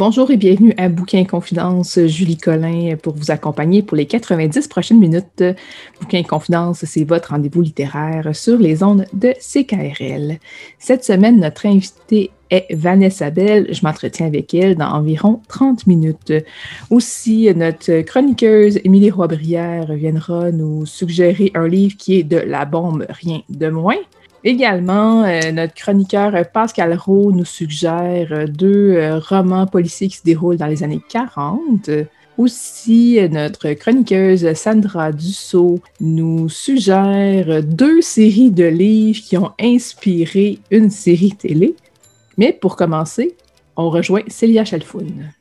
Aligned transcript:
Bonjour 0.00 0.30
et 0.30 0.38
bienvenue 0.38 0.72
à 0.78 0.88
Bouquin 0.88 1.26
Confidence. 1.26 1.98
Julie 2.06 2.38
Collin 2.38 2.96
pour 2.96 3.14
vous 3.14 3.30
accompagner 3.30 3.82
pour 3.82 3.98
les 3.98 4.06
90 4.06 4.66
prochaines 4.66 4.98
minutes. 4.98 5.44
Bouquin 6.00 6.22
Confidence, 6.22 6.86
c'est 6.86 7.04
votre 7.04 7.32
rendez-vous 7.32 7.60
littéraire 7.60 8.34
sur 8.34 8.56
les 8.56 8.82
ondes 8.82 9.04
de 9.12 9.34
CKRL. 9.38 10.38
Cette 10.78 11.04
semaine, 11.04 11.38
notre 11.38 11.66
invitée 11.66 12.30
est 12.48 12.66
Vanessa 12.70 13.28
Bell. 13.28 13.66
Je 13.74 13.84
m'entretiens 13.84 14.24
avec 14.24 14.54
elle 14.54 14.76
dans 14.76 14.88
environ 14.88 15.42
30 15.48 15.86
minutes. 15.86 16.32
Aussi, 16.88 17.54
notre 17.54 18.00
chroniqueuse 18.00 18.80
Émilie 18.84 19.10
Roy-Brière 19.10 19.92
viendra 19.92 20.50
nous 20.50 20.86
suggérer 20.86 21.52
un 21.54 21.68
livre 21.68 21.98
qui 21.98 22.20
est 22.20 22.24
de 22.24 22.38
la 22.38 22.64
bombe, 22.64 23.04
rien 23.10 23.42
de 23.50 23.68
moins. 23.68 23.98
Également, 24.42 25.24
euh, 25.24 25.52
notre 25.52 25.74
chroniqueur 25.74 26.32
Pascal 26.50 26.94
Rowe 26.94 27.32
nous 27.32 27.44
suggère 27.44 28.32
euh, 28.32 28.46
deux 28.46 28.94
euh, 28.94 29.18
romans 29.18 29.66
policiers 29.66 30.08
qui 30.08 30.16
se 30.16 30.24
déroulent 30.24 30.56
dans 30.56 30.66
les 30.66 30.82
années 30.82 31.02
40. 31.10 31.90
Aussi, 32.38 33.18
notre 33.30 33.72
chroniqueuse 33.74 34.54
Sandra 34.54 35.12
Dussault 35.12 35.80
nous 36.00 36.48
suggère 36.48 37.62
deux 37.62 38.00
séries 38.00 38.50
de 38.50 38.64
livres 38.64 39.20
qui 39.20 39.36
ont 39.36 39.52
inspiré 39.60 40.58
une 40.70 40.88
série 40.88 41.32
télé. 41.32 41.76
Mais 42.38 42.54
pour 42.54 42.76
commencer, 42.76 43.36
on 43.76 43.90
rejoint 43.90 44.22
Célia 44.28 44.64
Chalfoun. 44.64 45.32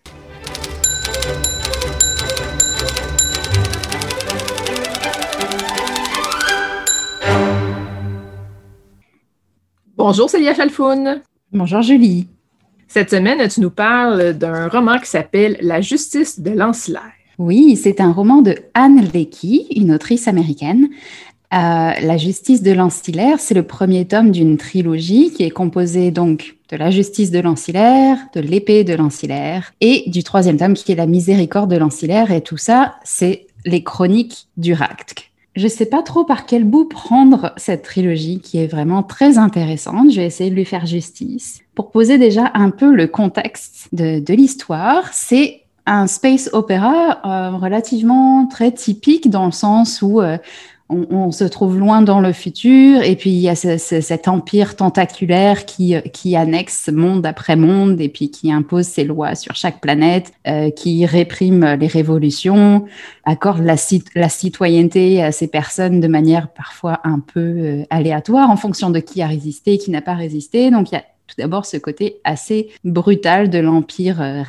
Bonjour 10.00 10.30
Célia 10.30 10.55
Chalfoun. 10.55 11.22
Bonjour 11.52 11.81
Julie. 11.81 12.28
Cette 12.88 13.10
semaine, 13.10 13.45
tu 13.49 13.60
nous 13.60 13.70
parles 13.70 14.32
d'un 14.32 14.70
roman 14.70 14.98
qui 14.98 15.10
s'appelle 15.10 15.58
La 15.60 15.82
justice 15.82 16.39
de 16.39 16.52
l'ancillaire. 16.52 17.11
Oui, 17.37 17.76
c'est 17.76 17.99
un 17.99 18.14
roman 18.14 18.42
de 18.42 18.55
Anne 18.73 19.05
Leckie, 19.14 19.67
une 19.76 19.92
autrice 19.92 20.30
américaine. 20.30 20.88
Euh, 21.54 21.92
la 22.02 22.15
justice 22.15 22.64
de 22.64 22.71
l'ancillaire, 22.71 23.42
c'est 23.42 23.54
le 23.54 23.64
premier 23.64 24.08
tome 24.08 24.32
d'une 24.32 24.55
trilogie 24.55 25.33
qui 25.33 25.43
est 25.43 25.49
composée 25.49 26.11
donc 26.11 26.55
de 26.70 26.77
la 26.77 26.92
justice 26.92 27.30
de 27.30 27.39
l'ancillaire, 27.39 28.20
de 28.33 28.39
l'épée 28.39 28.86
de 28.86 28.93
l'ancillaire 28.93 29.73
et 29.82 30.05
du 30.08 30.23
troisième 30.23 30.55
tome 30.55 30.76
qui 30.76 30.93
est 30.93 30.95
la 30.95 31.08
miséricorde 31.08 31.70
de 31.70 31.77
l'ancillaire. 31.77 32.32
Et 32.32 32.39
tout 32.39 32.55
ça, 32.55 32.95
c'est 33.04 33.48
les 33.65 33.83
chroniques 33.83 34.48
du 34.55 34.71
Ract 34.71 35.28
je 35.55 35.64
ne 35.64 35.70
sais 35.70 35.86
pas 35.86 36.04
trop 36.04 36.23
par 36.23 36.45
quel 36.45 36.64
bout 36.64 36.86
prendre 36.86 37.54
cette 37.58 37.83
trilogie 37.83 38.39
qui 38.39 38.60
est 38.60 38.67
vraiment 38.67 39.04
très 39.04 39.37
intéressante. 39.37 40.11
Je 40.11 40.21
vais 40.21 40.27
essayer 40.27 40.49
de 40.49 40.55
lui 40.55 40.65
faire 40.65 40.86
justice. 40.86 41.61
Pour 41.76 41.92
poser 41.92 42.17
déjà 42.17 42.52
un 42.54 42.70
peu 42.70 42.93
le 42.93 43.08
contexte 43.08 43.88
de, 43.92 44.33
l'histoire, 44.33 45.09
c'est 45.11 45.64
un 45.86 46.08
space 46.08 46.49
opéra 46.54 47.20
euh, 47.26 47.58
relativement 47.58 48.45
très 48.48 48.71
typique 48.71 49.30
dans 49.30 49.45
le 49.45 49.52
sens 49.52 50.02
où 50.02 50.21
euh, 50.21 50.38
on, 50.89 51.32
se 51.32 51.44
trouve 51.44 51.77
loin 51.77 52.02
dans 52.02 52.20
le 52.20 52.33
futur 52.33 53.04
et 53.04 53.16
puis 53.16 53.30
il 53.30 53.39
y 53.39 53.50
a 53.50 53.55
cet 53.55 54.27
empire 54.27 54.76
tentaculaire 54.76 55.66
qui, 55.66 55.95
qui 56.11 56.36
annexe 56.36 56.89
monde 56.92 57.27
après 57.27 57.55
monde 57.55 58.02
et 58.02 58.10
puis 58.10 58.32
qui 58.32 58.52
impose 58.52 58.86
ses 58.86 59.04
lois 59.04 59.36
sur 59.36 59.55
chaque 59.55 59.82
planète, 59.82 60.33
euh, 60.48 60.72
qui 60.72 61.05
réprime 61.05 61.76
les 61.80 61.88
révolutions, 61.88 62.86
accorde 63.23 63.64
la, 63.64 63.76
la, 64.16 64.30
citoyenneté 64.30 65.22
à 65.23 65.32
ces 65.32 65.48
personnes 65.48 66.00
de 66.00 66.08
manière 66.08 66.52
parfois 66.52 67.00
un 67.04 67.20
peu 67.20 67.39
euh, 67.39 67.83
aléatoire 67.92 68.50
en 68.50 68.58
fonction 68.58 68.89
de 68.89 69.00
qui 69.00 69.21
a 69.21 69.27
résisté 69.27 69.73
et 69.73 69.77
qui 69.77 69.92
n'a 69.92 70.02
pas 70.02 70.16
résisté. 70.16 70.71
Donc 70.71 70.92
il 70.92 70.95
y 70.95 70.98
a 70.98 71.04
tout 71.27 71.36
d'abord 71.38 71.66
ce 71.66 71.77
côté 71.77 72.20
assez 72.23 72.70
brutal 72.83 73.50
de 73.52 73.60
l'empire 73.60 74.21
euh, 74.21 74.44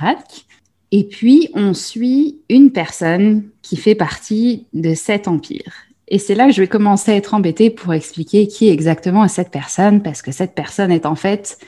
Et 0.90 1.04
puis, 1.04 1.50
on 1.54 1.74
suit 1.74 2.38
une 2.48 2.72
personne 2.72 3.44
qui 3.60 3.76
fait 3.76 3.94
partie 3.94 4.66
de 4.72 4.94
cet 4.94 5.28
empire. 5.28 5.72
Et 6.10 6.18
c'est 6.18 6.34
là 6.34 6.46
que 6.46 6.52
je 6.52 6.60
vais 6.60 6.68
commencer 6.68 7.12
à 7.12 7.16
être 7.16 7.34
embêtée 7.34 7.70
pour 7.70 7.94
expliquer 7.94 8.48
qui 8.48 8.68
exactement 8.68 9.24
est 9.24 9.28
cette 9.28 9.50
personne, 9.50 10.02
parce 10.02 10.22
que 10.22 10.32
cette 10.32 10.54
personne 10.54 10.90
est 10.90 11.06
en 11.06 11.14
fait 11.14 11.58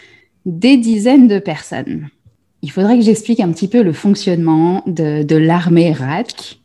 des 0.45 0.77
dizaines 0.77 1.29
de 1.29 1.39
personnes. 1.39 2.09
Il 2.61 2.71
faudrait 2.71 2.99
que 2.99 3.05
j'explique 3.05 3.41
un 3.41 3.53
petit 3.53 3.69
peu 3.69 3.83
le 3.83 3.93
fonctionnement 3.93 4.83
de, 4.87 5.37
l'armée 5.37 5.93
RATC 5.93 6.61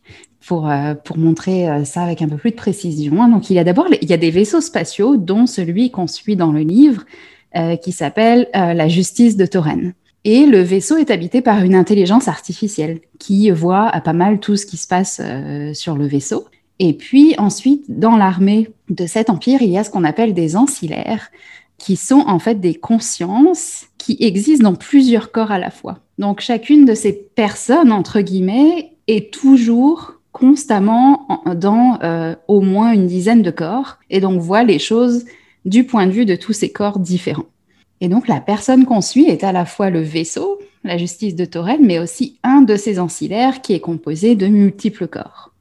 pour, 0.46 0.68
euh, 0.68 0.94
pour 0.94 1.18
montrer 1.18 1.68
euh, 1.68 1.84
ça 1.84 2.02
avec 2.02 2.20
un 2.20 2.28
peu 2.28 2.36
plus 2.36 2.50
de 2.50 2.56
précision. 2.56 3.28
Donc, 3.28 3.48
il 3.50 3.54
y 3.54 3.58
a 3.60 3.64
d'abord 3.64 3.86
il 4.00 4.08
y 4.08 4.12
a 4.12 4.16
des 4.16 4.30
vaisseaux 4.30 4.60
spatiaux, 4.60 5.16
dont 5.16 5.46
celui 5.46 5.92
qu'on 5.92 6.08
suit 6.08 6.36
dans 6.36 6.50
le 6.50 6.60
livre, 6.60 7.04
euh, 7.56 7.76
qui 7.76 7.92
s'appelle 7.92 8.48
la 8.52 8.88
justice 8.88 9.36
de 9.36 9.46
Toren. 9.46 9.94
Et 10.24 10.46
le 10.46 10.60
vaisseau 10.60 10.96
est 10.96 11.10
habité 11.10 11.40
par 11.42 11.62
une 11.62 11.76
intelligence 11.76 12.28
artificielle 12.28 12.98
qui 13.18 13.50
voit 13.50 13.88
à 13.88 14.00
pas 14.00 14.12
mal 14.12 14.40
tout 14.40 14.56
ce 14.56 14.66
qui 14.66 14.76
se 14.76 14.86
passe 14.86 15.22
sur 15.72 15.96
le 15.96 16.06
vaisseau. 16.06 16.44
Et 16.78 16.92
puis 16.92 17.34
ensuite, 17.38 17.84
dans 17.88 18.16
l'armée 18.16 18.70
de 18.88 19.06
cet 19.06 19.30
empire, 19.30 19.62
il 19.62 19.70
y 19.70 19.78
a 19.78 19.84
ce 19.84 19.90
qu'on 19.90 20.04
appelle 20.04 20.34
des 20.34 20.56
ancillaires, 20.56 21.30
qui 21.78 21.96
sont 21.96 22.24
en 22.26 22.38
fait 22.38 22.60
des 22.60 22.74
consciences 22.74 23.86
qui 23.98 24.16
existent 24.20 24.70
dans 24.70 24.76
plusieurs 24.76 25.30
corps 25.32 25.52
à 25.52 25.58
la 25.58 25.70
fois. 25.70 25.98
Donc 26.18 26.40
chacune 26.40 26.84
de 26.84 26.94
ces 26.94 27.12
personnes, 27.12 27.92
entre 27.92 28.20
guillemets, 28.20 28.92
est 29.06 29.32
toujours 29.32 30.14
constamment 30.32 31.26
dans 31.56 31.98
euh, 32.02 32.34
au 32.48 32.60
moins 32.60 32.92
une 32.92 33.06
dizaine 33.06 33.42
de 33.42 33.50
corps, 33.50 33.98
et 34.10 34.20
donc 34.20 34.40
voit 34.40 34.64
les 34.64 34.78
choses 34.78 35.24
du 35.64 35.84
point 35.84 36.06
de 36.06 36.12
vue 36.12 36.26
de 36.26 36.36
tous 36.36 36.52
ces 36.52 36.70
corps 36.70 36.98
différents. 36.98 37.46
Et 38.00 38.08
donc 38.08 38.28
la 38.28 38.40
personne 38.40 38.84
qu'on 38.84 39.00
suit 39.00 39.26
est 39.26 39.42
à 39.42 39.52
la 39.52 39.64
fois 39.64 39.90
le 39.90 40.00
vaisseau, 40.00 40.58
la 40.84 40.96
justice 40.96 41.34
de 41.34 41.44
Torel, 41.44 41.80
mais 41.82 41.98
aussi 41.98 42.38
un 42.42 42.62
de 42.62 42.76
ces 42.76 43.00
ancillaires 43.00 43.62
qui 43.62 43.72
est 43.72 43.80
composé 43.80 44.36
de 44.36 44.46
multiples 44.46 45.08
corps. 45.08 45.52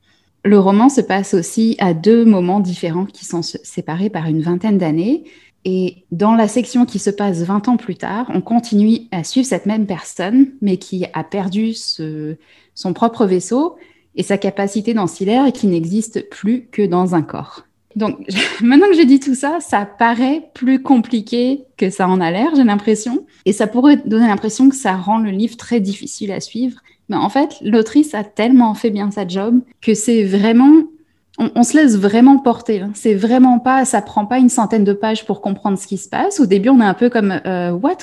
Le 0.47 0.59
roman 0.59 0.87
se 0.87 1.01
passe 1.01 1.33
aussi 1.33 1.75
à 1.77 1.93
deux 1.93 2.23
moments 2.23 2.61
différents 2.61 3.05
qui 3.05 3.25
sont 3.25 3.41
séparés 3.41 4.09
par 4.09 4.27
une 4.27 4.41
vingtaine 4.41 4.77
d'années. 4.77 5.25
Et 5.65 6.05
dans 6.11 6.35
la 6.35 6.47
section 6.47 6.85
qui 6.85 6.99
se 6.99 7.09
passe 7.09 7.41
20 7.41 7.67
ans 7.67 7.75
plus 7.75 7.95
tard, 7.95 8.31
on 8.33 8.39
continue 8.39 8.99
à 9.11 9.25
suivre 9.25 9.45
cette 9.45 9.65
même 9.65 9.85
personne, 9.85 10.51
mais 10.61 10.77
qui 10.77 11.05
a 11.11 11.25
perdu 11.25 11.73
son 11.73 12.93
propre 12.93 13.25
vaisseau 13.25 13.75
et 14.15 14.23
sa 14.23 14.37
capacité 14.37 14.93
d'ancillaire 14.93 15.45
et 15.45 15.51
qui 15.51 15.67
n'existe 15.67 16.29
plus 16.29 16.67
que 16.71 16.83
dans 16.83 17.13
un 17.13 17.23
corps. 17.23 17.65
Donc, 17.97 18.17
maintenant 18.61 18.87
que 18.87 18.95
j'ai 18.95 19.03
dit 19.03 19.19
tout 19.19 19.35
ça, 19.35 19.57
ça 19.59 19.85
paraît 19.85 20.49
plus 20.53 20.81
compliqué 20.81 21.65
que 21.75 21.89
ça 21.89 22.07
en 22.07 22.21
a 22.21 22.31
l'air, 22.31 22.55
j'ai 22.55 22.63
l'impression. 22.63 23.25
Et 23.43 23.51
ça 23.51 23.67
pourrait 23.67 23.97
donner 23.97 24.27
l'impression 24.27 24.69
que 24.69 24.77
ça 24.77 24.95
rend 24.95 25.17
le 25.17 25.31
livre 25.31 25.57
très 25.57 25.81
difficile 25.81 26.31
à 26.31 26.39
suivre. 26.39 26.79
Mais 27.09 27.15
en 27.15 27.29
fait, 27.29 27.57
l'autrice 27.61 28.13
a 28.13 28.23
tellement 28.23 28.73
fait 28.73 28.89
bien 28.89 29.11
sa 29.11 29.27
job 29.27 29.61
que 29.81 29.93
c'est 29.93 30.23
vraiment, 30.23 30.83
on, 31.37 31.63
se 31.63 31.77
laisse 31.77 31.95
vraiment 31.95 32.37
porter. 32.37 32.81
Hein. 32.81 32.91
C'est 32.93 33.13
vraiment 33.13 33.59
pas, 33.59 33.85
ça 33.85 34.01
prend 34.01 34.25
pas 34.25 34.39
une 34.39 34.49
centaine 34.49 34.83
de 34.83 34.93
pages 34.93 35.25
pour 35.25 35.41
comprendre 35.41 35.77
ce 35.77 35.87
qui 35.87 35.97
se 35.97 36.09
passe. 36.09 36.39
Au 36.39 36.45
début, 36.45 36.69
on 36.69 36.81
est 36.81 36.85
un 36.85 36.93
peu 36.93 37.09
comme, 37.09 37.39
euh, 37.45 37.71
what, 37.71 37.97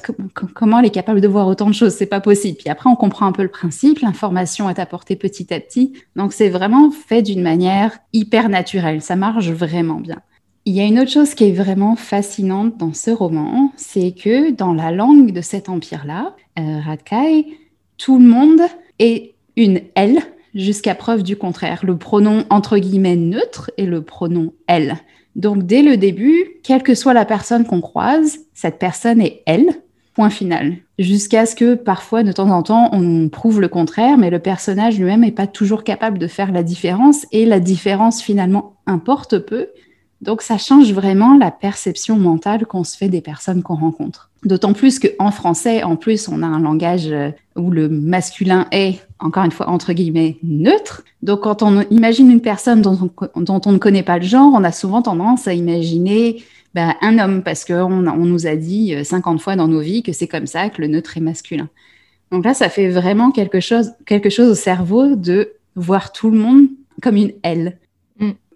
comment 0.55 0.79
elle 0.79 0.87
est 0.87 0.91
capable 0.91 1.21
de 1.21 1.29
voir 1.29 1.47
autant 1.47 1.69
de 1.69 1.75
choses? 1.75 1.93
C'est 1.93 2.07
pas 2.07 2.21
possible. 2.21 2.57
Puis 2.59 2.71
après, 2.71 2.89
on 2.89 2.97
comprend 2.97 3.27
un 3.27 3.33
peu 3.33 3.43
le 3.43 3.49
principe. 3.49 4.01
L'information 4.01 4.71
est 4.71 4.79
apportée 4.79 5.17
petit 5.17 5.53
à 5.53 5.61
petit. 5.61 5.93
Donc, 6.17 6.33
c'est 6.33 6.49
vraiment 6.49 6.91
fait 6.91 7.21
d'une 7.21 7.43
manière 7.43 7.99
hyper 8.13 8.49
naturelle. 8.49 9.03
Ça 9.03 9.17
marche 9.17 9.49
vraiment 9.51 10.01
bien. 10.01 10.21
Il 10.67 10.73
y 10.73 10.81
a 10.81 10.85
une 10.85 10.99
autre 10.99 11.11
chose 11.11 11.35
qui 11.35 11.45
est 11.45 11.53
vraiment 11.53 11.95
fascinante 11.95 12.79
dans 12.79 12.95
ce 12.95 13.11
roman, 13.11 13.71
c'est 13.77 14.13
que 14.13 14.51
dans 14.51 14.73
la 14.73 14.93
langue 14.93 15.31
de 15.31 15.43
cet 15.43 15.69
empire-là, 15.69 16.35
euh, 16.59 16.81
tout 17.99 18.19
le 18.19 18.25
monde 18.25 18.63
est 18.99 19.35
une 19.57 19.81
elle 19.95 20.21
jusqu'à 20.55 20.95
preuve 20.95 21.23
du 21.23 21.37
contraire. 21.37 21.81
Le 21.85 21.97
pronom 21.97 22.45
entre 22.51 22.79
guillemets 22.79 23.17
neutre 23.17 23.71
et 23.77 23.87
le 23.87 24.03
pronom 24.03 24.53
elle. 24.67 24.97
Donc 25.37 25.65
dès 25.65 25.83
le 25.83 25.97
début, 25.97 26.61
quelle 26.63 26.83
que 26.83 26.95
soit 26.95 27.15
la 27.15 27.25
personne 27.25 27.65
qu'on 27.65 27.81
croise, 27.81 28.39
cette 28.55 28.79
personne 28.79 29.21
est 29.21 29.43
elle, 29.47 29.83
point 30.15 30.31
final. 30.31 30.77
Jusqu'à 30.99 31.45
ce 31.45 31.57
que 31.57 31.75
parfois, 31.75 32.23
de 32.23 32.31
temps 32.31 32.51
en 32.51 32.63
temps, 32.63 32.89
on 32.93 33.29
prouve 33.29 33.61
le 33.61 33.69
contraire, 33.69 34.17
mais 34.17 34.31
le 34.31 34.39
personnage 34.39 34.99
lui-même 34.99 35.23
n'est 35.23 35.33
pas 35.33 35.49
toujours 35.49 35.83
capable 35.83 36.19
de 36.19 36.29
faire 36.29 36.53
la 36.53 36.63
différence, 36.63 37.27
et 37.33 37.47
la 37.47 37.59
différence 37.59 38.23
finalement 38.23 38.77
importe 38.87 39.39
peu. 39.39 39.69
Donc 40.25 40.41
ça 40.41 40.57
change 40.57 40.91
vraiment 40.93 41.37
la 41.37 41.51
perception 41.51 42.17
mentale 42.17 42.65
qu'on 42.65 42.83
se 42.83 42.97
fait 42.97 43.09
des 43.09 43.21
personnes 43.21 43.63
qu'on 43.63 43.75
rencontre. 43.75 44.31
D'autant 44.43 44.73
plus 44.73 44.99
qu'en 44.99 45.31
français, 45.31 45.83
en 45.83 45.97
plus, 45.97 46.29
on 46.29 46.43
a 46.43 46.47
un 46.47 46.61
langage 46.61 47.09
euh, 47.09 47.31
où 47.57 47.71
le 47.71 47.91
masculin 47.91 48.67
est, 48.73 49.01
encore 49.19 49.45
une 49.45 49.51
fois, 49.51 49.69
entre 49.69 49.93
guillemets, 49.93 50.39
neutre. 50.43 51.05
Donc 51.23 51.43
quand 51.43 51.63
on 51.63 51.83
imagine 51.91 52.31
une 52.31 52.41
personne 52.41 52.81
dont 52.81 53.11
on, 53.35 53.73
ne 53.73 53.79
connaît 53.79 54.03
pas 54.03 54.19
le 54.19 54.25
genre, 54.25 54.51
on 54.55 54.65
a 54.65 54.73
souvent 54.73 55.03
tendance 55.03 55.47
à 55.47 55.53
imaginer 55.53 56.43
ben, 56.75 56.95
un 57.03 57.19
homme, 57.19 57.43
parce 57.43 57.67
qu'on 57.67 58.07
on 58.07 58.25
nous 58.25 58.47
a 58.47 58.57
dit 58.57 58.95
50 59.05 59.37
euh, 59.37 59.39
fois 59.39 59.57
dans 59.57 59.69
nos 59.69 59.81
vies 59.81 60.03
que 60.03 60.13
c'est 60.13 60.27
comme 60.27 60.47
ça, 60.47 60.71
que 60.71 60.81
le 60.81 60.89
neutre 60.89 61.19
est 61.19 61.23
masculin. 61.23 61.69
Donc 62.33 62.47
là, 62.47 62.55
ça 62.55 62.71
fait 62.71 62.89
vraiment 62.89 63.31
quelque 63.31 63.61
chose, 63.61 63.93
quelque 64.07 64.31
chose 64.31 64.51
au 64.51 64.55
cerveau 64.55 65.17
de 65.17 65.53
voir 65.77 66.13
tout 66.13 66.31
le 66.31 66.39
monde 66.39 66.69
comme 67.03 67.17
une 67.17 67.33
L. 67.43 67.77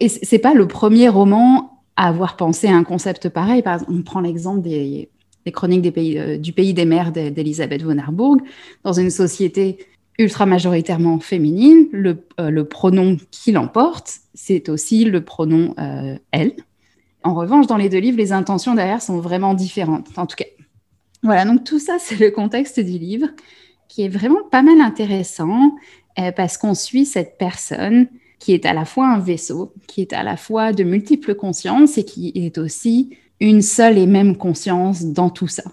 Et 0.01 0.09
c'est 0.09 0.39
pas 0.39 0.55
le 0.55 0.69
premier 0.69 1.09
roman 1.09 1.83
à 1.97 2.09
avoir 2.09 2.37
pensé 2.37 2.69
à 2.69 2.77
un 2.77 2.85
concept 2.85 3.29
pareil. 3.29 3.63
On 3.89 4.03
prend 4.03 4.21
l'exemple 4.21 4.63
des, 4.63 5.11
chroniques 5.53 5.97
euh, 5.99 6.39
du 6.39 6.53
pays 6.53 6.75
des 6.75 6.85
mers 6.85 7.11
d'Elisabeth 7.11 7.83
von 7.83 7.99
Harburg. 7.99 8.41
Dans 8.85 8.93
une 8.93 9.11
société 9.11 9.79
ultra 10.19 10.47
majoritairement 10.47 11.19
féminine, 11.19 11.89
le, 11.91 12.25
euh, 12.39 12.65
pronom 12.65 13.17
qui 13.31 13.51
l'emporte, 13.51 14.13
c'est 14.35 14.69
aussi 14.69 15.05
le 15.05 15.25
pronom 15.25 15.75
euh, 15.79 16.17
elle. 16.31 16.53
En 17.25 17.35
revanche, 17.35 17.67
dans 17.67 17.77
les 17.77 17.89
deux 17.89 17.99
livres, 17.99 18.19
les 18.19 18.33
intentions 18.33 18.75
derrière 18.75 19.03
sont 19.03 19.19
vraiment 19.19 19.55
différentes. 19.55 20.07
En 20.17 20.27
tout 20.27 20.37
cas, 20.37 20.45
voilà, 21.25 21.45
donc 21.45 21.65
tout 21.65 21.81
ça, 21.81 21.97
c'est 21.99 22.21
le 22.21 22.31
contexte 22.31 22.79
du 22.79 22.99
livre 22.99 23.27
qui 23.89 24.03
est 24.03 24.09
vraiment 24.09 24.45
pas 24.51 24.63
mal 24.63 24.81
intéressant 24.81 25.75
parce 26.37 26.59
qu'on 26.59 26.75
suit 26.75 27.07
cette 27.07 27.39
personne 27.39 28.09
qui 28.39 28.53
est 28.53 28.67
à 28.67 28.73
la 28.73 28.85
fois 28.85 29.09
un 29.09 29.19
vaisseau, 29.19 29.73
qui 29.87 30.01
est 30.01 30.13
à 30.13 30.23
la 30.23 30.37
fois 30.37 30.73
de 30.73 30.85
multiples 30.85 31.35
consciences 31.35 31.99
et 31.99 32.05
qui 32.05 32.33
est 32.35 32.59
aussi 32.59 33.11
une 33.41 33.63
seule 33.63 33.99
et 33.99 34.07
même 34.07 34.37
conscience 34.37 35.05
dans 35.05 35.31
tout 35.31 35.49
ça. 35.49 35.65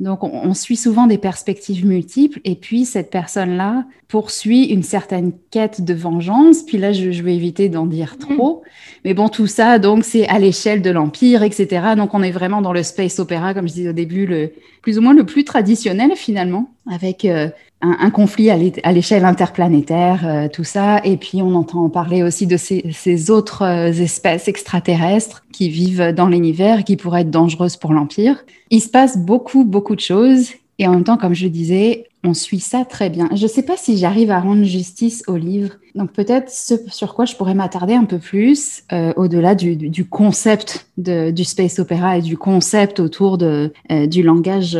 Donc, 0.00 0.22
on, 0.22 0.54
suit 0.54 0.76
souvent 0.76 1.08
des 1.08 1.18
perspectives 1.18 1.84
multiples, 1.84 2.40
et 2.44 2.54
puis 2.54 2.84
cette 2.84 3.10
personne-là 3.10 3.84
poursuit 4.06 4.66
une 4.66 4.84
certaine 4.84 5.32
quête 5.50 5.80
de 5.80 5.92
vengeance. 5.92 6.62
Puis 6.62 6.78
là, 6.78 6.92
je, 6.92 7.20
vais 7.20 7.34
éviter 7.34 7.68
d'en 7.68 7.84
dire 7.84 8.14
mm. 8.14 8.36
trop, 8.36 8.62
mais 9.04 9.12
bon, 9.12 9.28
tout 9.28 9.48
ça, 9.48 9.80
donc, 9.80 10.04
c'est 10.04 10.28
à 10.28 10.38
l'échelle 10.38 10.82
de 10.82 10.90
l'empire, 10.90 11.42
etc. 11.42 11.94
Donc, 11.96 12.14
on 12.14 12.22
est 12.22 12.30
vraiment 12.30 12.62
dans 12.62 12.72
le 12.72 12.84
space 12.84 13.18
opéra, 13.18 13.54
comme 13.54 13.66
je 13.66 13.74
disais 13.74 13.88
au 13.88 13.92
début, 13.92 14.24
le 14.24 14.52
plus 14.82 14.98
ou 14.98 15.02
moins 15.02 15.14
le 15.14 15.26
plus 15.26 15.44
traditionnel 15.44 16.12
finalement, 16.14 16.70
avec 16.88 17.24
euh, 17.24 17.48
un, 17.80 18.10
conflit 18.10 18.50
à 18.50 18.92
l'échelle 18.92 19.24
interplanétaire, 19.24 20.26
euh, 20.26 20.48
tout 20.48 20.64
ça. 20.64 21.00
Et 21.04 21.16
puis 21.16 21.42
on 21.42 21.54
entend 21.54 21.88
parler 21.88 22.22
aussi 22.22 22.46
de 22.46 22.56
ces, 22.56 23.30
autres 23.30 23.62
euh, 23.62 23.92
espèces 23.92 24.48
extraterrestres 24.48 25.44
qui 25.52 25.68
vivent 25.68 26.12
dans 26.12 26.28
l'univers, 26.28 26.84
qui 26.84 26.96
pourraient 26.96 27.22
être 27.22 27.30
dangereuses 27.30 27.76
pour 27.76 27.92
l'Empire. 27.92 28.44
Il 28.70 28.80
se 28.80 28.88
passe 28.88 29.18
beaucoup, 29.18 29.64
beaucoup 29.64 29.94
de 29.94 30.00
choses. 30.00 30.50
Et 30.80 30.86
en 30.86 30.92
même 30.92 31.04
temps, 31.04 31.16
comme 31.16 31.34
je 31.34 31.48
disais, 31.48 32.04
on 32.24 32.34
suit 32.34 32.60
ça 32.60 32.84
très 32.84 33.10
bien. 33.10 33.28
Je 33.34 33.42
ne 33.42 33.48
sais 33.48 33.62
pas 33.62 33.76
si 33.76 33.96
j'arrive 33.96 34.30
à 34.30 34.40
rendre 34.40 34.64
justice 34.64 35.24
au 35.26 35.36
livre. 35.36 35.70
Donc 35.94 36.12
peut-être 36.12 36.50
ce 36.50 36.74
sur 36.88 37.14
quoi 37.14 37.24
je 37.24 37.34
pourrais 37.34 37.54
m'attarder 37.54 37.94
un 37.94 38.04
peu 38.04 38.18
plus, 38.18 38.82
euh, 38.92 39.12
au-delà 39.16 39.54
du, 39.56 40.04
concept 40.04 40.88
du 40.96 41.44
space 41.44 41.78
opéra 41.78 42.18
et 42.18 42.22
du 42.22 42.36
concept 42.36 43.00
autour 43.00 43.38
de, 43.38 43.72
du 44.06 44.22
langage 44.22 44.78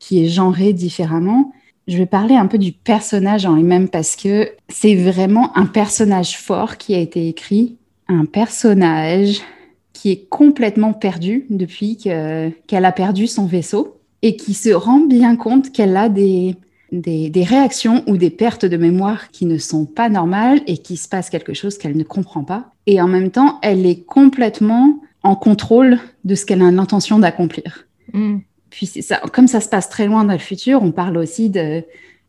qui 0.00 0.22
est 0.22 0.28
genré 0.28 0.74
différemment, 0.74 1.52
je 1.88 1.96
vais 1.96 2.06
parler 2.06 2.36
un 2.36 2.46
peu 2.46 2.58
du 2.58 2.72
personnage 2.72 3.46
en 3.46 3.56
lui-même 3.56 3.88
parce 3.88 4.14
que 4.14 4.50
c'est 4.68 4.94
vraiment 4.94 5.56
un 5.56 5.64
personnage 5.64 6.36
fort 6.36 6.76
qui 6.76 6.94
a 6.94 6.98
été 6.98 7.28
écrit, 7.28 7.76
un 8.08 8.26
personnage 8.26 9.40
qui 9.94 10.10
est 10.12 10.28
complètement 10.28 10.92
perdu 10.92 11.46
depuis 11.48 11.96
qu'elle 11.96 12.84
a 12.84 12.92
perdu 12.92 13.26
son 13.26 13.46
vaisseau 13.46 14.00
et 14.20 14.36
qui 14.36 14.52
se 14.52 14.70
rend 14.70 15.00
bien 15.00 15.34
compte 15.34 15.72
qu'elle 15.72 15.96
a 15.96 16.10
des, 16.10 16.56
des, 16.92 17.44
réactions 17.44 18.04
ou 18.06 18.18
des 18.18 18.30
pertes 18.30 18.66
de 18.66 18.76
mémoire 18.76 19.30
qui 19.30 19.46
ne 19.46 19.58
sont 19.58 19.86
pas 19.86 20.10
normales 20.10 20.60
et 20.66 20.78
qu'il 20.78 20.98
se 20.98 21.08
passe 21.08 21.30
quelque 21.30 21.54
chose 21.54 21.78
qu'elle 21.78 21.96
ne 21.96 22.04
comprend 22.04 22.44
pas. 22.44 22.72
Et 22.86 23.00
en 23.00 23.08
même 23.08 23.30
temps, 23.30 23.58
elle 23.62 23.86
est 23.86 24.04
complètement 24.04 25.00
en 25.22 25.36
contrôle 25.36 25.98
de 26.24 26.34
ce 26.34 26.44
qu'elle 26.44 26.62
a 26.62 26.70
l'intention 26.70 27.18
d'accomplir. 27.18 27.86
Mm 28.12 28.38
puis 28.70 28.90
comme 29.32 29.48
ça 29.48 29.60
se 29.60 29.68
passe 29.68 29.88
très 29.88 30.06
loin 30.06 30.24
dans 30.24 30.32
le 30.32 30.38
futur, 30.38 30.82
on 30.82 30.92
parle 30.92 31.16
aussi 31.16 31.50
de, 31.50 31.82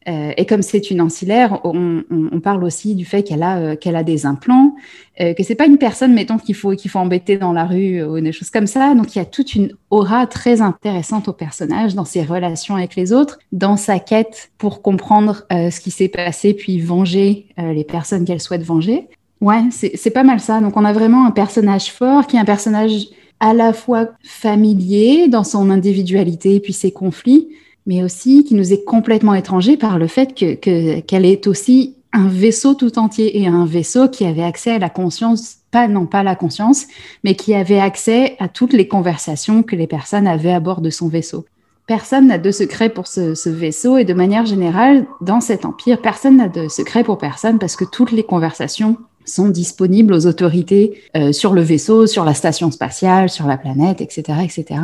euh, 0.07 0.31
et 0.37 0.45
comme 0.45 0.61
c'est 0.61 0.89
une 0.89 1.01
ancillaire, 1.01 1.59
on, 1.63 2.03
parle 2.41 2.63
aussi 2.63 2.95
du 2.95 3.03
fait 3.03 3.21
qu'elle 3.21 3.43
a, 3.43 3.57
euh, 3.57 3.75
qu'elle 3.75 3.97
a 3.97 4.03
des 4.03 4.25
implants, 4.25 4.75
euh, 5.19 5.33
que 5.33 5.43
c'est 5.43 5.55
pas 5.55 5.65
une 5.65 5.77
personne, 5.77 6.13
mettons, 6.13 6.37
qu'il 6.37 6.55
faut, 6.55 6.71
qu'il 6.71 6.89
faut 6.89 6.99
embêter 6.99 7.37
dans 7.37 7.51
la 7.51 7.65
rue 7.65 8.01
ou 8.01 8.19
des 8.21 8.31
choses 8.31 8.49
comme 8.49 8.65
ça. 8.65 8.95
Donc 8.95 9.15
il 9.15 9.19
y 9.19 9.21
a 9.21 9.25
toute 9.25 9.55
une 9.55 9.73
aura 9.89 10.25
très 10.25 10.61
intéressante 10.61 11.27
au 11.27 11.33
personnage 11.33 11.95
dans 11.95 12.05
ses 12.05 12.23
relations 12.23 12.75
avec 12.75 12.95
les 12.95 13.11
autres, 13.11 13.39
dans 13.51 13.75
sa 13.75 13.99
quête 13.99 14.51
pour 14.57 14.81
comprendre 14.81 15.45
ce 15.49 15.79
qui 15.79 15.91
s'est 15.91 16.07
passé, 16.07 16.53
puis 16.53 16.79
venger 16.79 17.47
les 17.57 17.83
personnes 17.83 18.23
qu'elle 18.23 18.39
souhaite 18.39 18.63
venger. 18.63 19.09
Ouais, 19.41 19.63
c'est 19.71 20.11
pas 20.11 20.23
mal 20.23 20.39
ça. 20.39 20.61
Donc 20.61 20.77
on 20.77 20.85
a 20.85 20.93
vraiment 20.93 21.25
un 21.25 21.31
personnage 21.31 21.91
fort 21.91 22.25
qui 22.25 22.37
est 22.37 22.39
un 22.39 22.45
personnage 22.45 23.07
à 23.39 23.53
la 23.53 23.73
fois 23.73 24.09
familier 24.23 25.27
dans 25.27 25.43
son 25.43 25.69
individualité 25.69 26.59
puis 26.59 26.73
ses 26.73 26.91
conflits, 26.91 27.49
mais 27.85 28.03
aussi 28.03 28.43
qui 28.43 28.55
nous 28.55 28.73
est 28.73 28.83
complètement 28.83 29.33
étranger 29.33 29.77
par 29.77 29.97
le 29.97 30.07
fait 30.07 30.35
que, 30.35 30.99
qu'elle 30.99 31.25
est 31.25 31.47
aussi 31.47 31.95
un 32.11 32.27
vaisseau 32.27 32.73
tout 32.73 32.97
entier 32.97 33.39
et 33.39 33.47
un 33.47 33.65
vaisseau 33.65 34.09
qui 34.09 34.25
avait 34.25 34.43
accès 34.43 34.71
à 34.71 34.79
la 34.79 34.89
conscience, 34.89 35.57
pas 35.71 35.87
non 35.87 36.05
pas 36.05 36.23
la 36.23 36.35
conscience, 36.35 36.87
mais 37.23 37.35
qui 37.35 37.53
avait 37.53 37.79
accès 37.79 38.35
à 38.39 38.47
toutes 38.47 38.73
les 38.73 38.87
conversations 38.87 39.63
que 39.63 39.75
les 39.75 39.87
personnes 39.87 40.27
avaient 40.27 40.51
à 40.51 40.59
bord 40.59 40.81
de 40.81 40.89
son 40.89 41.07
vaisseau. 41.07 41.45
Personne 41.85 42.27
n'a 42.27 42.37
de 42.37 42.51
secret 42.51 42.89
pour 42.89 43.07
ce, 43.07 43.33
ce, 43.33 43.49
vaisseau 43.49 43.97
et 43.97 44.05
de 44.05 44.13
manière 44.13 44.45
générale, 44.45 45.07
dans 45.21 45.41
cet 45.41 45.65
empire, 45.65 46.01
personne 46.01 46.37
n'a 46.37 46.47
de 46.47 46.67
secret 46.67 47.03
pour 47.03 47.17
personne 47.17 47.57
parce 47.57 47.75
que 47.75 47.85
toutes 47.85 48.11
les 48.11 48.23
conversations 48.23 48.97
sont 49.29 49.49
disponibles 49.49 50.13
aux 50.13 50.27
autorités 50.27 51.01
euh, 51.15 51.31
sur 51.31 51.53
le 51.53 51.61
vaisseau, 51.61 52.07
sur 52.07 52.25
la 52.25 52.33
station 52.33 52.71
spatiale, 52.71 53.29
sur 53.29 53.47
la 53.47 53.57
planète, 53.57 54.01
etc., 54.01 54.39
etc. 54.43 54.81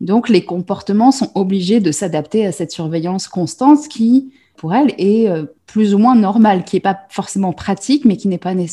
Donc 0.00 0.28
les 0.28 0.44
comportements 0.44 1.12
sont 1.12 1.30
obligés 1.34 1.80
de 1.80 1.92
s'adapter 1.92 2.46
à 2.46 2.52
cette 2.52 2.72
surveillance 2.72 3.28
constante 3.28 3.88
qui, 3.88 4.32
pour 4.56 4.74
elle, 4.74 4.94
est 4.98 5.28
euh, 5.28 5.44
plus 5.66 5.94
ou 5.94 5.98
moins 5.98 6.14
normale, 6.14 6.64
qui 6.64 6.76
n'est 6.76 6.80
pas 6.80 6.98
forcément 7.10 7.52
pratique, 7.52 8.04
mais 8.04 8.16
qui 8.16 8.28
n'est 8.28 8.38
pas 8.38 8.54
mm. 8.54 8.66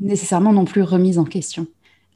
nécessairement 0.00 0.52
non 0.52 0.64
plus 0.64 0.82
remise 0.82 1.18
en 1.18 1.24
question. 1.24 1.66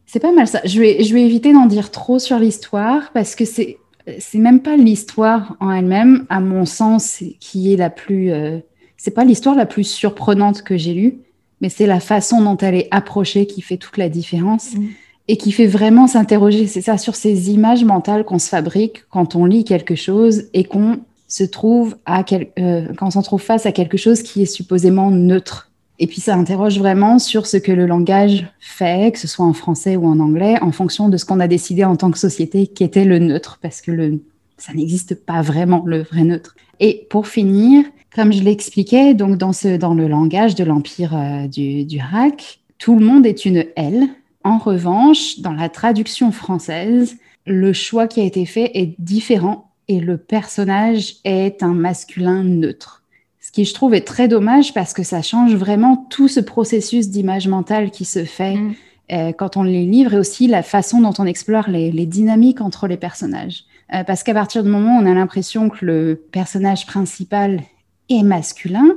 C'est 0.06 0.20
pas 0.20 0.32
mal 0.32 0.46
ça. 0.46 0.60
Je 0.64 0.80
vais, 0.80 1.02
je 1.02 1.12
vais 1.14 1.22
éviter 1.22 1.52
d'en 1.52 1.66
dire 1.66 1.90
trop 1.90 2.18
sur 2.18 2.38
l'histoire 2.38 3.10
parce 3.12 3.34
que 3.34 3.44
c'est 3.44 3.78
c'est 4.18 4.38
même 4.38 4.62
pas 4.62 4.76
l'histoire 4.76 5.56
en 5.60 5.72
elle-même, 5.72 6.26
à 6.28 6.40
mon 6.40 6.64
sens, 6.64 7.22
qui 7.40 7.72
est 7.72 7.76
la 7.76 7.90
plus. 7.90 8.30
Euh, 8.30 8.58
c'est 8.96 9.10
pas 9.10 9.24
l'histoire 9.24 9.54
la 9.54 9.66
plus 9.66 9.84
surprenante 9.84 10.62
que 10.62 10.76
j'ai 10.76 10.94
lue 10.94 11.18
mais 11.60 11.68
c'est 11.68 11.86
la 11.86 12.00
façon 12.00 12.42
dont 12.42 12.56
elle 12.56 12.74
est 12.74 12.88
approchée 12.90 13.46
qui 13.46 13.62
fait 13.62 13.76
toute 13.76 13.96
la 13.96 14.08
différence 14.08 14.74
mm. 14.74 14.86
et 15.28 15.36
qui 15.36 15.52
fait 15.52 15.66
vraiment 15.66 16.06
s'interroger, 16.06 16.66
c'est 16.66 16.82
ça, 16.82 16.98
sur 16.98 17.14
ces 17.14 17.50
images 17.50 17.84
mentales 17.84 18.24
qu'on 18.24 18.38
se 18.38 18.48
fabrique 18.48 19.04
quand 19.10 19.36
on 19.36 19.44
lit 19.44 19.64
quelque 19.64 19.94
chose 19.94 20.44
et 20.52 20.64
qu'on 20.64 21.00
se 21.28 21.44
trouve 21.44 21.96
à 22.06 22.24
euh, 22.58 22.86
quand 22.96 23.08
on 23.08 23.10
s'en 23.10 23.22
trouve 23.22 23.42
face 23.42 23.66
à 23.66 23.72
quelque 23.72 23.96
chose 23.96 24.22
qui 24.22 24.42
est 24.42 24.46
supposément 24.46 25.10
neutre. 25.10 25.72
Et 25.98 26.06
puis 26.06 26.20
ça 26.20 26.34
interroge 26.34 26.78
vraiment 26.78 27.18
sur 27.18 27.46
ce 27.46 27.56
que 27.56 27.72
le 27.72 27.86
langage 27.86 28.46
fait, 28.60 29.12
que 29.12 29.18
ce 29.18 29.26
soit 29.26 29.46
en 29.46 29.54
français 29.54 29.96
ou 29.96 30.06
en 30.06 30.20
anglais, 30.20 30.56
en 30.60 30.70
fonction 30.70 31.08
de 31.08 31.16
ce 31.16 31.24
qu'on 31.24 31.40
a 31.40 31.48
décidé 31.48 31.84
en 31.84 31.96
tant 31.96 32.10
que 32.10 32.18
société 32.18 32.66
qui 32.66 32.84
était 32.84 33.06
le 33.06 33.18
neutre, 33.18 33.58
parce 33.62 33.80
que 33.80 33.90
le, 33.90 34.20
ça 34.58 34.74
n'existe 34.74 35.14
pas 35.14 35.40
vraiment 35.40 35.82
le 35.86 36.02
vrai 36.02 36.24
neutre. 36.24 36.54
Et 36.80 37.06
pour 37.08 37.26
finir, 37.26 37.84
comme 38.16 38.32
je 38.32 38.42
l'expliquais, 38.42 39.12
donc 39.12 39.36
dans, 39.36 39.52
ce, 39.52 39.76
dans 39.76 39.92
le 39.92 40.08
langage 40.08 40.54
de 40.54 40.64
l'empire 40.64 41.14
euh, 41.14 41.46
du, 41.46 41.84
du 41.84 42.00
hack, 42.00 42.60
tout 42.78 42.98
le 42.98 43.04
monde 43.04 43.26
est 43.26 43.44
une 43.44 43.66
L. 43.76 44.08
En 44.42 44.56
revanche, 44.56 45.40
dans 45.40 45.52
la 45.52 45.68
traduction 45.68 46.32
française, 46.32 47.18
le 47.44 47.74
choix 47.74 48.08
qui 48.08 48.22
a 48.22 48.24
été 48.24 48.46
fait 48.46 48.70
est 48.72 48.94
différent 48.98 49.70
et 49.88 50.00
le 50.00 50.16
personnage 50.16 51.16
est 51.24 51.62
un 51.62 51.74
masculin 51.74 52.42
neutre. 52.42 53.02
Ce 53.38 53.52
qui, 53.52 53.66
je 53.66 53.74
trouve, 53.74 53.94
est 53.94 54.06
très 54.06 54.28
dommage 54.28 54.72
parce 54.72 54.94
que 54.94 55.02
ça 55.02 55.20
change 55.20 55.54
vraiment 55.54 56.06
tout 56.08 56.26
ce 56.28 56.40
processus 56.40 57.10
d'image 57.10 57.48
mentale 57.48 57.90
qui 57.90 58.06
se 58.06 58.24
fait 58.24 58.56
mm. 58.56 58.74
euh, 59.12 59.32
quand 59.32 59.58
on 59.58 59.62
les 59.62 59.84
livre 59.84 60.14
et 60.14 60.18
aussi 60.18 60.46
la 60.46 60.62
façon 60.62 61.02
dont 61.02 61.14
on 61.18 61.26
explore 61.26 61.68
les, 61.68 61.92
les 61.92 62.06
dynamiques 62.06 62.62
entre 62.62 62.88
les 62.88 62.96
personnages. 62.96 63.64
Euh, 63.94 64.04
parce 64.04 64.22
qu'à 64.22 64.32
partir 64.32 64.64
du 64.64 64.70
moment 64.70 64.98
où 64.98 65.02
on 65.02 65.06
a 65.06 65.14
l'impression 65.14 65.68
que 65.68 65.84
le 65.84 66.26
personnage 66.32 66.86
principal 66.86 67.60
est 68.08 68.22
masculin, 68.22 68.96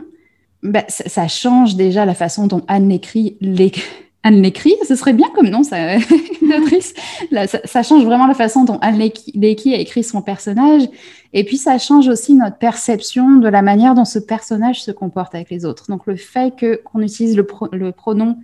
bah, 0.63 0.83
ça, 0.87 1.27
change 1.27 1.75
déjà 1.75 2.05
la 2.05 2.13
façon 2.13 2.47
dont 2.47 2.63
Anne 2.67 2.89
l'écrit. 2.89 3.37
Anne 4.23 4.41
l'écrit, 4.41 4.75
ce 4.85 4.95
serait 4.95 5.13
bien 5.13 5.29
comme 5.33 5.47
nom, 5.47 5.63
ça, 5.63 5.97
ça, 7.65 7.83
change 7.83 8.03
vraiment 8.03 8.27
la 8.27 8.33
façon 8.33 8.65
dont 8.65 8.77
Anne 8.81 8.99
Lecky 8.99 9.73
a 9.73 9.77
écrit 9.77 10.03
son 10.03 10.21
personnage. 10.21 10.83
Et 11.31 11.45
puis, 11.45 11.55
ça 11.55 11.77
change 11.77 12.09
aussi 12.09 12.33
notre 12.33 12.57
perception 12.57 13.37
de 13.37 13.47
la 13.47 13.61
manière 13.61 13.95
dont 13.95 14.03
ce 14.03 14.19
personnage 14.19 14.83
se 14.83 14.91
comporte 14.91 15.35
avec 15.35 15.49
les 15.49 15.63
autres. 15.63 15.85
Donc, 15.87 16.05
le 16.05 16.17
fait 16.17 16.53
que 16.53 16.81
qu'on 16.83 17.01
utilise 17.01 17.37
le, 17.37 17.47
le, 17.71 17.91
pronom 17.93 18.35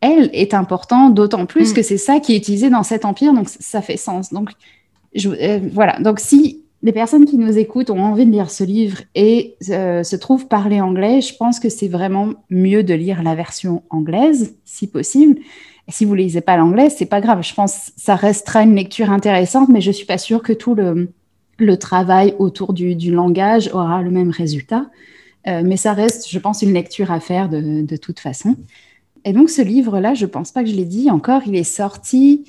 elle 0.00 0.30
est 0.32 0.54
important, 0.54 1.10
d'autant 1.10 1.44
plus 1.44 1.72
mm. 1.72 1.74
que 1.74 1.82
c'est 1.82 1.98
ça 1.98 2.20
qui 2.20 2.32
est 2.32 2.38
utilisé 2.38 2.70
dans 2.70 2.82
cet 2.82 3.04
empire. 3.04 3.34
Donc, 3.34 3.48
ça 3.48 3.82
fait 3.82 3.98
sens. 3.98 4.32
Donc, 4.32 4.50
je, 5.14 5.28
euh, 5.28 5.60
voilà. 5.70 5.98
Donc, 6.00 6.20
si 6.20 6.64
les 6.82 6.92
personnes 6.92 7.26
qui 7.26 7.36
nous 7.36 7.58
écoutent 7.58 7.90
ont 7.90 8.02
envie 8.02 8.24
de 8.24 8.30
lire 8.30 8.50
ce 8.50 8.64
livre 8.64 8.98
et 9.14 9.56
euh, 9.68 10.02
se 10.02 10.16
trouvent 10.16 10.46
parler 10.48 10.80
anglais, 10.80 11.20
je 11.20 11.36
pense 11.36 11.60
que 11.60 11.68
c'est 11.68 11.88
vraiment 11.88 12.32
mieux 12.48 12.82
de 12.82 12.94
lire 12.94 13.22
la 13.22 13.34
version 13.34 13.82
anglaise, 13.90 14.56
si 14.64 14.86
possible. 14.86 15.38
Si 15.88 16.04
vous 16.04 16.14
ne 16.14 16.20
lisez 16.20 16.40
pas 16.40 16.56
l'anglais, 16.56 16.88
c'est 16.88 17.06
pas 17.06 17.20
grave. 17.20 17.42
Je 17.42 17.52
pense 17.52 17.74
que 17.74 17.92
ça 17.96 18.14
restera 18.14 18.62
une 18.62 18.74
lecture 18.74 19.10
intéressante, 19.10 19.68
mais 19.68 19.80
je 19.80 19.90
suis 19.90 20.06
pas 20.06 20.18
sûre 20.18 20.42
que 20.42 20.52
tout 20.52 20.74
le, 20.74 21.76
travail 21.76 22.34
autour 22.38 22.72
du, 22.72 22.94
du, 22.94 23.10
langage 23.10 23.68
aura 23.74 24.00
le 24.00 24.10
même 24.10 24.30
résultat. 24.30 24.86
Euh, 25.46 25.62
mais 25.64 25.76
ça 25.76 25.92
reste, 25.92 26.30
je 26.30 26.38
pense, 26.38 26.62
une 26.62 26.72
lecture 26.72 27.10
à 27.10 27.20
faire 27.20 27.48
de, 27.48 27.82
de 27.82 27.96
toute 27.96 28.20
façon. 28.20 28.56
Et 29.24 29.32
donc, 29.34 29.50
ce 29.50 29.60
livre-là, 29.60 30.14
je 30.14 30.26
pense 30.26 30.52
pas 30.52 30.62
que 30.62 30.70
je 30.70 30.76
l'ai 30.76 30.84
dit 30.86 31.10
encore, 31.10 31.42
il 31.46 31.56
est 31.56 31.64
sorti 31.64 32.44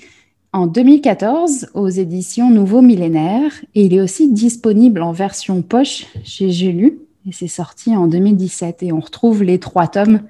en 0.53 0.67
2014 0.67 1.69
aux 1.73 1.87
éditions 1.87 2.49
Nouveau 2.49 2.81
Millénaire 2.81 3.51
et 3.73 3.85
il 3.85 3.93
est 3.93 4.01
aussi 4.01 4.31
disponible 4.31 5.01
en 5.01 5.11
version 5.11 5.61
poche 5.61 6.05
chez 6.23 6.49
J'ai 6.49 6.71
lu 6.71 6.99
et 7.27 7.31
c'est 7.31 7.47
sorti 7.47 7.95
en 7.95 8.07
2017 8.07 8.83
et 8.83 8.91
on 8.91 8.99
retrouve 8.99 9.43
les 9.43 9.59
trois 9.59 9.87
tomes 9.87 10.21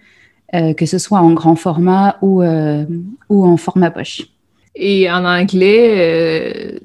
euh, 0.53 0.73
que 0.73 0.85
ce 0.85 0.97
soit 0.97 1.19
en 1.19 1.31
grand 1.31 1.55
format 1.55 2.17
ou, 2.21 2.41
euh, 2.41 2.85
ou 3.29 3.45
en 3.45 3.55
format 3.55 3.89
poche. 3.89 4.23
Et 4.75 5.09
en 5.09 5.23
anglais, 5.23 5.93
euh, 5.97 6.79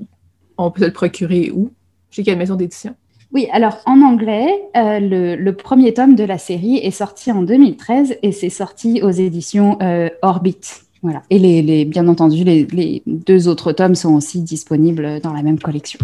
on 0.56 0.70
peut 0.70 0.86
le 0.86 0.92
procurer 0.92 1.50
où? 1.52 1.70
Chez 2.10 2.22
quelle 2.22 2.38
maison 2.38 2.54
d'édition? 2.54 2.94
Oui, 3.32 3.48
alors 3.52 3.78
en 3.84 4.02
anglais, 4.02 4.46
le, 4.74 5.34
le, 5.34 5.52
premier 5.52 5.92
tome 5.92 6.14
de 6.14 6.22
la 6.22 6.38
série 6.38 6.76
est 6.76 6.92
sorti 6.92 7.32
en 7.32 7.42
2013 7.42 8.18
et 8.22 8.30
c'est 8.30 8.50
sorti 8.50 9.02
aux 9.02 9.10
éditions 9.10 9.78
Orbit. 10.22 10.85
Voilà. 11.02 11.22
Et 11.30 11.38
les, 11.38 11.84
bien 11.84 12.08
entendu, 12.08 12.44
les, 12.44 13.02
deux 13.06 13.48
autres 13.48 13.72
tomes 13.72 13.94
sont 13.94 14.14
aussi 14.14 14.40
disponibles 14.40 15.20
dans 15.20 15.32
la 15.32 15.42
même 15.42 15.58
collection. 15.58 16.00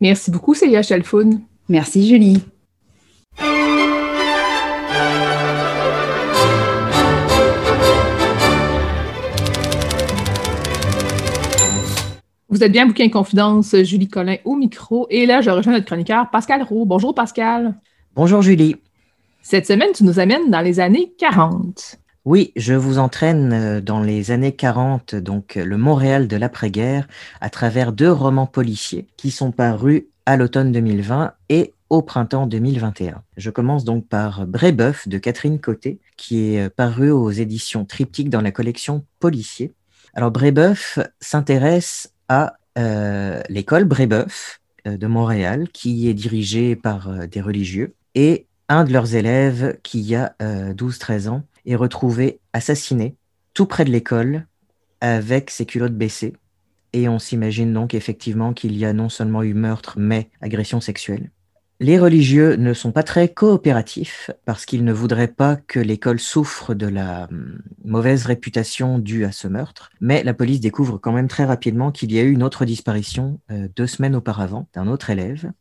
Merci 0.00 0.30
beaucoup, 0.30 0.54
Célia 0.54 0.82
Chalfoun. 0.82 1.40
Merci, 1.68 2.08
Julie. 2.08 2.42
Vous 12.48 12.64
êtes 12.64 12.72
bien 12.72 12.86
Bouquin 12.86 13.08
Confidence, 13.08 13.76
Julie 13.84 14.08
Collin 14.08 14.36
au 14.44 14.56
micro. 14.56 15.06
Et 15.08 15.24
là, 15.24 15.40
je 15.40 15.50
rejoins 15.50 15.72
notre 15.72 15.86
chroniqueur 15.86 16.28
Pascal 16.30 16.62
Roux. 16.62 16.84
Bonjour 16.84 17.14
Pascal. 17.14 17.74
Bonjour 18.16 18.42
Julie. 18.42 18.76
Cette 19.40 19.66
semaine, 19.66 19.90
tu 19.94 20.04
nous 20.04 20.18
amènes 20.18 20.50
dans 20.50 20.60
les 20.60 20.80
années 20.80 21.14
40. 21.16 21.99
Oui, 22.26 22.52
je 22.54 22.74
vous 22.74 22.98
entraîne 22.98 23.52
euh, 23.54 23.80
dans 23.80 24.02
les 24.02 24.30
années 24.30 24.52
40, 24.52 25.14
donc 25.14 25.54
le 25.54 25.78
Montréal 25.78 26.28
de 26.28 26.36
l'après-guerre, 26.36 27.08
à 27.40 27.48
travers 27.48 27.92
deux 27.92 28.12
romans 28.12 28.46
policiers 28.46 29.06
qui 29.16 29.30
sont 29.30 29.52
parus 29.52 30.02
à 30.26 30.36
l'automne 30.36 30.70
2020 30.70 31.32
et 31.48 31.72
au 31.88 32.02
printemps 32.02 32.46
2021. 32.46 33.22
Je 33.38 33.50
commence 33.50 33.84
donc 33.84 34.06
par 34.06 34.46
Brébeuf 34.46 35.08
de 35.08 35.16
Catherine 35.16 35.58
Côté, 35.58 35.98
qui 36.18 36.56
est 36.56 36.68
paru 36.68 37.10
aux 37.10 37.30
éditions 37.30 37.86
Triptyque 37.86 38.28
dans 38.28 38.42
la 38.42 38.52
collection 38.52 39.02
Policier. 39.18 39.72
Alors 40.12 40.30
Brébeuf 40.30 40.98
s'intéresse 41.20 42.12
à 42.28 42.52
euh, 42.78 43.40
l'école 43.48 43.84
Brébeuf 43.84 44.60
euh, 44.86 44.98
de 44.98 45.06
Montréal, 45.06 45.68
qui 45.72 46.06
est 46.10 46.14
dirigée 46.14 46.76
par 46.76 47.26
des 47.28 47.40
religieux, 47.40 47.94
et 48.14 48.46
un 48.68 48.84
de 48.84 48.92
leurs 48.92 49.14
élèves 49.14 49.78
qui 49.82 50.14
a 50.14 50.34
12-13 50.38 51.28
ans 51.28 51.42
est 51.66 51.76
retrouvé 51.76 52.40
assassiné 52.52 53.16
tout 53.54 53.66
près 53.66 53.84
de 53.84 53.90
l'école 53.90 54.46
avec 55.00 55.50
ses 55.50 55.66
culottes 55.66 55.96
baissées. 55.96 56.34
Et 56.92 57.08
on 57.08 57.18
s'imagine 57.18 57.72
donc 57.72 57.94
effectivement 57.94 58.52
qu'il 58.52 58.76
y 58.76 58.84
a 58.84 58.92
non 58.92 59.08
seulement 59.08 59.42
eu 59.42 59.54
meurtre, 59.54 59.94
mais 59.98 60.30
agression 60.40 60.80
sexuelle. 60.80 61.30
Les 61.82 61.98
religieux 61.98 62.56
ne 62.56 62.74
sont 62.74 62.92
pas 62.92 63.02
très 63.02 63.32
coopératifs 63.32 64.30
parce 64.44 64.66
qu'ils 64.66 64.84
ne 64.84 64.92
voudraient 64.92 65.28
pas 65.28 65.56
que 65.56 65.80
l'école 65.80 66.20
souffre 66.20 66.74
de 66.74 66.86
la 66.86 67.24
hum, 67.30 67.62
mauvaise 67.84 68.26
réputation 68.26 68.98
due 68.98 69.24
à 69.24 69.32
ce 69.32 69.48
meurtre. 69.48 69.90
Mais 69.98 70.22
la 70.22 70.34
police 70.34 70.60
découvre 70.60 70.98
quand 70.98 71.12
même 71.12 71.28
très 71.28 71.46
rapidement 71.46 71.90
qu'il 71.90 72.12
y 72.12 72.18
a 72.18 72.22
eu 72.22 72.32
une 72.32 72.42
autre 72.42 72.66
disparition 72.66 73.40
euh, 73.50 73.68
deux 73.74 73.86
semaines 73.86 74.14
auparavant 74.14 74.68
d'un 74.74 74.88
autre 74.88 75.08
élève. 75.08 75.52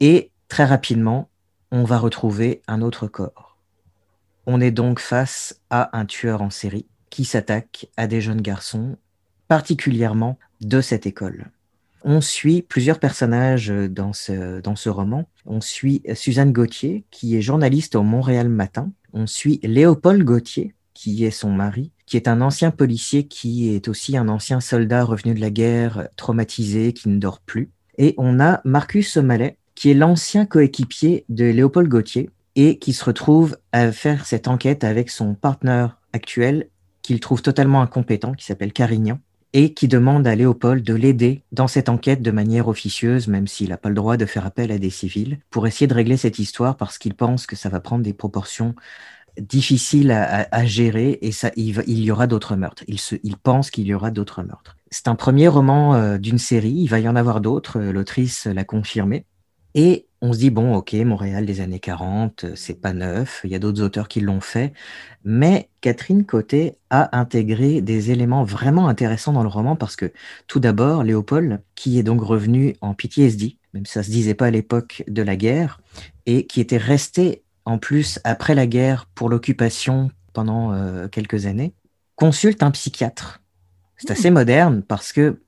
Et 0.00 0.32
très 0.48 0.64
rapidement, 0.64 1.30
on 1.70 1.84
va 1.84 1.98
retrouver 1.98 2.60
un 2.66 2.82
autre 2.82 3.06
corps. 3.06 3.47
On 4.50 4.62
est 4.62 4.70
donc 4.70 4.98
face 4.98 5.60
à 5.68 5.94
un 5.94 6.06
tueur 6.06 6.40
en 6.40 6.48
série 6.48 6.86
qui 7.10 7.26
s'attaque 7.26 7.86
à 7.98 8.06
des 8.06 8.22
jeunes 8.22 8.40
garçons, 8.40 8.96
particulièrement 9.46 10.38
de 10.62 10.80
cette 10.80 11.06
école. 11.06 11.50
On 12.02 12.22
suit 12.22 12.62
plusieurs 12.62 12.98
personnages 12.98 13.68
dans 13.68 14.14
ce, 14.14 14.88
roman. 14.88 15.28
On 15.44 15.60
suit 15.60 16.02
Suzanne 16.14 16.54
Gauthier, 16.54 17.04
qui 17.10 17.36
est 17.36 17.42
journaliste 17.42 17.94
au 17.94 18.02
Montréal 18.02 18.48
Matin. 18.48 18.90
On 19.12 19.26
suit 19.26 19.60
Léopold 19.62 20.24
Gauthier, 20.24 20.74
qui 20.94 21.26
est 21.26 21.30
son 21.30 21.50
mari, 21.50 21.92
qui 22.06 22.16
est 22.16 22.26
un 22.26 22.40
ancien 22.40 22.70
policier 22.70 23.24
qui 23.26 23.74
est 23.74 23.86
aussi 23.86 24.16
un 24.16 24.30
ancien 24.30 24.60
soldat 24.60 25.04
revenu 25.04 25.34
de 25.34 25.40
la 25.40 25.50
guerre, 25.50 26.08
traumatisé, 26.16 26.94
qui 26.94 27.10
ne 27.10 27.18
dort 27.18 27.40
plus. 27.40 27.68
Et 27.98 28.14
on 28.16 28.40
a 28.40 28.62
Marcus 28.64 29.12
Somalet, 29.12 29.58
qui 29.74 29.90
est 29.90 29.94
l'ancien 29.94 30.46
coéquipier 30.46 31.26
de 31.28 31.44
Léopold 31.44 31.90
Gauthier, 31.90 32.30
et 32.58 32.80
qui 32.80 32.92
se 32.92 33.04
retrouve 33.04 33.56
à 33.70 33.92
faire 33.92 34.26
cette 34.26 34.48
enquête 34.48 34.82
avec 34.82 35.10
son 35.10 35.34
partenaire 35.34 35.96
actuel 36.12 36.68
qu'il 37.02 37.20
trouve 37.20 37.40
totalement 37.40 37.80
incompétent, 37.82 38.34
qui 38.34 38.44
s'appelle 38.44 38.72
Carignan, 38.72 39.20
et 39.52 39.74
qui 39.74 39.86
demande 39.86 40.26
à 40.26 40.34
Léopold 40.34 40.82
de 40.82 40.94
l'aider 40.94 41.44
dans 41.52 41.68
cette 41.68 41.88
enquête 41.88 42.20
de 42.20 42.32
manière 42.32 42.66
officieuse, 42.66 43.28
même 43.28 43.46
s'il 43.46 43.68
n'a 43.68 43.76
pas 43.76 43.88
le 43.88 43.94
droit 43.94 44.16
de 44.16 44.26
faire 44.26 44.44
appel 44.44 44.72
à 44.72 44.78
des 44.78 44.90
civils, 44.90 45.38
pour 45.50 45.68
essayer 45.68 45.86
de 45.86 45.94
régler 45.94 46.16
cette 46.16 46.40
histoire 46.40 46.76
parce 46.76 46.98
qu'il 46.98 47.14
pense 47.14 47.46
que 47.46 47.54
ça 47.54 47.68
va 47.68 47.78
prendre 47.78 48.02
des 48.02 48.12
proportions 48.12 48.74
difficiles 49.40 50.10
à, 50.10 50.66
gérer 50.66 51.20
et 51.22 51.30
ça, 51.30 51.52
il, 51.54 52.00
y 52.00 52.10
aura 52.10 52.26
d'autres 52.26 52.56
meurtres. 52.56 52.82
Il, 52.88 52.98
se, 52.98 53.14
il 53.22 53.36
pense 53.36 53.70
qu'il 53.70 53.86
y 53.86 53.94
aura 53.94 54.10
d'autres 54.10 54.42
meurtres. 54.42 54.76
C'est 54.90 55.06
un 55.06 55.14
premier 55.14 55.46
roman 55.46 55.94
euh, 55.94 56.18
d'une 56.18 56.38
série, 56.38 56.72
il 56.72 56.88
va 56.88 56.98
y 56.98 57.08
en 57.08 57.14
avoir 57.14 57.40
d'autres, 57.40 57.78
euh, 57.78 57.92
l'autrice 57.92 58.46
l'a 58.46 58.64
confirmé. 58.64 59.26
Et 59.76 60.07
on 60.20 60.32
se 60.32 60.38
dit, 60.38 60.50
bon, 60.50 60.74
ok, 60.74 60.94
Montréal 60.94 61.46
des 61.46 61.60
années 61.60 61.78
40, 61.78 62.44
euh, 62.44 62.52
c'est 62.56 62.80
pas 62.80 62.92
neuf, 62.92 63.40
il 63.44 63.50
y 63.50 63.54
a 63.54 63.58
d'autres 63.58 63.82
auteurs 63.82 64.08
qui 64.08 64.20
l'ont 64.20 64.40
fait, 64.40 64.72
mais 65.24 65.68
Catherine 65.80 66.24
Côté 66.24 66.76
a 66.90 67.16
intégré 67.18 67.80
des 67.80 68.10
éléments 68.10 68.44
vraiment 68.44 68.88
intéressants 68.88 69.32
dans 69.32 69.42
le 69.42 69.48
roman 69.48 69.76
parce 69.76 69.96
que, 69.96 70.12
tout 70.46 70.60
d'abord, 70.60 71.04
Léopold, 71.04 71.60
qui 71.74 71.98
est 71.98 72.02
donc 72.02 72.20
revenu 72.22 72.74
en 72.80 72.94
PTSD, 72.94 73.56
même 73.74 73.86
si 73.86 73.92
ça 73.92 74.02
se 74.02 74.10
disait 74.10 74.34
pas 74.34 74.46
à 74.46 74.50
l'époque 74.50 75.04
de 75.06 75.22
la 75.22 75.36
guerre, 75.36 75.80
et 76.26 76.46
qui 76.46 76.60
était 76.60 76.78
resté 76.78 77.42
en 77.64 77.78
plus 77.78 78.18
après 78.24 78.54
la 78.54 78.66
guerre 78.66 79.06
pour 79.14 79.28
l'occupation 79.28 80.10
pendant 80.32 80.72
euh, 80.72 81.06
quelques 81.08 81.46
années, 81.46 81.74
consulte 82.16 82.62
un 82.62 82.70
psychiatre. 82.70 83.40
C'est 83.96 84.10
assez 84.10 84.30
moderne 84.30 84.82
parce 84.82 85.12
que 85.12 85.40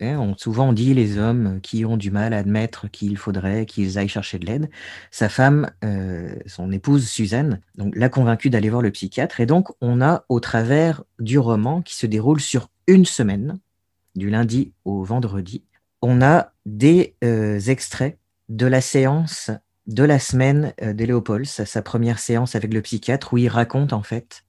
on, 0.00 0.36
souvent, 0.36 0.72
dit 0.72 0.94
les 0.94 1.18
hommes 1.18 1.60
qui 1.62 1.84
ont 1.84 1.96
du 1.96 2.10
mal 2.10 2.32
à 2.32 2.38
admettre 2.38 2.90
qu'il 2.90 3.16
faudrait 3.16 3.66
qu'ils 3.66 3.98
aillent 3.98 4.08
chercher 4.08 4.38
de 4.38 4.46
l'aide. 4.46 4.70
Sa 5.10 5.28
femme, 5.28 5.70
euh, 5.84 6.34
son 6.46 6.72
épouse 6.72 7.08
Suzanne, 7.08 7.60
l'a 7.76 8.08
convaincue 8.08 8.50
d'aller 8.50 8.70
voir 8.70 8.82
le 8.82 8.90
psychiatre. 8.90 9.40
Et 9.40 9.46
donc, 9.46 9.68
on 9.80 10.00
a 10.00 10.24
au 10.28 10.40
travers 10.40 11.02
du 11.18 11.38
roman 11.38 11.82
qui 11.82 11.96
se 11.96 12.06
déroule 12.06 12.40
sur 12.40 12.68
une 12.86 13.04
semaine, 13.04 13.58
du 14.16 14.30
lundi 14.30 14.72
au 14.84 15.04
vendredi, 15.04 15.64
on 16.02 16.22
a 16.22 16.52
des 16.66 17.14
euh, 17.24 17.60
extraits 17.60 18.18
de 18.48 18.66
la 18.66 18.80
séance 18.80 19.50
de 19.86 20.04
la 20.04 20.18
semaine 20.18 20.72
euh, 20.82 20.92
de 20.92 21.44
sa, 21.44 21.82
première 21.82 22.18
séance 22.18 22.54
avec 22.54 22.72
le 22.72 22.80
psychiatre, 22.80 23.32
où 23.32 23.38
il 23.38 23.48
raconte 23.48 23.92
en 23.92 24.02
fait 24.02 24.44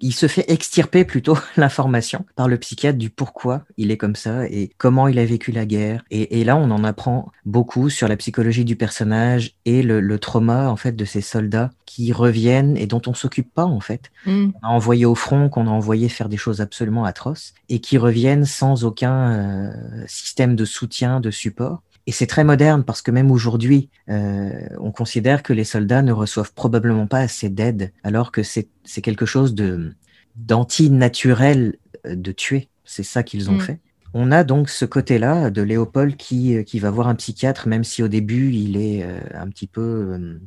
il 0.00 0.12
se 0.12 0.26
fait 0.26 0.50
extirper 0.50 1.04
plutôt 1.04 1.38
l'information 1.56 2.24
par 2.36 2.48
le 2.48 2.58
psychiatre 2.58 2.98
du 2.98 3.10
pourquoi 3.10 3.64
il 3.76 3.90
est 3.90 3.96
comme 3.96 4.16
ça 4.16 4.46
et 4.46 4.70
comment 4.78 5.08
il 5.08 5.18
a 5.18 5.24
vécu 5.24 5.52
la 5.52 5.66
guerre. 5.66 6.02
Et, 6.10 6.44
là, 6.44 6.56
on 6.56 6.70
en 6.70 6.84
apprend 6.84 7.30
beaucoup 7.44 7.90
sur 7.90 8.08
la 8.08 8.16
psychologie 8.16 8.64
du 8.64 8.76
personnage 8.76 9.54
et 9.64 9.82
le, 9.82 10.18
trauma 10.18 10.68
en 10.68 10.76
fait 10.76 10.92
de 10.92 11.04
ces 11.04 11.22
soldats 11.22 11.70
qui 11.86 12.12
reviennent 12.12 12.76
et 12.76 12.86
dont 12.86 13.00
on 13.06 13.14
s'occupe 13.14 13.52
pas 13.54 13.64
en 13.64 13.80
fait. 13.80 14.10
Mm. 14.26 14.50
On 14.62 14.66
a 14.66 14.70
envoyé 14.70 15.06
au 15.06 15.14
front, 15.14 15.48
qu'on 15.48 15.66
a 15.66 15.70
envoyé 15.70 16.08
faire 16.08 16.28
des 16.28 16.36
choses 16.36 16.60
absolument 16.60 17.04
atroces 17.04 17.54
et 17.68 17.78
qui 17.78 17.96
reviennent 17.96 18.44
sans 18.44 18.84
aucun 18.84 19.32
euh, 19.32 20.04
système 20.06 20.56
de 20.56 20.64
soutien, 20.64 21.20
de 21.20 21.30
support. 21.30 21.82
Et 22.06 22.12
c'est 22.12 22.26
très 22.26 22.44
moderne 22.44 22.84
parce 22.84 23.02
que 23.02 23.10
même 23.10 23.30
aujourd'hui, 23.30 23.90
euh, 24.08 24.50
on 24.78 24.90
considère 24.90 25.42
que 25.42 25.52
les 25.52 25.64
soldats 25.64 26.02
ne 26.02 26.12
reçoivent 26.12 26.52
probablement 26.54 27.06
pas 27.06 27.20
assez 27.20 27.48
d'aide, 27.48 27.92
alors 28.02 28.32
que 28.32 28.42
c'est 28.42 28.68
quelque 29.02 29.26
chose 29.26 29.54
de 29.54 29.92
d'anti-naturel 30.36 31.76
euh, 32.06 32.14
de 32.14 32.32
tuer. 32.32 32.68
C'est 32.84 33.02
ça 33.02 33.22
qu'ils 33.22 33.50
ont 33.50 33.54
mm. 33.54 33.60
fait. 33.60 33.80
On 34.14 34.32
a 34.32 34.42
donc 34.42 34.70
ce 34.70 34.84
côté-là 34.84 35.50
de 35.50 35.62
Léopold 35.62 36.16
qui, 36.16 36.56
euh, 36.56 36.62
qui 36.62 36.78
va 36.78 36.90
voir 36.90 37.08
un 37.08 37.14
psychiatre, 37.14 37.68
même 37.68 37.84
si 37.84 38.02
au 38.02 38.08
début 38.08 38.52
il 38.52 38.76
est 38.76 39.04
un 39.34 39.48
petit 39.48 39.66
peu, 39.66 40.38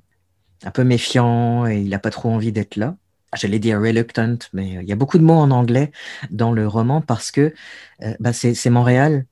un 0.66 0.72
peu 0.72 0.84
méfiant 0.84 1.68
et 1.68 1.80
il 1.80 1.90
n'a 1.90 2.00
pas 2.00 2.10
trop 2.10 2.30
envie 2.30 2.52
d'être 2.52 2.76
là. 2.76 2.96
J'allais 3.36 3.60
dire 3.60 3.80
reluctant, 3.80 4.38
mais 4.54 4.80
il 4.82 4.88
y 4.88 4.92
a 4.92 4.96
beaucoup 4.96 5.18
de 5.18 5.24
mots 5.24 5.34
en 5.34 5.50
anglais 5.52 5.92
dans 6.30 6.52
le 6.52 6.68
roman 6.68 7.02
parce 7.02 7.32
que 7.32 7.54
bah, 8.20 8.34
c'est 8.34 8.70
Montréal, 8.70 9.26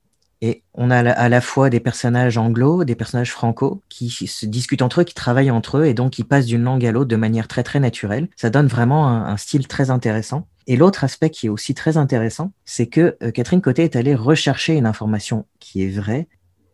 et 0.44 0.64
on 0.74 0.90
a 0.90 1.08
à 1.08 1.28
la 1.28 1.40
fois 1.40 1.70
des 1.70 1.78
personnages 1.78 2.36
anglo, 2.36 2.82
des 2.82 2.96
personnages 2.96 3.30
franco 3.30 3.80
qui 3.88 4.10
se 4.10 4.44
discutent 4.44 4.82
entre 4.82 5.00
eux, 5.00 5.04
qui 5.04 5.14
travaillent 5.14 5.52
entre 5.52 5.78
eux 5.78 5.84
et 5.84 5.94
donc 5.94 6.10
qui 6.10 6.24
passent 6.24 6.46
d'une 6.46 6.64
langue 6.64 6.84
à 6.84 6.90
l'autre 6.90 7.08
de 7.08 7.16
manière 7.16 7.46
très 7.46 7.62
très 7.62 7.78
naturelle. 7.78 8.28
Ça 8.34 8.50
donne 8.50 8.66
vraiment 8.66 9.08
un, 9.08 9.36
style 9.36 9.68
très 9.68 9.90
intéressant. 9.90 10.48
Et 10.66 10.76
l'autre 10.76 11.04
aspect 11.04 11.30
qui 11.30 11.46
est 11.46 11.48
aussi 11.48 11.74
très 11.74 11.96
intéressant, 11.96 12.52
c'est 12.64 12.86
que 12.86 13.16
euh, 13.22 13.30
Catherine 13.30 13.62
Côté 13.62 13.84
est 13.84 13.94
allée 13.94 14.16
rechercher 14.16 14.74
une 14.74 14.86
information 14.86 15.46
qui 15.60 15.84
est 15.84 15.90
vraie. 15.90 16.26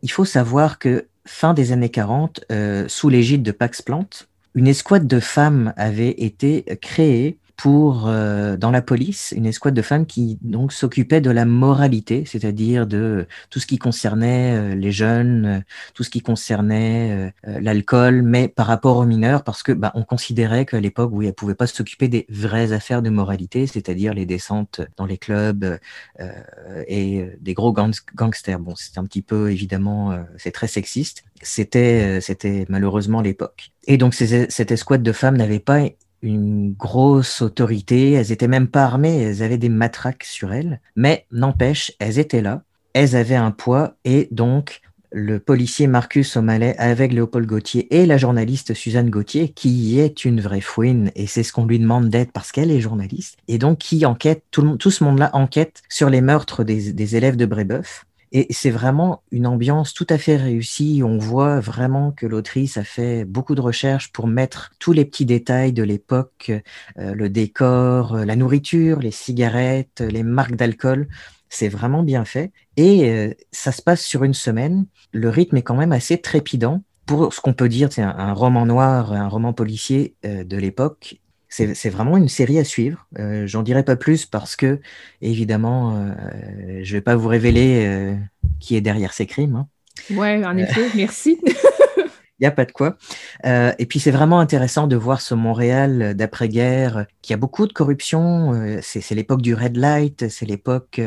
Il 0.02 0.10
faut 0.10 0.24
savoir 0.24 0.78
que 0.78 1.08
fin 1.26 1.52
des 1.52 1.72
années 1.72 1.90
40, 1.90 2.44
euh, 2.50 2.86
sous 2.88 3.10
l'égide 3.10 3.42
de 3.42 3.52
Pax 3.52 3.82
Plante, 3.82 4.28
une 4.54 4.66
escouade 4.66 5.06
de 5.06 5.20
femmes 5.20 5.74
avait 5.76 6.14
été 6.18 6.64
créée 6.80 7.38
pour 7.58 8.06
euh, 8.06 8.56
dans 8.56 8.70
la 8.70 8.82
police 8.82 9.34
une 9.36 9.44
escouade 9.44 9.74
de 9.74 9.82
femmes 9.82 10.06
qui 10.06 10.38
donc 10.42 10.72
s'occupait 10.72 11.20
de 11.20 11.30
la 11.30 11.44
moralité, 11.44 12.22
c'est-à-dire 12.24 12.86
de 12.86 13.26
tout 13.50 13.58
ce 13.58 13.66
qui 13.66 13.78
concernait 13.78 14.54
euh, 14.54 14.74
les 14.76 14.92
jeunes, 14.92 15.44
euh, 15.44 15.60
tout 15.92 16.04
ce 16.04 16.10
qui 16.10 16.20
concernait 16.20 17.34
l'alcool, 17.44 18.22
mais 18.22 18.46
par 18.46 18.66
rapport 18.66 18.96
aux 18.98 19.04
mineurs, 19.04 19.42
parce 19.42 19.64
que 19.64 19.72
bah, 19.72 19.90
on 19.96 20.04
considérait 20.04 20.66
qu'à 20.66 20.78
l'époque, 20.78 21.10
où 21.12 21.20
elles 21.22 21.34
pouvaient 21.34 21.56
pas 21.56 21.66
s'occuper 21.66 22.06
des 22.06 22.26
vraies 22.28 22.72
affaires 22.72 23.02
de 23.02 23.10
moralité, 23.10 23.66
c'est-à-dire 23.66 24.14
les 24.14 24.24
descentes 24.24 24.80
dans 24.96 25.06
les 25.06 25.18
clubs 25.18 25.78
et 26.86 27.28
des 27.40 27.54
gros 27.54 27.72
gangsters. 27.72 28.60
Bon, 28.60 28.74
c'est 28.76 28.98
un 28.98 29.04
petit 29.04 29.22
peu 29.22 29.50
évidemment, 29.50 30.16
c'est 30.36 30.52
très 30.52 30.68
sexiste. 30.68 31.24
C'était, 31.42 32.20
c'était 32.20 32.66
malheureusement 32.68 33.20
l'époque. 33.20 33.72
Et 33.86 33.96
donc 33.96 34.14
cette 34.14 34.70
escouade 34.70 35.02
de 35.02 35.12
femmes 35.12 35.36
n'avait 35.36 35.58
pas 35.58 35.80
une 36.22 36.72
grosse 36.72 37.42
autorité, 37.42 38.12
elles 38.12 38.32
étaient 38.32 38.48
même 38.48 38.68
pas 38.68 38.84
armées, 38.84 39.22
elles 39.22 39.42
avaient 39.42 39.58
des 39.58 39.68
matraques 39.68 40.24
sur 40.24 40.52
elles, 40.52 40.80
mais 40.96 41.26
n'empêche, 41.32 41.92
elles 41.98 42.18
étaient 42.18 42.42
là, 42.42 42.62
elles 42.92 43.16
avaient 43.16 43.36
un 43.36 43.50
poids 43.50 43.94
et 44.04 44.28
donc 44.30 44.80
le 45.10 45.38
policier 45.38 45.86
Marcus 45.86 46.36
O'Malley 46.36 46.76
avec 46.78 47.12
Léopold 47.12 47.46
Gauthier 47.46 47.94
et 47.96 48.04
la 48.04 48.18
journaliste 48.18 48.74
Suzanne 48.74 49.08
Gauthier, 49.08 49.48
qui 49.48 49.98
est 49.98 50.24
une 50.24 50.40
vraie 50.40 50.60
fouine, 50.60 51.10
et 51.14 51.26
c'est 51.26 51.42
ce 51.42 51.52
qu'on 51.52 51.64
lui 51.64 51.78
demande 51.78 52.08
d'être 52.08 52.32
parce 52.32 52.52
qu'elle 52.52 52.70
est 52.70 52.80
journaliste, 52.80 53.38
et 53.48 53.58
donc 53.58 53.78
qui 53.78 54.04
enquête, 54.04 54.42
tout, 54.50 54.76
tout 54.76 54.90
ce 54.90 55.04
monde-là 55.04 55.30
enquête 55.32 55.82
sur 55.88 56.10
les 56.10 56.20
meurtres 56.20 56.64
des, 56.64 56.92
des 56.92 57.16
élèves 57.16 57.36
de 57.36 57.46
Brébeuf, 57.46 58.04
et 58.32 58.46
c'est 58.50 58.70
vraiment 58.70 59.22
une 59.30 59.46
ambiance 59.46 59.94
tout 59.94 60.06
à 60.10 60.18
fait 60.18 60.36
réussie. 60.36 61.02
On 61.04 61.18
voit 61.18 61.60
vraiment 61.60 62.12
que 62.12 62.26
l'autrice 62.26 62.76
a 62.76 62.84
fait 62.84 63.24
beaucoup 63.24 63.54
de 63.54 63.60
recherches 63.60 64.12
pour 64.12 64.26
mettre 64.26 64.72
tous 64.78 64.92
les 64.92 65.04
petits 65.04 65.24
détails 65.24 65.72
de 65.72 65.82
l'époque, 65.82 66.52
euh, 66.98 67.14
le 67.14 67.28
décor, 67.28 68.14
euh, 68.14 68.24
la 68.24 68.36
nourriture, 68.36 69.00
les 69.00 69.10
cigarettes, 69.10 70.00
les 70.00 70.22
marques 70.22 70.56
d'alcool. 70.56 71.08
C'est 71.48 71.68
vraiment 71.68 72.02
bien 72.02 72.24
fait. 72.24 72.52
Et 72.76 73.10
euh, 73.10 73.32
ça 73.52 73.72
se 73.72 73.80
passe 73.80 74.02
sur 74.02 74.24
une 74.24 74.34
semaine. 74.34 74.86
Le 75.12 75.30
rythme 75.30 75.56
est 75.56 75.62
quand 75.62 75.76
même 75.76 75.92
assez 75.92 76.18
trépidant. 76.18 76.82
Pour 77.06 77.32
ce 77.32 77.40
qu'on 77.40 77.54
peut 77.54 77.70
dire, 77.70 77.90
c'est 77.90 78.02
un, 78.02 78.34
roman 78.34 78.66
noir, 78.66 79.14
un 79.14 79.28
roman 79.28 79.54
policier 79.54 80.14
de 80.22 80.56
l'époque 80.58 81.18
c'est 81.48 81.88
vraiment 81.88 82.16
une 82.16 82.28
série 82.28 82.58
à 82.58 82.64
suivre. 82.64 83.06
Euh, 83.18 83.46
J'en 83.46 83.62
dirai 83.62 83.82
pas 83.82 83.96
plus 83.96 84.26
parce 84.26 84.56
que, 84.56 84.80
évidemment, 85.22 85.96
euh, 85.96 86.80
je 86.82 86.92
vais 86.92 87.00
pas 87.00 87.16
vous 87.16 87.28
révéler 87.28 87.86
euh, 87.86 88.14
qui 88.60 88.76
est 88.76 88.80
derrière 88.80 89.12
ces 89.12 89.26
crimes. 89.26 89.56
Hein. 89.56 89.68
Ouais, 90.14 90.44
en 90.44 90.56
effet, 90.56 90.88
merci. 90.94 91.40
Il 92.40 92.44
n'y 92.44 92.46
a 92.46 92.52
pas 92.52 92.64
de 92.64 92.70
quoi. 92.70 92.96
Euh, 93.46 93.72
et 93.80 93.86
puis 93.86 93.98
c'est 93.98 94.12
vraiment 94.12 94.38
intéressant 94.38 94.86
de 94.86 94.94
voir 94.94 95.20
ce 95.20 95.34
Montréal 95.34 96.14
d'après-guerre 96.14 97.06
qui 97.20 97.32
a 97.32 97.36
beaucoup 97.36 97.66
de 97.66 97.72
corruption. 97.72 98.54
Euh, 98.54 98.78
c'est 98.80 99.14
l'époque 99.16 99.42
du 99.42 99.54
red 99.54 99.76
light, 99.76 100.28
c'est 100.28 100.46
l'époque 100.46 101.00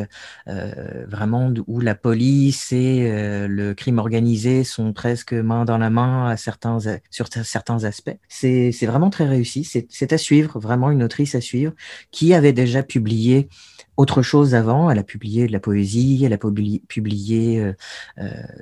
euh, 0.49 1.05
vraiment 1.07 1.53
où 1.67 1.79
la 1.79 1.95
police 1.95 2.73
et 2.73 3.09
le 3.47 3.73
crime 3.73 3.99
organisé 3.99 4.65
sont 4.65 4.91
presque 4.91 5.31
main 5.31 5.63
dans 5.63 5.77
la 5.77 5.89
main 5.89 6.27
à 6.27 6.35
certains, 6.35 6.79
sur 7.09 7.27
certains 7.45 7.85
aspects. 7.85 8.17
C'est 8.27 8.71
vraiment 8.85 9.09
très 9.09 9.25
réussi. 9.25 9.63
C'est 9.63 10.13
à 10.13 10.17
suivre, 10.17 10.59
vraiment 10.59 10.91
une 10.91 11.03
autrice 11.03 11.35
à 11.35 11.41
suivre 11.41 11.71
qui 12.11 12.33
avait 12.33 12.53
déjà 12.53 12.83
publié 12.83 13.47
autre 13.95 14.21
chose 14.21 14.53
avant. 14.55 14.89
Elle 14.89 14.99
a 14.99 15.03
publié 15.03 15.47
de 15.47 15.51
la 15.51 15.59
poésie, 15.59 16.23
elle 16.25 16.33
a 16.33 16.37
publié 16.37 17.73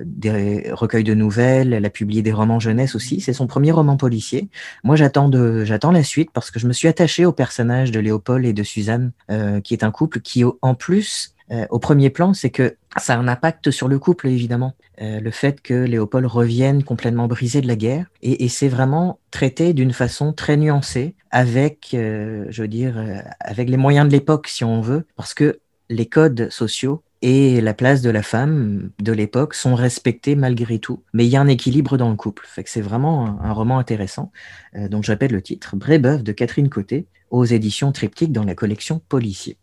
des 0.04 0.70
recueils 0.70 1.04
de 1.04 1.14
nouvelles, 1.14 1.72
elle 1.72 1.84
a 1.84 1.90
publié 1.90 2.22
des 2.22 2.32
romans 2.32 2.59
jeunesse 2.60 2.94
aussi. 2.94 3.20
C'est 3.20 3.32
son 3.32 3.46
premier 3.46 3.72
roman 3.72 3.96
policier. 3.96 4.48
Moi, 4.84 4.96
j'attends 4.96 5.28
de, 5.28 5.64
j'attends 5.64 5.92
la 5.92 6.04
suite 6.04 6.30
parce 6.32 6.50
que 6.50 6.60
je 6.60 6.66
me 6.66 6.72
suis 6.72 6.88
attaché 6.88 7.24
au 7.24 7.32
personnage 7.32 7.90
de 7.90 8.00
Léopold 8.00 8.44
et 8.44 8.52
de 8.52 8.62
Suzanne, 8.62 9.12
euh, 9.30 9.60
qui 9.60 9.74
est 9.74 9.84
un 9.84 9.90
couple 9.90 10.20
qui, 10.20 10.44
en 10.62 10.74
plus, 10.74 11.34
au 11.70 11.80
premier 11.80 12.10
plan, 12.10 12.32
c'est 12.32 12.50
que 12.50 12.76
ça 12.96 13.14
a 13.14 13.18
un 13.18 13.28
impact 13.28 13.70
sur 13.70 13.88
le 13.88 13.98
couple, 13.98 14.28
évidemment. 14.28 14.74
Euh, 15.00 15.20
le 15.20 15.30
fait 15.30 15.60
que 15.60 15.74
Léopold 15.74 16.26
revienne 16.26 16.82
complètement 16.82 17.26
brisé 17.26 17.60
de 17.60 17.68
la 17.68 17.76
guerre. 17.76 18.06
Et, 18.22 18.48
c'est 18.48 18.68
vraiment 18.68 19.18
traité 19.30 19.72
d'une 19.72 19.92
façon 19.92 20.32
très 20.32 20.56
nuancée, 20.56 21.14
avec, 21.30 21.90
euh, 21.94 22.46
je 22.50 22.62
veux 22.62 22.68
dire, 22.68 22.98
euh, 22.98 23.20
avec 23.40 23.70
les 23.70 23.76
moyens 23.76 24.06
de 24.06 24.12
l'époque, 24.12 24.48
si 24.48 24.64
on 24.64 24.80
veut, 24.80 25.06
parce 25.16 25.34
que 25.34 25.60
les 25.88 26.06
codes 26.06 26.50
sociaux 26.50 27.02
et 27.22 27.60
la 27.60 27.74
place 27.74 28.02
de 28.02 28.10
la 28.10 28.22
femme 28.22 28.90
de 28.98 29.12
l'époque 29.12 29.54
sont 29.54 29.74
respectés 29.74 30.36
malgré 30.36 30.78
tout. 30.78 31.02
Mais 31.12 31.26
il 31.26 31.30
y 31.30 31.36
a 31.36 31.40
un 31.40 31.48
équilibre 31.48 31.96
dans 31.96 32.10
le 32.10 32.16
couple. 32.16 32.46
Fait 32.46 32.64
c'est 32.66 32.80
vraiment 32.80 33.40
un, 33.42 33.52
roman 33.52 33.78
intéressant. 33.78 34.32
donc 34.74 35.04
je 35.04 35.12
répète 35.12 35.32
le 35.32 35.42
titre, 35.42 35.76
Brébeuf 35.76 36.22
de 36.22 36.32
Catherine 36.32 36.70
Côté, 36.70 37.06
aux 37.30 37.44
éditions 37.44 37.92
Triptyque 37.92 38.32
dans 38.32 38.44
la 38.44 38.54
collection 38.54 39.00
Policier. 39.08 39.58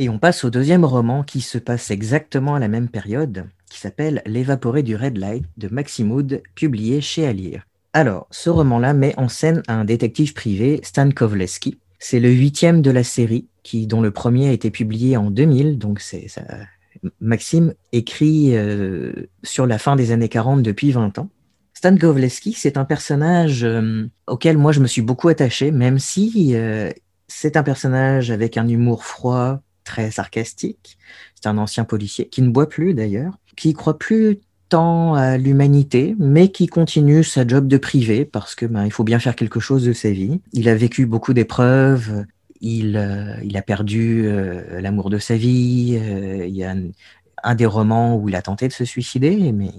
Et 0.00 0.08
on 0.08 0.20
passe 0.20 0.44
au 0.44 0.50
deuxième 0.50 0.84
roman 0.84 1.24
qui 1.24 1.40
se 1.40 1.58
passe 1.58 1.90
exactement 1.90 2.54
à 2.54 2.60
la 2.60 2.68
même 2.68 2.88
période, 2.88 3.46
qui 3.68 3.80
s'appelle 3.80 4.22
L'évaporé 4.26 4.84
du 4.84 4.94
Red 4.94 5.18
Light 5.18 5.44
de 5.56 5.68
Maximoud, 5.68 6.42
publié 6.54 7.00
chez 7.00 7.26
Alire. 7.26 7.64
Alors, 7.92 8.28
ce 8.30 8.48
roman-là 8.48 8.94
met 8.94 9.18
en 9.18 9.28
scène 9.28 9.62
un 9.66 9.84
détective 9.84 10.34
privé, 10.34 10.78
Stan 10.84 11.10
Kovleski. 11.10 11.78
C'est 11.98 12.20
le 12.20 12.30
huitième 12.30 12.82
de 12.82 12.90
la 12.90 13.04
série, 13.04 13.48
qui, 13.62 13.86
dont 13.86 14.00
le 14.00 14.10
premier 14.10 14.48
a 14.48 14.52
été 14.52 14.70
publié 14.70 15.16
en 15.16 15.30
2000, 15.30 15.78
donc 15.78 16.00
c'est. 16.00 16.26
Maxime 17.20 17.74
écrit 17.92 18.56
euh, 18.56 19.12
sur 19.44 19.66
la 19.66 19.78
fin 19.78 19.94
des 19.94 20.10
années 20.10 20.28
40 20.28 20.62
depuis 20.62 20.90
20 20.90 21.18
ans. 21.18 21.28
Stan 21.74 21.96
Kovleski, 21.96 22.54
c'est 22.54 22.76
un 22.76 22.84
personnage 22.84 23.62
euh, 23.62 24.08
auquel 24.26 24.58
moi 24.58 24.72
je 24.72 24.80
me 24.80 24.88
suis 24.88 25.02
beaucoup 25.02 25.28
attaché, 25.28 25.70
même 25.70 26.00
si 26.00 26.56
euh, 26.56 26.90
c'est 27.28 27.56
un 27.56 27.62
personnage 27.62 28.32
avec 28.32 28.56
un 28.56 28.66
humour 28.66 29.04
froid, 29.04 29.60
très 29.84 30.10
sarcastique. 30.10 30.98
C'est 31.36 31.48
un 31.48 31.56
ancien 31.56 31.84
policier 31.84 32.28
qui 32.28 32.42
ne 32.42 32.48
boit 32.48 32.68
plus 32.68 32.94
d'ailleurs, 32.94 33.38
qui 33.56 33.74
croit 33.74 33.96
plus 33.96 34.40
tant 34.68 35.14
à 35.14 35.38
l'humanité, 35.38 36.14
mais 36.18 36.48
qui 36.48 36.66
continue 36.66 37.24
sa 37.24 37.46
job 37.46 37.68
de 37.68 37.76
privé 37.76 38.24
parce 38.24 38.54
que 38.54 38.66
ben, 38.66 38.84
il 38.84 38.92
faut 38.92 39.04
bien 39.04 39.18
faire 39.18 39.36
quelque 39.36 39.60
chose 39.60 39.84
de 39.84 39.92
sa 39.92 40.10
vie. 40.10 40.40
Il 40.52 40.68
a 40.68 40.74
vécu 40.74 41.06
beaucoup 41.06 41.32
d'épreuves. 41.32 42.24
Il, 42.60 42.96
euh, 42.96 43.34
il 43.42 43.56
a 43.56 43.62
perdu 43.62 44.26
euh, 44.26 44.80
l'amour 44.80 45.10
de 45.10 45.18
sa 45.18 45.36
vie. 45.36 45.98
Euh, 46.00 46.46
il 46.46 46.54
y 46.54 46.64
a 46.64 46.74
un, 47.44 47.54
des 47.54 47.66
romans 47.66 48.16
où 48.16 48.28
il 48.28 48.34
a 48.34 48.42
tenté 48.42 48.68
de 48.68 48.72
se 48.72 48.84
suicider, 48.84 49.52
mais 49.52 49.70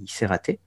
il 0.00 0.10
s'est 0.10 0.26
raté. 0.26 0.60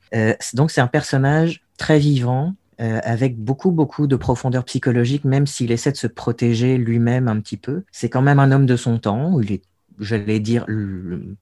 donc 0.53 0.71
c'est 0.71 0.81
un 0.81 0.87
personnage 0.87 1.61
très 1.77 1.99
vivant, 1.99 2.55
avec 2.79 3.37
beaucoup, 3.37 3.71
beaucoup 3.71 4.07
de 4.07 4.15
profondeur 4.15 4.63
psychologique, 4.63 5.25
même 5.25 5.45
s'il 5.45 5.71
essaie 5.71 5.91
de 5.91 5.97
se 5.97 6.07
protéger 6.07 6.77
lui-même 6.77 7.27
un 7.27 7.39
petit 7.41 7.57
peu. 7.57 7.83
C'est 7.91 8.09
quand 8.09 8.21
même 8.21 8.39
un 8.39 8.51
homme 8.51 8.65
de 8.65 8.77
son 8.77 8.97
temps, 8.99 9.39
il 9.41 9.51
est 9.51 9.61
j'allais 9.99 10.39
dire, 10.39 10.65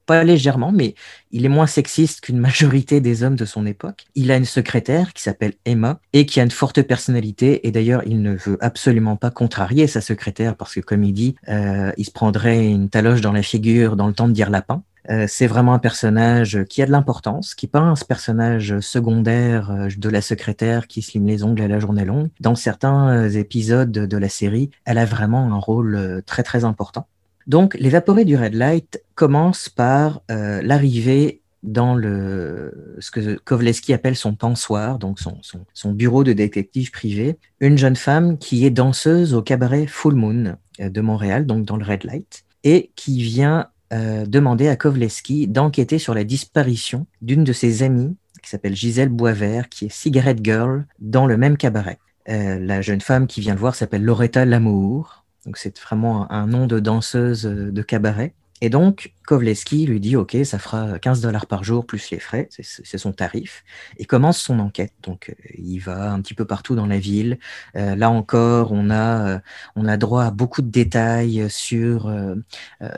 pas 0.05 0.23
légèrement, 0.23 0.71
mais 0.71 0.95
il 1.31 1.45
est 1.45 1.49
moins 1.49 1.67
sexiste 1.67 2.21
qu'une 2.21 2.39
majorité 2.39 3.01
des 3.01 3.23
hommes 3.23 3.35
de 3.35 3.45
son 3.45 3.65
époque. 3.65 4.05
Il 4.15 4.31
a 4.31 4.37
une 4.37 4.45
secrétaire 4.45 5.13
qui 5.13 5.23
s'appelle 5.23 5.53
Emma 5.65 5.99
et 6.13 6.25
qui 6.25 6.39
a 6.39 6.43
une 6.43 6.51
forte 6.51 6.81
personnalité. 6.81 7.67
Et 7.67 7.71
d'ailleurs, 7.71 8.03
il 8.05 8.21
ne 8.21 8.33
veut 8.35 8.57
absolument 8.61 9.15
pas 9.15 9.31
contrarier 9.31 9.87
sa 9.87 10.01
secrétaire 10.01 10.55
parce 10.55 10.73
que, 10.73 10.79
comme 10.79 11.03
il 11.03 11.13
dit, 11.13 11.35
euh, 11.49 11.91
il 11.97 12.05
se 12.05 12.11
prendrait 12.11 12.65
une 12.65 12.89
taloche 12.89 13.21
dans 13.21 13.33
la 13.33 13.43
figure 13.43 13.95
dans 13.95 14.07
le 14.07 14.13
temps 14.13 14.27
de 14.27 14.33
dire 14.33 14.49
lapin. 14.49 14.83
Euh, 15.09 15.25
c'est 15.27 15.47
vraiment 15.47 15.73
un 15.73 15.79
personnage 15.79 16.65
qui 16.65 16.81
a 16.81 16.85
de 16.85 16.91
l'importance, 16.91 17.55
qui 17.55 17.67
peint 17.67 17.95
ce 17.95 18.03
personnage 18.03 18.77
secondaire 18.81 19.71
euh, 19.71 19.87
de 19.97 20.09
la 20.09 20.21
secrétaire 20.21 20.87
qui 20.87 21.01
se 21.01 21.13
lime 21.13 21.27
les 21.27 21.43
ongles 21.43 21.61
à 21.61 21.69
la 21.69 21.79
journée 21.79 22.03
longue. 22.03 22.27
Dans 22.41 22.55
certains 22.55 23.29
épisodes 23.29 23.91
de 23.91 24.17
la 24.17 24.27
série, 24.27 24.69
elle 24.83 24.97
a 24.97 25.05
vraiment 25.05 25.53
un 25.53 25.59
rôle 25.59 26.21
très 26.25 26.43
très 26.43 26.65
important. 26.65 27.07
Donc, 27.47 27.75
l'évaporé 27.79 28.25
du 28.25 28.35
Red 28.35 28.53
Light 28.53 29.01
commence 29.15 29.69
par 29.69 30.21
l'arrivée 30.29 31.41
dans 31.63 31.95
le, 31.95 32.95
ce 32.99 33.11
que 33.11 33.37
Kovleski 33.43 33.93
appelle 33.93 34.15
son 34.15 34.35
pensoir, 34.35 34.99
donc 34.99 35.19
son, 35.19 35.91
bureau 35.91 36.23
de 36.23 36.33
détective 36.33 36.91
privé, 36.91 37.37
une 37.59 37.77
jeune 37.77 37.95
femme 37.95 38.37
qui 38.37 38.65
est 38.65 38.69
danseuse 38.69 39.33
au 39.33 39.41
cabaret 39.41 39.85
Full 39.87 40.15
Moon 40.15 40.55
euh, 40.79 40.89
de 40.89 41.01
Montréal, 41.01 41.45
donc 41.45 41.65
dans 41.65 41.77
le 41.77 41.85
Red 41.85 42.03
Light, 42.03 42.45
et 42.63 42.91
qui 42.95 43.21
vient 43.21 43.67
euh, 43.93 44.25
demander 44.25 44.67
à 44.67 44.75
Kovleski 44.75 45.47
d'enquêter 45.47 45.99
sur 45.99 46.13
la 46.13 46.23
disparition 46.23 47.05
d'une 47.21 47.43
de 47.43 47.53
ses 47.53 47.83
amies 47.83 48.15
qui 48.41 48.49
s'appelle 48.49 48.75
Gisèle 48.75 49.09
Boisvert, 49.09 49.67
qui 49.67 49.85
est 49.85 49.91
Cigarette 49.91 50.43
Girl 50.43 50.85
dans 50.99 51.25
le 51.25 51.37
même 51.37 51.57
cabaret. 51.57 51.99
Euh, 52.29 52.59
la 52.59 52.81
jeune 52.81 53.01
femme 53.01 53.27
qui 53.27 53.41
vient 53.41 53.53
le 53.53 53.59
voir 53.59 53.75
s'appelle 53.75 54.03
Loretta 54.03 54.45
Lamour, 54.45 55.25
donc 55.47 55.57
c'est 55.57 55.79
vraiment 55.79 56.29
un 56.29 56.45
nom 56.45 56.67
de 56.67 56.79
danseuse 56.79 57.43
de 57.43 57.81
cabaret. 57.81 58.33
Et 58.59 58.69
donc, 58.69 59.13
Kovleski 59.27 59.85
lui 59.85 59.99
dit, 59.99 60.15
OK, 60.15 60.37
ça 60.45 60.57
fera 60.57 60.97
15 60.99 61.19
dollars 61.19 61.47
par 61.47 61.65
jour 61.65 61.85
plus 61.85 62.11
les 62.11 62.19
frais, 62.19 62.47
c'est 62.49 62.97
son 62.97 63.11
tarif, 63.11 63.65
et 63.97 64.05
commence 64.05 64.39
son 64.39 64.57
enquête. 64.59 64.93
Donc, 65.03 65.29
euh, 65.29 65.33
il 65.57 65.79
va 65.79 66.13
un 66.13 66.21
petit 66.21 66.33
peu 66.33 66.45
partout 66.45 66.75
dans 66.75 66.85
la 66.85 66.97
ville. 66.97 67.37
Euh, 67.75 67.97
là 67.97 68.09
encore, 68.09 68.71
on 68.71 68.89
a, 68.89 69.27
euh, 69.27 69.39
on 69.75 69.85
a 69.85 69.97
droit 69.97 70.23
à 70.23 70.31
beaucoup 70.31 70.61
de 70.61 70.69
détails 70.69 71.45
sur 71.49 72.09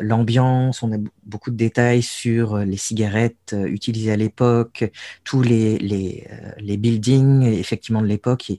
l'ambiance, 0.02 0.84
on 0.84 0.94
a 0.94 0.98
beaucoup 1.24 1.50
de 1.50 1.58
détails 1.58 2.04
sur 2.04 2.60
les 2.60 2.78
cigarettes 2.78 3.56
utilisées 3.66 4.12
à 4.12 4.16
l'époque, 4.16 4.92
tous 5.24 5.42
les, 5.42 5.80
les, 5.80 6.28
les, 6.60 6.78
buildings, 6.78 7.42
effectivement, 7.44 8.04
de 8.04 8.08
l'époque. 8.08 8.52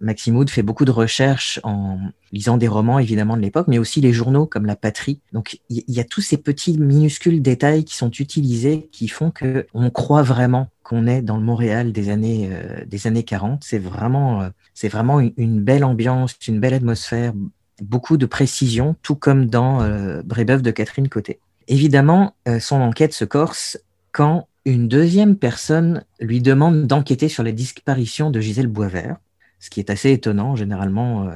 Maximoud 0.00 0.48
fait 0.48 0.62
beaucoup 0.62 0.86
de 0.86 0.90
recherches 0.90 1.60
en 1.64 1.98
lisant 2.32 2.56
des 2.56 2.68
romans, 2.68 2.98
évidemment, 2.98 3.36
de 3.36 3.42
l'époque, 3.42 3.68
mais 3.68 3.78
aussi 3.78 4.00
les 4.00 4.12
journaux 4.12 4.46
comme 4.46 4.64
La 4.66 4.76
Patrie. 4.76 5.20
Donc, 5.32 5.60
il 5.68 5.84
y, 5.86 5.92
y 5.92 6.00
a 6.00 6.04
tous 6.04 6.20
ces 6.20 6.38
petits 6.38 6.77
minuscules 6.78 7.42
détails 7.42 7.84
qui 7.84 7.96
sont 7.96 8.10
utilisés 8.10 8.88
qui 8.92 9.08
font 9.08 9.30
que 9.30 9.66
on 9.74 9.90
croit 9.90 10.22
vraiment 10.22 10.68
qu'on 10.82 11.06
est 11.06 11.22
dans 11.22 11.36
le 11.36 11.42
Montréal 11.42 11.92
des 11.92 12.08
années 12.08 12.48
euh, 12.50 12.84
des 12.86 13.06
années 13.06 13.22
40. 13.22 13.62
C'est 13.64 13.78
vraiment 13.78 14.42
euh, 14.42 14.48
c'est 14.74 14.88
vraiment 14.88 15.20
une, 15.20 15.60
belle 15.62 15.84
ambiance, 15.84 16.34
une 16.46 16.60
belle 16.60 16.74
atmosphère, 16.74 17.32
beaucoup 17.82 18.16
de 18.16 18.26
précision, 18.26 18.96
tout 19.02 19.14
comme 19.14 19.46
dans 19.46 19.82
euh, 19.82 20.22
Brébeuf 20.22 20.62
de 20.62 20.70
Catherine 20.70 21.08
Côté. 21.08 21.40
Évidemment, 21.70 22.34
son 22.60 22.76
enquête 22.76 23.12
se 23.12 23.26
corse 23.26 23.78
quand 24.10 24.48
une 24.64 24.88
deuxième 24.88 25.36
personne 25.36 26.02
lui 26.18 26.40
demande 26.40 26.86
d'enquêter 26.86 27.28
sur 27.28 27.42
la 27.42 27.52
disparition 27.52 28.30
de 28.30 28.40
Gisèle 28.40 28.68
Boisvert, 28.68 29.16
ce 29.60 29.68
qui 29.68 29.80
est 29.80 29.90
assez 29.90 30.10
étonnant. 30.10 30.56
Généralement, 30.56 31.28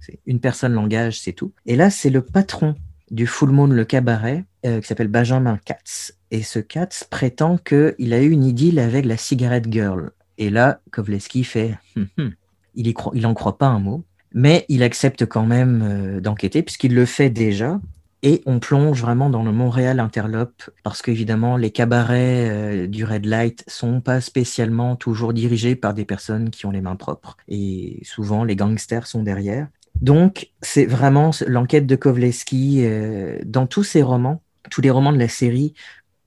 c'est 0.00 0.18
une 0.26 0.40
personne 0.40 0.72
l'engage, 0.72 1.20
c'est 1.20 1.34
tout. 1.34 1.52
Et 1.66 1.76
là, 1.76 1.90
c'est 1.90 2.10
le 2.10 2.20
patron 2.20 2.74
du 3.10 3.26
Full 3.26 3.50
Moon 3.50 3.66
le 3.68 3.84
cabaret 3.84 4.44
euh, 4.64 4.80
qui 4.80 4.86
s'appelle 4.86 5.08
Benjamin 5.08 5.58
Katz. 5.64 6.16
Et 6.30 6.42
ce 6.42 6.58
Katz 6.58 7.04
prétend 7.04 7.58
qu'il 7.58 8.12
a 8.12 8.20
eu 8.20 8.30
une 8.30 8.44
idylle 8.44 8.78
avec 8.78 9.04
la 9.04 9.16
cigarette 9.16 9.70
girl. 9.70 10.10
Et 10.38 10.50
là, 10.50 10.80
Kovleski 10.90 11.44
fait 11.44 11.78
hum, 11.96 12.08
hum. 12.18 12.32
il, 12.74 12.92
il 13.14 13.26
en 13.26 13.34
croit 13.34 13.58
pas 13.58 13.68
un 13.68 13.78
mot, 13.78 14.04
mais 14.34 14.66
il 14.68 14.82
accepte 14.82 15.24
quand 15.26 15.46
même 15.46 15.82
euh, 15.82 16.20
d'enquêter 16.20 16.62
puisqu'il 16.62 16.94
le 16.94 17.06
fait 17.06 17.30
déjà. 17.30 17.80
Et 18.22 18.42
on 18.44 18.58
plonge 18.58 19.00
vraiment 19.00 19.30
dans 19.30 19.44
le 19.44 19.52
Montréal 19.52 20.00
interlope 20.00 20.70
parce 20.82 21.00
qu'évidemment, 21.00 21.56
les 21.56 21.70
cabarets 21.70 22.50
euh, 22.50 22.86
du 22.86 23.04
Red 23.04 23.24
Light 23.24 23.62
sont 23.68 24.00
pas 24.00 24.20
spécialement 24.20 24.96
toujours 24.96 25.32
dirigés 25.32 25.76
par 25.76 25.94
des 25.94 26.04
personnes 26.04 26.50
qui 26.50 26.66
ont 26.66 26.70
les 26.70 26.80
mains 26.80 26.96
propres. 26.96 27.36
Et 27.46 28.00
souvent, 28.02 28.42
les 28.42 28.56
gangsters 28.56 29.06
sont 29.06 29.22
derrière. 29.22 29.68
Donc, 30.02 30.50
c'est 30.60 30.86
vraiment 30.86 31.30
l'enquête 31.46 31.86
de 31.86 31.96
Kovleski 31.96 32.84
euh, 32.84 33.38
dans 33.44 33.66
tous 33.66 33.84
ses 33.84 34.02
romans, 34.02 34.42
tous 34.70 34.80
les 34.80 34.90
romans 34.90 35.12
de 35.12 35.18
la 35.18 35.28
série, 35.28 35.74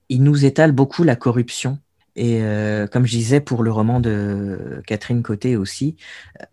il 0.10 0.24
nous 0.24 0.46
étale 0.46 0.72
beaucoup 0.72 1.04
la 1.04 1.16
corruption. 1.16 1.78
Et 2.16 2.42
euh, 2.42 2.88
comme 2.88 3.06
je 3.06 3.12
disais 3.12 3.40
pour 3.40 3.64
le 3.64 3.72
roman 3.72 4.00
de 4.00 4.82
Catherine 4.86 5.24
Côté 5.24 5.56
aussi, 5.56 5.96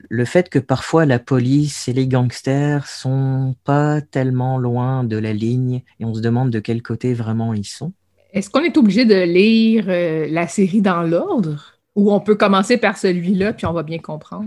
le 0.09 0.24
fait 0.24 0.48
que 0.48 0.59
parfois 0.59 1.07
la 1.07 1.18
police 1.18 1.88
et 1.88 1.92
les 1.92 2.07
gangsters 2.07 2.87
sont 2.87 3.57
pas 3.64 4.00
tellement 4.00 4.59
loin 4.59 5.02
de 5.02 5.16
la 5.16 5.33
ligne 5.33 5.83
et 5.98 6.05
on 6.05 6.14
se 6.14 6.20
demande 6.20 6.50
de 6.50 6.61
quel 6.61 6.83
côté 6.83 7.14
vraiment 7.14 7.52
ils 7.55 7.66
sont. 7.66 7.92
Est-ce 8.33 8.50
qu'on 8.50 8.62
est 8.62 8.76
obligé 8.76 9.07
de 9.07 9.20
lire 9.22 9.87
euh, 9.88 10.29
la 10.31 10.46
série 10.46 10.83
dans 10.83 11.02
l'ordre? 11.02 11.72
Ou 11.96 12.12
on 12.12 12.20
peut 12.20 12.37
commencer 12.37 12.76
par 12.76 12.98
celui-là 12.98 13.55
puis 13.55 13.66
on 13.66 13.72
va 13.72 13.83
bien 13.83 13.98
comprendre? 13.98 14.46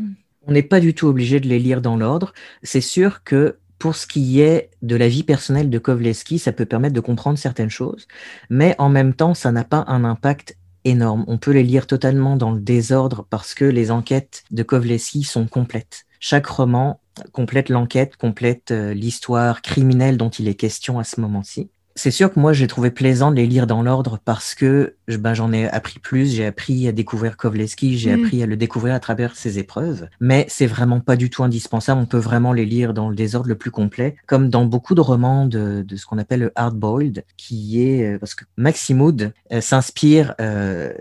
On 0.49 0.51
n'est 0.51 0.63
pas 0.63 0.79
du 0.79 0.95
tout 0.95 1.05
obligé 1.05 1.39
de 1.39 1.47
les 1.47 1.59
lire 1.59 1.79
dans 1.79 1.95
l'ordre. 1.95 2.33
C'est 2.63 2.81
sûr 2.81 3.23
que 3.23 3.59
pour 3.77 3.95
ce 3.95 4.07
qui 4.07 4.41
est 4.41 4.71
de 4.81 4.95
la 4.95 5.07
vie 5.07 5.21
personnelle 5.21 5.69
de 5.69 5.77
Kovleski, 5.77 6.39
ça 6.39 6.51
peut 6.51 6.65
permettre 6.65 6.95
de 6.95 6.99
comprendre 6.99 7.37
certaines 7.37 7.69
choses, 7.69 8.07
mais 8.49 8.73
en 8.79 8.89
même 8.89 9.13
temps, 9.13 9.35
ça 9.35 9.51
n'a 9.51 9.63
pas 9.63 9.85
un 9.87 10.03
impact 10.03 10.57
énorme. 10.85 11.23
On 11.27 11.37
peut 11.37 11.51
les 11.51 11.61
lire 11.61 11.85
totalement 11.85 12.35
dans 12.35 12.49
le 12.49 12.59
désordre 12.59 13.27
parce 13.29 13.53
que 13.53 13.63
les 13.63 13.91
enquêtes 13.91 14.43
de 14.49 14.63
Kovleski 14.63 15.21
sont 15.21 15.45
complètes. 15.45 16.07
Chaque 16.19 16.47
roman 16.47 16.99
complète 17.31 17.69
l'enquête, 17.69 18.17
complète 18.17 18.71
euh, 18.71 18.95
l'histoire 18.95 19.61
criminelle 19.61 20.17
dont 20.17 20.29
il 20.29 20.47
est 20.47 20.55
question 20.55 20.97
à 20.97 21.03
ce 21.03 21.21
moment-ci 21.21 21.69
c'est 21.99 22.11
sûr 22.11 22.33
que 22.33 22.39
moi, 22.39 22.53
j'ai 22.53 22.67
trouvé 22.67 22.91
plaisant 22.91 23.29
de 23.29 23.35
les 23.35 23.45
lire 23.45 23.67
dans 23.67 23.81
l'ordre 23.81 24.19
parce 24.23 24.55
que 24.55 24.95
ben, 25.07 25.33
j'en 25.33 25.51
ai 25.51 25.67
appris 25.67 25.99
plus, 25.99 26.33
j'ai 26.33 26.45
appris 26.45 26.87
à 26.87 26.93
découvrir 26.93 27.35
Kovleski, 27.35 27.97
j'ai 27.97 28.15
mm. 28.15 28.23
appris 28.23 28.43
à 28.43 28.45
le 28.45 28.55
découvrir 28.55 28.93
à 28.93 29.01
travers 29.01 29.35
ses 29.35 29.59
épreuves. 29.59 30.07
Mais 30.21 30.45
c'est 30.47 30.65
vraiment 30.65 31.01
pas 31.01 31.17
du 31.17 31.29
tout 31.29 31.43
indispensable. 31.43 31.99
On 31.99 32.05
peut 32.05 32.17
vraiment 32.17 32.53
les 32.53 32.65
lire 32.65 32.93
dans 32.93 33.09
le 33.09 33.15
désordre 33.15 33.49
le 33.49 33.57
plus 33.57 33.69
complet, 33.69 34.15
comme 34.27 34.49
dans 34.49 34.63
beaucoup 34.63 34.95
de 34.95 35.01
romans 35.01 35.45
de, 35.45 35.85
ce 35.93 36.05
qu'on 36.05 36.17
appelle 36.17 36.39
le 36.39 36.51
hard-boiled, 36.55 37.25
qui 37.35 37.83
est 37.83 38.13
euh, 38.13 38.17
parce 38.17 38.33
que 38.33 38.45
Maximoud 38.55 39.33
euh, 39.51 39.59
s'inspire 39.59 40.35
euh, 40.39 40.93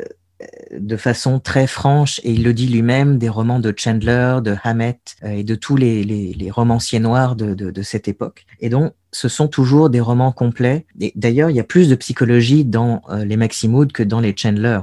de 0.72 0.96
façon 0.96 1.40
très 1.40 1.66
franche, 1.66 2.20
et 2.22 2.30
il 2.30 2.44
le 2.44 2.52
dit 2.52 2.68
lui-même, 2.68 3.18
des 3.18 3.28
romans 3.28 3.58
de 3.58 3.74
Chandler, 3.76 4.38
de 4.42 4.54
Hammett 4.62 5.16
et 5.24 5.42
de 5.42 5.54
tous 5.54 5.76
les, 5.76 6.04
les, 6.04 6.50
romanciers 6.50 7.00
noirs 7.00 7.34
de, 7.34 7.54
de, 7.54 7.82
cette 7.82 8.08
époque. 8.08 8.46
Et 8.60 8.68
donc, 8.68 8.94
ce 9.12 9.28
sont 9.28 9.48
toujours 9.48 9.90
des 9.90 10.00
romans 10.00 10.32
complets. 10.32 10.86
Et 11.00 11.12
d'ailleurs, 11.16 11.50
il 11.50 11.56
y 11.56 11.60
a 11.60 11.64
plus 11.64 11.88
de 11.88 11.94
psychologie 11.94 12.64
dans 12.64 13.02
euh, 13.10 13.24
les 13.24 13.36
Maximood 13.36 13.92
que 13.92 14.02
dans 14.02 14.20
les 14.20 14.34
Chandler. 14.36 14.80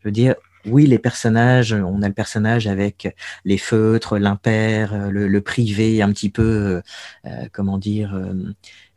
Je 0.00 0.08
veux 0.08 0.12
dire, 0.12 0.34
oui, 0.66 0.86
les 0.86 0.98
personnages, 0.98 1.72
on 1.72 2.02
a 2.02 2.08
le 2.08 2.14
personnage 2.14 2.66
avec 2.66 3.14
les 3.44 3.58
feutres, 3.58 4.18
l'impair, 4.18 4.92
euh, 4.92 5.10
le, 5.10 5.40
privé, 5.40 6.02
un 6.02 6.12
petit 6.12 6.30
peu, 6.30 6.82
euh, 7.24 7.30
comment 7.52 7.78
dire, 7.78 8.14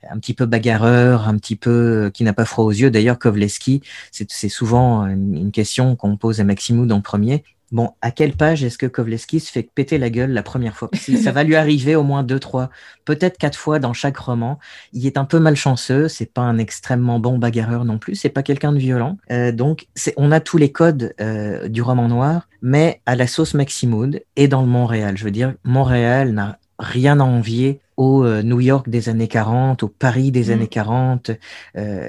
un 0.09 0.19
petit 0.19 0.33
peu 0.33 0.45
bagarreur, 0.45 1.27
un 1.27 1.37
petit 1.37 1.55
peu 1.55 2.11
qui 2.13 2.23
n'a 2.23 2.33
pas 2.33 2.45
froid 2.45 2.65
aux 2.65 2.71
yeux. 2.71 2.91
D'ailleurs, 2.91 3.19
Kovleski, 3.19 3.81
c'est 4.11 4.49
souvent 4.49 5.05
une, 5.05 5.51
question 5.51 5.95
qu'on 5.95 6.17
pose 6.17 6.39
à 6.39 6.43
Maximoud 6.43 6.91
en 6.91 7.01
premier. 7.01 7.43
Bon, 7.71 7.89
à 8.01 8.11
quelle 8.11 8.33
page 8.33 8.63
est-ce 8.63 8.77
que 8.77 8.85
Kovleski 8.85 9.39
se 9.39 9.51
fait 9.51 9.63
péter 9.63 9.97
la 9.97 10.11
gueule 10.11 10.31
la 10.31 10.43
première 10.43 10.75
fois? 10.75 10.91
Ça 11.23 11.31
va 11.31 11.43
lui 11.43 11.55
arriver 11.55 11.95
au 11.95 12.03
moins 12.03 12.21
deux, 12.21 12.39
trois, 12.39 12.69
peut-être 13.03 13.37
quatre 13.39 13.57
fois 13.57 13.79
dans 13.79 13.93
chaque 13.93 14.17
roman. 14.17 14.59
Il 14.93 15.07
est 15.07 15.17
un 15.17 15.25
peu 15.25 15.39
malchanceux, 15.39 16.07
c'est 16.07 16.31
pas 16.31 16.41
un 16.41 16.59
extrêmement 16.59 17.19
bon 17.19 17.39
bagarreur 17.39 17.83
non 17.83 17.97
plus, 17.97 18.13
c'est 18.13 18.29
pas 18.29 18.43
quelqu'un 18.43 18.73
de 18.73 18.77
violent. 18.77 19.17
Euh, 19.31 19.51
donc, 19.51 19.87
on 20.17 20.31
a 20.31 20.39
tous 20.39 20.57
les 20.59 20.71
codes 20.71 21.15
euh, 21.19 21.67
du 21.67 21.81
roman 21.81 22.07
noir, 22.07 22.47
mais 22.61 23.01
à 23.07 23.15
la 23.15 23.25
sauce 23.25 23.55
Maximoud 23.55 24.21
et 24.35 24.47
dans 24.47 24.61
le 24.61 24.67
Montréal. 24.67 25.17
Je 25.17 25.23
veux 25.23 25.31
dire, 25.31 25.55
Montréal 25.63 26.31
n'a 26.31 26.59
rien 26.79 27.19
à 27.19 27.23
envier 27.23 27.79
au 27.97 28.23
euh, 28.23 28.41
New 28.41 28.59
York 28.59 28.89
des 28.89 29.09
années 29.09 29.27
40, 29.27 29.83
au 29.83 29.87
Paris 29.87 30.31
des 30.31 30.49
mm. 30.49 30.51
années 30.51 30.67
40. 30.67 31.31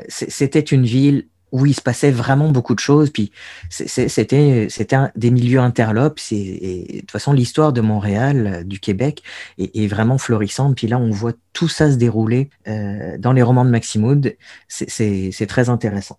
C'était 0.09 0.61
une 0.61 0.85
ville 0.85 1.27
où 1.55 1.67
il 1.67 1.75
se 1.75 1.81
passait 1.81 2.11
vraiment 2.11 2.51
beaucoup 2.51 2.75
de 2.75 2.81
choses. 2.81 3.11
Puis 3.11 3.31
c'était 3.71 4.67
c'était 4.69 4.97
des 5.15 5.31
milieux 5.31 5.61
interlopes. 5.61 6.19
Et, 6.33 6.87
de 6.95 7.01
toute 7.01 7.13
façon, 7.13 7.33
l'histoire 7.33 7.73
de 7.73 7.81
Montréal, 7.81 8.47
euh, 8.47 8.65
du 8.65 8.81
Québec, 8.81 9.23
est, 9.59 9.87
vraiment 9.87 10.19
florissante. 10.19 10.75
Puis 10.77 10.89
là, 10.89 10.99
on 10.99 11.11
voit 11.11 11.33
tout 11.53 11.69
ça 11.69 11.93
se 11.93 11.97
dérouler 11.97 12.51
euh, 12.67 13.17
dans 13.19 13.33
les 13.33 13.43
romans 13.43 13.65
de 13.65 13.71
Maximoud. 13.71 14.37
C'est 14.67 15.47
très 15.49 15.69
intéressant. 15.69 16.19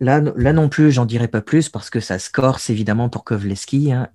là, 0.00 0.20
là 0.20 0.52
non 0.52 0.68
plus, 0.68 0.92
j'en 0.92 1.06
dirai 1.06 1.28
pas 1.28 1.40
plus 1.40 1.70
parce 1.70 1.88
que 1.88 2.00
ça 2.00 2.18
se 2.18 2.28
corse 2.28 2.68
évidemment 2.68 3.08
pour 3.08 3.24
Kovleski. 3.24 3.90
Hein. 3.90 4.08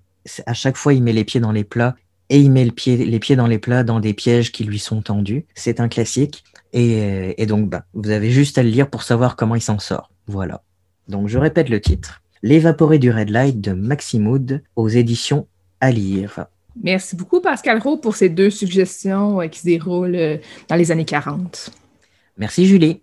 À 0.46 0.54
chaque 0.54 0.76
fois, 0.76 0.94
il 0.94 1.02
met 1.02 1.12
les 1.12 1.24
pieds 1.24 1.40
dans 1.40 1.52
les 1.52 1.64
plats 1.64 1.96
et 2.30 2.38
il 2.38 2.50
met 2.50 2.64
le 2.64 2.70
pied, 2.70 2.96
les 2.96 3.18
pieds 3.18 3.36
dans 3.36 3.46
les 3.46 3.58
plats 3.58 3.84
dans 3.84 4.00
des 4.00 4.14
pièges 4.14 4.52
qui 4.52 4.64
lui 4.64 4.78
sont 4.78 5.02
tendus. 5.02 5.44
C'est 5.54 5.80
un 5.80 5.88
classique. 5.88 6.44
Et, 6.72 7.34
et 7.42 7.46
donc, 7.46 7.68
bah, 7.68 7.84
vous 7.92 8.10
avez 8.10 8.30
juste 8.30 8.56
à 8.56 8.62
le 8.62 8.70
lire 8.70 8.88
pour 8.88 9.02
savoir 9.02 9.36
comment 9.36 9.56
il 9.56 9.60
s'en 9.60 9.78
sort. 9.80 10.10
Voilà. 10.28 10.62
Donc 11.08 11.28
je 11.28 11.38
répète 11.38 11.68
le 11.68 11.80
titre. 11.80 12.22
L'évaporé 12.42 12.98
du 12.98 13.10
Red 13.10 13.28
Light 13.28 13.60
de 13.60 13.72
Maximoud 13.72 14.62
aux 14.76 14.88
éditions 14.88 15.46
à 15.80 15.90
lire. 15.90 16.46
Merci 16.82 17.16
beaucoup 17.16 17.40
Pascal 17.40 17.78
Rowe 17.78 17.98
pour 17.98 18.16
ces 18.16 18.28
deux 18.28 18.48
suggestions 18.48 19.40
euh, 19.40 19.48
qui 19.48 19.58
se 19.58 19.64
déroulent 19.64 20.14
euh, 20.14 20.36
dans 20.68 20.76
les 20.76 20.90
années 20.92 21.04
40. 21.04 21.70
Merci 22.38 22.66
Julie. 22.66 23.02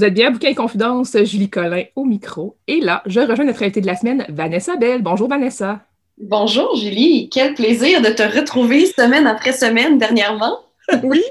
Vous 0.00 0.06
êtes 0.06 0.14
bien 0.14 0.30
Bouquin 0.30 0.48
et 0.48 0.54
Confidence, 0.54 1.14
Julie 1.24 1.50
Collin 1.50 1.82
au 1.94 2.06
micro. 2.06 2.56
Et 2.66 2.80
là, 2.80 3.02
je 3.04 3.20
rejoins 3.20 3.44
notre 3.44 3.62
invitée 3.62 3.82
de 3.82 3.86
la 3.86 3.96
semaine, 3.96 4.24
Vanessa 4.30 4.76
Bell. 4.76 5.02
Bonjour 5.02 5.28
Vanessa. 5.28 5.80
Bonjour 6.16 6.74
Julie, 6.74 7.28
quel 7.28 7.52
plaisir 7.52 8.00
de 8.00 8.08
te 8.08 8.22
retrouver 8.22 8.86
semaine 8.86 9.26
après 9.26 9.52
semaine 9.52 9.98
dernièrement. 9.98 10.60
oui, 11.02 11.22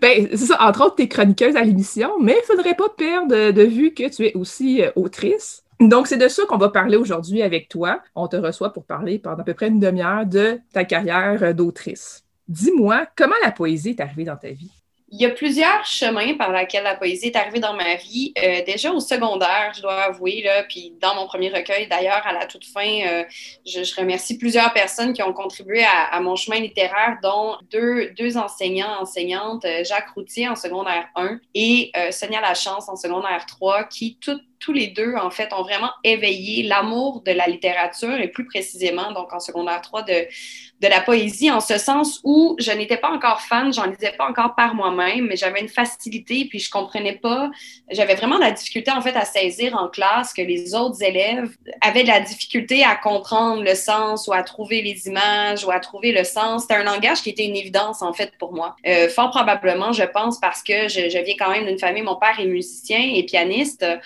ben, 0.00 0.28
c'est 0.30 0.36
ça, 0.36 0.56
entre 0.60 0.84
autres, 0.84 0.94
tu 0.94 1.02
es 1.02 1.08
chroniqueuse 1.08 1.56
à 1.56 1.62
l'émission, 1.62 2.10
mais 2.20 2.34
il 2.34 2.48
ne 2.48 2.56
faudrait 2.56 2.76
pas 2.76 2.90
perdre 2.96 3.50
de 3.50 3.62
vue 3.64 3.92
que 3.92 4.08
tu 4.08 4.24
es 4.24 4.36
aussi 4.36 4.82
euh, 4.82 4.92
autrice. 4.94 5.64
Donc, 5.80 6.06
c'est 6.06 6.16
de 6.16 6.28
ça 6.28 6.44
qu'on 6.48 6.58
va 6.58 6.68
parler 6.68 6.96
aujourd'hui 6.96 7.42
avec 7.42 7.68
toi. 7.68 8.00
On 8.14 8.28
te 8.28 8.36
reçoit 8.36 8.72
pour 8.72 8.84
parler 8.84 9.18
pendant 9.18 9.42
à 9.42 9.44
peu 9.44 9.54
près 9.54 9.66
une 9.66 9.80
demi-heure 9.80 10.26
de 10.26 10.60
ta 10.72 10.84
carrière 10.84 11.42
euh, 11.42 11.52
d'autrice. 11.54 12.22
Dis-moi, 12.46 13.04
comment 13.16 13.34
la 13.42 13.50
poésie 13.50 13.90
est 13.90 14.00
arrivée 14.00 14.24
dans 14.26 14.36
ta 14.36 14.50
vie? 14.50 14.70
Il 15.14 15.20
y 15.20 15.26
a 15.26 15.30
plusieurs 15.30 15.84
chemins 15.84 16.38
par 16.38 16.50
lesquels 16.52 16.84
la 16.84 16.94
poésie 16.94 17.26
est 17.26 17.36
arrivée 17.36 17.60
dans 17.60 17.74
ma 17.74 17.96
vie. 17.96 18.32
Euh, 18.42 18.64
déjà 18.64 18.90
au 18.92 18.98
secondaire, 18.98 19.70
je 19.76 19.82
dois 19.82 20.04
avouer, 20.04 20.40
là, 20.42 20.62
puis 20.62 20.94
dans 21.02 21.14
mon 21.14 21.26
premier 21.26 21.50
recueil, 21.50 21.86
d'ailleurs, 21.86 22.26
à 22.26 22.32
la 22.32 22.46
toute 22.46 22.64
fin, 22.64 22.80
euh, 23.06 23.24
je, 23.66 23.94
remercie 23.94 24.38
plusieurs 24.38 24.72
personnes 24.72 25.12
qui 25.12 25.22
ont 25.22 25.34
contribué 25.34 25.84
à, 25.84 26.18
mon 26.20 26.34
chemin 26.34 26.60
littéraire, 26.60 27.18
dont 27.22 27.58
deux, 27.70 28.08
deux 28.16 28.38
enseignants, 28.38 29.02
enseignantes, 29.02 29.66
euh, 29.66 29.84
Jacques 29.84 30.08
Routier 30.14 30.48
en 30.48 30.56
secondaire 30.56 31.06
1 31.14 31.40
et 31.54 31.92
Sonia 32.10 32.40
Lachance 32.40 32.88
en 32.88 32.96
secondaire 32.96 33.44
3, 33.44 33.84
qui 33.84 34.16
toutes 34.18 34.40
tous 34.62 34.72
les 34.72 34.88
deux, 34.88 35.14
en 35.16 35.30
fait, 35.30 35.52
ont 35.52 35.62
vraiment 35.62 35.90
éveillé 36.04 36.62
l'amour 36.62 37.22
de 37.22 37.32
la 37.32 37.46
littérature 37.46 38.14
et 38.14 38.28
plus 38.28 38.46
précisément, 38.46 39.12
donc 39.12 39.32
en 39.32 39.40
secondaire 39.40 39.82
3, 39.82 40.02
de, 40.02 40.26
de 40.82 40.88
la 40.88 41.00
poésie, 41.00 41.50
en 41.50 41.60
ce 41.60 41.78
sens 41.78 42.20
où 42.24 42.56
je 42.58 42.72
n'étais 42.72 42.96
pas 42.96 43.10
encore 43.10 43.40
fan, 43.40 43.72
j'en 43.72 43.86
lisais 43.86 44.12
pas 44.18 44.28
encore 44.28 44.54
par 44.56 44.74
moi-même, 44.74 45.26
mais 45.26 45.36
j'avais 45.36 45.60
une 45.60 45.68
facilité, 45.68 46.46
puis 46.48 46.58
je 46.58 46.70
comprenais 46.70 47.14
pas, 47.14 47.50
j'avais 47.90 48.14
vraiment 48.14 48.38
la 48.38 48.50
difficulté, 48.50 48.90
en 48.90 49.00
fait, 49.00 49.16
à 49.16 49.24
saisir 49.24 49.76
en 49.76 49.88
classe 49.88 50.32
que 50.32 50.42
les 50.42 50.74
autres 50.74 51.02
élèves 51.02 51.50
avaient 51.80 52.02
de 52.02 52.08
la 52.08 52.20
difficulté 52.20 52.84
à 52.84 52.96
comprendre 52.96 53.62
le 53.62 53.74
sens 53.74 54.26
ou 54.26 54.32
à 54.32 54.42
trouver 54.42 54.82
les 54.82 55.06
images 55.06 55.64
ou 55.64 55.70
à 55.70 55.80
trouver 55.80 56.12
le 56.12 56.24
sens. 56.24 56.62
C'était 56.62 56.74
un 56.74 56.84
langage 56.84 57.22
qui 57.22 57.30
était 57.30 57.44
une 57.44 57.56
évidence, 57.56 58.02
en 58.02 58.12
fait, 58.12 58.32
pour 58.38 58.52
moi. 58.52 58.76
Euh, 58.86 59.08
fort 59.08 59.30
probablement, 59.30 59.92
je 59.92 60.04
pense, 60.04 60.40
parce 60.40 60.62
que 60.62 60.88
je, 60.88 61.22
viens 61.22 61.36
quand 61.38 61.50
même 61.50 61.66
d'une 61.66 61.78
famille, 61.78 62.02
mon 62.02 62.16
père 62.16 62.38
est 62.40 62.46
musicien 62.46 63.00
et 63.14 63.22
pianiste. 63.24 63.82
Euh, 63.82 63.96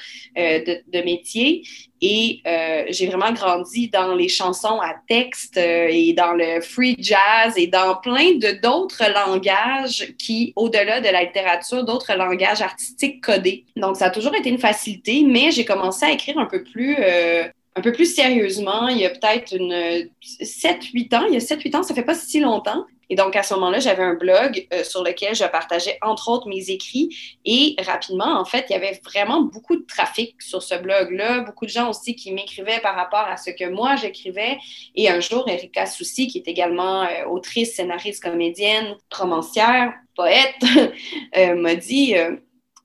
de, 0.47 1.05
métier. 1.05 1.63
Et 2.01 2.41
euh, 2.47 2.85
j'ai 2.91 3.07
vraiment 3.07 3.33
grandi 3.33 3.89
dans 3.89 4.15
les 4.15 4.29
chansons 4.29 4.81
à 4.81 4.95
texte 5.09 5.57
euh, 5.57 5.89
et 5.91 6.13
dans 6.13 6.33
le 6.33 6.61
free 6.61 6.97
jazz 6.99 7.55
et 7.57 7.67
dans 7.67 7.97
plein 7.97 8.33
de 8.33 8.61
d'autres 8.61 9.05
langages 9.13 10.13
qui, 10.19 10.53
au-delà 10.57 11.01
de 11.01 11.09
la 11.09 11.25
littérature, 11.25 11.85
d'autres 11.85 12.15
langages 12.15 12.61
artistiques 12.61 13.25
codés. 13.25 13.65
Donc, 13.77 13.97
ça 13.97 14.07
a 14.07 14.11
toujours 14.11 14.35
été 14.35 14.51
une 14.51 14.59
facilité, 14.59 15.25
mais 15.27 15.51
j'ai 15.51 15.65
commencé 15.65 16.05
à 16.05 16.11
écrire 16.11 16.39
un 16.39 16.47
peu 16.47 16.63
plus 16.63 16.97
euh, 16.99 17.45
un 17.77 17.83
peu 17.83 17.93
plus 17.93 18.15
sérieusement, 18.15 18.89
il 18.89 18.97
y 18.97 19.05
a 19.05 19.11
peut-être 19.11 19.55
une 19.55 20.09
7-8 20.41 21.15
ans. 21.15 21.27
Il 21.29 21.35
y 21.35 21.37
a 21.37 21.41
7-8 21.41 21.77
ans, 21.77 21.83
ça 21.83 21.95
fait 21.95 22.03
pas 22.03 22.15
si 22.15 22.41
longtemps. 22.41 22.87
Et 23.09 23.15
donc, 23.15 23.37
à 23.37 23.43
ce 23.43 23.55
moment-là, 23.55 23.79
j'avais 23.79 24.03
un 24.03 24.15
blog 24.15 24.67
euh, 24.73 24.83
sur 24.83 25.03
lequel 25.05 25.35
je 25.35 25.45
partageais, 25.45 25.99
entre 26.03 26.29
autres, 26.29 26.49
mes 26.49 26.71
écrits. 26.71 27.17
Et 27.45 27.77
rapidement, 27.85 28.39
en 28.39 28.45
fait, 28.45 28.67
il 28.69 28.73
y 28.73 28.77
avait 28.77 29.01
vraiment 29.05 29.43
beaucoup 29.43 29.77
de 29.77 29.85
trafic 29.87 30.41
sur 30.43 30.63
ce 30.63 30.75
blog-là. 30.75 31.41
Beaucoup 31.41 31.67
de 31.67 31.71
gens 31.71 31.91
aussi 31.91 32.17
qui 32.17 32.33
m'écrivaient 32.33 32.81
par 32.81 32.95
rapport 32.95 33.27
à 33.27 33.37
ce 33.37 33.51
que 33.51 33.69
moi, 33.69 33.97
j'écrivais. 33.97 34.59
Et 34.95 35.09
un 35.09 35.21
jour, 35.21 35.49
Erika 35.49 35.87
Soucy, 35.87 36.27
qui 36.27 36.39
est 36.39 36.49
également 36.49 37.03
euh, 37.03 37.27
autrice, 37.29 37.75
scénariste, 37.75 38.23
comédienne, 38.23 38.97
romancière, 39.13 39.93
poète, 40.15 40.57
euh, 41.37 41.55
m'a 41.55 41.75
dit 41.75 42.15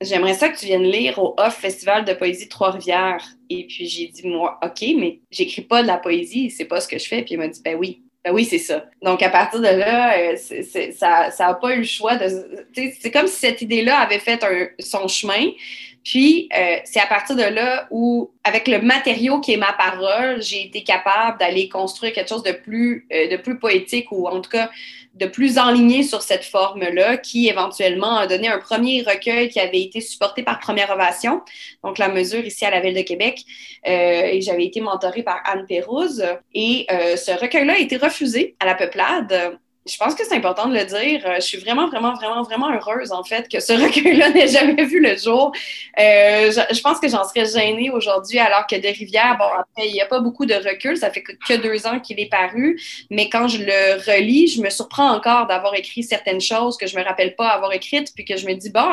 J'aimerais 0.01 0.33
ça 0.33 0.49
que 0.49 0.57
tu 0.57 0.65
viennes 0.65 0.83
lire 0.83 1.19
au 1.19 1.35
Off 1.37 1.57
Festival 1.57 2.05
de 2.05 2.13
poésie 2.13 2.49
Trois-Rivières. 2.49 3.23
Et 3.51 3.67
puis 3.67 3.87
j'ai 3.87 4.07
dit, 4.07 4.27
moi, 4.27 4.59
OK, 4.63 4.83
mais 4.97 5.21
j'écris 5.29 5.61
pas 5.61 5.83
de 5.83 5.87
la 5.87 5.97
poésie, 5.97 6.49
c'est 6.49 6.65
pas 6.65 6.81
ce 6.81 6.87
que 6.87 6.97
je 6.97 7.07
fais. 7.07 7.21
Puis 7.21 7.35
il 7.35 7.37
m'a 7.37 7.47
dit, 7.47 7.61
ben 7.63 7.77
oui, 7.77 8.01
ben 8.23 8.33
oui, 8.33 8.45
c'est 8.45 8.59
ça. 8.59 8.85
Donc, 9.01 9.23
à 9.23 9.29
partir 9.29 9.59
de 9.59 9.67
là, 9.67 10.15
euh, 10.15 10.35
ça 10.93 11.31
n'a 11.39 11.53
pas 11.55 11.73
eu 11.73 11.79
le 11.79 11.83
choix 11.83 12.17
de. 12.17 12.27
C'est 12.73 13.09
comme 13.11 13.27
si 13.27 13.39
cette 13.39 13.61
idée-là 13.63 13.99
avait 13.99 14.19
fait 14.19 14.39
son 14.79 15.07
chemin. 15.07 15.51
Puis, 16.03 16.49
euh, 16.55 16.77
c'est 16.83 16.99
à 16.99 17.05
partir 17.05 17.35
de 17.35 17.43
là 17.43 17.87
où, 17.91 18.31
avec 18.43 18.67
le 18.67 18.79
matériau 18.81 19.39
qui 19.39 19.53
est 19.53 19.57
ma 19.57 19.73
parole, 19.73 20.41
j'ai 20.41 20.65
été 20.65 20.83
capable 20.83 21.37
d'aller 21.39 21.69
construire 21.69 22.13
quelque 22.13 22.29
chose 22.29 22.43
de 22.43 22.53
plus, 22.53 23.07
euh, 23.13 23.29
de 23.29 23.37
plus 23.37 23.59
poétique 23.59 24.11
ou 24.11 24.27
en 24.27 24.41
tout 24.41 24.49
cas 24.49 24.69
de 25.13 25.25
plus 25.25 25.57
enligné 25.57 26.03
sur 26.03 26.21
cette 26.21 26.45
forme-là, 26.45 27.17
qui 27.17 27.47
éventuellement 27.47 28.17
a 28.17 28.27
donné 28.27 28.47
un 28.47 28.59
premier 28.59 29.01
recueil 29.01 29.49
qui 29.49 29.59
avait 29.59 29.81
été 29.81 29.99
supporté 30.01 30.43
par 30.43 30.59
Première 30.59 30.89
Ovation, 30.89 31.41
donc 31.83 31.97
la 31.97 32.07
mesure 32.07 32.45
ici 32.45 32.65
à 32.65 32.71
la 32.71 32.79
Ville 32.79 32.95
de 32.95 33.01
Québec. 33.01 33.43
Euh, 33.87 33.91
et 33.91 34.41
j'avais 34.41 34.65
été 34.65 34.79
mentorée 34.79 35.23
par 35.23 35.41
Anne 35.45 35.65
Pérouse. 35.67 36.23
Et 36.53 36.85
euh, 36.91 37.15
ce 37.17 37.31
recueil-là 37.31 37.73
a 37.73 37.79
été 37.79 37.97
refusé 37.97 38.55
à 38.59 38.65
la 38.65 38.75
peuplade 38.75 39.59
je 39.87 39.97
pense 39.97 40.13
que 40.13 40.23
c'est 40.23 40.35
important 40.35 40.67
de 40.67 40.75
le 40.75 40.85
dire. 40.85 41.25
Euh, 41.25 41.35
je 41.35 41.41
suis 41.41 41.57
vraiment, 41.57 41.87
vraiment, 41.87 42.13
vraiment, 42.13 42.43
vraiment 42.43 42.71
heureuse, 42.71 43.11
en 43.11 43.23
fait, 43.23 43.49
que 43.49 43.59
ce 43.59 43.73
recueil-là 43.83 44.29
n'ait 44.29 44.47
jamais 44.47 44.85
vu 44.85 44.99
le 44.99 45.17
jour. 45.17 45.51
Euh, 45.99 46.51
je, 46.51 46.81
pense 46.81 46.99
que 46.99 47.07
j'en 47.07 47.23
serais 47.23 47.45
gênée 47.45 47.89
aujourd'hui, 47.89 48.37
alors 48.37 48.67
que 48.67 48.75
De 48.75 48.87
Rivière, 48.87 49.37
bon, 49.39 49.45
après, 49.45 49.87
il 49.87 49.93
n'y 49.93 50.01
a 50.01 50.05
pas 50.05 50.19
beaucoup 50.19 50.45
de 50.45 50.53
recul. 50.53 50.97
Ça 50.97 51.09
fait 51.09 51.23
que, 51.23 51.55
deux 51.55 51.87
ans 51.87 51.99
qu'il 51.99 52.19
est 52.19 52.29
paru. 52.29 52.79
Mais 53.09 53.27
quand 53.29 53.47
je 53.47 53.63
le 53.63 53.95
relis, 54.05 54.49
je 54.49 54.61
me 54.61 54.69
surprends 54.69 55.11
encore 55.11 55.47
d'avoir 55.47 55.73
écrit 55.73 56.03
certaines 56.03 56.41
choses 56.41 56.77
que 56.77 56.85
je 56.85 56.95
me 56.95 57.03
rappelle 57.03 57.35
pas 57.35 57.49
avoir 57.49 57.73
écrites, 57.73 58.13
puis 58.13 58.23
que 58.23 58.37
je 58.37 58.45
me 58.45 58.53
dis, 58.53 58.69
bon, 58.69 58.91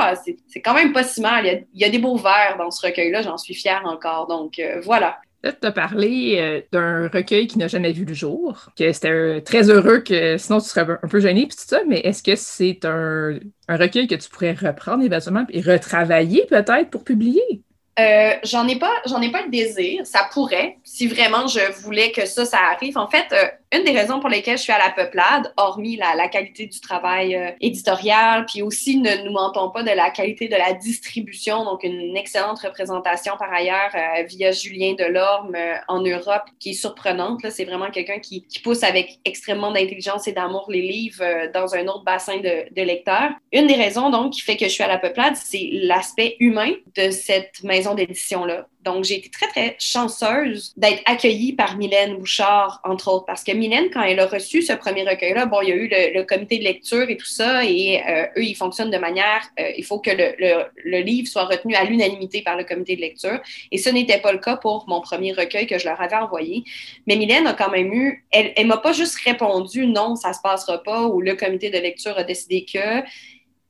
c'est 0.49 0.61
quand 0.61 0.75
même 0.75 0.93
pas 0.93 1.05
si 1.05 1.21
mal. 1.21 1.45
Il 1.45 1.53
y 1.53 1.55
a, 1.55 1.59
il 1.75 1.81
y 1.83 1.85
a 1.85 1.91
des 1.91 1.99
beaux 1.99 2.17
vers 2.17 2.57
dans 2.59 2.71
ce 2.71 2.87
recueil-là. 2.87 3.23
J'en 3.23 3.37
suis 3.37 3.55
fière 3.55 3.83
encore. 3.85 4.27
Donc, 4.27 4.59
euh, 4.59 4.81
voilà. 4.83 5.19
Là, 5.45 5.53
tu 5.53 5.67
as 5.67 5.73
parlé 5.73 6.37
euh, 6.39 6.61
d'un 6.73 7.09
recueil 7.09 7.47
qui 7.47 7.59
n'a 7.59 7.69
jamais 7.69 7.93
vu 7.93 8.05
le 8.05 8.15
jour, 8.15 8.71
que 8.77 8.93
c'était 8.93 9.41
très 9.43 9.71
heureux, 9.71 10.01
que 10.01 10.37
sinon 10.37 10.59
tu 10.61 10.69
serais 10.69 10.87
un 11.01 11.09
peu 11.09 11.21
gêné, 11.21 11.47
puis 11.47 11.57
tout 11.57 11.65
ça, 11.65 11.81
mais 11.87 12.01
est-ce 12.01 12.25
que 12.25 12.35
c'est 12.35 12.85
un, 12.85 13.39
un, 13.69 13.77
recueil 13.77 14.09
que 14.09 14.17
tu 14.17 14.29
pourrais 14.29 14.53
reprendre 14.53 15.05
éventuellement 15.05 15.47
et 15.51 15.61
retravailler 15.61 16.45
peut-être 16.47 16.91
pour 16.91 17.05
publier? 17.05 17.63
Euh, 17.99 18.35
j'en 18.45 18.67
ai 18.69 18.79
pas, 18.79 18.93
j'en 19.07 19.21
ai 19.21 19.31
pas 19.31 19.43
le 19.43 19.51
désir. 19.51 20.07
Ça 20.07 20.29
pourrait, 20.33 20.79
si 20.85 21.09
vraiment 21.09 21.49
je 21.49 21.73
voulais 21.83 22.13
que 22.13 22.27
ça, 22.27 22.45
ça 22.45 22.59
arrive. 22.73 22.97
En 22.97 23.09
fait, 23.09 23.27
euh, 23.33 23.47
une 23.73 23.85
des 23.85 23.93
raisons 23.93 24.19
pour 24.19 24.31
lesquelles 24.31 24.57
je 24.57 24.63
suis 24.63 24.73
à 24.73 24.79
la 24.79 24.91
peuplade, 24.91 25.53
hormis 25.57 25.97
la, 25.97 26.15
la 26.15 26.29
qualité 26.29 26.67
du 26.67 26.81
travail 26.81 27.37
euh, 27.37 27.51
éditorial, 27.61 28.47
puis 28.47 28.63
aussi 28.63 28.97
ne 28.97 29.25
nous 29.25 29.33
mentons 29.33 29.71
pas 29.71 29.83
de 29.83 29.91
la 29.91 30.11
qualité 30.11 30.49
de 30.49 30.57
la 30.57 30.73
distribution, 30.73 31.65
donc 31.65 31.85
une 31.85 32.17
excellente 32.17 32.59
représentation 32.61 33.35
par 33.39 33.53
ailleurs 33.53 33.91
euh, 33.95 34.23
via 34.23 34.53
Julien 34.53 34.95
Delorme 34.95 35.55
euh, 35.55 35.75
en 35.89 36.01
Europe, 36.01 36.45
qui 36.59 36.71
est 36.71 36.75
surprenante. 36.75 37.41
C'est 37.51 37.67
vraiment 37.67 37.91
quelqu'un 37.91 38.21
qui, 38.21 38.43
qui, 38.45 38.61
pousse 38.61 38.83
avec 38.83 39.19
extrêmement 39.25 39.71
d'intelligence 39.71 40.27
et 40.29 40.33
d'amour 40.33 40.67
les 40.69 40.83
livres 40.83 41.25
dans 41.53 41.75
un 41.75 41.87
autre 41.89 42.05
bassin 42.05 42.39
de, 42.39 42.75
de 42.75 42.83
lecteurs. 42.83 43.31
Une 43.53 43.67
des 43.67 43.75
raisons 43.75 44.11
donc 44.11 44.33
qui 44.33 44.41
fait 44.41 44.57
que 44.57 44.65
je 44.65 44.71
suis 44.71 44.83
à 44.83 44.89
la 44.89 44.99
peuplade, 44.99 45.37
c'est 45.37 45.69
l'aspect 45.73 46.37
humain 46.41 46.73
de 46.97 47.11
cette 47.11 47.63
maison 47.63 47.95
d'édition-là. 47.95 48.67
Donc, 48.85 49.05
j'ai 49.05 49.17
été 49.17 49.29
très, 49.29 49.49
très 49.49 49.77
chanceuse 49.81 50.73
d'être 50.77 51.03
accueillie 51.05 51.53
par 51.53 51.77
Mylène 51.77 52.17
Bouchard, 52.17 52.81
entre 52.85 53.09
autres, 53.09 53.27
parce 53.27 53.43
que 53.43 53.51
Mylène, 53.51 53.91
quand 53.93 54.03
elle 54.03 54.21
a 54.21 54.27
reçu 54.27 54.63
ce 54.63 54.73
premier 54.73 55.03
recueil-là, 55.03 55.47
bon, 55.47 55.61
il 55.63 55.69
y 55.69 55.73
a 55.73 55.75
eu 55.75 55.91
le, 55.91 56.23
comité 56.23 56.59
de 56.59 56.65
lecture 56.65 57.11
et 57.11 57.17
tout 57.17 57.27
ça, 57.27 57.65
et 57.65 58.01
euh, 58.09 58.27
eux, 58.37 58.45
ils 58.45 58.55
fonctionnent 58.55 58.91
de 58.91 58.99
manière, 58.99 59.43
euh, 59.59 59.73
il 59.77 59.85
faut 59.85 59.99
que 59.99 60.11
le, 60.11 60.65
le, 60.85 61.01
livre 61.01 61.27
soit 61.27 61.45
retenu 61.45 61.75
à 61.75 61.85
l'unanimité 61.85 62.43
par 62.43 62.57
le 62.57 62.65
comité 62.65 62.95
de 62.95 63.01
lecture, 63.01 63.41
et 63.73 63.79
ce 63.79 63.89
n'était 63.89 64.19
pas 64.19 64.33
le 64.33 64.39
cas 64.39 64.57
pour 64.57 64.85
mon 64.89 65.01
premier 65.01 65.33
recueil 65.33 65.67
que 65.67 65.79
je 65.79 65.87
leur 65.87 66.01
avais 66.01 66.17
envoyé. 66.17 66.63
Mais 67.07 67.17
Mylène 67.17 67.47
a 67.49 67.55
quand 67.55 67.71
même 67.71 67.93
eu, 67.93 68.25
elle 68.31 68.53
ne 68.57 68.65
m'a 68.65 68.79
pas 68.79 68.93
juste 68.93 69.17
répondu 69.25 69.87
non, 69.87 70.15
ça 70.15 70.33
se 70.33 70.41
passera 70.41 70.83
pas, 70.83 71.03
ou 71.03 71.21
le 71.21 71.35
comité 71.35 71.71
de 71.71 71.79
lecture 71.79 72.17
a 72.17 72.23
décidé 72.23 72.65
que, 72.65 73.03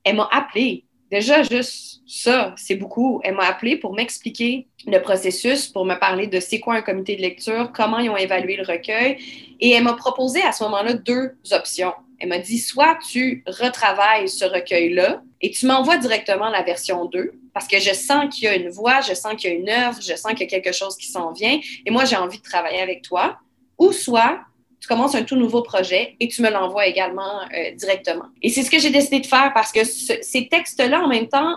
elle 0.05 0.17
m'a 0.17 0.29
appelé 0.33 0.85
Déjà, 1.11 1.43
juste 1.43 2.03
ça, 2.07 2.55
c'est 2.57 2.75
beaucoup. 2.75 3.21
Elle 3.25 3.35
m'a 3.35 3.47
appelé 3.47 3.77
pour 3.77 3.95
m'expliquer 3.95 4.67
le 4.87 4.99
processus, 5.01 5.67
pour 5.69 5.85
me 5.85 5.95
parler 5.95 6.27
de 6.27 6.41
c'est 6.41 6.61
quoi 6.61 6.75
un 6.75 6.83
comité 6.83 7.17
de 7.17 7.23
lecture, 7.23 7.73
comment 7.75 7.99
ils 7.99 8.11
ont 8.11 8.17
évalué 8.17 8.57
le 8.57 8.65
recueil. 8.65 9.19
Et 9.61 9.71
elle 9.71 9.85
m'a 9.85 9.95
proposé 9.95 10.43
à 10.43 10.53
ce 10.53 10.65
moment-là 10.65 10.95
deux 10.95 11.33
options. 11.53 11.93
Elle 12.19 12.31
m'a 12.31 12.39
dit 12.39 12.59
soit 12.59 12.99
tu 13.11 13.45
retravailles 13.47 14.29
ce 14.29 14.45
recueil-là 14.45 15.23
et 15.41 15.51
tu 15.51 15.67
m'envoies 15.67 15.99
directement 15.99 16.49
la 16.49 16.63
version 16.63 17.05
2 17.05 17.33
parce 17.55 17.69
que 17.69 17.79
je 17.79 17.93
sens 17.95 18.35
qu'il 18.35 18.45
y 18.45 18.49
a 18.49 18.57
une 18.57 18.71
voix, 18.71 19.01
je 19.01 19.15
sens 19.15 19.35
qu'il 19.37 19.51
y 19.51 19.53
a 19.53 19.57
une 19.57 19.69
œuvre, 19.69 19.99
je 20.01 20.15
sens 20.17 20.33
qu'il 20.33 20.41
y 20.41 20.45
a 20.45 20.47
quelque 20.47 20.73
chose 20.73 20.97
qui 20.97 21.07
s'en 21.07 21.33
vient 21.33 21.61
et 21.87 21.91
moi 21.91 22.05
j'ai 22.05 22.17
envie 22.17 22.39
de 22.39 22.43
travailler 22.43 22.81
avec 22.81 23.03
toi. 23.03 23.39
Ou 23.79 23.93
soit 23.93 24.41
tu 24.81 24.87
commences 24.87 25.15
un 25.15 25.23
tout 25.23 25.37
nouveau 25.37 25.63
projet 25.63 26.15
et 26.21 26.29
tu 26.29 26.43
me 26.43 26.51
l'envoies 26.51 26.87
également 26.87 27.41
euh, 27.43 27.75
directement. 27.75 28.27
Et 28.43 28.49
c'est 28.49 28.63
ce 28.63 28.71
que 28.71 28.79
j'ai 28.79 28.91
décidé 28.91 29.21
de 29.21 29.27
faire 29.27 29.53
parce 29.55 29.73
que 29.73 29.81
ces 29.85 30.49
textes-là, 30.49 31.03
en 31.03 31.09
même 31.09 31.29
temps, 31.29 31.57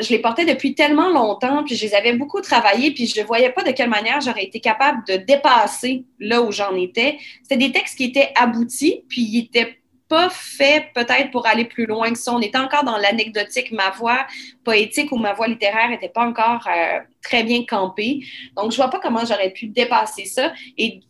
je 0.00 0.08
les 0.10 0.18
portais 0.18 0.44
depuis 0.44 0.74
tellement 0.74 1.10
longtemps, 1.10 1.64
puis 1.64 1.76
je 1.76 1.84
les 1.84 1.94
avais 1.94 2.14
beaucoup 2.14 2.40
travaillés, 2.40 2.92
puis 2.92 3.06
je 3.06 3.20
ne 3.20 3.26
voyais 3.26 3.50
pas 3.50 3.62
de 3.62 3.72
quelle 3.72 3.90
manière 3.90 4.20
j'aurais 4.20 4.44
été 4.44 4.60
capable 4.60 5.06
de 5.06 5.16
dépasser 5.16 6.04
là 6.18 6.40
où 6.42 6.50
j'en 6.50 6.74
étais. 6.74 7.18
C'était 7.42 7.66
des 7.66 7.72
textes 7.72 7.96
qui 7.96 8.04
étaient 8.04 8.32
aboutis, 8.36 9.04
puis 9.08 9.22
ils 9.22 9.44
étaient 9.44 9.78
pas 10.12 10.28
faits 10.28 10.88
peut-être 10.94 11.30
pour 11.30 11.46
aller 11.46 11.64
plus 11.64 11.86
loin 11.86 12.10
que 12.10 12.18
ça. 12.18 12.34
On 12.34 12.40
était 12.40 12.58
encore 12.58 12.84
dans 12.84 12.98
l'anecdotique. 12.98 13.72
Ma 13.72 13.88
voix 13.88 14.26
poétique 14.62 15.10
ou 15.10 15.16
ma 15.16 15.32
voix 15.32 15.48
littéraire 15.48 15.88
n'était 15.88 16.10
pas 16.10 16.26
encore 16.26 16.68
euh, 16.68 16.98
très 17.22 17.44
bien 17.44 17.64
campée. 17.64 18.20
Donc, 18.54 18.72
je 18.72 18.76
vois 18.76 18.90
pas 18.90 19.00
comment 19.00 19.24
j'aurais 19.24 19.48
pu 19.48 19.68
dépasser 19.68 20.26
ça. 20.26 20.52
Et 20.76 21.00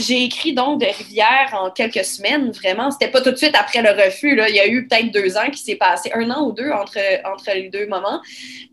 j'ai 0.00 0.24
écrit 0.24 0.54
donc 0.54 0.80
de 0.80 0.86
Rivière 0.86 1.50
en 1.52 1.70
quelques 1.70 2.04
semaines, 2.04 2.50
vraiment. 2.50 2.90
C'était 2.90 3.10
pas 3.10 3.20
tout 3.20 3.30
de 3.30 3.36
suite 3.36 3.54
après 3.54 3.82
le 3.82 3.90
refus. 3.90 4.38
Il 4.48 4.54
y 4.54 4.60
a 4.60 4.66
eu 4.66 4.86
peut-être 4.86 5.12
deux 5.12 5.36
ans 5.36 5.50
qui 5.50 5.60
s'est 5.60 5.76
passé, 5.76 6.10
un 6.14 6.30
an 6.30 6.46
ou 6.46 6.52
deux 6.52 6.70
entre, 6.70 6.98
entre 7.24 7.50
les 7.54 7.68
deux 7.68 7.86
moments. 7.86 8.20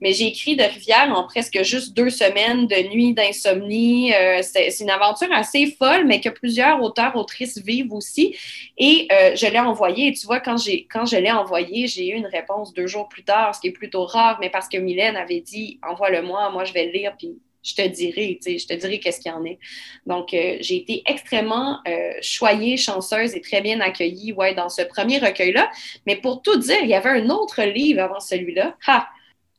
Mais 0.01 0.13
j'ai 0.13 0.27
écrit 0.27 0.55
de 0.55 0.63
Rivière 0.63 1.11
en 1.15 1.23
presque 1.25 1.61
juste 1.63 1.95
deux 1.95 2.09
semaines 2.09 2.67
de 2.67 2.89
nuit 2.89 3.13
d'insomnie. 3.13 4.13
Euh, 4.13 4.41
c'est, 4.41 4.69
une 4.79 4.89
aventure 4.89 5.31
assez 5.31 5.67
folle, 5.67 6.05
mais 6.05 6.21
que 6.21 6.29
plusieurs 6.29 6.81
auteurs, 6.81 7.15
autrices 7.15 7.59
vivent 7.59 7.93
aussi. 7.93 8.35
Et 8.77 9.07
euh, 9.11 9.35
je 9.35 9.45
l'ai 9.45 9.59
envoyé. 9.59 10.07
Et 10.07 10.13
tu 10.13 10.25
vois, 10.25 10.39
quand, 10.39 10.57
j'ai, 10.57 10.87
quand 10.91 11.05
je 11.05 11.17
l'ai 11.17 11.31
envoyé, 11.31 11.87
j'ai 11.87 12.09
eu 12.09 12.15
une 12.15 12.27
réponse 12.27 12.73
deux 12.73 12.87
jours 12.87 13.07
plus 13.07 13.23
tard, 13.23 13.53
ce 13.53 13.61
qui 13.61 13.67
est 13.67 13.71
plutôt 13.71 14.05
rare, 14.05 14.37
mais 14.41 14.49
parce 14.49 14.67
que 14.67 14.77
Mylène 14.77 15.17
avait 15.17 15.41
dit 15.41 15.79
envoie-le-moi, 15.87 16.49
moi 16.49 16.63
je 16.63 16.73
vais 16.73 16.85
le 16.85 16.91
lire, 16.91 17.15
puis 17.17 17.37
je 17.65 17.73
te 17.73 17.87
dirai, 17.87 18.39
tu 18.41 18.51
sais, 18.51 18.57
je 18.59 18.67
te 18.67 18.73
dirai 18.73 18.99
qu'est-ce 18.99 19.19
qu'il 19.19 19.31
y 19.31 19.35
en 19.35 19.43
est. 19.43 19.57
Donc, 20.05 20.33
euh, 20.33 20.57
j'ai 20.61 20.77
été 20.77 21.01
extrêmement 21.07 21.79
euh, 21.87 22.11
choyée, 22.21 22.77
chanceuse 22.77 23.35
et 23.35 23.41
très 23.41 23.61
bien 23.61 23.81
accueillie 23.81 24.33
ouais, 24.33 24.53
dans 24.53 24.69
ce 24.69 24.83
premier 24.83 25.17
recueil-là. 25.17 25.69
Mais 26.05 26.15
pour 26.15 26.41
tout 26.41 26.57
dire, 26.57 26.79
il 26.83 26.89
y 26.89 26.93
avait 26.93 27.09
un 27.09 27.29
autre 27.29 27.63
livre 27.63 28.01
avant 28.01 28.19
celui-là. 28.19 28.77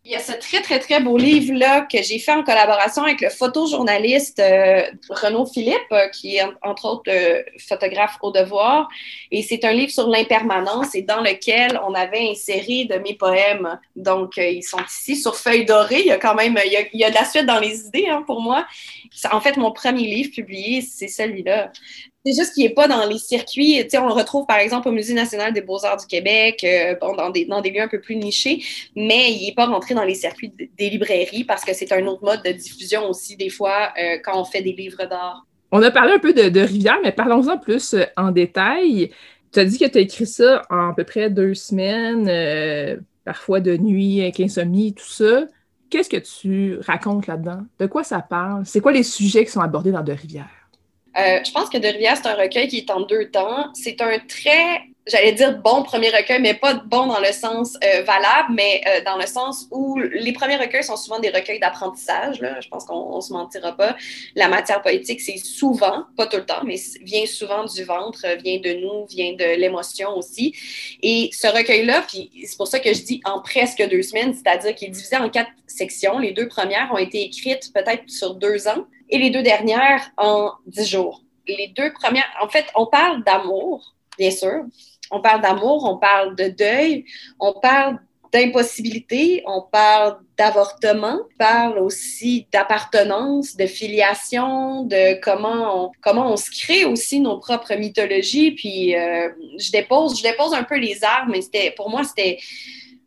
Il 0.08 0.12
y 0.12 0.14
a 0.14 0.20
ce 0.20 0.30
très, 0.30 0.62
très, 0.62 0.78
très 0.78 1.00
beau 1.00 1.18
livre-là 1.18 1.80
que 1.80 2.00
j'ai 2.00 2.20
fait 2.20 2.30
en 2.30 2.44
collaboration 2.44 3.02
avec 3.02 3.20
le 3.20 3.28
photojournaliste 3.28 4.38
euh, 4.38 4.82
Renaud 5.10 5.46
Philippe, 5.46 5.90
euh, 5.90 6.06
qui 6.10 6.36
est 6.36 6.44
entre 6.62 6.84
autres 6.84 7.10
euh, 7.10 7.42
photographe 7.68 8.16
au 8.22 8.30
devoir. 8.30 8.88
Et 9.32 9.42
c'est 9.42 9.64
un 9.64 9.72
livre 9.72 9.90
sur 9.90 10.06
l'impermanence 10.06 10.94
et 10.94 11.02
dans 11.02 11.22
lequel 11.22 11.80
on 11.84 11.92
avait 11.92 12.30
inséré 12.30 12.84
de 12.84 12.98
mes 12.98 13.14
poèmes. 13.14 13.80
Donc, 13.96 14.36
ils 14.36 14.62
sont 14.62 14.78
ici 14.88 15.16
sur 15.16 15.34
feuille 15.34 15.64
dorée. 15.64 15.98
Il 15.98 16.06
y 16.06 16.12
a 16.12 16.18
quand 16.18 16.36
même, 16.36 16.56
il 16.64 16.88
y 16.92 17.04
a, 17.04 17.10
de 17.10 17.14
la 17.14 17.24
suite 17.24 17.46
dans 17.46 17.58
les 17.58 17.86
idées 17.86 18.06
hein, 18.08 18.22
pour 18.24 18.40
moi. 18.40 18.64
En 19.32 19.40
fait, 19.40 19.56
mon 19.56 19.72
premier 19.72 20.06
livre 20.06 20.30
publié, 20.32 20.80
c'est 20.80 21.08
celui-là. 21.08 21.72
C'est 22.24 22.32
juste 22.32 22.54
qu'il 22.54 22.64
n'est 22.64 22.74
pas 22.74 22.88
dans 22.88 23.06
les 23.08 23.18
circuits. 23.18 23.86
On 23.94 24.06
le 24.06 24.12
retrouve 24.12 24.46
par 24.46 24.58
exemple 24.58 24.88
au 24.88 24.92
Musée 24.92 25.14
national 25.14 25.52
des 25.52 25.60
beaux-arts 25.60 25.98
du 25.98 26.06
Québec, 26.06 26.64
euh, 26.64 26.96
dans, 27.00 27.30
des, 27.30 27.44
dans 27.44 27.60
des 27.60 27.70
lieux 27.70 27.82
un 27.82 27.88
peu 27.88 28.00
plus 28.00 28.16
nichés, 28.16 28.62
mais 28.96 29.32
il 29.32 29.46
n'est 29.46 29.54
pas 29.54 29.66
rentré 29.66 29.94
dans 29.94 30.02
les 30.02 30.14
circuits 30.14 30.52
des 30.76 30.90
librairies 30.90 31.44
parce 31.44 31.64
que 31.64 31.72
c'est 31.72 31.92
un 31.92 32.04
autre 32.06 32.24
mode 32.24 32.42
de 32.42 32.50
diffusion 32.50 33.08
aussi, 33.08 33.36
des 33.36 33.48
fois, 33.48 33.92
euh, 33.96 34.18
quand 34.24 34.40
on 34.40 34.44
fait 34.44 34.62
des 34.62 34.72
livres 34.72 35.06
d'art. 35.08 35.46
On 35.70 35.82
a 35.82 35.90
parlé 35.90 36.14
un 36.14 36.18
peu 36.18 36.32
de, 36.32 36.60
Rivière, 36.60 36.98
mais 37.02 37.12
parlons-en 37.12 37.58
plus 37.58 37.94
euh, 37.94 38.04
en 38.16 38.32
détail. 38.32 39.10
Tu 39.52 39.60
as 39.60 39.64
dit 39.64 39.78
que 39.78 39.86
tu 39.86 39.98
as 39.98 40.00
écrit 40.00 40.26
ça 40.26 40.62
en 40.68 40.90
à 40.90 40.94
peu 40.94 41.04
près 41.04 41.30
deux 41.30 41.54
semaines, 41.54 42.28
parfois 43.24 43.60
de 43.60 43.76
nuit, 43.76 44.20
avec 44.20 44.40
insomnie, 44.40 44.92
tout 44.92 45.08
ça. 45.08 45.46
Qu'est-ce 45.90 46.10
que 46.10 46.16
tu 46.16 46.78
racontes 46.80 47.26
là-dedans? 47.26 47.60
De 47.78 47.86
quoi 47.86 48.04
ça 48.04 48.20
parle? 48.20 48.66
C'est 48.66 48.80
quoi 48.80 48.92
les 48.92 49.02
sujets 49.02 49.44
qui 49.44 49.52
sont 49.52 49.60
abordés 49.60 49.92
dans 49.92 50.02
De 50.02 50.12
Rivière? 50.12 50.48
Euh, 51.16 51.40
je 51.44 51.50
pense 51.52 51.70
que 51.70 51.78
De 51.78 51.86
Rivière, 51.86 52.16
c'est 52.16 52.28
un 52.28 52.34
recueil 52.34 52.68
qui 52.68 52.78
est 52.78 52.90
en 52.90 53.00
deux 53.00 53.30
temps. 53.30 53.72
C'est 53.74 54.00
un 54.00 54.18
très, 54.18 54.82
j'allais 55.06 55.32
dire 55.32 55.58
bon 55.58 55.82
premier 55.82 56.10
recueil, 56.10 56.40
mais 56.40 56.54
pas 56.54 56.74
bon 56.74 57.06
dans 57.06 57.20
le 57.20 57.32
sens 57.32 57.76
euh, 57.84 58.02
valable, 58.02 58.52
mais 58.54 58.82
euh, 58.86 59.04
dans 59.04 59.16
le 59.16 59.26
sens 59.26 59.66
où 59.70 59.98
les 59.98 60.32
premiers 60.32 60.56
recueils 60.56 60.82
sont 60.82 60.96
souvent 60.96 61.20
des 61.20 61.30
recueils 61.30 61.60
d'apprentissage. 61.60 62.38
Je 62.60 62.68
pense 62.68 62.84
qu'on 62.84 63.16
ne 63.16 63.20
se 63.20 63.32
mentira 63.32 63.72
pas. 63.72 63.96
La 64.34 64.48
matière 64.48 64.82
poétique, 64.82 65.20
c'est 65.20 65.36
souvent, 65.38 66.04
pas 66.16 66.26
tout 66.26 66.38
le 66.38 66.44
temps, 66.44 66.64
mais 66.64 66.76
vient 67.02 67.26
souvent 67.26 67.64
du 67.64 67.84
ventre, 67.84 68.26
vient 68.42 68.58
de 68.58 68.72
nous, 68.80 69.06
vient 69.06 69.34
de 69.34 69.56
l'émotion 69.58 70.16
aussi. 70.16 70.54
Et 71.02 71.30
ce 71.32 71.46
recueil-là, 71.46 72.02
puis 72.06 72.30
c'est 72.44 72.56
pour 72.56 72.66
ça 72.66 72.80
que 72.80 72.92
je 72.92 73.02
dis 73.02 73.20
en 73.24 73.40
presque 73.40 73.82
deux 73.88 74.02
semaines, 74.02 74.34
c'est-à-dire 74.34 74.74
qu'il 74.74 74.88
est 74.88 74.92
divisé 74.92 75.16
en 75.16 75.28
quatre 75.30 75.50
sections. 75.66 76.18
Les 76.18 76.32
deux 76.32 76.48
premières 76.48 76.90
ont 76.92 76.98
été 76.98 77.22
écrites 77.22 77.72
peut-être 77.72 78.08
sur 78.08 78.34
deux 78.34 78.66
ans 78.66 78.86
et 79.08 79.18
les 79.18 79.30
deux 79.30 79.42
dernières 79.42 80.10
en 80.16 80.52
dix 80.66 80.88
jours. 80.88 81.22
Les 81.46 81.68
deux 81.76 81.92
premières, 81.92 82.26
en 82.42 82.48
fait, 82.48 82.66
on 82.74 82.86
parle 82.86 83.22
d'amour, 83.22 83.94
bien 84.18 84.32
sûr. 84.32 84.64
On 85.10 85.20
parle 85.20 85.40
d'amour, 85.42 85.84
on 85.84 85.98
parle 85.98 86.36
de 86.36 86.48
deuil, 86.48 87.04
on 87.40 87.52
parle 87.52 87.98
d'impossibilité, 88.32 89.42
on 89.46 89.62
parle 89.62 90.18
d'avortement, 90.36 91.20
on 91.22 91.38
parle 91.38 91.78
aussi 91.78 92.46
d'appartenance, 92.52 93.56
de 93.56 93.66
filiation, 93.66 94.84
de 94.84 95.20
comment 95.20 95.86
on, 95.86 95.90
comment 96.02 96.36
se 96.36 96.50
crée 96.50 96.84
aussi 96.84 97.20
nos 97.20 97.38
propres 97.38 97.74
mythologies. 97.74 98.52
Puis 98.52 98.94
euh, 98.94 99.28
je 99.58 99.70
dépose, 99.70 100.18
je 100.18 100.22
dépose 100.22 100.54
un 100.54 100.64
peu 100.64 100.76
les 100.76 101.02
armes, 101.04 101.30
mais 101.32 101.40
c'était 101.40 101.70
pour 101.70 101.88
moi 101.90 102.04
c'était 102.04 102.38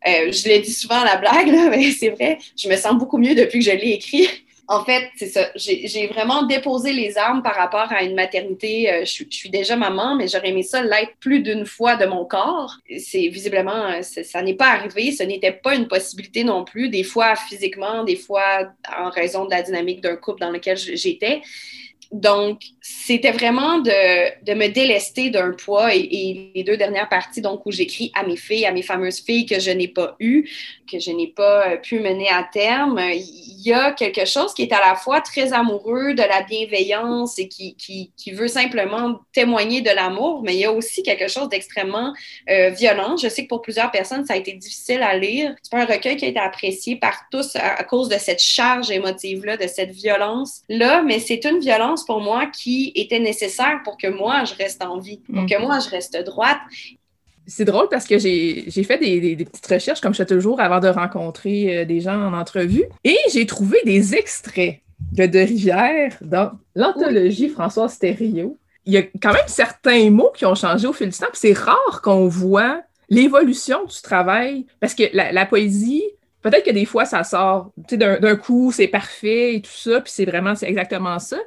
euh, 0.06 0.32
je 0.32 0.48
l'ai 0.48 0.60
dit 0.60 0.72
souvent 0.72 1.00
à 1.00 1.04
la 1.04 1.16
blague, 1.16 1.50
mais 1.70 1.90
c'est 1.92 2.10
vrai, 2.10 2.38
je 2.56 2.68
me 2.68 2.76
sens 2.76 2.94
beaucoup 2.94 3.18
mieux 3.18 3.34
depuis 3.34 3.58
que 3.58 3.66
je 3.66 3.76
l'ai 3.76 3.90
écrit. 3.90 4.28
En 4.70 4.84
fait, 4.84 5.10
c'est 5.16 5.26
ça. 5.26 5.48
J'ai 5.56 6.06
vraiment 6.06 6.44
déposé 6.44 6.92
les 6.92 7.18
armes 7.18 7.42
par 7.42 7.56
rapport 7.56 7.90
à 7.90 8.04
une 8.04 8.14
maternité. 8.14 8.88
Euh, 8.88 9.04
je, 9.04 9.24
suis 9.28 9.50
déjà 9.50 9.74
maman, 9.74 10.14
mais 10.14 10.28
j'aurais 10.28 10.50
aimé 10.50 10.62
ça 10.62 10.80
l'être 10.80 11.16
plus 11.18 11.40
d'une 11.40 11.66
fois 11.66 11.96
de 11.96 12.06
mon 12.06 12.24
corps. 12.24 12.76
C'est 12.98 13.26
visiblement, 13.26 13.86
euh, 13.86 14.02
ça 14.02 14.42
n'est 14.42 14.54
pas 14.54 14.68
arrivé. 14.68 15.10
Ce 15.10 15.24
n'était 15.24 15.50
pas 15.50 15.74
une 15.74 15.88
possibilité 15.88 16.44
non 16.44 16.64
plus. 16.64 16.88
Des 16.88 17.02
fois 17.02 17.34
physiquement, 17.34 18.04
des 18.04 18.14
fois 18.14 18.70
en 18.96 19.10
raison 19.10 19.44
de 19.44 19.50
la 19.50 19.62
dynamique 19.62 20.02
d'un 20.02 20.14
couple 20.14 20.38
dans 20.38 20.52
lequel 20.52 20.76
j'étais. 20.76 21.42
Donc, 22.12 22.62
c'était 22.80 23.30
vraiment 23.30 23.78
de, 23.78 24.44
de, 24.44 24.54
me 24.54 24.66
délester 24.66 25.30
d'un 25.30 25.52
poids 25.52 25.94
et, 25.94 26.50
les 26.54 26.64
deux 26.64 26.76
dernières 26.76 27.08
parties, 27.08 27.40
donc, 27.40 27.64
où 27.66 27.70
j'écris 27.70 28.10
à 28.14 28.24
mes 28.24 28.36
filles, 28.36 28.66
à 28.66 28.72
mes 28.72 28.82
fameuses 28.82 29.20
filles 29.20 29.46
que 29.46 29.60
je 29.60 29.70
n'ai 29.70 29.86
pas 29.86 30.16
eues, 30.18 30.48
que 30.90 30.98
je 30.98 31.12
n'ai 31.12 31.28
pas 31.28 31.68
euh, 31.68 31.76
pu 31.76 32.00
mener 32.00 32.28
à 32.28 32.42
terme, 32.52 33.00
il 33.12 33.62
y 33.62 33.72
a 33.72 33.92
quelque 33.92 34.24
chose 34.24 34.54
qui 34.54 34.62
est 34.62 34.72
à 34.72 34.80
la 34.80 34.96
fois 34.96 35.20
très 35.20 35.52
amoureux 35.52 36.14
de 36.14 36.22
la 36.22 36.42
bienveillance 36.42 37.38
et 37.38 37.46
qui, 37.46 37.76
qui, 37.76 38.10
qui 38.16 38.32
veut 38.32 38.48
simplement 38.48 39.20
témoigner 39.32 39.80
de 39.80 39.90
l'amour, 39.90 40.42
mais 40.42 40.54
il 40.54 40.60
y 40.60 40.64
a 40.64 40.72
aussi 40.72 41.04
quelque 41.04 41.28
chose 41.28 41.48
d'extrêmement 41.48 42.12
euh, 42.50 42.70
violent. 42.70 43.16
Je 43.16 43.28
sais 43.28 43.44
que 43.44 43.48
pour 43.48 43.62
plusieurs 43.62 43.92
personnes, 43.92 44.26
ça 44.26 44.34
a 44.34 44.36
été 44.36 44.52
difficile 44.54 45.02
à 45.02 45.16
lire. 45.16 45.54
C'est 45.62 45.76
un 45.76 45.84
recueil 45.84 46.16
qui 46.16 46.24
a 46.24 46.28
été 46.28 46.40
apprécié 46.40 46.96
par 46.96 47.26
tous 47.30 47.54
à 47.54 47.84
cause 47.84 48.08
de 48.08 48.18
cette 48.18 48.42
charge 48.42 48.90
émotive-là, 48.90 49.56
de 49.56 49.68
cette 49.68 49.92
violence-là, 49.92 51.02
mais 51.02 51.20
c'est 51.20 51.44
une 51.44 51.60
violence 51.60 51.99
pour 52.04 52.20
moi 52.20 52.46
qui 52.46 52.92
était 52.94 53.20
nécessaire 53.20 53.80
pour 53.84 53.96
que 53.96 54.08
moi, 54.08 54.44
je 54.44 54.54
reste 54.54 54.82
en 54.82 54.98
vie, 54.98 55.20
pour 55.32 55.46
que 55.46 55.58
mhm. 55.58 55.62
moi, 55.62 55.78
je 55.80 55.88
reste 55.88 56.16
droite. 56.24 56.58
C'est 57.46 57.64
drôle 57.64 57.88
parce 57.90 58.06
que 58.06 58.18
j'ai 58.18 58.84
fait 58.84 58.98
des, 58.98 59.36
petites 59.44 59.66
recherches, 59.66 60.00
comme 60.00 60.12
je 60.12 60.18
fais 60.18 60.26
toujours, 60.26 60.60
avant 60.60 60.78
de 60.80 60.88
rencontrer 60.88 61.78
euh, 61.78 61.84
des 61.84 62.00
gens 62.00 62.14
en 62.14 62.32
entrevue. 62.32 62.84
Et 63.04 63.16
j'ai 63.32 63.46
trouvé 63.46 63.78
des 63.84 64.14
extraits 64.14 64.80
de 65.12 65.26
De 65.26 65.38
Rivière 65.38 66.16
dans 66.20 66.52
l'anthologie 66.74 67.48
Françoise 67.48 67.98
Thériault. 67.98 68.56
Il 68.86 68.92
y 68.92 68.98
a 68.98 69.02
quand 69.02 69.32
même 69.32 69.42
certains 69.46 70.10
mots 70.10 70.30
qui 70.34 70.46
ont 70.46 70.54
changé 70.54 70.86
au 70.86 70.92
fil 70.92 71.08
du 71.08 71.18
temps. 71.18 71.26
C'est 71.32 71.52
rare 71.52 72.00
qu'on 72.02 72.28
voit 72.28 72.82
l'évolution 73.08 73.84
du 73.84 74.00
travail. 74.00 74.66
Parce 74.78 74.94
que 74.94 75.04
la 75.12 75.46
poésie, 75.46 76.04
peut-être 76.42 76.64
que 76.64 76.70
des 76.70 76.84
fois, 76.84 77.04
ça 77.04 77.24
sort 77.24 77.70
d'un 77.90 78.36
coup, 78.36 78.72
c'est 78.72 78.88
parfait 78.88 79.56
et 79.56 79.62
tout 79.62 79.70
ça, 79.70 80.00
puis 80.00 80.12
c'est 80.14 80.24
vraiment, 80.24 80.54
c'est 80.54 80.68
exactement 80.68 81.18
ça. 81.18 81.38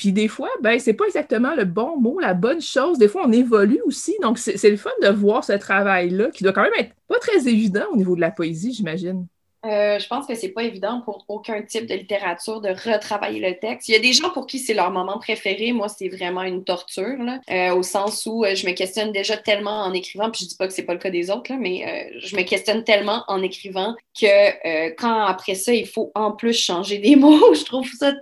Puis 0.00 0.12
des 0.12 0.28
fois, 0.28 0.48
ben, 0.62 0.80
c'est 0.80 0.94
pas 0.94 1.04
exactement 1.04 1.54
le 1.54 1.66
bon 1.66 1.98
mot, 2.00 2.18
la 2.20 2.32
bonne 2.32 2.62
chose. 2.62 2.96
Des 2.96 3.06
fois, 3.06 3.24
on 3.26 3.32
évolue 3.32 3.82
aussi. 3.84 4.16
Donc, 4.22 4.38
c'est 4.38 4.70
le 4.70 4.78
fun 4.78 4.88
de 5.02 5.08
voir 5.08 5.44
ce 5.44 5.52
travail-là, 5.52 6.30
qui 6.30 6.42
doit 6.42 6.54
quand 6.54 6.62
même 6.62 6.72
être 6.78 6.94
pas 7.06 7.18
très 7.18 7.46
évident 7.46 7.84
au 7.92 7.98
niveau 7.98 8.16
de 8.16 8.22
la 8.22 8.30
poésie, 8.30 8.72
j'imagine. 8.72 9.26
Euh, 9.66 9.98
je 9.98 10.08
pense 10.08 10.26
que 10.26 10.34
c'est 10.34 10.48
pas 10.48 10.62
évident 10.62 11.02
pour 11.04 11.26
aucun 11.28 11.60
type 11.60 11.84
de 11.84 11.92
littérature 11.92 12.62
de 12.62 12.70
retravailler 12.70 13.40
le 13.40 13.58
texte. 13.58 13.90
Il 13.90 13.92
y 13.92 13.94
a 13.94 13.98
des 13.98 14.14
gens 14.14 14.30
pour 14.30 14.46
qui 14.46 14.58
c'est 14.58 14.72
leur 14.72 14.90
moment 14.90 15.18
préféré. 15.18 15.72
Moi, 15.72 15.90
c'est 15.90 16.08
vraiment 16.08 16.44
une 16.44 16.64
torture, 16.64 17.18
euh, 17.50 17.74
au 17.74 17.82
sens 17.82 18.24
où 18.24 18.42
euh, 18.42 18.54
je 18.54 18.66
me 18.66 18.72
questionne 18.72 19.12
déjà 19.12 19.36
tellement 19.36 19.82
en 19.82 19.92
écrivant, 19.92 20.30
puis 20.30 20.44
je 20.44 20.48
dis 20.48 20.56
pas 20.56 20.66
que 20.66 20.72
c'est 20.72 20.84
pas 20.84 20.94
le 20.94 20.98
cas 20.98 21.10
des 21.10 21.30
autres, 21.30 21.52
mais 21.60 22.10
je 22.22 22.36
me 22.36 22.42
questionne 22.42 22.84
tellement 22.84 23.22
en 23.28 23.42
écrivant 23.42 23.94
que 24.18 24.94
quand 24.94 25.24
après 25.24 25.56
ça, 25.56 25.74
il 25.74 25.86
faut 25.86 26.10
en 26.14 26.32
plus 26.32 26.54
changer 26.54 26.96
des 26.96 27.16
mots, 27.16 27.52
je 27.52 27.64
trouve 27.66 27.86
ça 27.98 28.14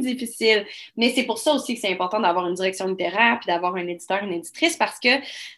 difficile. 0.00 0.66
Mais 0.96 1.10
c'est 1.10 1.24
pour 1.24 1.38
ça 1.38 1.52
aussi 1.54 1.74
que 1.74 1.80
c'est 1.80 1.92
important 1.92 2.20
d'avoir 2.20 2.46
une 2.46 2.54
direction 2.54 2.86
littéraire 2.86 3.38
puis 3.40 3.46
d'avoir 3.46 3.74
un 3.74 3.86
éditeur, 3.86 4.22
une 4.22 4.32
éditrice 4.32 4.76
parce 4.76 4.98
que 4.98 5.08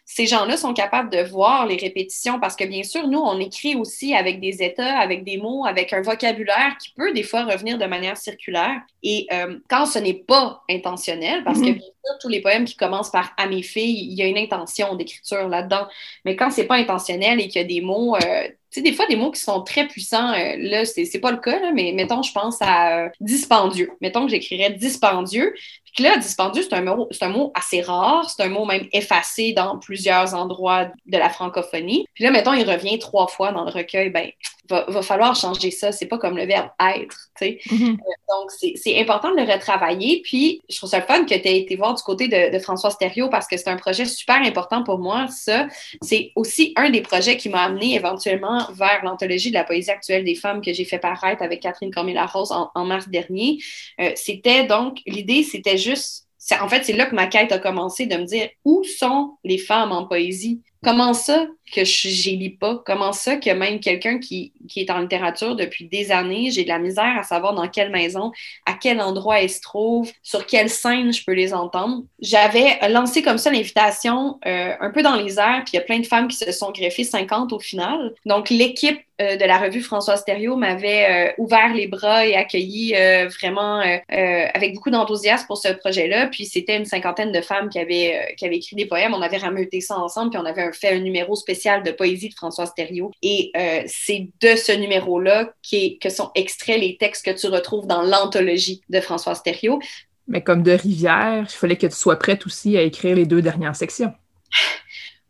ces 0.07 0.27
gens-là 0.27 0.55
sont 0.55 0.73
capables 0.73 1.09
de 1.09 1.23
voir 1.23 1.65
les 1.65 1.77
répétitions 1.77 2.39
parce 2.39 2.55
que 2.55 2.63
bien 2.63 2.83
sûr, 2.83 3.07
nous, 3.07 3.19
on 3.19 3.39
écrit 3.39 3.75
aussi 3.75 4.13
avec 4.13 4.39
des 4.39 4.61
états, 4.61 4.99
avec 4.99 5.23
des 5.23 5.37
mots, 5.37 5.65
avec 5.65 5.93
un 5.93 6.01
vocabulaire 6.03 6.77
qui 6.79 6.91
peut 6.91 7.11
des 7.11 7.23
fois 7.23 7.43
revenir 7.43 7.79
de 7.79 7.85
manière 7.85 8.15
circulaire. 8.15 8.81
Et 9.01 9.25
euh, 9.33 9.57
quand 9.67 9.87
ce 9.87 9.97
n'est 9.97 10.13
pas 10.13 10.63
intentionnel, 10.69 11.43
parce 11.43 11.59
que 11.59 11.65
mm-hmm. 11.65 11.77
bien 11.77 11.87
sûr, 12.05 12.17
tous 12.21 12.29
les 12.29 12.41
poèmes 12.41 12.65
qui 12.65 12.75
commencent 12.75 13.09
par 13.09 13.33
à 13.35 13.47
mes 13.47 13.63
filles, 13.63 14.07
il 14.11 14.13
y 14.13 14.21
a 14.21 14.27
une 14.27 14.37
intention 14.37 14.93
d'écriture 14.95 15.47
là-dedans. 15.47 15.87
Mais 16.23 16.35
quand 16.35 16.51
c'est 16.51 16.65
pas 16.65 16.75
intentionnel 16.75 17.41
et 17.41 17.47
qu'il 17.47 17.61
y 17.61 17.65
a 17.65 17.67
des 17.67 17.81
mots, 17.81 18.15
euh, 18.15 18.47
sais, 18.75 18.81
des 18.81 18.93
fois, 18.93 19.05
des 19.07 19.15
mots 19.15 19.31
qui 19.31 19.39
sont 19.39 19.61
très 19.61 19.87
puissants, 19.87 20.33
euh, 20.33 20.55
là, 20.57 20.85
c'est 20.85 21.19
pas 21.19 21.31
le 21.31 21.37
cas, 21.37 21.59
là, 21.59 21.71
mais 21.73 21.93
mettons, 21.93 22.21
je 22.21 22.31
pense 22.31 22.57
à 22.61 23.05
euh, 23.05 23.09
dispendieux. 23.19 23.91
Mettons 24.01 24.25
que 24.25 24.31
j'écrirais 24.31 24.71
dispendieux. 24.71 25.53
Puis 25.95 26.03
là, 26.03 26.17
dispendieux, 26.17 26.61
c'est 26.61 26.75
un, 26.75 26.81
mot, 26.81 27.09
un 27.21 27.29
mot 27.29 27.51
assez 27.55 27.81
rare, 27.81 28.29
c'est 28.29 28.43
un 28.43 28.49
mot 28.49 28.65
même 28.65 28.85
effacé 28.91 29.53
dans 29.53 29.79
plusieurs 29.79 30.33
endroits 30.33 30.89
de 31.05 31.17
la 31.17 31.29
francophonie. 31.29 32.05
Puis 32.13 32.25
là, 32.25 32.31
mettons, 32.31 32.53
il 32.53 32.69
revient 32.69 32.99
trois 32.99 33.27
fois 33.27 33.53
dans 33.53 33.63
le 33.63 33.71
recueil, 33.71 34.09
ben, 34.09 34.29
va, 34.69 34.85
va 34.87 35.01
falloir 35.01 35.35
changer 35.35 35.71
ça. 35.71 35.91
C'est 35.91 36.05
pas 36.05 36.17
comme 36.17 36.37
le 36.37 36.45
verbe 36.45 36.69
être, 36.79 37.29
tu 37.37 37.45
sais. 37.45 37.59
Mm-hmm. 37.67 37.93
Euh, 37.93 38.39
donc, 38.39 38.51
c'est 38.75 38.99
important 38.99 39.31
de 39.31 39.37
le 39.37 39.51
retravailler. 39.51 40.21
Puis, 40.23 40.61
je 40.69 40.77
trouve 40.77 40.89
ça 40.89 40.99
le 40.99 41.05
fun 41.05 41.23
que 41.25 41.35
tu 41.35 41.47
aies 41.47 41.59
été 41.59 41.75
voir 41.75 41.93
du 41.93 42.03
côté 42.03 42.27
de, 42.27 42.51
de 42.51 42.59
François 42.59 42.89
Stério 42.89 43.29
parce 43.29 43.47
que 43.47 43.57
c'est 43.57 43.69
un 43.69 43.77
projet 43.77 44.05
super 44.05 44.37
important 44.37 44.83
pour 44.83 44.99
moi. 44.99 45.27
Ça, 45.27 45.67
c'est 46.01 46.31
aussi 46.35 46.73
un 46.75 46.89
des 46.89 47.01
projets 47.01 47.37
qui 47.37 47.49
m'a 47.49 47.63
amené 47.63 47.95
éventuellement 47.95 48.67
vers 48.73 49.03
l'anthologie 49.03 49.49
de 49.49 49.55
la 49.55 49.63
poésie 49.63 49.91
actuelle 49.91 50.23
des 50.23 50.35
femmes 50.35 50.61
que 50.61 50.73
j'ai 50.73 50.85
fait 50.85 50.99
paraître 50.99 51.41
avec 51.41 51.61
Catherine 51.61 51.93
Cormier-Larose 51.93 52.51
en, 52.51 52.71
en, 52.75 52.85
mars 52.85 53.09
dernier. 53.09 53.59
Euh, 53.99 54.11
c'était 54.15 54.65
donc, 54.65 54.99
l'idée, 55.05 55.43
c'était 55.43 55.77
juste 55.77 56.25
en 56.61 56.67
fait, 56.67 56.83
c'est 56.83 56.93
là 56.93 57.05
que 57.05 57.15
ma 57.15 57.27
quête 57.27 57.51
a 57.51 57.57
commencé 57.57 58.05
de 58.05 58.15
me 58.17 58.23
dire 58.23 58.49
où 58.63 58.83
sont 58.83 59.37
les 59.43 59.57
femmes 59.57 59.91
en 59.91 60.05
poésie? 60.05 60.61
Comment 60.85 61.15
ça 61.15 61.47
que 61.73 61.83
je 61.83 62.29
lis 62.29 62.51
pas? 62.51 62.81
Comment 62.85 63.11
ça 63.11 63.37
que 63.37 63.49
même 63.49 63.79
quelqu'un 63.79 64.19
qui, 64.19 64.53
qui, 64.69 64.81
est 64.81 64.91
en 64.91 64.99
littérature 64.99 65.55
depuis 65.55 65.85
des 65.85 66.11
années, 66.11 66.51
j'ai 66.51 66.63
de 66.63 66.69
la 66.69 66.79
misère 66.79 67.17
à 67.17 67.23
savoir 67.23 67.53
dans 67.53 67.67
quelle 67.67 67.89
maison, 67.89 68.31
à 68.65 68.73
quel 68.73 69.01
endroit 69.01 69.41
elles 69.41 69.49
se 69.49 69.61
trouvent, 69.61 70.11
sur 70.21 70.45
quelle 70.45 70.69
scène 70.69 71.11
je 71.11 71.23
peux 71.25 71.33
les 71.33 71.53
entendre? 71.53 72.03
J'avais 72.19 72.77
lancé 72.89 73.21
comme 73.21 73.37
ça 73.37 73.51
l'invitation 73.51 74.39
euh, 74.45 74.73
un 74.79 74.89
peu 74.91 75.01
dans 75.01 75.15
les 75.15 75.39
airs, 75.39 75.63
puis 75.65 75.73
il 75.73 75.77
y 75.77 75.79
a 75.79 75.81
plein 75.81 75.99
de 75.99 76.05
femmes 76.05 76.27
qui 76.27 76.37
se 76.37 76.51
sont 76.51 76.71
greffées, 76.71 77.03
50 77.03 77.51
au 77.53 77.59
final. 77.59 78.13
Donc, 78.25 78.49
l'équipe 78.49 78.99
euh, 79.21 79.37
de 79.37 79.45
la 79.45 79.57
revue 79.57 79.81
François 79.81 80.17
Stério 80.17 80.57
m'avait 80.57 81.29
euh, 81.29 81.33
ouvert 81.37 81.73
les 81.73 81.87
bras 81.87 82.25
et 82.25 82.35
accueilli 82.35 82.93
vraiment 83.39 83.81
avec 84.09 84.73
beaucoup 84.73 84.89
d'enthousiasme 84.89 85.47
pour 85.47 85.57
ce 85.57 85.69
projet-là. 85.69 86.27
Puis 86.27 86.45
c'était 86.45 86.77
une 86.77 86.85
cinquantaine 86.85 87.31
de 87.31 87.41
femmes 87.41 87.69
qui 87.69 87.79
avaient, 87.79 88.35
qui 88.37 88.45
avaient 88.45 88.57
écrit 88.57 88.75
des 88.75 88.85
poèmes. 88.85 89.13
On 89.13 89.21
avait 89.21 89.37
rameuté 89.37 89.81
ça 89.81 89.97
ensemble, 89.97 90.31
puis 90.31 90.39
on 90.39 90.45
avait 90.45 90.63
fait 90.75 90.89
un 90.89 90.99
numéro 90.99 91.35
spécial 91.35 91.83
de 91.83 91.91
poésie 91.91 92.29
de 92.29 92.33
François 92.33 92.65
Stério. 92.65 93.11
Et 93.21 93.51
euh, 93.57 93.83
c'est 93.87 94.29
de 94.41 94.55
ce 94.55 94.71
numéro-là 94.71 95.51
que 95.71 96.09
sont 96.09 96.31
extraits 96.35 96.79
les 96.79 96.97
textes 96.97 97.25
que 97.25 97.31
tu 97.31 97.47
retrouves 97.47 97.87
dans 97.87 98.01
l'anthologie 98.01 98.81
de 98.89 98.99
François 98.99 99.35
Stério. 99.35 99.79
Mais 100.27 100.41
comme 100.41 100.63
de 100.63 100.71
Rivière, 100.71 101.45
il 101.47 101.55
fallait 101.55 101.75
que 101.75 101.87
tu 101.87 101.95
sois 101.95 102.17
prête 102.17 102.45
aussi 102.45 102.77
à 102.77 102.81
écrire 102.81 103.15
les 103.15 103.25
deux 103.25 103.41
dernières 103.41 103.75
sections. 103.75 104.13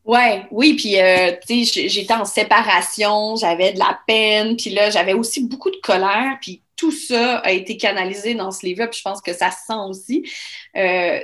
Ouais, 0.06 0.44
oui, 0.52 0.76
puis 0.76 1.02
euh, 1.02 1.32
tu 1.48 1.66
sais, 1.66 1.90
j'étais 1.90 2.14
en 2.14 2.26
séparation, 2.26 3.36
j'avais 3.38 3.74
de 3.74 3.80
la 3.80 4.00
peine, 4.06 4.56
puis 4.56 4.70
là, 4.70 4.92
j'avais 4.92 5.14
aussi 5.14 5.48
beaucoup 5.48 5.72
de 5.72 5.80
colère, 5.82 6.38
puis 6.40 6.62
tout 6.76 6.92
ça 6.92 7.38
a 7.40 7.52
été 7.52 7.76
canalisé 7.76 8.36
dans 8.36 8.52
ce 8.52 8.68
livre-là, 8.68 8.88
puis 8.88 9.00
je 9.00 9.04
pense 9.04 9.20
que 9.20 9.34
ça 9.34 9.50
se 9.50 9.66
sent 9.66 9.80
aussi. 9.90 10.30
Euh, 10.76 11.20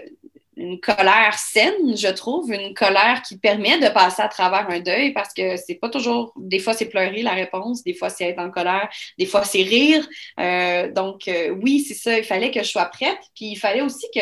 une 0.62 0.80
colère 0.80 1.38
saine, 1.38 1.98
je 1.98 2.08
trouve, 2.08 2.52
une 2.52 2.74
colère 2.74 3.22
qui 3.24 3.38
permet 3.38 3.80
de 3.80 3.90
passer 3.90 4.22
à 4.22 4.28
travers 4.28 4.70
un 4.70 4.80
deuil 4.80 5.12
parce 5.12 5.34
que 5.34 5.58
c'est 5.58 5.76
pas 5.76 5.90
toujours, 5.90 6.34
des 6.38 6.60
fois 6.60 6.74
c'est 6.74 6.86
pleurer 6.86 7.24
la 7.24 7.32
réponse, 7.32 7.84
des 7.84 7.94
fois 7.94 8.10
c'est 8.10 8.26
être 8.26 8.40
en 8.40 8.52
colère, 8.52 8.88
des 9.18 9.26
fois 9.26 9.44
c'est 9.44 9.64
rire. 9.64 10.08
Euh, 10.40 10.92
donc 10.92 11.28
euh, 11.28 11.50
oui, 11.50 11.80
c'est 11.80 11.96
ça, 11.96 12.18
il 12.18 12.24
fallait 12.24 12.52
que 12.52 12.64
je 12.64 12.70
sois 12.70 12.86
prête, 12.86 13.20
puis 13.36 13.48
il 13.48 13.56
fallait 13.56 13.82
aussi 13.82 14.06
que 14.14 14.22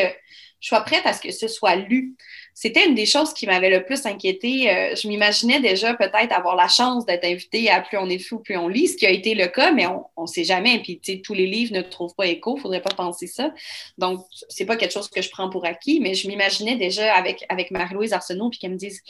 je 0.60 0.68
sois 0.68 0.80
prête 0.80 1.04
à 1.04 1.12
ce 1.12 1.20
que 1.20 1.30
ce 1.30 1.48
soit 1.48 1.76
lu 1.76 2.14
c'était 2.54 2.86
une 2.86 2.94
des 2.94 3.06
choses 3.06 3.32
qui 3.32 3.46
m'avait 3.46 3.70
le 3.70 3.84
plus 3.84 4.06
inquiété. 4.06 4.70
Euh, 4.70 4.94
je 4.94 5.08
m'imaginais 5.08 5.60
déjà 5.60 5.94
peut-être 5.94 6.32
avoir 6.32 6.56
la 6.56 6.68
chance 6.68 7.06
d'être 7.06 7.24
invitée 7.24 7.70
à 7.70 7.80
Plus 7.80 7.98
on 7.98 8.08
est 8.08 8.18
fou, 8.18 8.38
plus 8.38 8.56
on 8.56 8.68
lit, 8.68 8.88
ce 8.88 8.96
qui 8.96 9.06
a 9.06 9.10
été 9.10 9.34
le 9.34 9.46
cas, 9.46 9.72
mais 9.72 9.86
on 9.86 10.22
ne 10.22 10.26
sait 10.26 10.44
jamais. 10.44 10.80
Puis, 10.80 11.00
tous 11.22 11.34
les 11.34 11.46
livres 11.46 11.74
ne 11.74 11.82
trouvent 11.82 12.14
pas 12.14 12.26
écho, 12.26 12.54
il 12.54 12.56
ne 12.56 12.62
faudrait 12.62 12.82
pas 12.82 12.94
penser 12.94 13.26
ça. 13.26 13.52
Donc, 13.98 14.24
c'est 14.48 14.66
pas 14.66 14.76
quelque 14.76 14.92
chose 14.92 15.08
que 15.08 15.22
je 15.22 15.30
prends 15.30 15.48
pour 15.48 15.64
acquis, 15.64 16.00
mais 16.00 16.14
je 16.14 16.28
m'imaginais 16.28 16.76
déjà 16.76 17.14
avec, 17.14 17.44
avec 17.48 17.70
Marie-Louise 17.70 18.12
Arsenault, 18.12 18.50
puis 18.50 18.58
qu'elle 18.58 18.72
me 18.72 18.76
dise 18.76 19.02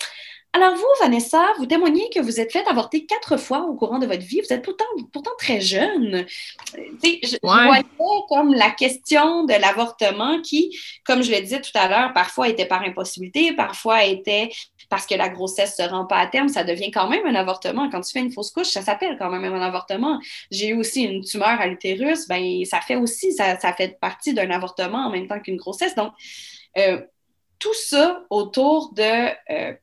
alors 0.53 0.75
vous, 0.75 0.85
Vanessa, 1.01 1.47
vous 1.59 1.67
témoignez 1.67 2.11
que 2.11 2.19
vous 2.19 2.41
êtes 2.41 2.51
fait 2.51 2.67
avorter 2.67 3.07
quatre 3.07 3.37
fois 3.37 3.67
au 3.67 3.75
courant 3.75 4.01
de 4.01 4.07
votre 4.07 4.23
vie. 4.23 4.41
Vous 4.41 4.53
êtes 4.53 4.65
pourtant, 4.65 4.85
pourtant 5.13 5.31
très 5.39 5.61
jeune. 5.61 6.27
Je, 6.75 6.79
je 7.23 7.37
voyais 7.41 7.85
comme 8.29 8.53
la 8.55 8.71
question 8.71 9.45
de 9.45 9.53
l'avortement 9.53 10.41
qui, 10.43 10.77
comme 11.05 11.23
je 11.23 11.31
le 11.31 11.41
disais 11.41 11.61
tout 11.61 11.71
à 11.75 11.87
l'heure, 11.87 12.13
parfois 12.13 12.49
était 12.49 12.67
par 12.67 12.83
impossibilité, 12.83 13.53
parfois 13.53 14.05
était 14.05 14.51
parce 14.89 15.07
que 15.07 15.15
la 15.15 15.29
grossesse 15.29 15.79
ne 15.79 15.85
se 15.85 15.89
rend 15.91 16.05
pas 16.05 16.19
à 16.19 16.27
terme, 16.27 16.49
ça 16.49 16.65
devient 16.65 16.91
quand 16.91 17.09
même 17.09 17.25
un 17.27 17.37
avortement. 17.37 17.89
Quand 17.89 18.01
tu 18.01 18.11
fais 18.13 18.19
une 18.19 18.33
fausse 18.33 18.51
couche, 18.51 18.71
ça 18.71 18.83
s'appelle 18.83 19.17
quand 19.19 19.31
même 19.31 19.45
un 19.55 19.63
avortement. 19.63 20.19
J'ai 20.51 20.71
eu 20.71 20.75
aussi 20.77 21.03
une 21.05 21.23
tumeur 21.23 21.61
à 21.61 21.67
l'utérus, 21.69 22.27
ben, 22.27 22.65
ça 22.65 22.81
fait 22.81 22.97
aussi, 22.97 23.33
ça, 23.33 23.57
ça 23.61 23.73
fait 23.73 24.01
partie 24.01 24.35
d'un 24.35 24.51
avortement 24.51 25.07
en 25.07 25.11
même 25.11 25.29
temps 25.29 25.39
qu'une 25.39 25.59
grossesse. 25.59 25.95
Donc, 25.95 26.13
euh, 26.77 27.01
tout 27.61 27.75
ça 27.75 28.25
autour 28.31 28.93
de... 28.95 29.31
Euh, 29.53 29.75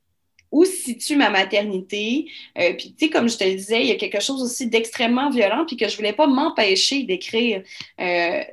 où 0.51 0.65
se 0.65 0.71
situe 0.71 1.15
ma 1.15 1.29
maternité. 1.29 2.29
Euh, 2.57 2.73
puis, 2.73 2.93
tu 2.97 3.05
sais, 3.05 3.09
comme 3.09 3.29
je 3.29 3.37
te 3.37 3.43
le 3.43 3.55
disais, 3.55 3.81
il 3.81 3.87
y 3.87 3.91
a 3.91 3.95
quelque 3.95 4.21
chose 4.21 4.41
aussi 4.41 4.67
d'extrêmement 4.67 5.29
violent, 5.29 5.65
puis 5.65 5.77
que 5.77 5.87
je 5.87 5.95
voulais 5.95 6.13
pas 6.13 6.27
m'empêcher 6.27 7.03
d'écrire 7.03 7.63
euh, 7.99 8.43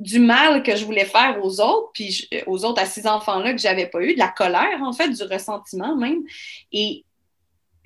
du 0.00 0.18
mal 0.18 0.62
que 0.62 0.76
je 0.76 0.84
voulais 0.84 1.04
faire 1.04 1.38
aux 1.42 1.60
autres, 1.60 1.90
puis 1.92 2.28
aux 2.46 2.64
autres, 2.64 2.82
à 2.82 2.86
ces 2.86 3.06
enfants-là 3.06 3.52
que 3.52 3.60
j'avais 3.60 3.86
pas 3.86 4.02
eu, 4.02 4.14
de 4.14 4.18
la 4.18 4.28
colère, 4.28 4.80
en 4.82 4.92
fait, 4.92 5.08
du 5.08 5.22
ressentiment 5.22 5.96
même. 5.96 6.22
Et 6.72 7.04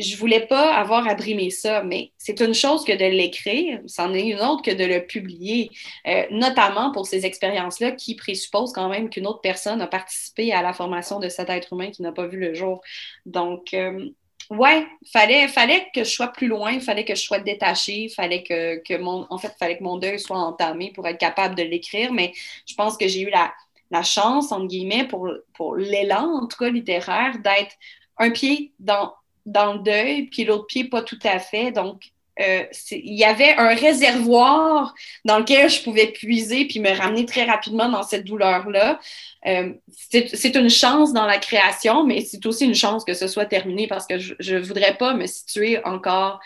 je 0.01 0.17
voulais 0.17 0.47
pas 0.47 0.75
avoir 0.75 1.07
à 1.07 1.15
brimer 1.15 1.51
ça, 1.51 1.83
mais 1.83 2.13
c'est 2.17 2.41
une 2.41 2.55
chose 2.55 2.85
que 2.85 2.93
de 2.93 3.05
l'écrire, 3.05 3.81
c'en 3.87 4.15
est 4.15 4.27
une 4.27 4.41
autre 4.41 4.63
que 4.63 4.71
de 4.71 4.85
le 4.85 5.07
publier, 5.07 5.71
euh, 6.07 6.25
notamment 6.31 6.93
pour 6.93 7.07
ces 7.07 7.27
expériences-là 7.27 7.93
qui 7.93 8.15
présupposent 8.15 8.73
quand 8.73 8.89
même 8.89 9.11
qu'une 9.11 9.27
autre 9.27 9.41
personne 9.41 9.81
a 9.81 9.87
participé 9.87 10.53
à 10.53 10.63
la 10.63 10.73
formation 10.73 11.19
de 11.19 11.29
cet 11.29 11.51
être 11.51 11.73
humain 11.73 11.91
qui 11.91 12.03
n'a 12.03 12.13
pas 12.13 12.27
vu 12.27 12.39
le 12.39 12.55
jour. 12.55 12.81
Donc, 13.27 13.75
euh, 13.75 14.09
ouais, 14.51 14.87
fallait, 15.13 15.49
fallait 15.49 15.87
que 15.95 16.05
je 16.05 16.11
sois 16.11 16.29
plus 16.29 16.49
loin, 16.49 16.81
fallait 16.81 17.05
que 17.05 17.15
je 17.15 17.23
sois 17.23 17.39
détachée, 17.39 18.09
fallait 18.09 18.43
que, 18.43 18.77
que 18.83 18.97
mon, 18.97 19.27
en 19.31 19.39
fait, 19.39 19.55
fallait 19.59 19.79
que 19.79 19.85
mon 19.85 19.99
deuil 19.99 20.19
soit 20.19 20.39
entamé 20.39 20.93
pour 20.93 21.07
être 21.07 21.19
capable 21.19 21.55
de 21.55 21.63
l'écrire, 21.63 22.13
mais 22.13 22.33
je 22.67 22.75
pense 22.75 22.97
que 22.97 23.07
j'ai 23.07 23.21
eu 23.21 23.31
la, 23.31 23.53
la 23.91 24.03
chance, 24.03 24.53
entre 24.53 24.67
guillemets, 24.67 25.05
pour, 25.05 25.29
pour 25.55 25.77
l'élan, 25.77 26.43
en 26.43 26.47
tout 26.47 26.57
cas 26.57 26.71
littéraire, 26.71 27.39
d'être 27.39 27.77
un 28.19 28.31
pied 28.31 28.73
dans 28.79 29.15
dans 29.51 29.75
le 29.75 29.81
deuil, 29.81 30.25
puis 30.25 30.45
l'autre 30.45 30.67
pied 30.67 30.85
pas 30.85 31.03
tout 31.03 31.19
à 31.25 31.39
fait. 31.39 31.73
Donc, 31.73 32.03
euh, 32.41 32.65
il 32.91 33.19
y 33.19 33.25
avait 33.25 33.55
un 33.57 33.75
réservoir 33.75 34.95
dans 35.25 35.39
lequel 35.39 35.69
je 35.69 35.83
pouvais 35.83 36.07
puiser 36.07 36.65
puis 36.67 36.81
me 36.81 36.91
ramener 36.91 37.27
très 37.27 37.45
rapidement 37.45 37.89
dans 37.89 38.03
cette 38.03 38.25
douleur-là. 38.25 38.99
Euh, 39.47 39.73
c'est 39.89 40.55
une 40.55 40.71
chance 40.71 41.13
dans 41.13 41.27
la 41.27 41.39
création, 41.39 42.05
mais 42.05 42.23
c'est 42.23 42.45
aussi 42.47 42.65
une 42.65 42.75
chance 42.75 43.05
que 43.05 43.15
ce 43.15 43.27
soit 43.27 43.47
terminé 43.47 43.87
parce 43.87 44.07
que 44.07 44.19
je 44.19 44.55
ne 44.55 44.61
voudrais 44.61 44.97
pas 44.97 45.13
me 45.15 45.27
situer 45.27 45.85
encore 45.85 46.41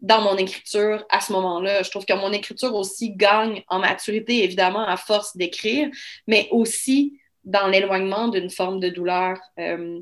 dans 0.00 0.22
mon 0.22 0.36
écriture 0.36 1.04
à 1.10 1.20
ce 1.20 1.32
moment-là. 1.32 1.82
Je 1.82 1.90
trouve 1.90 2.04
que 2.04 2.14
mon 2.14 2.32
écriture 2.32 2.74
aussi 2.74 3.10
gagne 3.10 3.62
en 3.68 3.80
maturité, 3.80 4.44
évidemment, 4.44 4.86
à 4.86 4.96
force 4.96 5.36
d'écrire, 5.36 5.88
mais 6.26 6.48
aussi 6.52 7.18
dans 7.44 7.66
l'éloignement 7.66 8.28
d'une 8.28 8.50
forme 8.50 8.80
de 8.80 8.88
douleur. 8.88 9.38
Euh, 9.58 10.00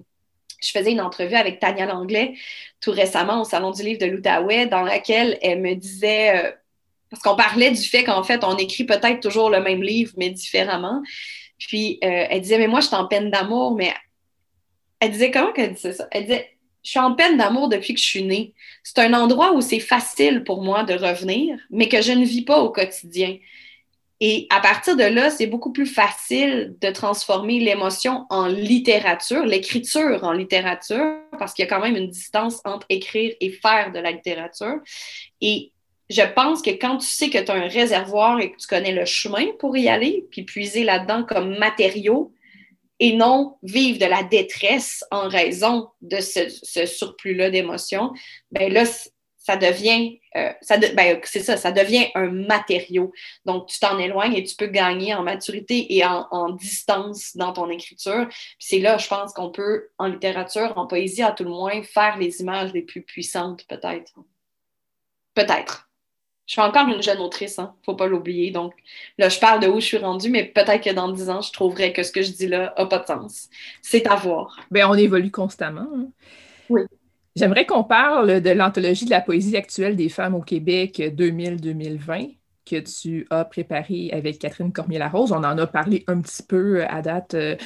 je 0.61 0.71
faisais 0.71 0.93
une 0.93 1.01
entrevue 1.01 1.37
avec 1.37 1.61
Tania 1.61 1.87
Langlais 1.87 2.35
tout 2.81 2.91
récemment 2.91 3.41
au 3.41 3.45
Salon 3.45 3.71
du 3.71 3.83
livre 3.83 4.01
de 4.01 4.07
l'Outaouais, 4.07 4.67
dans 4.67 4.83
laquelle 4.83 5.39
elle 5.43 5.61
me 5.61 5.75
disait, 5.75 6.37
euh, 6.37 6.51
parce 7.11 7.23
qu'on 7.23 7.37
parlait 7.37 7.71
du 7.71 7.83
fait 7.83 8.05
qu'en 8.05 8.23
fait, 8.23 8.45
on 8.45 8.57
écrit 8.57 8.85
peut-être 8.85 9.21
toujours 9.21 9.51
le 9.51 9.61
même 9.61 9.83
livre, 9.83 10.13
mais 10.17 10.31
différemment. 10.31 11.03
Puis 11.59 11.99
euh, 12.05 12.27
elle 12.31 12.41
disait, 12.41 12.59
mais 12.59 12.69
moi, 12.69 12.81
je 12.81 12.87
suis 12.87 12.97
en 12.97 13.07
peine 13.07 13.31
d'amour, 13.31 13.75
mais 13.75 13.93
elle 15.01 15.11
disait, 15.11 15.31
comment 15.31 15.53
qu'elle 15.53 15.75
disait 15.75 15.93
ça? 15.93 16.09
Elle 16.11 16.25
disait, 16.25 16.59
je 16.85 16.91
suis 16.91 17.01
en 17.01 17.15
peine 17.15 17.37
d'amour 17.37 17.69
depuis 17.69 17.95
que 17.95 18.01
je 18.01 18.07
suis 18.07 18.23
née. 18.23 18.55
C'est 18.83 18.99
un 18.99 19.13
endroit 19.15 19.53
où 19.53 19.61
c'est 19.61 19.81
facile 19.81 20.45
pour 20.45 20.63
moi 20.63 20.85
de 20.85 20.95
revenir, 20.95 21.59
mais 21.71 21.89
que 21.89 22.01
je 22.01 22.13
ne 22.13 22.25
vis 22.25 22.43
pas 22.43 22.61
au 22.61 22.71
quotidien. 22.71 23.37
Et 24.21 24.47
à 24.51 24.61
partir 24.61 24.97
de 24.97 25.05
là, 25.05 25.31
c'est 25.31 25.47
beaucoup 25.47 25.73
plus 25.73 25.87
facile 25.87 26.75
de 26.81 26.91
transformer 26.91 27.61
l'émotion 27.61 28.27
en 28.31 28.47
littérature, 28.47 29.45
l'écriture 29.47 30.25
en 30.25 30.33
littérature, 30.33 31.21
parce 31.39 31.55
qu'il 31.55 31.65
y 31.65 31.69
a 31.69 31.71
quand 31.71 31.81
même 31.81 31.97
une 31.97 32.11
distance 32.11 32.61
entre 32.65 32.87
écrire 32.89 33.35
et 33.41 33.51
faire 33.51 33.93
de 33.93 34.01
la 34.01 34.11
littérature. 34.11 34.81
Et 35.41 35.73
je 36.11 36.23
pense 36.23 36.63
que 36.63 36.71
quand 36.71 36.99
tu 36.99 37.07
sais 37.07 37.31
que 37.31 37.39
tu 37.39 37.51
as 37.51 37.55
un 37.55 37.69
réservoir 37.69 38.41
et 38.41 38.51
que 38.51 38.57
tu 38.57 38.67
connais 38.67 38.93
le 38.93 39.05
chemin 39.05 39.47
pour 39.61 39.77
y 39.77 39.89
aller, 39.89 40.27
puis 40.31 40.43
puiser 40.43 40.83
là-dedans 40.83 41.23
comme 41.23 41.57
matériau, 41.59 42.33
et 43.01 43.15
non 43.15 43.57
vivre 43.63 43.99
de 43.99 44.07
la 44.07 44.23
détresse 44.23 45.05
en 45.11 45.29
raison 45.29 45.89
de 46.01 46.19
ce, 46.21 46.87
surplus-là 46.87 47.51
d'émotions, 47.51 48.13
ben 48.51 48.73
là, 48.73 48.85
ça 49.49 49.57
devient, 49.57 50.21
euh, 50.37 50.53
ça 50.61 50.77
ben, 50.77 51.19
c'est 51.25 51.41
ça, 51.41 51.57
ça 51.57 51.73
devient 51.73 52.09
un 52.15 52.29
matériau. 52.29 53.13
Donc, 53.47 53.69
tu 53.69 53.81
t'en 53.81 53.99
éloignes 53.99 54.35
et 54.35 54.45
tu 54.45 54.55
peux 54.55 54.67
gagner 54.67 55.15
en 55.15 55.23
maturité 55.23 55.97
et 55.97 56.05
en, 56.05 56.51
distance 56.51 57.35
dans 57.35 57.55
ton 57.55 57.71
écriture. 57.71 58.29
c'est 58.59 58.79
là, 58.79 58.99
je 58.99 59.09
pense 59.09 59.33
qu'on 59.33 59.49
peut, 59.49 59.89
en 59.97 60.09
littérature, 60.09 60.75
en 60.77 60.87
poésie 60.87 61.23
à 61.23 61.33
tout 61.33 61.45
le 61.45 61.51
moins, 61.51 61.83
faire 61.83 62.19
les 62.19 62.43
images 62.43 62.75
les 62.75 62.83
plus 62.83 63.01
puissantes, 63.01 63.67
peut-être. 63.69 64.13
Peut-être. 65.33 65.89
Je 66.45 66.53
suis 66.53 66.61
encore 66.61 66.89
une 66.89 67.03
jeune 67.03 67.21
autrice, 67.21 67.59
hein, 67.59 67.75
faut 67.87 67.95
pas 67.95 68.07
l'oublier. 68.07 68.51
Donc 68.51 68.75
là, 69.17 69.31
je 69.31 69.39
parle 69.39 69.61
de 69.61 69.69
où 69.69 69.81
je 69.81 69.87
suis 69.87 69.99
rendue, 69.99 70.29
mais 70.29 70.45
peut-être 70.45 70.85
que 70.85 70.93
dans 70.93 71.11
dix 71.11 71.31
ans, 71.31 71.41
je 71.41 71.53
trouverai 71.53 71.95
que 71.95 72.03
ce 72.03 72.13
que 72.13 72.21
je 72.21 72.33
dis 72.33 72.49
là 72.49 72.75
n'a 72.77 72.85
pas 72.85 72.99
de 72.99 73.07
sens. 73.07 73.49
C'est 73.81 74.07
à 74.07 74.15
voir. 74.15 74.61
Bien, 74.71 74.91
on 74.91 74.95
évolue 74.95 75.31
constamment. 75.31 75.89
Hein. 75.95 76.09
Oui. 76.69 76.83
J'aimerais 77.37 77.67
qu'on 77.67 77.85
parle 77.85 78.41
de 78.41 78.51
l'anthologie 78.51 79.05
de 79.05 79.11
la 79.11 79.21
poésie 79.21 79.57
actuelle 79.57 79.97
des 79.97 80.09
femmes 80.09 80.35
au 80.35 80.43
Québec 80.43 80.99
2000-2020 80.99 82.37
que 82.65 82.81
tu 82.81 83.27
as 83.31 83.45
préparée 83.45 84.11
avec 84.13 84.39
Catherine 84.39 84.73
Cormier-Larose. 84.73 85.33
On 85.33 85.37
en 85.37 85.57
a 85.57 85.67
parlé 85.67 86.05
un 86.07 86.21
petit 86.21 86.43
peu 86.43 86.85
à 86.85 87.01
date 87.01 87.35
euh, 87.35 87.57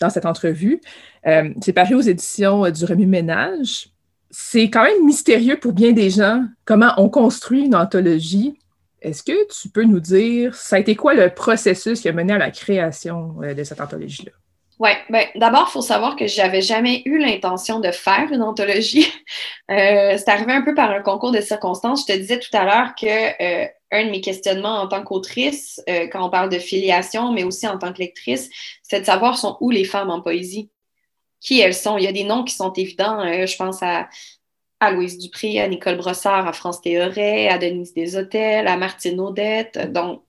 dans 0.00 0.10
cette 0.10 0.26
entrevue. 0.26 0.80
Euh, 1.26 1.50
c'est 1.60 1.72
paru 1.72 1.94
aux 1.94 2.00
éditions 2.00 2.68
du 2.70 2.84
Remue-Ménage 2.84 3.90
c'est 4.30 4.70
quand 4.70 4.84
même 4.84 5.04
mystérieux 5.04 5.58
pour 5.58 5.72
bien 5.72 5.92
des 5.92 6.10
gens 6.10 6.44
comment 6.64 6.92
on 6.96 7.08
construit 7.08 7.64
une 7.64 7.74
anthologie. 7.74 8.58
Est-ce 9.02 9.22
que 9.22 9.48
tu 9.48 9.68
peux 9.68 9.84
nous 9.84 10.00
dire, 10.00 10.54
ça 10.54 10.76
a 10.76 10.78
été 10.78 10.94
quoi 10.94 11.14
le 11.14 11.30
processus 11.30 12.00
qui 12.00 12.08
a 12.08 12.12
mené 12.12 12.34
à 12.34 12.38
la 12.38 12.50
création 12.50 13.36
euh, 13.42 13.54
de 13.54 13.64
cette 13.64 13.80
anthologie-là? 13.80 14.32
Oui, 14.80 14.90
ben, 15.10 15.26
d'abord, 15.36 15.66
il 15.68 15.72
faut 15.72 15.82
savoir 15.82 16.16
que 16.16 16.26
j'avais 16.26 16.62
jamais 16.62 17.02
eu 17.04 17.18
l'intention 17.18 17.80
de 17.80 17.92
faire 17.92 18.28
une 18.32 18.42
anthologie. 18.42 19.06
Euh, 19.70 20.18
c'est 20.18 20.28
arrivé 20.28 20.52
un 20.52 20.62
peu 20.62 20.74
par 20.74 20.90
un 20.90 21.00
concours 21.00 21.30
de 21.30 21.40
circonstances. 21.40 22.00
Je 22.00 22.12
te 22.12 22.18
disais 22.18 22.40
tout 22.40 22.50
à 22.52 22.64
l'heure 22.64 22.96
que 22.96 23.06
euh, 23.06 23.68
un 23.92 24.06
de 24.06 24.10
mes 24.10 24.20
questionnements 24.20 24.80
en 24.80 24.88
tant 24.88 25.04
qu'autrice, 25.04 25.80
quand 26.10 26.26
on 26.26 26.28
parle 26.28 26.48
de 26.48 26.58
filiation, 26.58 27.30
mais 27.30 27.44
aussi 27.44 27.68
en 27.68 27.78
tant 27.78 27.92
que 27.92 28.00
lectrice, 28.00 28.50
c'est 28.82 28.98
de 28.98 29.04
savoir 29.04 29.38
sont 29.38 29.56
où 29.60 29.70
les 29.70 29.84
femmes 29.84 30.10
en 30.10 30.20
poésie 30.20 30.70
qui 31.40 31.60
elles 31.60 31.74
sont. 31.74 31.98
Il 31.98 32.04
y 32.04 32.08
a 32.08 32.12
des 32.12 32.24
noms 32.24 32.44
qui 32.44 32.54
sont 32.54 32.72
évidents. 32.74 33.20
Euh, 33.20 33.46
je 33.46 33.56
pense 33.56 33.82
à, 33.82 34.08
à 34.78 34.90
Louise 34.92 35.18
Dupré, 35.18 35.60
à 35.60 35.68
Nicole 35.68 35.96
Brossard, 35.96 36.46
à 36.46 36.52
France 36.52 36.80
Théoret, 36.80 37.48
à 37.48 37.58
Denise 37.58 37.94
Deshôtels, 37.94 38.68
à 38.68 38.76
Martine 38.76 39.20
Audette. 39.20 39.92
Donc, 39.92 40.22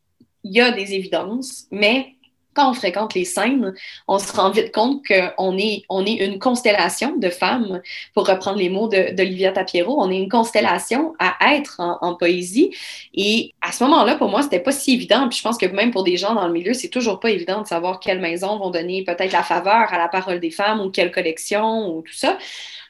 il 0.43 0.53
y 0.53 0.61
a 0.61 0.71
des 0.71 0.93
évidences, 0.93 1.67
mais 1.69 2.15
quand 2.53 2.71
on 2.71 2.73
fréquente 2.73 3.13
les 3.13 3.25
scènes, 3.25 3.73
on 4.07 4.19
se 4.19 4.31
rend 4.33 4.49
vite 4.49 4.71
compte 4.73 5.01
qu'on 5.05 5.57
est, 5.57 5.83
on 5.89 6.05
est 6.05 6.15
une 6.25 6.39
constellation 6.39 7.15
de 7.17 7.29
femmes, 7.29 7.81
pour 8.13 8.27
reprendre 8.27 8.57
les 8.57 8.69
mots 8.69 8.87
d'Olivia 8.87 9.51
Tapiero, 9.51 10.01
on 10.01 10.11
est 10.11 10.17
une 10.17 10.29
constellation 10.29 11.13
à 11.19 11.55
être 11.55 11.79
en, 11.79 12.15
poésie. 12.15 12.71
Et 13.13 13.53
à 13.61 13.71
ce 13.71 13.83
moment-là, 13.85 14.15
pour 14.15 14.29
moi, 14.29 14.41
c'était 14.41 14.59
pas 14.59 14.71
si 14.71 14.93
évident. 14.93 15.27
Puis 15.29 15.37
je 15.37 15.43
pense 15.43 15.57
que 15.57 15.65
même 15.65 15.91
pour 15.91 16.03
des 16.03 16.17
gens 16.17 16.35
dans 16.35 16.45
le 16.45 16.53
milieu, 16.53 16.73
c'est 16.73 16.89
toujours 16.89 17.19
pas 17.19 17.29
évident 17.31 17.61
de 17.61 17.67
savoir 17.67 17.99
quelles 17.99 18.19
maisons 18.19 18.57
vont 18.57 18.69
donner 18.69 19.03
peut-être 19.03 19.31
la 19.31 19.43
faveur 19.43 19.93
à 19.93 19.97
la 19.97 20.07
parole 20.07 20.39
des 20.39 20.51
femmes 20.51 20.81
ou 20.81 20.89
quelle 20.89 21.11
collection 21.11 21.95
ou 21.95 22.01
tout 22.01 22.13
ça. 22.13 22.37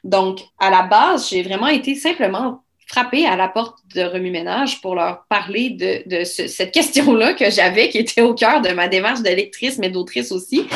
Donc, 0.04 0.40
à 0.58 0.70
la 0.70 0.82
base, 0.82 1.30
j'ai 1.30 1.42
vraiment 1.42 1.68
été 1.68 1.94
simplement 1.94 2.62
frapper 2.86 3.26
à 3.26 3.36
la 3.36 3.48
porte 3.48 3.78
de 3.94 4.02
remue-ménage 4.02 4.80
pour 4.80 4.94
leur 4.94 5.24
parler 5.28 5.70
de, 5.70 6.24
cette 6.24 6.72
question-là 6.72 7.34
que 7.34 7.50
j'avais, 7.50 7.88
qui 7.88 7.98
était 7.98 8.22
au 8.22 8.34
cœur 8.34 8.60
de 8.60 8.70
ma 8.70 8.88
démarche 8.88 9.22
de 9.22 9.30
lectrice, 9.30 9.78
mais 9.78 9.90
d'autrice 9.90 10.32
aussi. 10.32 10.66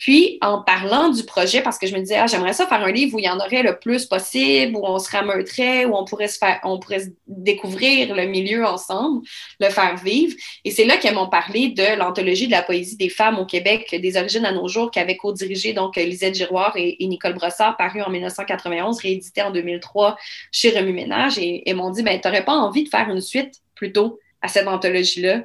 Puis, 0.00 0.38
en 0.40 0.62
parlant 0.62 1.10
du 1.10 1.24
projet, 1.24 1.60
parce 1.60 1.78
que 1.78 1.86
je 1.86 1.94
me 1.94 2.00
disais, 2.00 2.16
ah, 2.16 2.26
j'aimerais 2.26 2.54
ça 2.54 2.66
faire 2.66 2.82
un 2.82 2.90
livre 2.90 3.14
où 3.14 3.18
il 3.18 3.26
y 3.26 3.28
en 3.28 3.38
aurait 3.38 3.62
le 3.62 3.78
plus 3.78 4.06
possible, 4.06 4.74
où 4.74 4.80
on 4.82 4.98
se 4.98 5.10
rameuterait, 5.10 5.84
où 5.84 5.94
on 5.94 6.06
pourrait 6.06 6.28
se 6.28 6.38
faire, 6.38 6.58
on 6.64 6.78
pourrait 6.78 7.02
découvrir 7.26 8.14
le 8.14 8.24
milieu 8.24 8.64
ensemble, 8.64 9.20
le 9.60 9.68
faire 9.68 9.98
vivre. 9.98 10.34
Et 10.64 10.70
c'est 10.70 10.86
là 10.86 10.96
qu'elles 10.96 11.14
m'ont 11.14 11.28
parlé 11.28 11.68
de 11.68 11.98
l'anthologie 11.98 12.46
de 12.46 12.52
la 12.52 12.62
poésie 12.62 12.96
des 12.96 13.10
femmes 13.10 13.38
au 13.38 13.44
Québec, 13.44 13.94
des 14.00 14.16
origines 14.16 14.46
à 14.46 14.52
nos 14.52 14.68
jours, 14.68 14.90
qu'avait 14.90 15.18
co-dirigé 15.18 15.74
donc 15.74 15.96
Lisette 15.96 16.34
Giroir 16.34 16.72
et, 16.76 16.96
Nicole 17.06 17.34
Brossard, 17.34 17.76
paru 17.76 18.00
en 18.00 18.08
1991, 18.08 19.00
réédité 19.00 19.42
en 19.42 19.50
2003 19.50 20.16
chez 20.50 20.70
Remue 20.70 20.94
Ménage, 20.94 21.36
et, 21.38 21.68
et 21.68 21.74
m'ont 21.74 21.90
dit, 21.90 22.02
ben, 22.02 22.18
t'aurais 22.18 22.44
pas 22.44 22.54
envie 22.60 22.84
de 22.84 22.88
faire 22.88 23.08
une 23.08 23.20
suite 23.20 23.54
plutôt 23.74 24.18
à 24.42 24.48
cette 24.48 24.68
anthologie-là? 24.68 25.42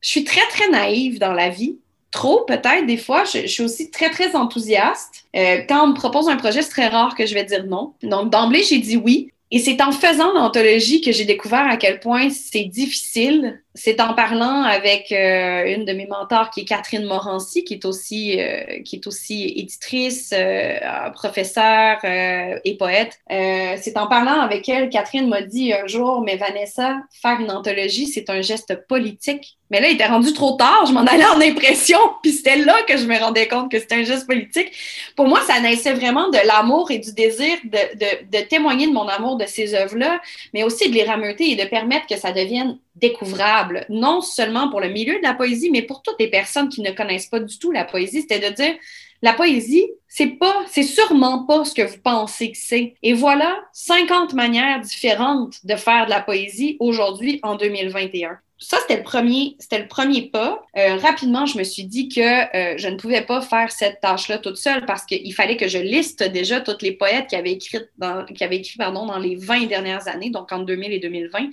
Je 0.00 0.08
suis 0.08 0.24
très, 0.24 0.46
très 0.48 0.68
naïve 0.70 1.18
dans 1.18 1.32
la 1.32 1.48
vie 1.48 1.76
trop 2.10 2.44
peut-être 2.44 2.86
des 2.86 2.96
fois. 2.96 3.24
Je, 3.24 3.46
suis 3.46 3.62
aussi 3.62 3.90
très, 3.90 4.10
très 4.10 4.34
enthousiaste. 4.34 5.24
Euh, 5.36 5.62
quand 5.68 5.84
on 5.84 5.88
me 5.88 5.94
propose 5.94 6.28
un 6.28 6.36
projet, 6.36 6.62
c'est 6.62 6.70
très 6.70 6.88
rare 6.88 7.14
que 7.14 7.26
je 7.26 7.34
vais 7.34 7.44
dire 7.44 7.64
non. 7.66 7.94
Donc, 8.02 8.30
d'emblée, 8.30 8.62
j'ai 8.62 8.78
dit 8.78 8.96
oui. 8.96 9.30
Et 9.52 9.58
c'est 9.58 9.80
en 9.82 9.90
faisant 9.90 10.32
l'anthologie 10.32 11.00
que 11.00 11.10
j'ai 11.10 11.24
découvert 11.24 11.66
à 11.68 11.76
quel 11.76 11.98
point 11.98 12.30
c'est 12.30 12.64
difficile. 12.64 13.62
C'est 13.74 14.00
en 14.00 14.14
parlant 14.14 14.64
avec 14.64 15.12
euh, 15.12 15.64
une 15.74 15.84
de 15.84 15.92
mes 15.92 16.06
mentors 16.06 16.50
qui 16.50 16.62
est 16.62 16.64
Catherine 16.64 17.04
Morancy, 17.04 17.62
qui 17.62 17.74
est 17.74 17.84
aussi, 17.84 18.40
euh, 18.40 18.82
qui 18.84 18.96
est 18.96 19.06
aussi 19.06 19.44
éditrice, 19.56 20.34
euh, 20.36 20.78
professeure 21.14 21.98
et 22.04 22.76
poète. 22.76 23.20
c'est 23.28 23.96
en 23.96 24.08
parlant 24.08 24.40
avec 24.40 24.68
elle, 24.68 24.88
Catherine 24.90 25.28
m'a 25.28 25.42
dit 25.42 25.72
un 25.72 25.86
jour, 25.86 26.20
mais 26.20 26.36
Vanessa, 26.36 26.96
faire 27.22 27.38
une 27.38 27.50
anthologie, 27.50 28.08
c'est 28.08 28.28
un 28.28 28.40
geste 28.40 28.86
politique. 28.88 29.56
Mais 29.70 29.80
là, 29.80 29.88
il 29.88 29.94
était 29.94 30.06
rendu 30.06 30.32
trop 30.32 30.56
tard, 30.56 30.86
je 30.86 30.92
m'en 30.92 31.04
allais 31.04 31.24
en 31.26 31.40
impression, 31.40 31.98
puis 32.22 32.32
c'était 32.32 32.56
là 32.56 32.82
que 32.88 32.96
je 32.96 33.04
me 33.04 33.16
rendais 33.16 33.46
compte 33.46 33.70
que 33.70 33.78
c'était 33.78 33.94
un 33.94 34.02
geste 34.02 34.26
politique. 34.26 34.72
Pour 35.14 35.28
moi, 35.28 35.40
ça 35.46 35.60
naissait 35.60 35.92
vraiment 35.92 36.28
de 36.28 36.38
l'amour 36.44 36.90
et 36.90 36.98
du 36.98 37.12
désir 37.12 37.56
de, 37.62 37.70
de, 37.70 38.38
de 38.38 38.44
témoigner 38.44 38.88
de 38.88 38.92
mon 38.92 39.06
amour 39.06 39.36
de 39.36 39.46
ces 39.46 39.74
œuvres-là, 39.74 40.20
mais 40.54 40.64
aussi 40.64 40.90
de 40.90 40.94
les 40.94 41.04
rameuter 41.04 41.52
et 41.52 41.56
de 41.56 41.68
permettre 41.68 42.08
que 42.08 42.16
ça 42.16 42.32
devienne 42.32 42.78
découvrable, 43.00 43.86
non 43.88 44.20
seulement 44.20 44.68
pour 44.70 44.80
le 44.80 44.88
milieu 44.88 45.18
de 45.18 45.22
la 45.22 45.34
poésie, 45.34 45.70
mais 45.70 45.82
pour 45.82 46.02
toutes 46.02 46.18
les 46.18 46.28
personnes 46.28 46.68
qui 46.68 46.82
ne 46.82 46.90
connaissent 46.90 47.26
pas 47.26 47.40
du 47.40 47.58
tout 47.58 47.72
la 47.72 47.84
poésie. 47.84 48.22
C'était 48.22 48.50
de 48.50 48.54
dire, 48.54 48.74
la 49.22 49.34
poésie, 49.34 49.86
c'est 50.08 50.38
pas, 50.38 50.64
c'est 50.70 50.82
sûrement 50.82 51.44
pas 51.44 51.64
ce 51.64 51.74
que 51.74 51.82
vous 51.82 52.00
pensez 52.02 52.52
que 52.52 52.58
c'est. 52.58 52.94
Et 53.02 53.12
voilà 53.12 53.60
50 53.72 54.34
manières 54.34 54.80
différentes 54.80 55.64
de 55.64 55.76
faire 55.76 56.06
de 56.06 56.10
la 56.10 56.20
poésie 56.20 56.76
aujourd'hui 56.80 57.40
en 57.42 57.56
2021 57.56 58.38
ça, 58.60 58.76
c'était 58.82 58.98
le 58.98 59.02
premier, 59.02 59.56
c'était 59.58 59.78
le 59.78 59.88
premier 59.88 60.28
pas. 60.28 60.62
Euh, 60.76 60.96
rapidement, 60.96 61.46
je 61.46 61.56
me 61.56 61.64
suis 61.64 61.84
dit 61.84 62.10
que 62.10 62.20
euh, 62.20 62.76
je 62.76 62.88
ne 62.88 62.96
pouvais 62.96 63.22
pas 63.22 63.40
faire 63.40 63.72
cette 63.72 64.00
tâche-là 64.02 64.36
toute 64.36 64.58
seule 64.58 64.84
parce 64.84 65.06
qu'il 65.06 65.32
fallait 65.32 65.56
que 65.56 65.66
je 65.66 65.78
liste 65.78 66.22
déjà 66.22 66.60
toutes 66.60 66.82
les 66.82 66.92
poètes 66.92 67.28
qui 67.28 67.36
avaient 67.36 67.52
écrit, 67.52 67.78
dans, 67.96 68.26
qui 68.26 68.44
avaient 68.44 68.58
écrit 68.58 68.76
pardon, 68.76 69.06
dans 69.06 69.18
les 69.18 69.36
20 69.36 69.64
dernières 69.66 70.06
années, 70.08 70.28
donc 70.28 70.52
entre 70.52 70.66
2000 70.66 70.92
et 70.92 70.98
2020 70.98 71.48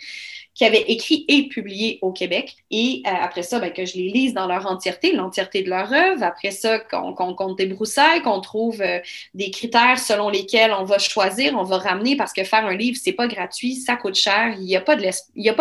qui 0.58 0.66
avaient 0.66 0.86
écrit 0.88 1.24
et 1.28 1.48
publié 1.48 2.00
au 2.02 2.12
Québec. 2.12 2.56
Et 2.72 3.04
euh, 3.06 3.12
après 3.22 3.44
ça, 3.44 3.60
ben, 3.60 3.72
que 3.72 3.86
je 3.86 3.96
les 3.96 4.10
lise 4.10 4.34
dans 4.34 4.48
leur 4.48 4.66
entièreté, 4.66 5.14
l'entièreté 5.14 5.62
de 5.62 5.70
leur 5.70 5.94
œuvre. 5.94 6.24
Après 6.24 6.50
ça, 6.50 6.80
qu'on 6.80 7.14
compte 7.14 7.60
des 7.60 7.68
broussailles, 7.68 8.24
qu'on 8.24 8.42
trouve 8.42 8.82
euh, 8.82 8.98
des 9.36 9.52
critères 9.52 10.00
selon 10.00 10.30
lesquels 10.30 10.74
on 10.74 10.84
va 10.84 10.98
choisir, 10.98 11.54
on 11.56 11.64
va 11.64 11.78
ramener, 11.78 12.16
parce 12.16 12.34
que 12.34 12.44
faire 12.44 12.66
un 12.66 12.76
livre, 12.76 12.98
c'est 13.00 13.12
pas 13.12 13.28
gratuit, 13.28 13.76
ça 13.76 13.98
coûte 13.98 14.16
cher. 14.16 14.56
Il 14.58 14.66
n'y 14.66 14.76
a 14.76 14.82
pas 14.82 14.96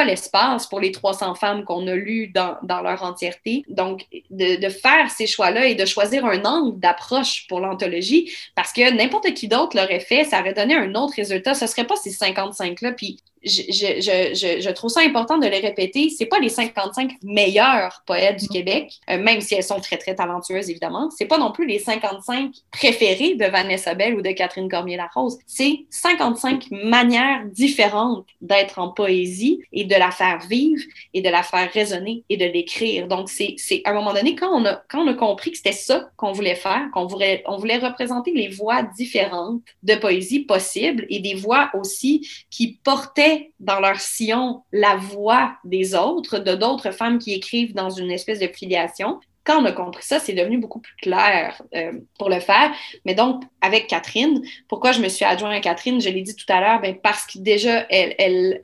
l'espace 0.05 0.67
pour 0.67 0.81
les 0.81 0.93
300 0.93 1.35
femmes 1.35 1.65
qu'on 1.65 1.87
a 1.89 1.95
lues 1.95 2.29
dans, 2.29 2.57
dans, 2.63 2.81
leur 2.81 3.03
entièreté. 3.03 3.65
Donc, 3.69 4.07
de, 4.31 4.59
de 4.59 4.69
faire 4.71 5.11
ces 5.11 5.27
choix-là 5.27 5.67
et 5.67 5.75
de 5.75 5.85
choisir 5.85 6.25
un 6.25 6.43
angle 6.47 6.81
d'approche 6.81 7.47
pour 7.49 7.61
l'anthologie, 7.61 8.33
parce 8.55 8.73
que 8.73 8.91
n'importe 8.95 9.35
qui 9.35 9.47
d'autre 9.47 9.77
l'aurait 9.77 10.01
fait, 10.01 10.25
ça 10.25 10.41
aurait 10.41 10.55
donné 10.55 10.75
un 10.75 10.95
autre 10.95 11.13
résultat. 11.17 11.53
Ce 11.53 11.67
serait 11.67 11.87
pas 11.87 11.97
ces 11.97 12.13
55-là. 12.13 12.93
Puis 12.93 13.19
je, 13.47 14.71
trouve 14.71 14.91
ça 14.91 15.01
important 15.01 15.39
de 15.39 15.47
le 15.47 15.57
répéter. 15.57 16.11
C'est 16.11 16.27
pas 16.27 16.39
les 16.39 16.49
55 16.49 17.13
meilleurs 17.23 18.03
poètes 18.07 18.39
du 18.39 18.47
mm. 18.47 18.49
Québec, 18.49 18.93
euh, 19.11 19.19
même 19.19 19.41
si 19.41 19.55
elles 19.55 19.63
sont 19.63 19.81
très, 19.81 19.97
très 19.97 20.15
talentueuses, 20.15 20.69
évidemment. 20.71 21.11
C'est 21.17 21.27
pas 21.27 21.39
non 21.39 21.53
plus 21.53 21.67
les 21.67 21.79
55 21.79 22.53
préférés 22.71 23.35
de 23.35 23.47
Vanessa 23.47 23.95
Bell 23.95 24.15
ou 24.15 24.23
de 24.23 24.31
Catherine 24.33 24.69
Cormier-Larose. 24.69 25.39
C'est 25.47 25.87
55 25.91 26.67
manières 26.71 27.45
différentes 27.47 28.27
d'être 28.41 28.79
en 28.79 28.91
poésie 28.91 29.63
et 29.73 29.85
de 29.85 29.95
la 29.95 30.11
faire 30.11 30.41
vivre 30.49 30.83
et 31.15 31.23
de 31.23 31.29
la 31.29 31.43
faire 31.43 31.71
résonner 31.73 32.25
et 32.29 32.37
de 32.37 32.45
l'écrire. 32.45 33.09
Donc, 33.09 33.29
c'est 33.29 33.57
à 33.85 33.91
un 33.91 33.95
moment 33.95 34.13
donné, 34.13 34.35
quand 34.35 34.51
on 34.53 34.65
a, 34.65 34.83
quand 34.89 35.05
on 35.05 35.09
a 35.09 35.15
compris 35.15 35.53
que 35.53 35.57
c'était 35.57 35.73
ça 35.73 36.11
qu'on 36.17 36.33
voulait 36.33 36.55
faire, 36.55 36.89
qu'on 36.93 37.07
voulait, 37.07 37.43
on 37.47 37.57
voulait 37.57 37.79
représenter 37.79 38.33
les 38.33 38.49
voix 38.49 38.83
différentes 38.83 39.63
de 39.83 39.95
poésie 39.95 40.41
possibles 40.41 41.07
et 41.09 41.21
des 41.21 41.35
voix 41.35 41.71
aussi 41.75 42.29
qui 42.51 42.79
portaient 42.83 43.36
dans 43.61 43.81
leur 43.81 44.01
sillon 44.01 44.63
la 44.73 44.97
voix 44.97 45.57
des 45.65 45.95
autres, 45.95 46.39
de 46.39 46.55
d'autres 46.55 46.91
femmes 46.91 47.19
qui 47.19 47.33
écrivent 47.33 47.75
dans 47.75 47.91
une 47.91 48.11
espèce 48.11 48.41
de 48.41 48.49
filiation. 48.49 49.21
Quand 49.45 49.63
on 49.63 49.65
a 49.65 49.73
compris 49.73 50.03
ça, 50.03 50.19
c'est 50.19 50.33
devenu 50.33 50.59
beaucoup 50.59 50.81
plus 50.81 50.97
clair 50.97 51.63
euh, 51.75 51.93
pour 52.19 52.29
le 52.29 52.41
faire. 52.41 52.73
Mais 53.05 53.15
donc, 53.15 53.45
avec 53.61 53.87
Catherine, 53.87 54.43
pourquoi 54.69 54.93
je 54.93 55.01
me 55.01 55.09
suis 55.09 55.25
adjointe 55.25 55.55
à 55.55 55.61
Catherine, 55.61 56.01
je 56.01 56.09
l'ai 56.09 56.23
dit 56.23 56.35
tout 56.35 56.53
à 56.53 56.61
l'heure, 56.61 56.81
ben 56.81 56.97
parce 57.01 57.27
que 57.27 57.39
déjà, 57.39 57.87
elle, 57.89 58.61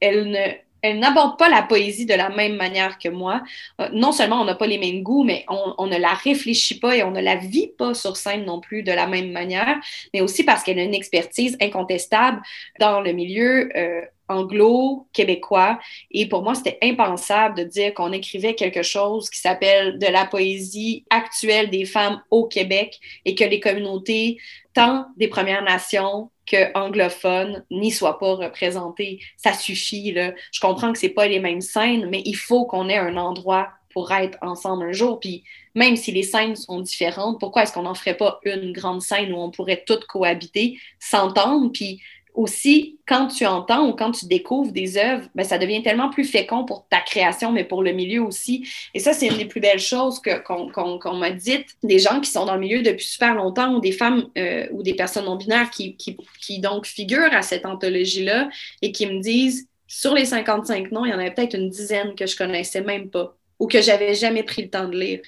ne 0.00 0.52
elle 0.82 0.98
n'aborde 0.98 1.38
pas 1.38 1.48
la 1.48 1.62
poésie 1.62 2.06
de 2.06 2.14
la 2.14 2.28
même 2.30 2.56
manière 2.56 2.98
que 2.98 3.08
moi. 3.08 3.42
Euh, 3.80 3.88
non 3.92 4.12
seulement 4.12 4.40
on 4.40 4.44
n'a 4.44 4.54
pas 4.54 4.66
les 4.66 4.78
mêmes 4.78 5.02
goûts, 5.02 5.24
mais 5.24 5.44
on, 5.48 5.86
ne 5.86 5.96
la 5.96 6.14
réfléchit 6.14 6.78
pas 6.78 6.96
et 6.96 7.02
on 7.02 7.10
ne 7.10 7.20
la 7.20 7.36
vit 7.36 7.72
pas 7.78 7.94
sur 7.94 8.16
scène 8.16 8.44
non 8.44 8.60
plus 8.60 8.82
de 8.82 8.92
la 8.92 9.06
même 9.06 9.32
manière, 9.32 9.78
mais 10.14 10.20
aussi 10.20 10.44
parce 10.44 10.62
qu'elle 10.62 10.78
a 10.78 10.82
une 10.82 10.94
expertise 10.94 11.56
incontestable 11.60 12.40
dans 12.78 13.00
le 13.00 13.12
milieu 13.12 13.70
euh, 13.76 14.02
anglo-québécois. 14.30 15.78
Et 16.10 16.28
pour 16.28 16.42
moi, 16.42 16.54
c'était 16.54 16.78
impensable 16.82 17.56
de 17.56 17.64
dire 17.64 17.92
qu'on 17.92 18.12
écrivait 18.12 18.54
quelque 18.54 18.82
chose 18.82 19.28
qui 19.28 19.40
s'appelle 19.40 19.98
de 19.98 20.06
la 20.06 20.24
poésie 20.24 21.04
actuelle 21.10 21.68
des 21.68 21.84
femmes 21.84 22.22
au 22.30 22.46
Québec 22.46 23.00
et 23.24 23.34
que 23.34 23.44
les 23.44 23.60
communautés, 23.60 24.38
tant 24.74 25.06
des 25.16 25.28
Premières 25.28 25.64
Nations 25.64 26.30
que 26.46 26.72
anglophones 26.76 27.64
n'y 27.70 27.90
soient 27.90 28.18
pas 28.18 28.34
représentés. 28.34 29.20
Ça 29.36 29.52
suffit. 29.52 30.12
Là. 30.12 30.32
Je 30.52 30.60
comprends 30.60 30.92
que 30.92 30.98
c'est 30.98 31.10
pas 31.10 31.26
les 31.26 31.40
mêmes 31.40 31.60
scènes, 31.60 32.08
mais 32.10 32.22
il 32.24 32.36
faut 32.36 32.66
qu'on 32.66 32.88
ait 32.88 32.98
un 32.98 33.16
endroit 33.16 33.68
pour 33.92 34.12
être 34.12 34.38
ensemble 34.42 34.84
un 34.84 34.92
jour. 34.92 35.20
Puis 35.20 35.44
même 35.74 35.96
si 35.96 36.12
les 36.12 36.22
scènes 36.22 36.56
sont 36.56 36.80
différentes, 36.80 37.38
pourquoi 37.38 37.62
est-ce 37.62 37.72
qu'on 37.72 37.82
n'en 37.82 37.94
ferait 37.94 38.16
pas 38.16 38.40
une 38.44 38.72
grande 38.72 39.02
scène 39.02 39.32
où 39.32 39.36
on 39.36 39.50
pourrait 39.50 39.84
toutes 39.86 40.06
cohabiter, 40.06 40.78
s'entendre, 40.98 41.70
puis 41.72 42.00
aussi, 42.34 42.98
quand 43.06 43.26
tu 43.28 43.44
entends 43.44 43.88
ou 43.88 43.92
quand 43.92 44.12
tu 44.12 44.26
découvres 44.26 44.72
des 44.72 44.96
œuvres, 44.96 45.28
ben, 45.34 45.44
ça 45.44 45.58
devient 45.58 45.82
tellement 45.82 46.10
plus 46.10 46.24
fécond 46.24 46.64
pour 46.64 46.86
ta 46.88 47.00
création, 47.00 47.52
mais 47.52 47.64
pour 47.64 47.82
le 47.82 47.92
milieu 47.92 48.22
aussi. 48.22 48.68
Et 48.94 48.98
ça, 48.98 49.12
c'est 49.12 49.26
une 49.26 49.36
des 49.36 49.46
plus 49.46 49.60
belles 49.60 49.80
choses 49.80 50.20
qu'on 50.44 51.14
m'a 51.14 51.30
dites. 51.30 51.76
Des 51.82 51.98
gens 51.98 52.20
qui 52.20 52.30
sont 52.30 52.46
dans 52.46 52.54
le 52.54 52.60
milieu 52.60 52.82
depuis 52.82 53.04
super 53.04 53.34
longtemps 53.34 53.74
ou 53.74 53.80
des 53.80 53.92
femmes 53.92 54.26
euh, 54.38 54.66
ou 54.72 54.82
des 54.82 54.94
personnes 54.94 55.24
non-binaires 55.24 55.70
qui, 55.70 55.96
qui, 55.96 56.16
qui, 56.40 56.60
donc 56.60 56.86
figurent 56.86 57.32
à 57.32 57.42
cette 57.42 57.66
anthologie-là 57.66 58.48
et 58.82 58.92
qui 58.92 59.06
me 59.06 59.20
disent, 59.20 59.68
sur 59.86 60.14
les 60.14 60.24
55 60.24 60.92
noms, 60.92 61.04
il 61.04 61.10
y 61.10 61.14
en 61.14 61.18
avait 61.18 61.32
peut-être 61.32 61.56
une 61.56 61.68
dizaine 61.68 62.14
que 62.14 62.26
je 62.26 62.36
connaissais 62.36 62.80
même 62.80 63.10
pas 63.10 63.36
ou 63.58 63.66
que 63.66 63.82
j'avais 63.82 64.14
jamais 64.14 64.42
pris 64.42 64.62
le 64.62 64.70
temps 64.70 64.88
de 64.88 64.96
lire. 64.96 65.20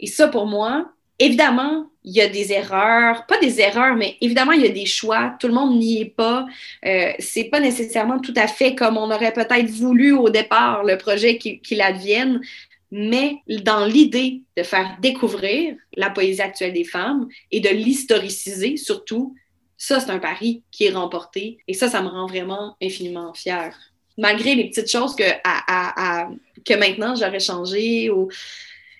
Et 0.00 0.06
ça, 0.06 0.28
pour 0.28 0.46
moi, 0.46 0.92
évidemment, 1.18 1.90
il 2.04 2.12
y 2.12 2.20
a 2.20 2.28
des 2.28 2.52
erreurs, 2.52 3.26
pas 3.26 3.38
des 3.38 3.60
erreurs, 3.60 3.96
mais 3.96 4.16
évidemment, 4.20 4.52
il 4.52 4.62
y 4.62 4.66
a 4.66 4.70
des 4.70 4.86
choix. 4.86 5.36
Tout 5.38 5.48
le 5.48 5.54
monde 5.54 5.78
n'y 5.78 6.00
est 6.00 6.14
pas. 6.14 6.46
Euh, 6.86 7.12
c'est 7.18 7.44
pas 7.44 7.60
nécessairement 7.60 8.18
tout 8.18 8.34
à 8.36 8.46
fait 8.46 8.74
comme 8.74 8.96
on 8.96 9.10
aurait 9.10 9.32
peut-être 9.32 9.70
voulu 9.70 10.12
au 10.12 10.30
départ 10.30 10.84
le 10.84 10.96
projet 10.96 11.36
qu'il 11.38 11.82
advienne, 11.82 12.40
mais 12.90 13.36
dans 13.64 13.84
l'idée 13.84 14.42
de 14.56 14.62
faire 14.62 14.96
découvrir 15.02 15.76
la 15.96 16.08
poésie 16.08 16.40
actuelle 16.40 16.72
des 16.72 16.84
femmes 16.84 17.28
et 17.50 17.60
de 17.60 17.68
l'historiciser 17.68 18.76
surtout, 18.76 19.34
ça, 19.76 20.00
c'est 20.00 20.10
un 20.10 20.18
pari 20.18 20.64
qui 20.72 20.86
est 20.86 20.90
remporté. 20.90 21.58
Et 21.68 21.74
ça, 21.74 21.88
ça 21.88 22.02
me 22.02 22.08
rend 22.08 22.26
vraiment 22.26 22.76
infiniment 22.82 23.32
fière. 23.32 23.76
Malgré 24.16 24.56
les 24.56 24.68
petites 24.68 24.90
choses 24.90 25.14
que, 25.14 25.22
que 26.64 26.74
maintenant 26.74 27.14
j'aurais 27.14 27.38
changé 27.38 28.10
ou 28.10 28.28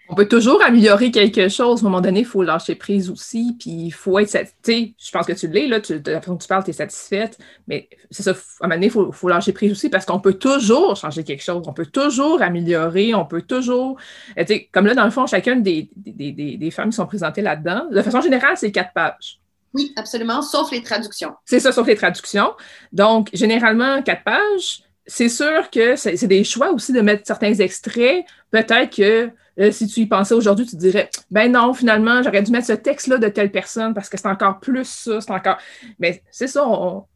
on 0.08 0.14
peut 0.14 0.28
toujours 0.28 0.62
améliorer 0.62 1.10
quelque 1.10 1.48
chose. 1.48 1.80
À 1.80 1.86
un 1.86 1.90
moment 1.90 2.00
donné, 2.00 2.20
il 2.20 2.26
faut 2.26 2.42
lâcher 2.42 2.74
prise 2.74 3.10
aussi. 3.10 3.56
Puis 3.58 3.70
il 3.70 3.90
faut 3.90 4.18
être. 4.18 4.36
Tu 4.62 4.94
je 4.98 5.10
pense 5.10 5.26
que 5.26 5.32
tu 5.32 5.48
l'es, 5.48 5.66
là. 5.66 5.80
Tu, 5.80 6.00
de 6.00 6.12
la 6.12 6.20
façon 6.20 6.32
dont 6.32 6.38
tu 6.38 6.48
parles, 6.48 6.64
tu 6.64 6.70
es 6.70 6.74
satisfaite. 6.74 7.38
Mais 7.66 7.88
c'est 8.10 8.22
ça, 8.22 8.30
à 8.30 8.34
un 8.34 8.68
moment 8.68 8.74
donné, 8.74 8.86
il 8.86 9.12
faut, 9.12 9.28
lâcher 9.28 9.52
prise 9.52 9.72
aussi 9.72 9.88
parce 9.90 10.06
qu'on 10.06 10.20
peut 10.20 10.34
toujours 10.34 10.96
changer 10.96 11.24
quelque 11.24 11.42
chose. 11.42 11.62
On 11.66 11.72
peut 11.72 11.86
toujours 11.86 12.42
améliorer. 12.42 13.14
On 13.14 13.26
peut 13.26 13.42
toujours. 13.42 13.96
Euh, 14.38 14.44
comme 14.72 14.86
là, 14.86 14.94
dans 14.94 15.04
le 15.04 15.10
fond, 15.10 15.26
chacune 15.26 15.62
des, 15.62 15.90
des, 15.96 16.32
des, 16.32 16.56
des 16.56 16.70
femmes 16.70 16.90
qui 16.90 16.96
sont 16.96 17.06
présentées 17.06 17.42
là-dedans, 17.42 17.86
de 17.90 18.02
façon 18.02 18.20
générale, 18.20 18.56
c'est 18.56 18.72
quatre 18.72 18.92
pages. 18.92 19.40
Oui, 19.74 19.92
absolument, 19.96 20.42
sauf 20.42 20.70
les 20.70 20.82
traductions. 20.82 21.34
C'est 21.44 21.60
ça, 21.60 21.72
sauf 21.72 21.86
les 21.86 21.96
traductions. 21.96 22.52
Donc, 22.92 23.28
généralement, 23.32 24.02
quatre 24.02 24.24
pages. 24.24 24.82
C'est 25.06 25.28
sûr 25.28 25.70
que 25.70 25.96
c'est 25.96 26.26
des 26.26 26.44
choix 26.44 26.70
aussi 26.70 26.92
de 26.92 27.00
mettre 27.00 27.26
certains 27.26 27.54
extraits. 27.54 28.26
Peut-être 28.50 28.94
que 28.94 29.30
euh, 29.58 29.72
si 29.72 29.86
tu 29.86 30.00
y 30.00 30.06
pensais 30.06 30.34
aujourd'hui, 30.34 30.66
tu 30.66 30.72
te 30.72 30.80
dirais, 30.80 31.10
ben 31.30 31.50
non, 31.50 31.74
finalement, 31.74 32.22
j'aurais 32.22 32.42
dû 32.42 32.52
mettre 32.52 32.66
ce 32.66 32.72
texte-là 32.72 33.18
de 33.18 33.28
telle 33.28 33.50
personne 33.50 33.92
parce 33.92 34.08
que 34.08 34.16
c'est 34.16 34.28
encore 34.28 34.60
plus 34.60 34.84
ça, 34.84 35.20
c'est 35.20 35.32
encore. 35.32 35.58
Mais 35.98 36.22
c'est 36.30 36.46
ça, 36.46 36.64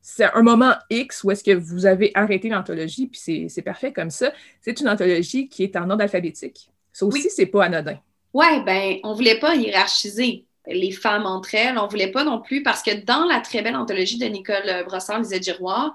c'est 0.01 0.29
un 0.35 0.43
moment 0.43 0.73
X 0.91 1.23
où 1.23 1.31
est-ce 1.31 1.45
que 1.45 1.53
vous 1.53 1.87
avez 1.87 2.11
arrêté 2.15 2.49
l'anthologie, 2.49 3.07
puis 3.07 3.49
c'est 3.49 3.63
parfait 3.63 3.93
comme 3.93 4.11
ça. 4.11 4.33
C'est 4.61 4.81
une 4.81 4.89
anthologie 4.89 5.49
qui 5.49 5.63
est 5.63 5.77
en 5.77 5.89
ordre 5.89 6.03
alphabétique. 6.03 6.69
Ça 6.93 7.07
aussi, 7.07 7.31
c'est 7.31 7.47
pas 7.47 7.65
anodin. 7.65 7.99
Oui, 8.35 8.47
ben, 8.65 8.97
on 9.05 9.15
voulait 9.15 9.39
pas 9.39 9.55
hiérarchiser 9.55 10.45
les 10.67 10.91
femmes 10.91 11.27
entre 11.27 11.55
elles. 11.55 11.79
On 11.79 11.87
voulait 11.87 12.11
pas 12.11 12.25
non 12.25 12.41
plus, 12.41 12.63
parce 12.63 12.83
que 12.83 13.05
dans 13.05 13.25
la 13.25 13.41
très 13.41 13.63
belle 13.63 13.77
anthologie 13.77 14.19
de 14.19 14.27
Nicole 14.27 14.85
Brossard, 14.87 15.21
Lisette 15.21 15.45
Giroir, 15.45 15.95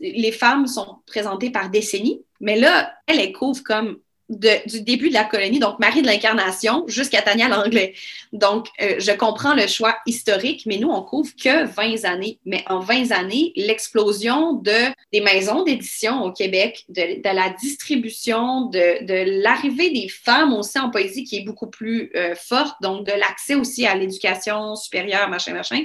les 0.00 0.32
femmes 0.32 0.66
sont 0.66 0.98
présentées 1.06 1.50
par 1.50 1.68
décennies, 1.68 2.22
mais 2.40 2.58
là, 2.58 2.92
elle, 3.06 3.20
elle 3.20 3.32
couvre 3.32 3.62
comme 3.62 3.98
du 4.30 4.82
début 4.82 5.08
de 5.08 5.14
la 5.14 5.24
colonie, 5.24 5.58
donc 5.58 5.78
Marie 5.80 6.02
de 6.02 6.06
l'Incarnation, 6.06 6.84
jusqu'à 6.86 7.20
Tania 7.20 7.48
Langlais. 7.48 7.94
Donc, 8.32 8.68
euh, 8.80 8.94
je 8.98 9.10
comprends 9.10 9.54
le 9.54 9.66
choix 9.66 9.96
historique, 10.06 10.62
mais 10.66 10.78
nous, 10.78 10.88
on 10.88 11.02
couvre 11.02 11.30
que 11.34 11.66
20 11.66 12.04
années. 12.04 12.38
Mais 12.46 12.64
en 12.68 12.78
20 12.78 13.10
années, 13.10 13.52
l'explosion 13.56 14.52
de, 14.52 14.92
des 15.12 15.20
maisons 15.20 15.64
d'édition 15.64 16.22
au 16.22 16.32
Québec, 16.32 16.84
de, 16.88 17.20
la 17.24 17.50
distribution, 17.50 18.66
de, 18.66 19.42
l'arrivée 19.42 19.90
des 19.90 20.08
femmes 20.08 20.54
aussi 20.54 20.78
en 20.78 20.90
poésie 20.90 21.24
qui 21.24 21.38
est 21.38 21.44
beaucoup 21.44 21.68
plus 21.68 22.12
euh, 22.14 22.34
forte, 22.36 22.76
donc 22.82 23.06
de 23.06 23.12
l'accès 23.12 23.56
aussi 23.56 23.84
à 23.84 23.96
l'éducation 23.96 24.76
supérieure, 24.76 25.28
machin, 25.28 25.52
machin, 25.54 25.84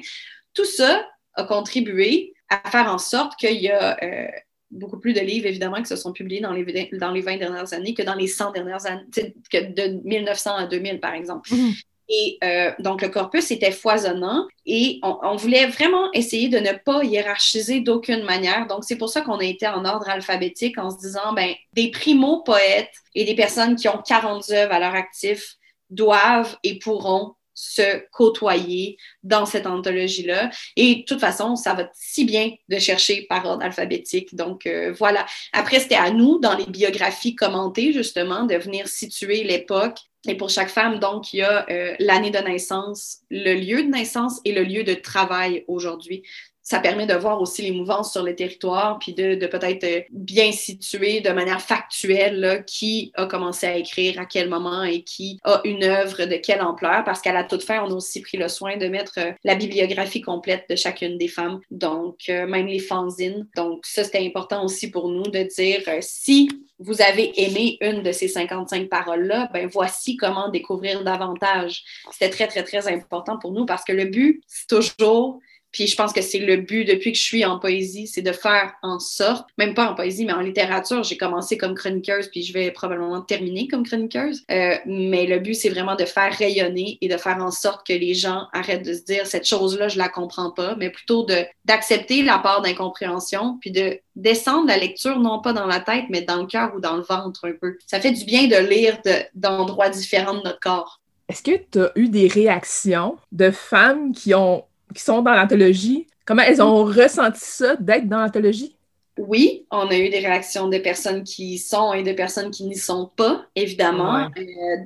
tout 0.53 0.65
ça 0.65 1.03
a 1.33 1.43
contribué 1.43 2.33
à 2.49 2.69
faire 2.69 2.87
en 2.87 2.99
sorte 2.99 3.35
qu'il 3.37 3.59
y 3.61 3.69
a 3.69 3.97
euh, 4.03 4.27
beaucoup 4.75 4.99
plus 4.99 5.13
de 5.13 5.21
livres, 5.21 5.47
évidemment, 5.47 5.81
qui 5.81 5.87
se 5.87 5.95
sont 5.95 6.13
publiés 6.13 6.41
dans 6.41 6.51
les, 6.51 6.89
dans 6.93 7.11
les 7.11 7.21
20 7.21 7.37
dernières 7.37 7.73
années 7.73 7.93
que 7.93 8.03
dans 8.03 8.15
les 8.15 8.27
100 8.27 8.51
dernières 8.51 8.85
années, 8.85 9.05
que 9.51 9.73
de 9.73 10.01
1900 10.03 10.55
à 10.55 10.67
2000, 10.67 10.99
par 10.99 11.13
exemple. 11.13 11.53
Mhm. 11.53 11.73
Et 12.07 12.37
euh, 12.43 12.71
donc, 12.79 13.01
le 13.01 13.09
corpus 13.09 13.49
était 13.49 13.71
foisonnant 13.71 14.47
et 14.65 14.99
on, 15.01 15.35
voulait 15.37 15.65
vraiment 15.65 16.11
essayer 16.13 16.49
de 16.49 16.59
ne 16.59 16.71
pas 16.71 17.03
hiérarchiser 17.03 17.79
d'aucune 17.79 18.23
manière. 18.23 18.67
Donc, 18.67 18.83
c'est 18.83 18.97
pour 18.97 19.09
ça 19.09 19.21
qu'on 19.21 19.39
a 19.39 19.43
été 19.43 19.67
en 19.67 19.85
ordre 19.85 20.07
alphabétique 20.07 20.77
en 20.77 20.91
se 20.91 20.99
disant, 20.99 21.33
ben, 21.33 21.53
des 21.73 21.89
primo-poètes 21.89 22.93
et 23.15 23.25
des 23.25 23.33
personnes 23.33 23.75
qui 23.75 23.87
ont 23.87 24.01
40 24.05 24.51
œuvres 24.51 24.73
à 24.73 24.79
leur 24.79 24.93
actif 24.93 25.55
doivent 25.89 26.57
et 26.63 26.77
pourront 26.77 27.34
se 27.55 28.03
côtoyer 28.11 28.97
dans 29.23 29.45
cette 29.45 29.65
anthologie-là. 29.65 30.51
Et 30.75 30.95
de 30.95 31.01
toute 31.03 31.19
façon, 31.19 31.55
ça 31.55 31.73
va 31.73 31.89
si 31.93 32.25
bien 32.25 32.51
de 32.69 32.77
chercher 32.77 33.25
par 33.27 33.45
ordre 33.45 33.63
alphabétique. 33.63 34.35
Donc, 34.35 34.67
euh, 34.67 34.93
voilà. 34.97 35.25
Après, 35.53 35.79
c'était 35.79 35.95
à 35.95 36.11
nous, 36.11 36.37
dans 36.39 36.55
les 36.55 36.65
biographies 36.65 37.35
commentées, 37.35 37.93
justement, 37.93 38.43
de 38.43 38.55
venir 38.55 38.87
situer 38.87 39.43
l'époque. 39.43 39.97
Et 40.27 40.35
pour 40.35 40.49
chaque 40.49 40.69
femme, 40.69 40.99
donc, 40.99 41.33
il 41.33 41.37
y 41.37 41.41
a 41.43 41.65
euh, 41.69 41.95
l'année 41.99 42.31
de 42.31 42.39
naissance, 42.39 43.19
le 43.29 43.53
lieu 43.53 43.83
de 43.83 43.89
naissance 43.89 44.41
et 44.43 44.51
le 44.51 44.63
lieu 44.63 44.83
de 44.83 44.93
travail 44.93 45.63
aujourd'hui 45.67 46.23
ça 46.65 46.79
permet 46.79 47.05
de 47.05 47.13
voir 47.13 47.39
aussi 47.39 47.61
les 47.61 47.71
mouvances 47.71 48.11
sur 48.11 48.23
le 48.23 48.35
territoire, 48.35 48.97
puis 48.97 49.13
de, 49.13 49.35
peut-être 49.45 49.83
euh, 49.83 50.01
bien 50.09 50.51
situer 50.51 51.21
de 51.21 51.29
manière 51.29 51.61
factuelle 51.61 52.63
qui 52.65 53.11
a 53.13 53.27
commencé 53.27 53.67
à 53.67 53.77
écrire 53.77 54.19
à 54.19 54.25
quel 54.25 54.49
moment 54.49 54.83
et 54.83 55.03
qui 55.03 55.39
a 55.43 55.61
une 55.63 55.83
œuvre 55.83 56.25
de 56.25 56.37
quelle 56.37 56.63
ampleur, 56.63 57.03
parce 57.03 57.21
qu'à 57.21 57.33
la 57.33 57.43
toute 57.43 57.63
fin, 57.63 57.83
on 57.83 57.91
a 57.91 57.93
aussi 57.93 58.19
pris 58.19 58.37
le 58.37 58.47
soin 58.47 58.77
de 58.77 58.87
mettre 58.87 59.13
euh, 59.19 59.31
la 59.43 59.53
bibliographie 59.53 60.21
complète 60.21 60.65
de 60.67 60.75
chacune 60.75 61.19
des 61.19 61.27
femmes, 61.27 61.59
donc 61.69 62.21
euh, 62.29 62.47
même 62.47 62.65
les 62.65 62.79
fanzines. 62.79 63.47
Donc 63.55 63.85
ça, 63.85 64.03
c'était 64.03 64.25
important 64.25 64.65
aussi 64.65 64.89
pour 64.89 65.07
nous 65.09 65.29
de 65.29 65.43
dire 65.43 65.83
si 66.01 66.49
vous 66.79 66.99
avez 67.03 67.31
aimé 67.43 67.77
une 67.79 68.01
de 68.01 68.11
ces 68.11 68.27
55 68.27 68.89
paroles-là, 68.89 69.51
ben 69.53 69.67
voici 69.71 70.17
comment 70.17 70.49
découvrir 70.49 71.03
davantage. 71.03 71.83
C'était 72.11 72.31
très, 72.31 72.47
très, 72.47 72.63
très 72.63 72.91
important 72.91 73.37
pour 73.37 73.51
nous 73.51 73.67
parce 73.67 73.83
que 73.83 73.93
le 73.93 74.05
but, 74.05 74.41
c'est 74.47 74.67
toujours 74.67 75.39
Puis 75.75 75.87
je 75.87 75.97
pense 75.97 76.13
que 76.13 76.21
c'est 76.21 76.39
le 76.39 76.55
but 76.55 76.85
depuis 76.85 77.11
que 77.11 77.17
je 77.17 77.23
suis 77.23 77.43
en 77.43 77.59
poésie, 77.59 78.07
c'est 78.07 78.21
de 78.21 78.31
faire 78.31 78.75
en 78.81 78.97
sorte, 78.97 79.49
même 79.57 79.73
pas 79.73 79.91
en 79.91 79.93
poésie, 79.93 80.23
mais 80.23 80.31
en 80.31 80.39
littérature, 80.39 81.03
j'ai 81.03 81.17
commencé 81.17 81.57
comme 81.57 81.75
chroniqueuse, 81.75 82.29
puis 82.29 82.43
je 82.43 82.53
vais 82.53 82.71
probablement 82.71 83.19
terminer 83.19 83.67
comme 83.67 83.85
chroniqueuse. 83.85 84.45
Euh, 84.51 84.77
mais 84.85 85.25
le 85.25 85.39
but, 85.39 85.53
c'est 85.53 85.67
vraiment 85.67 85.97
de 85.97 86.05
faire 86.05 86.31
rayonner 86.31 86.97
et 87.01 87.09
de 87.09 87.17
faire 87.17 87.43
en 87.43 87.51
sorte 87.51 87.85
que 87.85 87.91
les 87.91 88.13
gens 88.13 88.47
arrêtent 88.53 88.85
de 88.85 88.93
se 88.93 89.03
dire 89.03 89.27
cette 89.27 89.45
chose-là, 89.45 89.89
je 89.89 89.97
la 89.97 90.07
comprends 90.07 90.49
pas, 90.49 90.77
mais 90.77 90.89
plutôt 90.89 91.27
d'accepter 91.65 92.23
la 92.23 92.39
part 92.39 92.61
d'incompréhension, 92.61 93.57
puis 93.59 93.71
de 93.71 93.99
descendre 94.15 94.67
la 94.67 94.77
lecture 94.77 95.19
non 95.19 95.41
pas 95.41 95.51
dans 95.51 95.67
la 95.67 95.81
tête, 95.81 96.05
mais 96.09 96.21
dans 96.21 96.37
le 96.37 96.47
cœur 96.47 96.71
ou 96.73 96.79
dans 96.79 96.95
le 96.95 97.03
ventre 97.03 97.43
un 97.43 97.51
peu. 97.51 97.77
Ça 97.85 97.99
fait 97.99 98.11
du 98.11 98.23
bien 98.23 98.47
de 98.47 98.65
lire 98.65 98.97
d'endroits 99.33 99.89
différents 99.89 100.35
de 100.35 100.41
notre 100.43 100.61
corps. 100.61 101.01
Est-ce 101.27 101.43
que 101.43 101.59
tu 101.69 101.81
as 101.81 101.91
eu 101.95 102.07
des 102.07 102.29
réactions 102.29 103.17
de 103.33 103.51
femmes 103.51 104.13
qui, 104.13 104.33
ont, 104.35 104.63
qui 104.95 105.03
sont 105.03 105.21
dans 105.21 105.33
l'anthologie? 105.33 106.07
Comment 106.25 106.41
elles 106.41 106.61
ont 106.61 106.83
ressenti 106.83 107.41
ça 107.41 107.75
d'être 107.75 108.07
dans 108.07 108.19
l'anthologie? 108.19 108.75
Oui, 109.17 109.65
on 109.71 109.87
a 109.87 109.95
eu 109.95 110.09
des 110.09 110.19
réactions 110.19 110.67
de 110.67 110.77
personnes 110.77 111.23
qui 111.23 111.57
sont 111.57 111.93
et 111.93 112.03
de 112.03 112.11
personnes 112.11 112.51
qui 112.51 112.65
n'y 112.65 112.75
sont 112.75 113.09
pas, 113.15 113.45
évidemment. 113.55 114.25
Euh, 114.25 114.41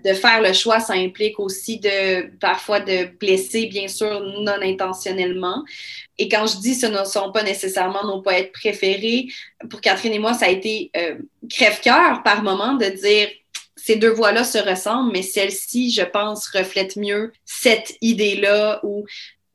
de 0.05 0.14
faire 0.14 0.41
le 0.41 0.53
choix, 0.53 0.80
ça 0.80 0.93
implique 0.93 1.39
aussi 1.39 1.80
de 1.80 2.30
parfois 2.38 2.80
de 2.80 3.05
blesser, 3.20 3.66
bien 3.66 3.88
sûr, 3.88 4.22
non 4.43 4.62
intentionnellement. 4.62 5.64
Et 6.20 6.30
quand 6.30 6.45
je 6.45 6.57
dis 6.57 6.76
ce 6.76 6.86
ne 6.86 7.03
sont 7.05 7.32
pas 7.32 7.41
nécessairement 7.41 8.05
nos 8.05 8.22
poètes 8.22 8.51
préférés, 8.51 9.30
pour 9.68 9.82
Catherine 9.82 10.14
et 10.14 10.20
moi, 10.20 10.36
ça 10.36 10.45
a 10.45 10.49
été 10.49 10.91
euh, 10.95 11.16
crève-cœur 11.49 12.22
par 12.22 12.43
moment 12.43 12.74
de 12.74 12.86
dire 12.86 13.30
ces 13.76 13.95
deux 13.95 14.12
voix-là 14.12 14.43
se 14.43 14.60
ressemblent, 14.60 15.12
mais 15.12 15.24
celle-ci, 15.24 15.91
je 15.91 16.03
pense, 16.03 16.47
reflète 16.49 16.97
mieux 16.97 17.32
cette 17.45 17.95
idée-là 18.01 18.80
où 18.84 19.05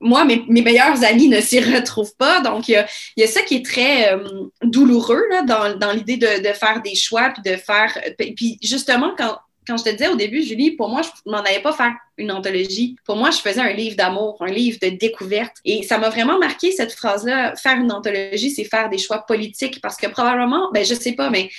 moi, 0.04 0.24
mes, 0.24 0.44
meilleurs 0.48 1.02
amis 1.02 1.28
ne 1.28 1.40
s'y 1.40 1.60
retrouvent 1.74 2.14
pas. 2.16 2.40
Donc, 2.40 2.68
il 2.68 2.84
y 3.16 3.22
a, 3.22 3.26
ça 3.26 3.42
qui 3.42 3.56
est 3.56 3.64
très 3.64 4.12
euh, 4.12 4.24
douloureux 4.62 5.22
là, 5.30 5.42
dans, 5.42 5.92
l'idée 5.92 6.16
de, 6.16 6.52
faire 6.52 6.82
des 6.82 6.94
choix, 6.94 7.30
puis 7.30 7.42
de 7.50 7.56
faire... 7.56 7.98
Puis 8.18 8.58
justement, 8.62 9.14
quand, 9.16 9.38
quand 9.66 9.76
je 9.78 9.84
te 9.84 9.90
disais 9.90 10.08
au 10.08 10.16
début, 10.16 10.42
Julie, 10.42 10.72
pour 10.72 10.88
moi, 10.88 11.02
je 11.02 11.30
m'en 11.30 11.38
avais 11.38 11.60
pas 11.60 11.72
faire 11.72 11.94
une 12.18 12.30
anthologie. 12.30 12.96
Pour 13.04 13.16
moi, 13.16 13.30
je 13.30 13.38
faisais 13.38 13.60
un 13.60 13.72
livre 13.72 13.96
d'amour, 13.96 14.36
un 14.40 14.52
livre 14.52 14.78
de 14.80 14.90
découverte. 14.90 15.56
Et 15.64 15.82
ça 15.82 15.98
m'a 15.98 16.10
vraiment 16.10 16.38
marqué 16.38 16.70
cette 16.70 16.92
phrase-là. 16.92 17.56
Faire 17.56 17.78
une 17.78 17.90
anthologie, 17.90 18.50
c'est 18.50 18.64
faire 18.64 18.90
des 18.90 18.98
choix 18.98 19.24
politiques 19.26 19.80
parce 19.80 19.96
que 19.96 20.06
probablement, 20.06 20.70
ben, 20.72 20.84
je 20.84 20.94
sais 20.94 21.12
pas, 21.12 21.30
mais 21.30 21.50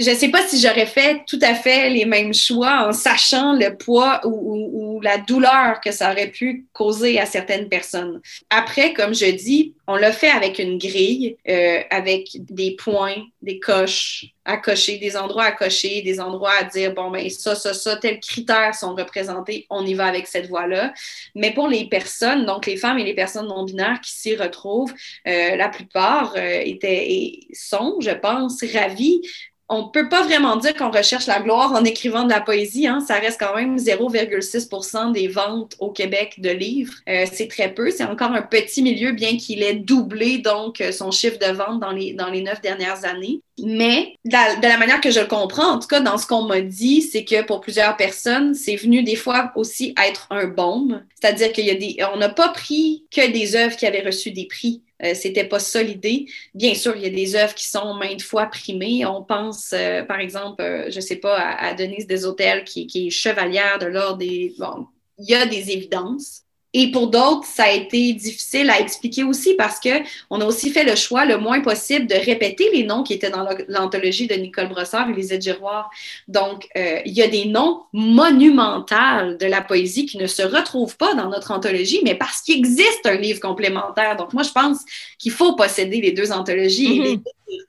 je 0.00 0.10
ne 0.10 0.14
sais 0.16 0.30
pas 0.30 0.46
si 0.48 0.58
j'aurais 0.58 0.86
fait 0.86 1.22
tout 1.26 1.38
à 1.42 1.54
fait 1.54 1.90
les 1.90 2.06
mêmes 2.06 2.32
choix 2.32 2.88
en 2.88 2.92
sachant 2.92 3.52
le 3.52 3.76
poids 3.76 4.22
ou, 4.24 4.98
la 5.02 5.16
douleur 5.16 5.80
que 5.80 5.92
ça 5.92 6.12
aurait 6.12 6.28
pu 6.28 6.66
causer 6.74 7.18
à 7.18 7.24
certaines 7.24 7.68
personnes. 7.68 8.20
Après, 8.50 8.92
comme 8.92 9.14
je 9.14 9.30
dis, 9.30 9.74
on 9.86 9.96
l'a 9.96 10.12
fait 10.12 10.28
avec 10.28 10.58
une 10.58 10.76
grille, 10.76 11.36
euh, 11.48 11.80
avec 11.90 12.28
des 12.34 12.76
points, 12.76 13.16
des 13.40 13.58
coches 13.58 14.26
à 14.44 14.56
cocher, 14.56 14.98
des 14.98 15.16
endroits 15.16 15.44
à 15.44 15.52
cocher, 15.52 16.02
des 16.02 16.20
endroits 16.20 16.52
à 16.58 16.64
dire, 16.64 16.92
bon, 16.92 17.10
ben 17.10 17.28
ça, 17.30 17.54
ça, 17.54 17.72
ça, 17.72 17.96
tels 17.96 18.20
critères 18.20 18.74
sont 18.74 18.94
représentés, 18.94 19.66
on 19.70 19.86
y 19.86 19.94
va 19.94 20.06
avec 20.06 20.26
cette 20.26 20.48
voie-là. 20.48 20.92
Mais 21.34 21.52
pour 21.52 21.68
les 21.68 21.86
personnes, 21.86 22.46
donc 22.46 22.66
les 22.66 22.76
femmes 22.76 22.98
et 22.98 23.04
les 23.04 23.14
personnes 23.14 23.46
non-binaires 23.46 24.00
qui 24.02 24.12
s'y 24.12 24.36
retrouvent, 24.36 24.92
euh, 25.26 25.56
la 25.56 25.68
plupart 25.68 26.34
euh, 26.36 26.60
étaient 26.64 27.10
et 27.10 27.48
sont, 27.52 27.96
je 28.00 28.10
pense, 28.10 28.62
ravis 28.74 29.22
on 29.70 29.88
peut 29.88 30.08
pas 30.08 30.22
vraiment 30.24 30.56
dire 30.56 30.74
qu'on 30.74 30.90
recherche 30.90 31.26
la 31.26 31.40
gloire 31.40 31.72
en 31.72 31.84
écrivant 31.84 32.24
de 32.24 32.30
la 32.30 32.40
poésie. 32.40 32.88
Hein. 32.88 33.00
Ça 33.06 33.14
reste 33.14 33.38
quand 33.38 33.54
même 33.54 33.76
0,6% 33.76 35.12
des 35.12 35.28
ventes 35.28 35.76
au 35.78 35.90
Québec 35.90 36.34
de 36.38 36.50
livres. 36.50 36.94
Euh, 37.08 37.24
c'est 37.32 37.48
très 37.48 37.72
peu. 37.72 37.90
C'est 37.90 38.04
encore 38.04 38.32
un 38.32 38.42
petit 38.42 38.82
milieu, 38.82 39.12
bien 39.12 39.36
qu'il 39.36 39.62
ait 39.62 39.74
doublé 39.74 40.38
donc 40.38 40.82
son 40.92 41.12
chiffre 41.12 41.38
de 41.38 41.52
vente 41.52 41.80
dans 41.80 41.92
les, 41.92 42.12
dans 42.14 42.30
les 42.30 42.42
neuf 42.42 42.60
dernières 42.60 43.04
années. 43.04 43.40
Mais 43.62 44.14
de 44.24 44.32
la, 44.62 44.76
manière 44.78 45.00
que 45.00 45.10
je 45.10 45.20
le 45.20 45.26
comprends, 45.26 45.72
en 45.72 45.78
tout 45.78 45.88
cas 45.88 46.00
dans 46.00 46.18
ce 46.18 46.26
qu'on 46.26 46.42
m'a 46.42 46.60
dit, 46.60 47.02
c'est 47.02 47.24
que 47.24 47.42
pour 47.44 47.60
plusieurs 47.60 47.96
personnes, 47.96 48.54
c'est 48.54 48.76
venu 48.76 49.02
des 49.02 49.16
fois 49.16 49.52
aussi 49.54 49.94
être 50.04 50.26
un 50.30 50.46
baume. 50.46 51.04
C'est-à-dire 51.20 51.52
qu'il 51.52 51.66
y 51.66 51.70
a 51.70 51.74
des, 51.74 51.96
on 52.12 52.16
n'a 52.16 52.28
pas 52.28 52.48
pris 52.48 53.04
que 53.10 53.30
des 53.30 53.54
œuvres 53.54 53.76
qui 53.76 53.86
avaient 53.86 54.02
reçu 54.04 54.30
des 54.30 54.46
prix. 54.46 54.82
Euh, 55.02 55.14
c'était 55.14 55.44
pas 55.44 55.58
ça 55.58 55.82
l'idée. 55.82 56.26
Bien 56.54 56.74
sûr, 56.74 56.94
il 56.96 57.02
y 57.02 57.06
a 57.06 57.10
des 57.10 57.36
œuvres 57.36 57.54
qui 57.54 57.66
sont 57.66 57.94
maintes 57.94 58.22
fois 58.22 58.46
primées. 58.46 59.06
On 59.06 59.22
pense, 59.22 59.72
euh, 59.72 60.02
par 60.04 60.20
exemple, 60.20 60.62
euh, 60.62 60.90
je 60.90 61.00
sais 61.00 61.16
pas, 61.16 61.38
à, 61.38 61.74
Denise 61.74 62.06
Deshôtels, 62.06 62.64
qui, 62.64 62.86
qui 62.86 63.06
est 63.06 63.10
chevalière 63.10 63.78
de 63.78 63.86
l'ordre 63.86 64.18
des. 64.18 64.54
Bon, 64.58 64.86
il 65.18 65.30
y 65.30 65.34
a 65.34 65.46
des 65.46 65.70
évidences. 65.70 66.44
Et 66.72 66.92
pour 66.92 67.08
d'autres, 67.08 67.44
ça 67.46 67.64
a 67.64 67.70
été 67.70 68.12
difficile 68.12 68.70
à 68.70 68.80
expliquer 68.80 69.24
aussi 69.24 69.54
parce 69.54 69.80
que 69.80 69.88
on 70.30 70.40
a 70.40 70.44
aussi 70.44 70.70
fait 70.70 70.84
le 70.84 70.94
choix 70.94 71.24
le 71.24 71.36
moins 71.36 71.60
possible 71.60 72.06
de 72.06 72.14
répéter 72.14 72.70
les 72.72 72.84
noms 72.84 73.02
qui 73.02 73.14
étaient 73.14 73.30
dans 73.30 73.46
l'anthologie 73.68 74.28
de 74.28 74.34
Nicole 74.34 74.68
Brossard 74.68 75.10
et 75.10 75.12
Lisette 75.12 75.42
Giroir. 75.42 75.90
Donc, 76.28 76.68
euh, 76.76 77.00
il 77.04 77.12
y 77.12 77.22
a 77.22 77.28
des 77.28 77.46
noms 77.46 77.82
monumentaux 77.92 79.36
de 79.38 79.46
la 79.46 79.62
poésie 79.62 80.06
qui 80.06 80.18
ne 80.18 80.26
se 80.26 80.42
retrouvent 80.42 80.96
pas 80.96 81.14
dans 81.14 81.28
notre 81.28 81.50
anthologie, 81.50 82.00
mais 82.04 82.14
parce 82.14 82.40
qu'il 82.40 82.58
existe 82.58 83.04
un 83.04 83.16
livre 83.16 83.40
complémentaire. 83.40 84.16
Donc, 84.16 84.32
moi, 84.32 84.42
je 84.42 84.52
pense 84.52 84.78
qu'il 85.18 85.32
faut 85.32 85.54
posséder 85.56 86.00
les 86.00 86.12
deux 86.12 86.32
anthologies 86.32 86.98
et 86.98 87.16
mm-hmm 87.16 87.20
les 87.50 87.58
deux 87.58 87.66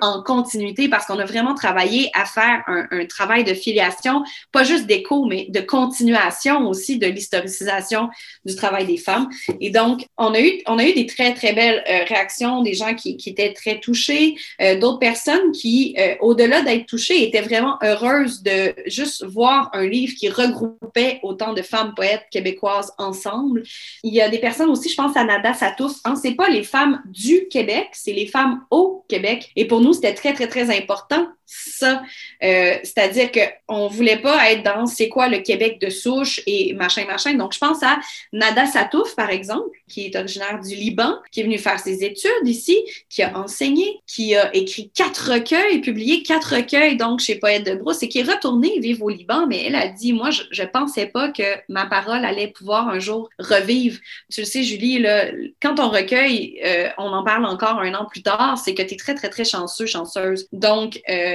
en 0.00 0.22
continuité 0.22 0.88
parce 0.88 1.06
qu'on 1.06 1.18
a 1.18 1.24
vraiment 1.24 1.54
travaillé 1.54 2.10
à 2.14 2.24
faire 2.24 2.62
un, 2.66 3.04
travail 3.06 3.44
de 3.44 3.54
filiation, 3.54 4.22
pas 4.52 4.64
juste 4.64 4.86
d'écho, 4.86 5.26
mais 5.26 5.46
de 5.50 5.60
continuation 5.60 6.68
aussi 6.68 6.98
de 6.98 7.06
l'historicisation 7.06 8.08
du 8.44 8.54
travail 8.54 8.86
des 8.86 8.96
femmes. 8.96 9.28
Et 9.60 9.70
donc, 9.70 10.06
on 10.16 10.32
a 10.34 10.40
eu, 10.40 10.62
on 10.66 10.78
a 10.78 10.84
eu 10.84 10.94
des 10.94 11.06
très, 11.06 11.34
très 11.34 11.52
belles 11.52 11.82
euh, 11.88 12.04
réactions, 12.04 12.62
des 12.62 12.74
gens 12.74 12.94
qui, 12.94 13.16
qui 13.16 13.30
étaient 13.30 13.52
très 13.52 13.80
touchés, 13.80 14.36
euh, 14.60 14.78
d'autres 14.78 14.98
personnes 14.98 15.52
qui, 15.52 15.94
euh, 15.98 16.14
au-delà 16.20 16.62
d'être 16.62 16.86
touchées, 16.86 17.22
étaient 17.24 17.42
vraiment 17.42 17.78
heureuses 17.82 18.42
de 18.42 18.74
juste 18.86 19.24
voir 19.24 19.70
un 19.72 19.86
livre 19.86 20.14
qui 20.14 20.28
regroupait 20.28 21.20
autant 21.22 21.52
de 21.52 21.62
femmes 21.62 21.94
poètes 21.94 22.26
québécoises 22.30 22.92
ensemble. 22.98 23.62
Il 24.02 24.14
y 24.14 24.20
a 24.20 24.28
des 24.28 24.38
personnes 24.38 24.70
aussi, 24.70 24.88
je 24.88 24.96
pense 24.96 25.16
à 25.16 25.24
Nada 25.24 25.54
Satouf, 25.54 25.96
hein, 26.04 26.14
c'est 26.16 26.34
pas 26.34 26.48
les 26.48 26.62
femmes 26.62 27.02
du 27.06 27.48
Québec, 27.48 27.88
c'est 27.92 28.12
les 28.12 28.26
femmes 28.26 28.64
au 28.70 29.04
Québec 29.08 29.43
et 29.56 29.66
pour 29.66 29.80
nous, 29.80 29.92
c'était 29.92 30.14
très, 30.14 30.32
très, 30.32 30.48
très 30.48 30.76
important 30.76 31.28
ça. 31.46 32.02
Euh, 32.42 32.76
c'est-à-dire 32.82 33.30
qu'on 33.32 33.84
ne 33.84 33.94
voulait 33.94 34.18
pas 34.18 34.50
être 34.50 34.62
dans 34.62 34.86
c'est 34.86 35.08
quoi 35.08 35.28
le 35.28 35.38
Québec 35.38 35.80
de 35.80 35.90
souche 35.90 36.40
et 36.46 36.72
machin, 36.74 37.04
machin. 37.06 37.34
Donc, 37.34 37.54
je 37.54 37.58
pense 37.58 37.82
à 37.82 37.98
Nada 38.32 38.66
Satouf, 38.66 39.14
par 39.14 39.30
exemple, 39.30 39.68
qui 39.88 40.06
est 40.06 40.16
originaire 40.16 40.60
du 40.60 40.74
Liban, 40.74 41.16
qui 41.30 41.40
est 41.40 41.44
venu 41.44 41.58
faire 41.58 41.78
ses 41.78 42.04
études 42.04 42.30
ici, 42.44 42.78
qui 43.08 43.22
a 43.22 43.36
enseigné, 43.36 44.00
qui 44.06 44.34
a 44.34 44.54
écrit 44.54 44.90
quatre 44.90 45.32
recueils, 45.32 45.80
publié 45.80 46.22
quatre 46.22 46.56
recueils, 46.56 46.96
donc 46.96 47.20
chez 47.20 47.36
Poète 47.36 47.66
de 47.66 47.74
Brousse, 47.74 48.02
et 48.02 48.08
qui 48.08 48.20
est 48.20 48.30
retournée 48.30 48.78
vivre 48.80 49.04
au 49.04 49.10
Liban, 49.10 49.46
mais 49.46 49.64
elle 49.66 49.76
a 49.76 49.88
dit, 49.88 50.12
moi, 50.12 50.30
je 50.30 50.62
ne 50.62 50.66
pensais 50.66 51.06
pas 51.06 51.30
que 51.30 51.42
ma 51.68 51.86
parole 51.86 52.24
allait 52.24 52.48
pouvoir 52.48 52.88
un 52.88 52.98
jour 52.98 53.28
revivre. 53.38 53.98
Tu 54.30 54.40
le 54.40 54.46
sais, 54.46 54.62
Julie, 54.62 54.98
là, 54.98 55.26
quand 55.62 55.78
on 55.80 55.88
recueille, 55.88 56.60
euh, 56.64 56.88
on 56.98 57.12
en 57.12 57.24
parle 57.24 57.44
encore 57.44 57.78
un 57.80 57.94
an 57.94 58.06
plus 58.06 58.22
tard, 58.22 58.58
c'est 58.62 58.74
que 58.74 58.82
tu 58.82 58.94
es 58.94 58.96
très, 58.96 59.14
très, 59.14 59.28
très 59.28 59.44
chanceux, 59.44 59.86
chanceuse. 59.86 60.48
Donc, 60.52 61.00
euh, 61.08 61.33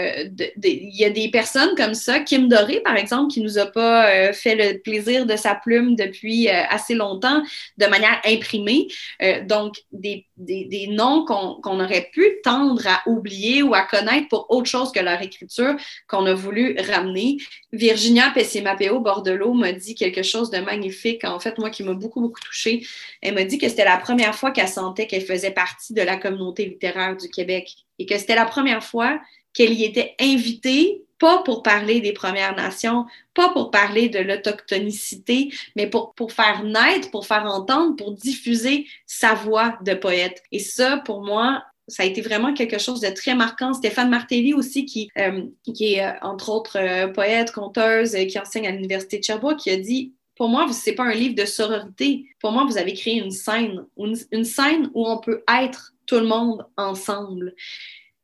il 0.63 0.95
y 0.95 1.05
a 1.05 1.09
des 1.09 1.29
personnes 1.29 1.75
comme 1.75 1.93
ça, 1.93 2.19
Kim 2.19 2.47
Doré, 2.47 2.81
par 2.81 2.95
exemple, 2.95 3.31
qui 3.31 3.41
nous 3.41 3.57
a 3.57 3.65
pas 3.65 4.09
euh, 4.09 4.33
fait 4.33 4.55
le 4.55 4.79
plaisir 4.79 5.25
de 5.25 5.35
sa 5.35 5.55
plume 5.55 5.95
depuis 5.95 6.49
euh, 6.49 6.63
assez 6.69 6.95
longtemps 6.95 7.41
de 7.77 7.85
manière 7.85 8.21
imprimée. 8.25 8.87
Euh, 9.21 9.43
donc, 9.45 9.75
des, 9.91 10.25
des, 10.37 10.87
noms 10.87 11.25
qu'on 11.25 11.79
aurait 11.79 12.09
pu 12.11 12.25
tendre 12.43 12.85
à 12.87 13.01
oublier 13.07 13.61
ou 13.61 13.73
à 13.73 13.81
connaître 13.81 14.27
pour 14.29 14.47
autre 14.49 14.69
chose 14.69 14.91
que 14.91 14.99
leur 14.99 15.21
écriture 15.21 15.75
qu'on 16.07 16.25
a 16.25 16.33
voulu 16.33 16.75
ramener. 16.79 17.37
Virginia 17.71 18.31
Pessimapeo 18.33 18.99
Bordelot 18.99 19.53
m'a 19.53 19.73
dit 19.73 19.95
quelque 19.95 20.23
chose 20.23 20.49
de 20.49 20.59
magnifique, 20.59 21.23
en 21.23 21.39
fait, 21.39 21.57
moi 21.57 21.69
qui 21.69 21.83
m'a 21.83 21.93
beaucoup, 21.93 22.21
beaucoup 22.21 22.39
touchée. 22.39 22.85
Elle 23.21 23.35
m'a 23.35 23.43
dit 23.43 23.57
que 23.57 23.67
c'était 23.67 23.85
la 23.85 23.97
première 23.97 24.35
fois 24.35 24.51
qu'elle 24.51 24.67
sentait 24.67 25.07
qu'elle 25.07 25.25
faisait 25.25 25.51
partie 25.51 25.93
de 25.93 26.01
la 26.01 26.17
communauté 26.17 26.65
littéraire 26.65 27.15
du 27.15 27.29
Québec 27.29 27.75
et 27.99 28.05
que 28.05 28.17
c'était 28.17 28.35
la 28.35 28.45
première 28.45 28.83
fois 28.83 29.19
qu'elle 29.53 29.73
y 29.73 29.83
était 29.83 30.15
invitée, 30.19 31.03
pas 31.19 31.43
pour 31.43 31.63
parler 31.63 31.99
des 31.99 32.13
Premières 32.13 32.55
Nations, 32.55 33.05
pas 33.33 33.49
pour 33.49 33.71
parler 33.71 34.09
de 34.09 34.19
l'autochtonicité, 34.19 35.51
mais 35.75 35.87
pour, 35.87 36.13
pour 36.13 36.31
faire 36.31 36.63
naître, 36.63 37.11
pour 37.11 37.25
faire 37.25 37.45
entendre, 37.45 37.95
pour 37.95 38.13
diffuser 38.13 38.87
sa 39.05 39.33
voix 39.33 39.77
de 39.83 39.93
poète. 39.93 40.41
Et 40.51 40.59
ça, 40.59 40.97
pour 40.97 41.21
moi, 41.21 41.63
ça 41.89 42.03
a 42.03 42.05
été 42.05 42.21
vraiment 42.21 42.53
quelque 42.53 42.79
chose 42.79 43.01
de 43.01 43.09
très 43.09 43.35
marquant. 43.35 43.73
Stéphane 43.73 44.09
Martelly 44.09 44.53
aussi, 44.53 44.85
qui, 44.85 45.09
euh, 45.17 45.43
qui 45.63 45.95
est 45.95 46.05
euh, 46.05 46.11
entre 46.21 46.49
autres 46.49 46.77
euh, 46.77 47.07
poète, 47.07 47.51
conteuse, 47.51 48.15
qui 48.29 48.39
enseigne 48.39 48.67
à 48.67 48.71
l'Université 48.71 49.19
de 49.19 49.23
Sherbrooke, 49.23 49.57
qui 49.57 49.71
a 49.71 49.77
dit 49.77 50.13
pour 50.35 50.47
moi, 50.47 50.71
ce 50.71 50.89
n'est 50.89 50.95
pas 50.95 51.03
un 51.03 51.13
livre 51.13 51.35
de 51.35 51.43
sororité. 51.43 52.23
Pour 52.39 52.53
moi, 52.53 52.63
vous 52.63 52.77
avez 52.77 52.93
créé 52.93 53.15
une 53.15 53.31
scène, 53.31 53.85
une, 53.97 54.15
une 54.31 54.45
scène 54.45 54.89
où 54.93 55.05
on 55.05 55.17
peut 55.17 55.43
être 55.61 55.93
tout 56.05 56.15
le 56.15 56.27
monde 56.27 56.65
ensemble. 56.77 57.53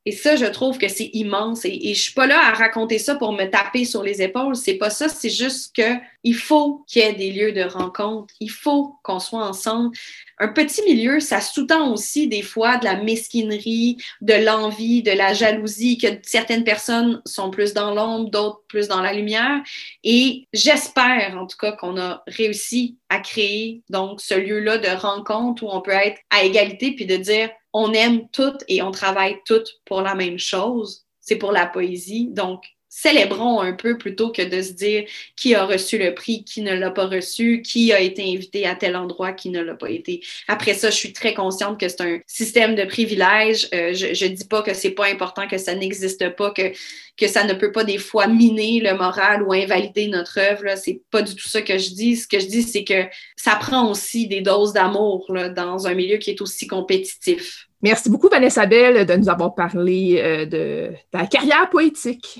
Et 0.05 0.11
ça, 0.11 0.35
je 0.35 0.45
trouve 0.45 0.77
que 0.77 0.87
c'est 0.87 1.09
immense. 1.13 1.65
Et, 1.65 1.89
et 1.89 1.93
je 1.93 2.01
suis 2.01 2.13
pas 2.13 2.27
là 2.27 2.39
à 2.39 2.53
raconter 2.53 2.99
ça 2.99 3.15
pour 3.15 3.31
me 3.31 3.45
taper 3.45 3.85
sur 3.85 4.03
les 4.03 4.21
épaules. 4.21 4.55
C'est 4.55 4.75
pas 4.75 4.89
ça. 4.91 5.09
C'est 5.09 5.29
juste 5.29 5.75
que 5.75 5.99
il 6.25 6.35
faut 6.35 6.83
qu'il 6.87 7.03
y 7.03 7.05
ait 7.05 7.13
des 7.13 7.31
lieux 7.31 7.51
de 7.51 7.61
rencontre. 7.61 8.33
Il 8.39 8.49
faut 8.49 8.95
qu'on 9.03 9.19
soit 9.19 9.45
ensemble. 9.45 9.95
Un 10.39 10.49
petit 10.49 10.81
milieu, 10.81 11.19
ça 11.19 11.39
sous-tend 11.39 11.93
aussi 11.93 12.27
des 12.27 12.41
fois 12.41 12.77
de 12.77 12.85
la 12.85 12.97
mesquinerie, 13.01 13.97
de 14.21 14.33
l'envie, 14.33 15.03
de 15.03 15.11
la 15.11 15.33
jalousie, 15.33 15.97
que 15.97 16.07
certaines 16.23 16.63
personnes 16.63 17.21
sont 17.25 17.51
plus 17.51 17.73
dans 17.73 17.93
l'ombre, 17.93 18.31
d'autres 18.31 18.63
plus 18.67 18.87
dans 18.87 19.01
la 19.01 19.13
lumière. 19.13 19.61
Et 20.03 20.47
j'espère 20.51 21.37
en 21.37 21.45
tout 21.45 21.57
cas 21.57 21.71
qu'on 21.71 21.97
a 21.97 22.23
réussi 22.27 22.97
à 23.09 23.19
créer 23.19 23.83
donc 23.89 24.19
ce 24.19 24.33
lieu-là 24.33 24.79
de 24.79 24.89
rencontre 24.89 25.63
où 25.63 25.69
on 25.71 25.81
peut 25.81 25.91
être 25.91 26.19
à 26.31 26.43
égalité 26.43 26.91
puis 26.95 27.05
de 27.05 27.17
dire 27.17 27.49
on 27.77 27.91
aime 27.91 28.29
toutes 28.29 28.63
et 28.69 28.81
on 28.81 28.91
travaille 28.91 29.41
toutes 29.45 29.81
pour 29.83 30.01
la 30.01 30.15
même 30.15 30.39
chose. 30.39 31.05
C'est 31.19 31.35
pour 31.35 31.51
la 31.51 31.65
poésie. 31.65 32.29
Donc, 32.31 32.63
célébrons 32.95 33.59
un 33.59 33.73
peu 33.73 33.97
plutôt 33.97 34.31
que 34.31 34.41
de 34.41 34.61
se 34.61 34.71
dire 34.71 35.03
qui 35.35 35.53
a 35.53 35.65
reçu 35.65 35.97
le 35.97 36.15
prix, 36.15 36.45
qui 36.45 36.61
ne 36.61 36.73
l'a 36.73 36.91
pas 36.91 37.07
reçu, 37.07 37.61
qui 37.61 37.91
a 37.91 37.99
été 37.99 38.23
invité 38.23 38.65
à 38.65 38.73
tel 38.73 38.95
endroit, 38.95 39.33
qui 39.33 39.49
ne 39.49 39.61
l'a 39.61 39.73
pas 39.73 39.89
été. 39.89 40.21
Après 40.47 40.73
ça, 40.73 40.89
je 40.91 40.95
suis 40.95 41.11
très 41.11 41.33
consciente 41.33 41.77
que 41.77 41.89
c'est 41.89 42.01
un 42.01 42.19
système 42.25 42.73
de 42.73 42.85
privilèges. 42.85 43.67
Euh, 43.73 43.93
je 43.93 44.25
ne 44.25 44.31
dis 44.31 44.45
pas 44.45 44.61
que 44.61 44.73
c'est 44.73 44.91
pas 44.91 45.07
important, 45.07 45.45
que 45.45 45.57
ça 45.57 45.75
n'existe 45.75 46.29
pas, 46.37 46.51
que, 46.51 46.71
que 47.17 47.27
ça 47.27 47.43
ne 47.43 47.53
peut 47.53 47.73
pas 47.73 47.83
des 47.83 47.97
fois 47.97 48.27
miner 48.27 48.79
le 48.79 48.95
moral 48.95 49.43
ou 49.43 49.51
invalider 49.51 50.07
notre 50.07 50.39
œuvre. 50.39 50.77
C'est 50.77 51.01
pas 51.11 51.21
du 51.21 51.35
tout 51.35 51.49
ça 51.49 51.61
que 51.61 51.77
je 51.77 51.89
dis. 51.89 52.15
Ce 52.15 52.27
que 52.29 52.39
je 52.39 52.47
dis, 52.47 52.63
c'est 52.63 52.85
que 52.85 53.03
ça 53.35 53.57
prend 53.57 53.91
aussi 53.91 54.27
des 54.27 54.39
doses 54.39 54.71
d'amour 54.71 55.29
dans 55.53 55.85
un 55.85 55.93
milieu 55.93 56.15
qui 56.15 56.29
est 56.29 56.41
aussi 56.41 56.65
compétitif. 56.65 57.67
Merci 57.81 58.09
beaucoup, 58.09 58.29
Vanessa 58.29 58.65
Bell, 58.65 59.05
de 59.05 59.15
nous 59.15 59.29
avoir 59.29 59.53
parlé 59.53 60.17
euh, 60.17 60.45
de 60.45 60.91
ta 61.11 61.27
carrière 61.27 61.69
poétique. 61.69 62.39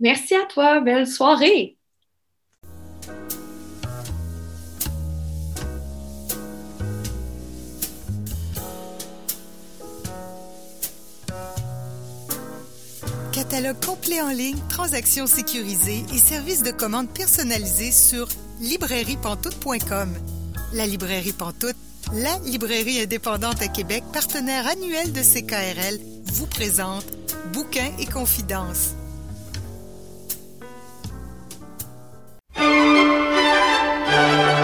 Merci 0.00 0.34
à 0.34 0.46
toi. 0.46 0.80
Belle 0.80 1.06
soirée. 1.06 1.76
Catalogue 13.32 13.84
complet 13.84 14.20
en 14.20 14.30
ligne, 14.30 14.58
transactions 14.68 15.26
sécurisées 15.26 16.04
et 16.12 16.18
services 16.18 16.62
de 16.62 16.72
commande 16.72 17.08
personnalisés 17.08 17.92
sur 17.92 18.28
librairiepantoute.com. 18.60 20.14
La 20.72 20.86
librairie 20.86 21.32
Pantoute, 21.32 21.76
la 22.12 22.38
librairie 22.44 23.00
indépendante 23.00 23.62
à 23.62 23.68
Québec, 23.68 24.04
partenaire 24.12 24.66
annuel 24.66 25.12
de 25.12 25.22
CKRL, 25.22 25.98
vous 26.32 26.46
présente 26.46 27.04
Bouquins 27.52 27.92
et 27.98 28.06
confidences. 28.06 28.94
Thank 32.60 34.54
you. 34.54 34.59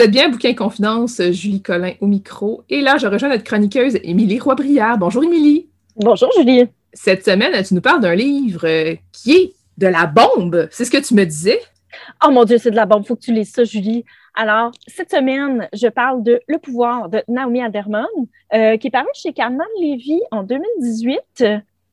Vous 0.00 0.06
êtes 0.06 0.12
bien 0.12 0.30
Bouquin 0.30 0.54
Confidence, 0.54 1.20
Julie 1.30 1.60
Collin 1.60 1.92
au 2.00 2.06
micro. 2.06 2.64
Et 2.70 2.80
là, 2.80 2.96
je 2.96 3.06
rejoins 3.06 3.28
notre 3.28 3.44
chroniqueuse 3.44 3.98
Émilie 4.02 4.38
Roy-Briard. 4.38 4.96
Bonjour 4.96 5.22
Émilie. 5.22 5.68
Bonjour 5.94 6.30
Julie. 6.38 6.64
Cette 6.94 7.22
semaine, 7.22 7.62
tu 7.62 7.74
nous 7.74 7.82
parles 7.82 8.00
d'un 8.00 8.14
livre 8.14 8.66
euh, 8.66 8.94
qui 9.12 9.32
est 9.32 9.52
de 9.76 9.86
la 9.88 10.06
bombe. 10.06 10.68
C'est 10.70 10.86
ce 10.86 10.90
que 10.90 11.06
tu 11.06 11.12
me 11.12 11.26
disais? 11.26 11.60
Oh 12.26 12.30
mon 12.30 12.44
Dieu, 12.44 12.56
c'est 12.56 12.70
de 12.70 12.76
la 12.76 12.86
bombe. 12.86 13.04
Faut 13.04 13.14
que 13.14 13.20
tu 13.20 13.34
lises 13.34 13.52
ça, 13.52 13.64
Julie. 13.64 14.06
Alors, 14.34 14.72
cette 14.86 15.10
semaine, 15.10 15.68
je 15.74 15.88
parle 15.88 16.22
de 16.22 16.40
Le 16.48 16.56
pouvoir 16.56 17.10
de 17.10 17.22
Naomi 17.28 17.60
Alderman, 17.60 18.06
euh, 18.54 18.78
qui 18.78 18.86
est 18.86 18.90
paru 18.90 19.08
chez 19.12 19.34
Carmen 19.34 19.60
Lévy 19.82 20.18
en 20.30 20.44
2018 20.44 21.44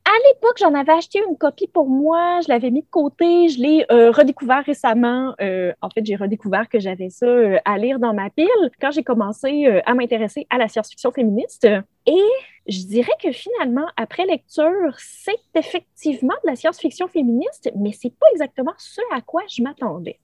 à 0.08 0.30
l'époque, 0.30 0.58
j'en 0.58 0.74
avais 0.74 0.94
acheté 0.94 1.20
une 1.30 1.38
copie 1.38 1.68
pour 1.68 1.90
moi, 1.90 2.40
je 2.40 2.48
l'avais 2.48 2.72
mis 2.72 2.82
de 2.82 2.88
côté, 2.90 3.50
je 3.50 3.60
l'ai 3.60 3.86
euh, 3.92 4.10
redécouvert 4.10 4.64
récemment. 4.64 5.36
Euh, 5.42 5.74
en 5.82 5.90
fait, 5.90 6.06
j'ai 6.06 6.16
redécouvert 6.16 6.70
que 6.70 6.80
j'avais 6.80 7.10
ça 7.10 7.26
euh, 7.26 7.58
à 7.66 7.78
lire 7.78 8.00
dans 8.00 8.14
ma 8.14 8.30
pile 8.30 8.48
quand 8.80 8.92
j'ai 8.92 9.04
commencé 9.04 9.68
à 9.86 9.94
m'intéresser 9.94 10.48
à 10.50 10.58
la 10.58 10.70
science-fiction 10.70 11.12
féministe. 11.12 11.68
Et 12.06 12.24
je 12.68 12.86
dirais 12.86 13.12
que 13.22 13.34
finalement, 13.34 13.86
après 13.98 14.26
lecture, 14.26 14.96
c'est 14.98 15.40
effectivement 15.56 16.36
de 16.46 16.52
la 16.52 16.56
science-fiction 16.56 17.10
féministe, 17.10 17.70
mais 17.76 17.92
c'est 17.92 18.18
pas 18.18 18.28
exactement 18.32 18.74
ce 18.78 19.02
à 19.14 19.20
quoi 19.20 19.42
je 19.50 19.62
m'attendais. 19.62 20.20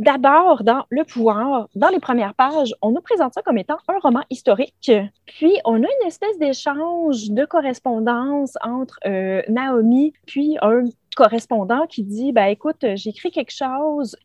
D'abord, 0.00 0.64
dans 0.64 0.86
Le 0.88 1.04
pouvoir, 1.04 1.68
dans 1.74 1.90
les 1.90 2.00
premières 2.00 2.32
pages, 2.32 2.74
on 2.80 2.90
nous 2.90 3.02
présente 3.02 3.34
ça 3.34 3.42
comme 3.42 3.58
étant 3.58 3.76
un 3.86 3.98
roman 3.98 4.22
historique. 4.30 4.90
Puis, 5.26 5.58
on 5.66 5.74
a 5.74 5.76
une 5.76 6.06
espèce 6.06 6.38
d'échange 6.38 7.28
de 7.28 7.44
correspondance 7.44 8.54
entre 8.62 8.98
euh, 9.04 9.42
Naomi 9.50 10.14
puis 10.24 10.56
un 10.62 10.84
correspondant 11.16 11.86
qui 11.86 12.02
dit 12.02 12.32
ben 12.32 12.46
écoute 12.46 12.82
j'écris 12.94 13.30
quelque 13.30 13.52
chose 13.52 14.16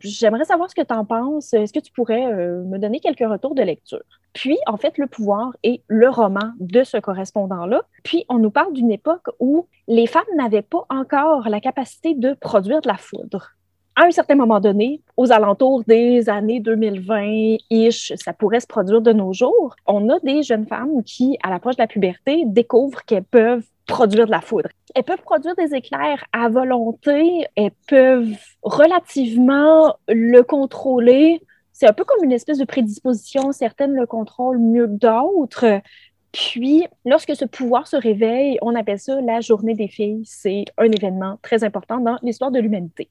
j'aimerais 0.00 0.44
savoir 0.44 0.70
ce 0.70 0.74
que 0.74 0.80
tu 0.80 0.94
en 0.94 1.04
penses. 1.04 1.52
Est-ce 1.52 1.74
que 1.74 1.80
tu 1.80 1.92
pourrais 1.92 2.32
euh, 2.32 2.62
me 2.64 2.78
donner 2.78 3.00
quelques 3.00 3.28
retours 3.28 3.54
de 3.54 3.62
lecture? 3.62 4.00
Puis 4.32 4.56
en 4.66 4.78
fait 4.78 4.96
le 4.96 5.08
pouvoir 5.08 5.54
est 5.62 5.82
le 5.88 6.08
roman 6.08 6.52
de 6.58 6.84
ce 6.84 6.96
correspondant 6.96 7.66
là 7.66 7.82
puis 8.02 8.24
on 8.30 8.38
nous 8.38 8.50
parle 8.50 8.72
d'une 8.72 8.92
époque 8.92 9.26
où 9.40 9.66
les 9.88 10.06
femmes 10.06 10.22
n'avaient 10.36 10.62
pas 10.62 10.86
encore 10.88 11.50
la 11.50 11.60
capacité 11.60 12.14
de 12.14 12.32
produire 12.32 12.80
de 12.80 12.88
la 12.88 12.96
foudre 12.96 13.57
à 13.98 14.04
un 14.04 14.12
certain 14.12 14.36
moment 14.36 14.60
donné, 14.60 15.02
aux 15.16 15.32
alentours 15.32 15.82
des 15.82 16.28
années 16.28 16.60
2020-ish, 16.60 18.14
ça 18.16 18.32
pourrait 18.32 18.60
se 18.60 18.66
produire 18.68 19.00
de 19.02 19.12
nos 19.12 19.32
jours, 19.32 19.74
on 19.86 20.08
a 20.08 20.20
des 20.20 20.44
jeunes 20.44 20.68
femmes 20.68 21.02
qui, 21.02 21.36
à 21.42 21.50
l'approche 21.50 21.74
de 21.74 21.82
la 21.82 21.88
puberté, 21.88 22.44
découvrent 22.46 23.04
qu'elles 23.04 23.24
peuvent 23.24 23.66
produire 23.88 24.26
de 24.26 24.30
la 24.30 24.40
foudre. 24.40 24.68
Elles 24.94 25.02
peuvent 25.02 25.22
produire 25.22 25.56
des 25.56 25.74
éclairs 25.74 26.24
à 26.32 26.48
volonté, 26.48 27.44
elles 27.56 27.72
peuvent 27.88 28.36
relativement 28.62 29.96
le 30.06 30.42
contrôler. 30.42 31.42
C'est 31.72 31.88
un 31.88 31.92
peu 31.92 32.04
comme 32.04 32.22
une 32.22 32.32
espèce 32.32 32.58
de 32.58 32.64
prédisposition, 32.64 33.50
certaines 33.50 33.94
le 33.94 34.06
contrôlent 34.06 34.58
mieux 34.58 34.86
que 34.86 34.92
d'autres. 34.92 35.80
Puis, 36.30 36.86
lorsque 37.04 37.34
ce 37.34 37.46
pouvoir 37.46 37.88
se 37.88 37.96
réveille, 37.96 38.58
on 38.62 38.76
appelle 38.76 39.00
ça 39.00 39.20
la 39.20 39.40
journée 39.40 39.74
des 39.74 39.88
filles. 39.88 40.22
C'est 40.24 40.66
un 40.76 40.84
événement 40.84 41.38
très 41.42 41.64
important 41.64 41.98
dans 41.98 42.18
l'histoire 42.22 42.52
de 42.52 42.60
l'humanité. 42.60 43.08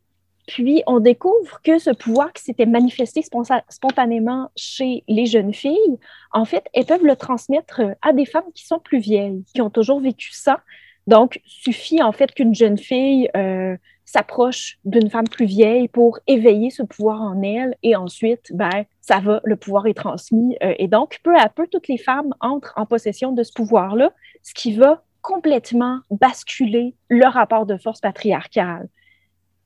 Puis, 0.48 0.82
on 0.88 1.02
découvre 1.02 1.62
que 1.62 1.78
ce 1.78 1.90
pouvoir 1.90 2.32
qui 2.32 2.42
s'était 2.42 2.66
manifesté 2.66 3.22
spontanément 3.22 4.50
chez 4.56 5.04
les 5.10 5.26
jeunes 5.26 5.54
filles, 5.54 6.00
en 6.32 6.46
fait, 6.46 6.64
elles 6.74 6.86
peuvent 6.86 7.06
le 7.06 7.18
transmettre 7.18 7.82
à 8.02 8.14
des 8.14 8.26
femmes 8.26 8.50
qui 8.56 8.66
sont 8.66 8.80
plus 8.80 9.00
vieilles, 9.00 9.44
qui 9.54 9.62
ont 9.62 9.70
toujours 9.70 10.00
vécu 10.00 10.32
ça. 10.32 10.62
Donc, 11.06 11.42
suffit 11.46 12.02
en 12.02 12.14
fait 12.14 12.34
qu'une 12.34 12.56
jeune 12.56 12.78
fille 12.78 13.30
euh, 13.36 13.76
s'approche 14.06 14.80
d'une 14.86 15.10
femme 15.10 15.28
plus 15.28 15.46
vieille 15.46 15.90
pour 15.90 16.20
éveiller 16.28 16.70
ce 16.70 16.84
pouvoir 16.84 17.22
en 17.22 17.42
elle, 17.42 17.76
et 17.84 17.98
ensuite, 17.98 18.48
ben, 18.54 18.86
ça 19.02 19.20
va, 19.20 19.42
le 19.44 19.58
pouvoir 19.58 19.86
est 19.88 19.94
transmis. 19.94 20.58
Euh, 20.64 20.74
et 20.80 20.88
donc, 20.88 21.20
peu 21.24 21.38
à 21.38 21.50
peu, 21.50 21.68
toutes 21.68 21.90
les 21.90 21.98
femmes 21.98 22.34
entrent 22.40 22.74
en 22.78 22.86
possession 22.86 23.34
de 23.34 23.44
ce 23.44 23.52
pouvoir-là, 23.52 24.14
ce 24.44 24.54
qui 24.54 24.74
va 24.74 25.04
complètement 25.22 26.00
basculer 26.10 26.96
le 27.10 27.28
rapport 27.28 27.66
de 27.66 27.78
force 27.78 28.00
patriarcal 28.00 28.88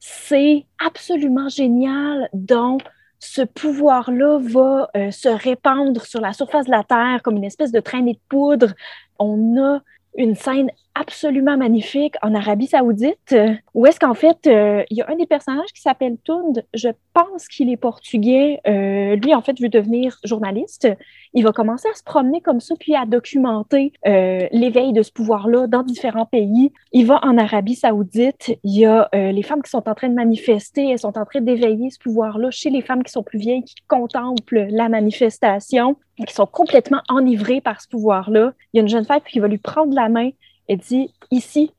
c'est 0.01 0.65
absolument 0.83 1.47
génial. 1.47 2.27
Donc, 2.33 2.81
ce 3.19 3.43
pouvoir-là 3.43 4.39
va 4.41 4.89
euh, 4.95 5.11
se 5.11 5.29
répandre 5.29 6.03
sur 6.05 6.19
la 6.19 6.33
surface 6.33 6.65
de 6.65 6.71
la 6.71 6.83
Terre 6.83 7.21
comme 7.23 7.37
une 7.37 7.43
espèce 7.43 7.71
de 7.71 7.79
traînée 7.79 8.13
de 8.13 8.19
poudre. 8.27 8.73
On 9.19 9.57
a 9.61 9.81
une 10.17 10.35
scène 10.35 10.71
absolument 10.95 11.57
magnifique 11.57 12.15
en 12.21 12.35
Arabie 12.35 12.67
Saoudite, 12.67 13.35
où 13.73 13.85
est-ce 13.85 13.99
qu'en 13.99 14.13
fait, 14.13 14.47
euh, 14.47 14.83
il 14.89 14.97
y 14.97 15.01
a 15.01 15.09
un 15.09 15.15
des 15.15 15.25
personnages 15.25 15.71
qui 15.73 15.81
s'appelle 15.81 16.17
Tund, 16.23 16.65
je 16.73 16.89
pense 17.13 17.47
qu'il 17.47 17.69
est 17.69 17.77
portugais. 17.77 18.59
Euh, 18.67 19.15
lui, 19.15 19.33
en 19.33 19.41
fait, 19.41 19.59
veut 19.59 19.69
devenir 19.69 20.17
journaliste. 20.23 20.87
Il 21.33 21.43
va 21.43 21.51
commencer 21.51 21.87
à 21.89 21.95
se 21.95 22.03
promener 22.03 22.41
comme 22.41 22.59
ça, 22.59 22.75
puis 22.79 22.95
à 22.95 23.05
documenter 23.05 23.93
euh, 24.05 24.47
l'éveil 24.51 24.93
de 24.93 25.01
ce 25.01 25.11
pouvoir-là 25.11 25.67
dans 25.67 25.83
différents 25.83 26.25
pays. 26.25 26.71
Il 26.91 27.05
va 27.05 27.19
en 27.23 27.37
Arabie 27.37 27.75
Saoudite. 27.75 28.57
Il 28.63 28.77
y 28.77 28.85
a 28.85 29.09
les 29.13 29.43
femmes 29.43 29.61
qui 29.61 29.69
sont 29.69 29.87
en 29.87 29.95
train 29.95 30.09
de 30.09 30.15
manifester, 30.15 30.89
elles 30.89 30.99
sont 30.99 31.17
en 31.17 31.25
train 31.25 31.41
d'éveiller 31.41 31.89
ce 31.89 31.99
pouvoir-là 31.99 32.51
chez 32.51 32.69
les 32.69 32.81
femmes 32.81 33.03
qui 33.03 33.11
sont 33.11 33.23
plus 33.23 33.39
vieilles, 33.39 33.63
qui 33.63 33.75
contemplent 33.87 34.67
la 34.69 34.89
manifestation, 34.89 35.95
qui 36.25 36.33
sont 36.33 36.45
complètement 36.45 37.01
enivrées 37.09 37.61
par 37.61 37.81
ce 37.81 37.87
pouvoir-là. 37.87 38.53
Il 38.73 38.77
y 38.77 38.79
a 38.79 38.83
une 38.83 38.89
jeune 38.89 39.05
femme 39.05 39.21
qui 39.27 39.39
va 39.39 39.47
lui 39.47 39.57
prendre 39.57 39.93
la 39.93 40.09
main 40.09 40.31
Elle 40.67 40.79
dit, 40.79 41.13
ici, 41.31 41.71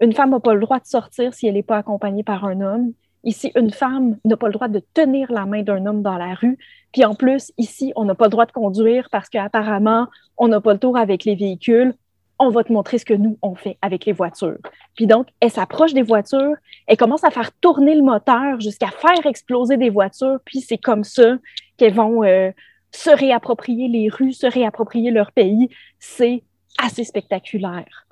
une 0.00 0.12
femme 0.12 0.30
n'a 0.30 0.40
pas 0.40 0.54
le 0.54 0.60
droit 0.60 0.78
de 0.78 0.86
sortir 0.86 1.34
si 1.34 1.46
elle 1.46 1.54
n'est 1.54 1.62
pas 1.62 1.78
accompagnée 1.78 2.22
par 2.22 2.44
un 2.44 2.60
homme. 2.60 2.92
Ici, 3.22 3.52
une 3.54 3.70
femme 3.70 4.16
n'a 4.24 4.36
pas 4.36 4.46
le 4.46 4.54
droit 4.54 4.68
de 4.68 4.82
tenir 4.94 5.30
la 5.30 5.44
main 5.44 5.62
d'un 5.62 5.84
homme 5.84 6.02
dans 6.02 6.16
la 6.16 6.34
rue. 6.34 6.58
Puis 6.92 7.04
en 7.04 7.14
plus, 7.14 7.52
ici, 7.58 7.92
on 7.96 8.04
n'a 8.06 8.14
pas 8.14 8.26
le 8.26 8.30
droit 8.30 8.46
de 8.46 8.52
conduire 8.52 9.08
parce 9.12 9.28
qu'apparemment, 9.28 10.08
on 10.38 10.48
n'a 10.48 10.60
pas 10.60 10.72
le 10.72 10.78
tour 10.78 10.96
avec 10.96 11.24
les 11.24 11.34
véhicules. 11.34 11.94
On 12.38 12.48
va 12.48 12.64
te 12.64 12.72
montrer 12.72 12.96
ce 12.96 13.04
que 13.04 13.12
nous, 13.12 13.36
on 13.42 13.54
fait 13.54 13.76
avec 13.82 14.06
les 14.06 14.12
voitures. 14.12 14.56
Puis 14.96 15.06
donc, 15.06 15.28
elle 15.40 15.50
s'approche 15.50 15.92
des 15.92 16.00
voitures, 16.00 16.54
elle 16.86 16.96
commence 16.96 17.22
à 17.22 17.30
faire 17.30 17.52
tourner 17.60 17.94
le 17.94 18.02
moteur 18.02 18.58
jusqu'à 18.60 18.88
faire 18.88 19.26
exploser 19.26 19.76
des 19.76 19.90
voitures. 19.90 20.38
Puis 20.46 20.62
c'est 20.62 20.78
comme 20.78 21.04
ça 21.04 21.36
qu'elles 21.76 21.92
vont 21.92 22.24
euh, 22.24 22.50
se 22.92 23.10
réapproprier 23.10 23.88
les 23.88 24.08
rues, 24.08 24.32
se 24.32 24.46
réapproprier 24.46 25.10
leur 25.10 25.32
pays. 25.32 25.68
C'est 25.98 26.42
assez 26.78 27.04
spectaculaire. 27.04 28.06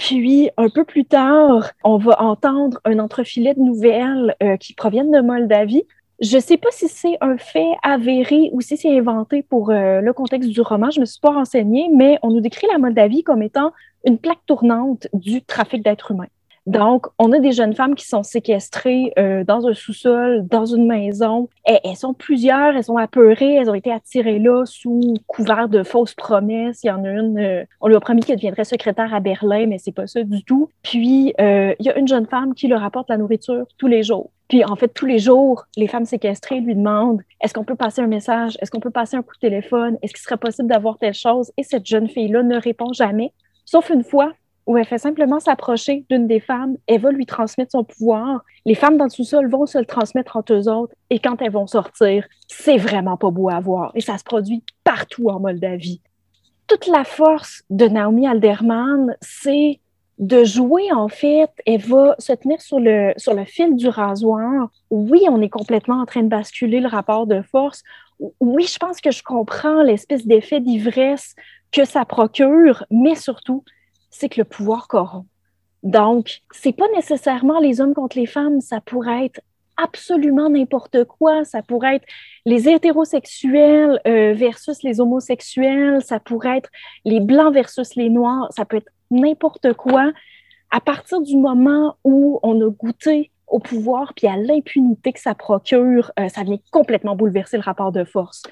Puis, 0.00 0.48
un 0.56 0.70
peu 0.70 0.84
plus 0.84 1.04
tard, 1.04 1.72
on 1.84 1.98
va 1.98 2.22
entendre 2.22 2.80
un 2.86 2.98
entrefilet 3.00 3.52
de 3.52 3.60
nouvelles 3.60 4.34
euh, 4.42 4.56
qui 4.56 4.72
proviennent 4.72 5.10
de 5.10 5.20
Moldavie. 5.20 5.82
Je 6.22 6.36
ne 6.36 6.40
sais 6.40 6.56
pas 6.56 6.70
si 6.70 6.88
c'est 6.88 7.18
un 7.20 7.36
fait 7.36 7.68
avéré 7.82 8.48
ou 8.52 8.62
si 8.62 8.78
c'est 8.78 8.98
inventé 8.98 9.42
pour 9.42 9.68
euh, 9.68 10.00
le 10.00 10.12
contexte 10.14 10.48
du 10.48 10.62
roman. 10.62 10.90
Je 10.90 11.00
ne 11.00 11.02
me 11.02 11.06
suis 11.06 11.20
pas 11.20 11.32
renseignée, 11.32 11.90
mais 11.94 12.18
on 12.22 12.30
nous 12.30 12.40
décrit 12.40 12.66
la 12.72 12.78
Moldavie 12.78 13.22
comme 13.22 13.42
étant 13.42 13.72
une 14.06 14.16
plaque 14.16 14.40
tournante 14.46 15.06
du 15.12 15.42
trafic 15.42 15.84
d'êtres 15.84 16.12
humains. 16.12 16.28
Donc, 16.70 17.08
on 17.18 17.32
a 17.32 17.40
des 17.40 17.50
jeunes 17.50 17.74
femmes 17.74 17.96
qui 17.96 18.06
sont 18.06 18.22
séquestrées 18.22 19.12
euh, 19.18 19.42
dans 19.42 19.66
un 19.66 19.74
sous-sol, 19.74 20.46
dans 20.46 20.66
une 20.66 20.86
maison. 20.86 21.48
Elles 21.64 21.96
sont 21.96 22.14
plusieurs, 22.14 22.76
elles 22.76 22.84
sont 22.84 22.96
apeurées, 22.96 23.54
elles 23.54 23.68
ont 23.68 23.74
été 23.74 23.90
attirées 23.90 24.38
là 24.38 24.64
sous 24.66 25.14
couvert 25.26 25.68
de 25.68 25.82
fausses 25.82 26.14
promesses. 26.14 26.84
Il 26.84 26.86
y 26.86 26.90
en 26.92 27.02
a 27.02 27.10
une, 27.10 27.38
euh, 27.38 27.64
on 27.80 27.88
lui 27.88 27.96
a 27.96 28.00
promis 28.00 28.22
qu'elle 28.22 28.36
deviendrait 28.36 28.62
secrétaire 28.62 29.12
à 29.12 29.18
Berlin, 29.18 29.66
mais 29.66 29.78
c'est 29.78 29.90
pas 29.90 30.06
ça 30.06 30.22
du 30.22 30.44
tout. 30.44 30.70
Puis, 30.84 31.34
euh, 31.40 31.74
il 31.80 31.86
y 31.86 31.88
a 31.88 31.98
une 31.98 32.06
jeune 32.06 32.26
femme 32.26 32.54
qui 32.54 32.68
leur 32.68 32.84
apporte 32.84 33.08
la 33.08 33.16
nourriture 33.16 33.66
tous 33.76 33.88
les 33.88 34.04
jours. 34.04 34.30
Puis, 34.46 34.64
en 34.64 34.76
fait, 34.76 34.94
tous 34.94 35.06
les 35.06 35.18
jours, 35.18 35.64
les 35.76 35.88
femmes 35.88 36.04
séquestrées 36.04 36.60
lui 36.60 36.76
demandent 36.76 37.22
est-ce 37.40 37.52
qu'on 37.52 37.64
peut 37.64 37.74
passer 37.74 38.00
un 38.00 38.06
message? 38.06 38.56
Est-ce 38.60 38.70
qu'on 38.70 38.78
peut 38.78 38.90
passer 38.90 39.16
un 39.16 39.22
coup 39.22 39.34
de 39.34 39.40
téléphone? 39.40 39.98
Est-ce 40.02 40.12
qu'il 40.12 40.22
serait 40.22 40.36
possible 40.36 40.68
d'avoir 40.68 40.98
telle 40.98 41.14
chose? 41.14 41.50
Et 41.56 41.64
cette 41.64 41.86
jeune 41.86 42.08
fille-là 42.08 42.44
ne 42.44 42.60
répond 42.60 42.92
jamais, 42.92 43.32
sauf 43.64 43.90
une 43.90 44.04
fois 44.04 44.34
où 44.70 44.78
elle 44.78 44.86
fait 44.86 44.98
simplement 44.98 45.40
s'approcher 45.40 46.04
d'une 46.08 46.28
des 46.28 46.38
femmes, 46.38 46.76
elle 46.86 47.00
va 47.00 47.10
lui 47.10 47.26
transmettre 47.26 47.72
son 47.72 47.82
pouvoir. 47.82 48.44
Les 48.64 48.76
femmes 48.76 48.96
dans 48.96 49.04
le 49.04 49.10
sous-sol 49.10 49.50
vont 49.50 49.66
se 49.66 49.78
le 49.78 49.84
transmettre 49.84 50.36
entre 50.36 50.52
eux 50.52 50.68
autres 50.68 50.94
et 51.10 51.18
quand 51.18 51.42
elles 51.42 51.50
vont 51.50 51.66
sortir, 51.66 52.24
c'est 52.46 52.76
vraiment 52.76 53.16
pas 53.16 53.32
beau 53.32 53.50
à 53.50 53.58
voir 53.58 53.90
et 53.96 54.00
ça 54.00 54.16
se 54.16 54.22
produit 54.22 54.62
partout 54.84 55.28
en 55.28 55.40
Moldavie. 55.40 56.00
Toute 56.68 56.86
la 56.86 57.02
force 57.02 57.64
de 57.68 57.86
Naomi 57.86 58.28
Alderman, 58.28 59.16
c'est 59.20 59.80
de 60.18 60.44
jouer 60.44 60.92
en 60.92 61.08
fait, 61.08 61.50
elle 61.66 61.80
va 61.80 62.14
se 62.20 62.32
tenir 62.32 62.62
sur 62.62 62.78
le, 62.78 63.12
sur 63.16 63.34
le 63.34 63.44
fil 63.44 63.74
du 63.74 63.88
rasoir. 63.88 64.68
Oui, 64.90 65.24
on 65.28 65.42
est 65.42 65.48
complètement 65.48 66.00
en 66.00 66.06
train 66.06 66.22
de 66.22 66.28
basculer 66.28 66.78
le 66.78 66.86
rapport 66.86 67.26
de 67.26 67.42
force. 67.42 67.82
Oui, 68.38 68.66
je 68.72 68.78
pense 68.78 69.00
que 69.00 69.10
je 69.10 69.24
comprends 69.24 69.82
l'espèce 69.82 70.28
d'effet 70.28 70.60
d'ivresse 70.60 71.34
que 71.72 71.84
ça 71.84 72.04
procure, 72.04 72.84
mais 72.92 73.16
surtout, 73.16 73.64
c'est 74.10 74.28
que 74.28 74.40
le 74.40 74.44
pouvoir 74.44 74.88
corrompt. 74.88 75.26
Donc, 75.82 76.40
c'est 76.50 76.72
pas 76.72 76.88
nécessairement 76.94 77.58
les 77.58 77.80
hommes 77.80 77.94
contre 77.94 78.18
les 78.18 78.26
femmes, 78.26 78.60
ça 78.60 78.80
pourrait 78.80 79.26
être 79.26 79.40
absolument 79.82 80.50
n'importe 80.50 81.04
quoi. 81.04 81.44
Ça 81.44 81.62
pourrait 81.62 81.96
être 81.96 82.06
les 82.44 82.68
hétérosexuels 82.68 84.00
euh, 84.06 84.34
versus 84.34 84.82
les 84.82 85.00
homosexuels, 85.00 86.02
ça 86.02 86.20
pourrait 86.20 86.58
être 86.58 86.70
les 87.04 87.20
blancs 87.20 87.52
versus 87.52 87.94
les 87.96 88.10
noirs, 88.10 88.48
ça 88.50 88.64
peut 88.64 88.78
être 88.78 88.90
n'importe 89.10 89.72
quoi. 89.74 90.12
À 90.70 90.80
partir 90.80 91.20
du 91.20 91.36
moment 91.36 91.96
où 92.04 92.38
on 92.42 92.60
a 92.60 92.70
goûté 92.70 93.30
au 93.48 93.58
pouvoir 93.58 94.14
puis 94.14 94.28
à 94.28 94.36
l'impunité 94.36 95.12
que 95.12 95.20
ça 95.20 95.34
procure, 95.34 96.12
euh, 96.20 96.28
ça 96.28 96.44
vient 96.44 96.58
complètement 96.70 97.16
bouleverser 97.16 97.56
le 97.56 97.62
rapport 97.62 97.90
de 97.90 98.04
force. 98.04 98.42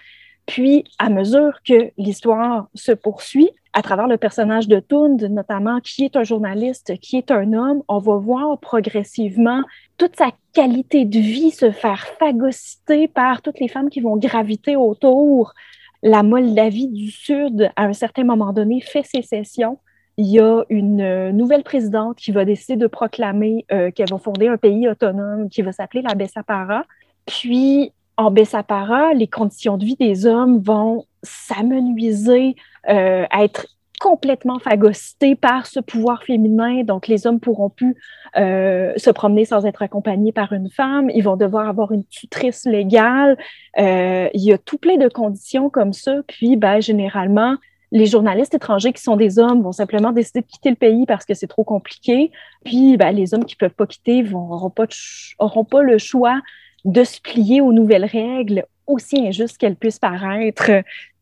Puis, 0.46 0.84
à 0.98 1.10
mesure 1.10 1.60
que 1.62 1.92
l'histoire 1.98 2.68
se 2.74 2.92
poursuit, 2.92 3.50
à 3.78 3.82
travers 3.82 4.08
le 4.08 4.16
personnage 4.16 4.66
de 4.66 4.80
Tund, 4.80 5.22
notamment, 5.30 5.78
qui 5.78 6.04
est 6.04 6.16
un 6.16 6.24
journaliste, 6.24 6.98
qui 6.98 7.16
est 7.16 7.30
un 7.30 7.52
homme, 7.52 7.84
on 7.86 8.00
va 8.00 8.16
voir 8.16 8.58
progressivement 8.58 9.62
toute 9.98 10.16
sa 10.16 10.32
qualité 10.52 11.04
de 11.04 11.20
vie 11.20 11.52
se 11.52 11.70
faire 11.70 12.04
phagocyter 12.18 13.06
par 13.06 13.40
toutes 13.40 13.60
les 13.60 13.68
femmes 13.68 13.88
qui 13.88 14.00
vont 14.00 14.16
graviter 14.16 14.74
autour. 14.74 15.54
La 16.02 16.24
Moldavie 16.24 16.88
du 16.88 17.12
Sud, 17.12 17.70
à 17.76 17.84
un 17.84 17.92
certain 17.92 18.24
moment 18.24 18.52
donné, 18.52 18.80
fait 18.80 19.06
sécession. 19.06 19.78
Il 20.16 20.26
y 20.26 20.40
a 20.40 20.64
une 20.70 21.30
nouvelle 21.30 21.62
présidente 21.62 22.16
qui 22.16 22.32
va 22.32 22.44
décider 22.44 22.74
de 22.74 22.88
proclamer 22.88 23.64
euh, 23.70 23.92
qu'elle 23.92 24.10
va 24.10 24.18
fonder 24.18 24.48
un 24.48 24.56
pays 24.56 24.88
autonome 24.88 25.48
qui 25.50 25.62
va 25.62 25.70
s'appeler 25.70 26.02
la 26.02 26.16
Bessapara. 26.16 26.82
Puis, 27.26 27.92
en 28.16 28.32
Bessapara, 28.32 29.14
les 29.14 29.28
conditions 29.28 29.78
de 29.78 29.84
vie 29.84 29.94
des 29.94 30.26
hommes 30.26 30.58
vont 30.58 31.04
s'amenuiser, 31.22 32.56
euh, 32.88 33.24
être 33.38 33.66
complètement 33.98 34.58
phagocytés 34.58 35.34
par 35.34 35.66
ce 35.66 35.80
pouvoir 35.80 36.22
féminin. 36.22 36.82
Donc, 36.84 37.08
les 37.08 37.26
hommes 37.26 37.40
pourront 37.40 37.68
plus 37.68 37.96
euh, 38.36 38.92
se 38.96 39.10
promener 39.10 39.44
sans 39.44 39.66
être 39.66 39.82
accompagnés 39.82 40.32
par 40.32 40.52
une 40.52 40.70
femme. 40.70 41.10
Ils 41.10 41.22
vont 41.22 41.36
devoir 41.36 41.68
avoir 41.68 41.92
une 41.92 42.04
tutrice 42.04 42.64
légale. 42.64 43.36
Euh, 43.78 44.28
il 44.34 44.42
y 44.42 44.52
a 44.52 44.58
tout 44.58 44.78
plein 44.78 44.96
de 44.96 45.08
conditions 45.08 45.68
comme 45.70 45.92
ça. 45.92 46.16
Puis, 46.26 46.56
ben, 46.56 46.80
généralement, 46.80 47.56
les 47.90 48.06
journalistes 48.06 48.54
étrangers 48.54 48.92
qui 48.92 49.02
sont 49.02 49.16
des 49.16 49.38
hommes 49.38 49.62
vont 49.62 49.72
simplement 49.72 50.12
décider 50.12 50.42
de 50.42 50.46
quitter 50.46 50.70
le 50.70 50.76
pays 50.76 51.06
parce 51.06 51.24
que 51.24 51.34
c'est 51.34 51.46
trop 51.46 51.64
compliqué. 51.64 52.30
Puis, 52.64 52.96
ben, 52.96 53.12
les 53.12 53.34
hommes 53.34 53.44
qui 53.44 53.56
peuvent 53.56 53.70
pas 53.70 53.86
quitter 53.86 54.22
n'auront 54.22 54.70
pas, 54.70 55.82
le 55.82 55.98
choix 55.98 56.40
de 56.84 57.04
se 57.04 57.20
plier 57.20 57.60
aux 57.60 57.72
nouvelles 57.72 58.04
règles, 58.04 58.64
aussi 58.88 59.26
injustes 59.26 59.58
qu'elles 59.58 59.76
puissent 59.76 59.98
paraître. 59.98 60.70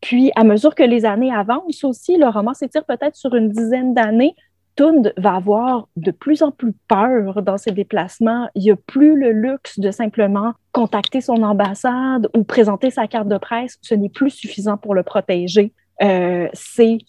Puis, 0.01 0.31
à 0.35 0.43
mesure 0.43 0.73
que 0.73 0.83
les 0.83 1.05
années 1.05 1.33
avancent 1.33 1.83
aussi, 1.83 2.17
le 2.17 2.27
roman 2.27 2.53
s'étire 2.53 2.85
peut-être 2.85 3.15
sur 3.15 3.35
une 3.35 3.49
dizaine 3.49 3.93
d'années. 3.93 4.35
Tund 4.75 5.11
va 5.17 5.35
avoir 5.35 5.87
de 5.95 6.11
plus 6.11 6.43
en 6.43 6.51
plus 6.51 6.73
peur 6.87 7.41
dans 7.41 7.57
ses 7.57 7.71
déplacements. 7.71 8.47
Il 8.55 8.63
n'y 8.63 8.71
a 8.71 8.75
plus 8.75 9.19
le 9.19 9.31
luxe 9.31 9.79
de 9.79 9.91
simplement 9.91 10.53
contacter 10.71 11.19
son 11.19 11.41
ambassade 11.43 12.29
ou 12.35 12.43
présenter 12.43 12.91
sa 12.91 13.07
carte 13.07 13.27
de 13.27 13.37
presse. 13.37 13.77
Ce 13.81 13.95
n'est 13.95 14.09
plus 14.09 14.29
suffisant 14.29 14.77
pour 14.77 14.93
le 14.93 15.03
protéger. 15.03 15.73
Euh, 16.03 16.47
c'est 16.53 16.99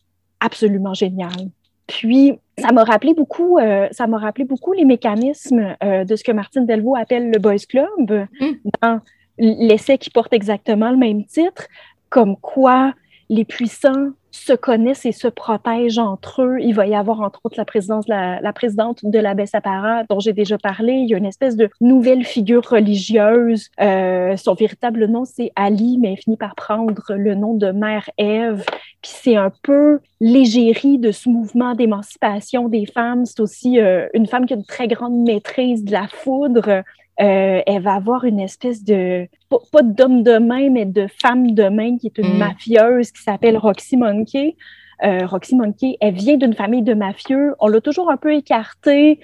absolument 0.40 0.94
génial. 0.94 1.50
Puis, 1.86 2.38
ça 2.58 2.72
m'a 2.72 2.84
rappelé 2.84 3.14
beaucoup, 3.14 3.58
euh, 3.58 3.88
ça 3.92 4.06
m'a 4.06 4.18
rappelé 4.18 4.44
beaucoup 4.44 4.72
les 4.72 4.84
mécanismes 4.84 5.74
euh, 5.82 6.04
de 6.04 6.16
ce 6.16 6.24
que 6.24 6.32
Martine 6.32 6.66
Delvaux 6.66 6.96
appelle 6.96 7.30
le 7.30 7.38
Boys 7.38 7.66
Club 7.68 8.26
mm. 8.40 8.46
dans 8.82 9.00
l'essai 9.38 9.98
qui 9.98 10.10
porte 10.10 10.32
exactement 10.32 10.90
le 10.90 10.96
même 10.96 11.24
titre, 11.24 11.66
comme 12.10 12.36
quoi 12.36 12.92
les 13.30 13.44
puissants 13.44 14.10
se 14.30 14.52
connaissent 14.52 15.06
et 15.06 15.12
se 15.12 15.28
protègent 15.28 15.98
entre 15.98 16.42
eux. 16.42 16.58
Il 16.60 16.74
va 16.74 16.86
y 16.86 16.94
avoir, 16.94 17.20
entre 17.20 17.40
autres, 17.44 17.56
la, 17.56 17.64
présidence, 17.64 18.06
la, 18.08 18.40
la 18.40 18.52
présidente 18.52 19.00
de 19.02 19.18
la 19.18 19.34
Bessapara, 19.34 20.04
dont 20.08 20.20
j'ai 20.20 20.32
déjà 20.32 20.58
parlé. 20.58 20.92
Il 20.92 21.08
y 21.08 21.14
a 21.14 21.18
une 21.18 21.26
espèce 21.26 21.56
de 21.56 21.70
nouvelle 21.80 22.24
figure 22.24 22.66
religieuse. 22.66 23.68
Euh, 23.80 24.36
son 24.36 24.54
véritable 24.54 25.06
nom, 25.06 25.24
c'est 25.24 25.50
Ali, 25.56 25.98
mais 25.98 26.12
elle 26.12 26.18
finit 26.18 26.36
par 26.36 26.54
prendre 26.54 27.14
le 27.14 27.34
nom 27.34 27.54
de 27.54 27.70
Mère 27.70 28.10
Ève. 28.18 28.64
Puis 29.02 29.12
c'est 29.14 29.36
un 29.36 29.52
peu 29.62 30.00
l'égérie 30.20 30.98
de 30.98 31.10
ce 31.10 31.28
mouvement 31.28 31.74
d'émancipation 31.74 32.68
des 32.68 32.86
femmes. 32.86 33.24
C'est 33.24 33.40
aussi 33.40 33.80
euh, 33.80 34.08
une 34.14 34.26
femme 34.26 34.46
qui 34.46 34.54
a 34.54 34.56
une 34.56 34.64
très 34.64 34.88
grande 34.88 35.24
maîtrise 35.24 35.84
de 35.84 35.92
la 35.92 36.06
foudre. 36.08 36.82
Euh, 37.20 37.62
elle 37.66 37.82
va 37.82 37.94
avoir 37.94 38.24
une 38.24 38.38
espèce 38.38 38.84
de, 38.84 39.26
pas, 39.48 39.82
d'homme 39.82 40.22
de 40.22 40.38
main, 40.38 40.70
mais 40.70 40.84
de 40.84 41.08
femme 41.20 41.52
de 41.52 41.68
main 41.68 41.98
qui 41.98 42.06
est 42.06 42.18
une 42.18 42.34
mm. 42.34 42.38
mafieuse 42.38 43.10
qui 43.10 43.22
s'appelle 43.22 43.56
Roxy 43.56 43.96
Monkey. 43.96 44.56
Euh, 45.04 45.26
Roxy 45.26 45.56
Monkey, 45.56 45.96
elle 46.00 46.14
vient 46.14 46.36
d'une 46.36 46.54
famille 46.54 46.82
de 46.82 46.94
mafieux. 46.94 47.54
On 47.60 47.68
l'a 47.68 47.80
toujours 47.80 48.10
un 48.10 48.16
peu 48.16 48.34
écartée 48.34 49.20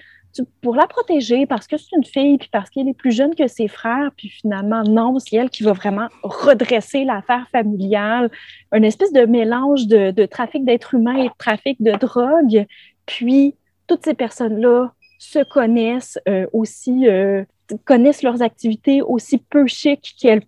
pour 0.62 0.74
la 0.74 0.86
protéger 0.88 1.46
parce 1.46 1.68
que 1.68 1.76
c'est 1.76 1.94
une 1.96 2.04
fille, 2.04 2.38
puis 2.38 2.48
parce 2.50 2.68
qu'elle 2.70 2.88
est 2.88 2.94
plus 2.94 3.12
jeune 3.12 3.34
que 3.36 3.46
ses 3.46 3.68
frères, 3.68 4.10
puis 4.16 4.28
finalement, 4.28 4.82
non, 4.82 5.18
c'est 5.20 5.36
elle 5.36 5.50
qui 5.50 5.62
va 5.62 5.72
vraiment 5.72 6.08
redresser 6.22 7.04
l'affaire 7.04 7.46
familiale. 7.52 8.30
Un 8.72 8.82
espèce 8.82 9.12
de 9.12 9.24
mélange 9.26 9.86
de, 9.86 10.10
de 10.10 10.26
trafic 10.26 10.64
d'êtres 10.64 10.94
humains 10.94 11.16
et 11.16 11.28
de 11.28 11.34
trafic 11.38 11.80
de 11.80 11.92
drogue. 11.92 12.66
Puis, 13.06 13.54
toutes 13.86 14.04
ces 14.04 14.14
personnes-là 14.14 14.92
se 15.18 15.38
connaissent 15.44 16.18
euh, 16.28 16.46
aussi 16.52 17.08
euh, 17.08 17.44
connaissent 17.84 18.22
leurs 18.22 18.42
activités 18.42 19.02
aussi 19.02 19.38
peu 19.38 19.66
chic 19.66 20.14
qu'elles 20.20 20.42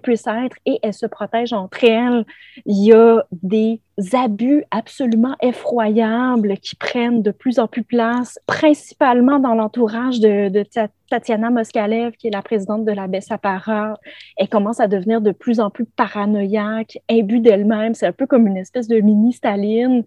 puissent 0.00 0.26
être 0.26 0.56
et 0.64 0.78
elles 0.82 0.94
se 0.94 1.06
protègent 1.06 1.52
entre 1.52 1.84
elles. 1.84 2.24
Il 2.64 2.84
y 2.84 2.92
a 2.92 3.24
des 3.32 3.80
abus 4.12 4.64
absolument 4.70 5.36
effroyables 5.40 6.58
qui 6.58 6.76
prennent 6.76 7.22
de 7.22 7.30
plus 7.30 7.58
en 7.58 7.66
plus 7.66 7.82
place, 7.82 8.38
principalement 8.46 9.38
dans 9.38 9.54
l'entourage 9.54 10.20
de, 10.20 10.48
de, 10.48 10.64
Tatiana 11.10 11.50
Moskalev, 11.50 12.12
qui 12.12 12.28
est 12.28 12.32
la 12.32 12.42
présidente 12.42 12.84
de 12.84 12.92
la 12.92 13.06
Bessapara. 13.06 13.94
Elle 14.36 14.48
commence 14.48 14.80
à 14.80 14.88
devenir 14.88 15.20
de 15.20 15.32
plus 15.32 15.60
en 15.60 15.70
plus 15.70 15.84
paranoïaque, 15.84 16.98
imbue 17.08 17.40
d'elle-même. 17.40 17.94
C'est 17.94 18.06
un 18.06 18.12
peu 18.12 18.26
comme 18.26 18.46
une 18.46 18.56
espèce 18.56 18.88
de 18.88 18.98
mini-Staline. 19.00 20.04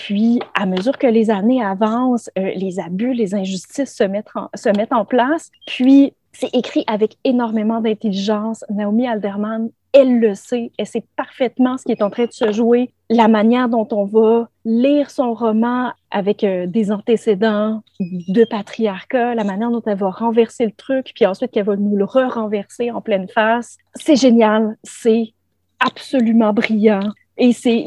Puis, 0.00 0.40
à 0.54 0.64
mesure 0.64 0.96
que 0.96 1.06
les 1.06 1.30
années 1.30 1.62
avancent, 1.62 2.30
euh, 2.38 2.52
les 2.56 2.80
abus, 2.80 3.12
les 3.12 3.34
injustices 3.34 3.94
se 3.94 4.02
mettent 4.04 4.92
en, 4.92 5.04
place. 5.04 5.50
Puis, 5.66 6.14
c'est 6.32 6.48
écrit 6.54 6.84
avec 6.86 7.18
énormément 7.22 7.82
d'intelligence. 7.82 8.64
Naomi 8.70 9.06
Alderman, 9.06 9.68
elle 9.92 10.18
le 10.18 10.34
sait, 10.34 10.72
elle 10.78 10.86
sait 10.86 11.04
parfaitement 11.16 11.76
ce 11.76 11.84
qui 11.84 11.92
est 11.92 12.00
en 12.00 12.08
train 12.08 12.24
de 12.24 12.32
se 12.32 12.50
jouer, 12.50 12.92
la 13.10 13.28
manière 13.28 13.68
dont 13.68 13.86
on 13.90 14.04
va 14.04 14.48
lire 14.64 15.10
son 15.10 15.34
roman 15.34 15.92
avec 16.10 16.44
euh, 16.44 16.66
des 16.66 16.92
antécédents 16.92 17.82
de 18.00 18.44
patriarcat, 18.44 19.34
la 19.34 19.44
manière 19.44 19.70
dont 19.70 19.82
elle 19.84 19.98
va 19.98 20.08
renverser 20.08 20.64
le 20.64 20.72
truc, 20.72 21.12
puis 21.14 21.26
ensuite 21.26 21.50
qu'elle 21.50 21.66
va 21.66 21.76
nous 21.76 21.94
le 21.94 22.04
re-renverser 22.04 22.90
en 22.90 23.02
pleine 23.02 23.28
face. 23.28 23.76
C'est 23.96 24.16
génial, 24.16 24.78
c'est 24.82 25.34
absolument 25.78 26.54
brillant. 26.54 27.12
Et 27.42 27.54
c'est 27.54 27.86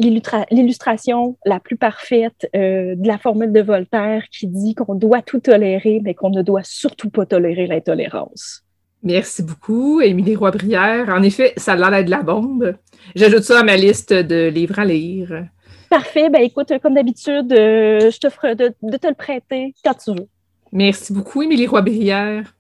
l'illustration 0.51 1.38
la 1.45 1.60
plus 1.60 1.78
parfaite 1.78 2.49
euh, 2.56 2.95
de 2.95 3.08
la 3.08 3.20
formule 3.20 3.54
de 3.54 3.62
Voltaire 3.62 4.24
qui 4.32 4.47
dit 4.47 4.74
qu'on 4.74 4.95
doit 4.95 5.22
tout 5.22 5.39
tolérer, 5.39 6.01
mais 6.04 6.16
qu'on 6.16 6.32
ne 6.32 6.41
doit 6.41 6.64
surtout 6.64 7.12
pas 7.12 7.28
tolérer 7.28 7.68
l'intolérance. 7.68 8.64
Merci 9.04 9.43
beaucoup, 9.43 10.01
Émilie 10.01 10.36
Roy-Brière. 10.36 11.08
En 11.10 11.22
effet, 11.22 11.54
ça 11.56 11.74
a 11.74 11.91
l'air 11.91 12.04
de 12.04 12.10
la 12.10 12.24
bombe. 12.24 12.74
J'ajoute 13.16 13.43
ça 13.43 13.60
à 13.60 13.64
ma 13.64 13.78
liste 13.78 14.12
de 14.12 14.47
livres 14.47 14.80
à 14.80 14.86
lire. 14.86 15.45
Parfait. 15.88 16.32
Ben 16.32 16.41
écoute, 16.41 16.74
comme 16.82 16.95
d'habitude, 16.95 17.54
euh, 17.54 18.10
je 18.10 18.18
t'offre 18.18 18.56
de, 18.56 18.74
de, 18.82 18.97
te 18.97 19.06
le 19.06 19.14
prêter 19.14 19.76
quand 19.86 19.93
tu 19.93 20.20
veux. 20.20 20.28
Merci 20.72 21.14
beaucoup, 21.14 21.43
Émilie 21.43 21.68
Roy-Brière. 21.68 22.56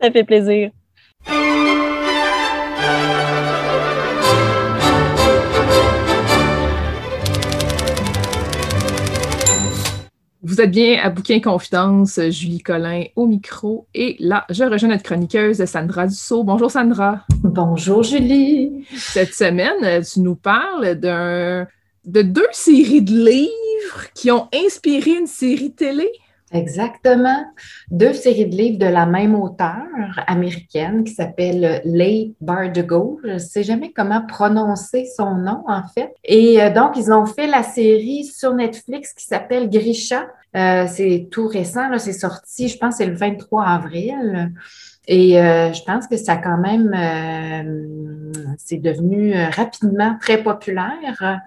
Ça 0.00 0.10
fait 0.10 0.24
plaisir. 0.24 0.72
Vous 10.46 10.60
êtes 10.60 10.72
bien 10.72 11.00
à 11.02 11.08
Bouquin 11.08 11.40
Confidence, 11.40 12.20
Julie 12.28 12.60
Collin 12.60 13.04
au 13.16 13.26
micro. 13.26 13.86
Et 13.94 14.16
là, 14.20 14.44
je 14.50 14.62
rejoins 14.62 14.90
notre 14.90 15.02
chroniqueuse 15.02 15.64
Sandra 15.64 16.06
Dussault. 16.06 16.44
Bonjour 16.44 16.70
Sandra. 16.70 17.24
Bonjour 17.42 18.02
Julie. 18.02 18.84
Cette 18.94 19.32
semaine, 19.32 20.04
tu 20.04 20.20
nous 20.20 20.34
parles 20.34 20.96
d'un, 20.96 21.66
de 22.04 22.20
deux 22.20 22.46
séries 22.52 23.00
de 23.00 23.12
livres 23.12 24.12
qui 24.14 24.30
ont 24.30 24.48
inspiré 24.54 25.12
une 25.12 25.26
série 25.26 25.72
télé. 25.72 26.10
Exactement. 26.54 27.44
Deux 27.90 28.12
séries 28.12 28.46
de 28.46 28.56
livres 28.56 28.78
de 28.78 28.86
la 28.86 29.06
même 29.06 29.34
auteure 29.34 30.22
américaine 30.28 31.02
qui 31.02 31.12
s'appelle 31.12 31.82
Leigh 31.84 32.36
Bardugo. 32.40 33.20
Je 33.24 33.32
ne 33.32 33.38
sais 33.38 33.64
jamais 33.64 33.92
comment 33.92 34.24
prononcer 34.24 35.04
son 35.16 35.34
nom, 35.34 35.64
en 35.66 35.82
fait. 35.88 36.14
Et 36.22 36.62
euh, 36.62 36.70
donc, 36.70 36.96
ils 36.96 37.12
ont 37.12 37.26
fait 37.26 37.48
la 37.48 37.64
série 37.64 38.24
sur 38.24 38.54
Netflix 38.54 39.12
qui 39.14 39.24
s'appelle 39.24 39.68
Grisha. 39.68 40.28
Euh, 40.56 40.86
c'est 40.86 41.26
tout 41.32 41.48
récent, 41.48 41.98
c'est 41.98 42.12
sorti, 42.12 42.68
je 42.68 42.78
pense, 42.78 42.96
c'est 42.98 43.06
le 43.06 43.16
23 43.16 43.64
avril. 43.64 44.52
Et 45.06 45.40
euh, 45.40 45.72
je 45.72 45.82
pense 45.82 46.06
que 46.06 46.16
ça 46.16 46.36
quand 46.36 46.58
même, 46.58 46.94
c'est 48.58 48.78
devenu 48.78 49.34
rapidement 49.50 50.16
très 50.20 50.42
populaire. 50.42 51.40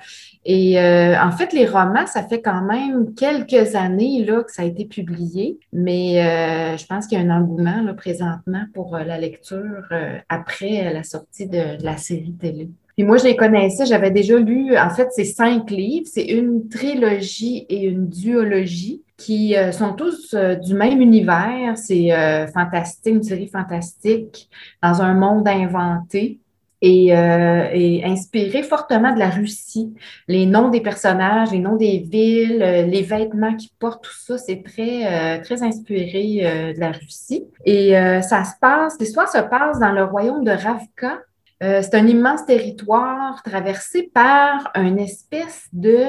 Et 0.50 0.80
euh, 0.80 1.22
en 1.22 1.32
fait, 1.32 1.52
les 1.52 1.66
romans, 1.66 2.08
ça 2.08 2.24
fait 2.24 2.42
quand 2.42 2.62
même 2.62 3.14
quelques 3.16 3.76
années 3.76 4.24
là, 4.24 4.44
que 4.44 4.52
ça 4.54 4.62
a 4.62 4.66
été 4.66 4.86
publié, 4.86 5.60
mais 5.74 6.26
euh, 6.26 6.78
je 6.78 6.86
pense 6.86 7.06
qu'il 7.06 7.20
y 7.20 7.22
a 7.22 7.26
un 7.26 7.42
engouement 7.42 7.82
là, 7.82 7.94
présentement 7.94 8.64
pour 8.74 8.96
euh, 8.96 9.04
la 9.04 9.18
lecture 9.18 9.90
après 10.30 10.94
la 10.94 11.04
sortie 11.04 11.48
de, 11.48 11.84
la 11.84 11.98
série 11.98 12.32
télé. 12.32 12.70
Puis 12.98 13.06
moi, 13.06 13.18
je 13.18 13.26
les 13.26 13.36
connaissais, 13.36 13.86
j'avais 13.86 14.12
déjà 14.12 14.38
lu, 14.38 14.76
en 14.76 14.90
fait, 14.90 15.10
c'est 15.12 15.24
cinq 15.24 15.70
livres, 15.70 16.08
c'est 16.12 16.26
une 16.26 16.68
trilogie 16.68 17.66
et 17.70 17.84
une 17.84 18.10
duologie 18.10 19.04
qui 19.18 19.56
sont 19.72 19.94
tous 19.94 20.36
du 20.64 20.74
même 20.74 21.00
univers. 21.00 21.78
C'est 21.78 22.10
fantastique, 22.54 23.14
une 23.14 23.24
série 23.24 23.48
fantastique 23.48 24.50
dans 24.82 25.02
un 25.02 25.14
monde 25.14 25.48
inventé 25.48 26.40
et, 26.82 27.16
euh, 27.16 27.70
et, 27.74 28.04
inspiré 28.06 28.62
fortement 28.64 29.14
de 29.14 29.20
la 29.20 29.30
Russie. 29.30 29.94
Les 30.28 30.46
noms 30.46 30.70
des 30.70 30.82
personnages, 30.82 31.52
les 31.52 31.60
noms 31.60 31.76
des 31.76 32.00
villes, 32.00 32.62
euh, 32.62 32.84
les 32.84 33.02
vêtements 33.02 33.56
qu'ils 33.56 33.72
portent, 33.80 34.04
tout 34.04 34.16
ça, 34.16 34.38
c'est 34.38 34.64
très, 34.64 35.06
euh, 35.06 35.42
très 35.44 35.64
inspiré 35.64 36.42
euh, 36.44 36.74
de 36.74 36.80
la 36.80 36.92
Russie. 36.92 37.46
Et 37.66 37.94
ça 38.22 38.44
se 38.44 38.54
passe, 38.62 38.98
l'histoire 39.00 39.30
se 39.30 39.40
passe 39.40 39.80
dans 39.80 39.92
le 39.92 40.04
royaume 40.04 40.44
de 40.44 40.52
Ravka. 40.52 41.20
C'est 41.60 41.96
un 41.96 42.06
immense 42.06 42.46
territoire 42.46 43.42
traversé 43.42 44.12
par 44.14 44.72
une 44.76 45.00
espèce 45.00 45.68
de 45.74 46.06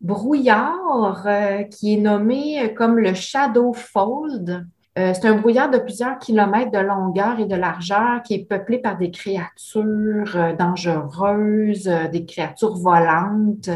brouillard 0.00 1.26
qui 1.70 1.94
est 1.94 2.00
nommé 2.00 2.72
comme 2.74 2.98
le 2.98 3.12
Shadow 3.12 3.72
Fold. 3.74 4.66
Euh, 4.98 5.12
c'est 5.14 5.28
un 5.28 5.36
brouillard 5.36 5.70
de 5.70 5.78
plusieurs 5.78 6.18
kilomètres 6.18 6.72
de 6.72 6.78
longueur 6.78 7.38
et 7.38 7.46
de 7.46 7.54
largeur 7.54 8.20
qui 8.24 8.34
est 8.34 8.44
peuplé 8.44 8.78
par 8.78 8.98
des 8.98 9.12
créatures 9.12 10.34
euh, 10.34 10.56
dangereuses, 10.56 11.86
euh, 11.86 12.08
des 12.08 12.24
créatures 12.24 12.76
volantes. 12.76 13.70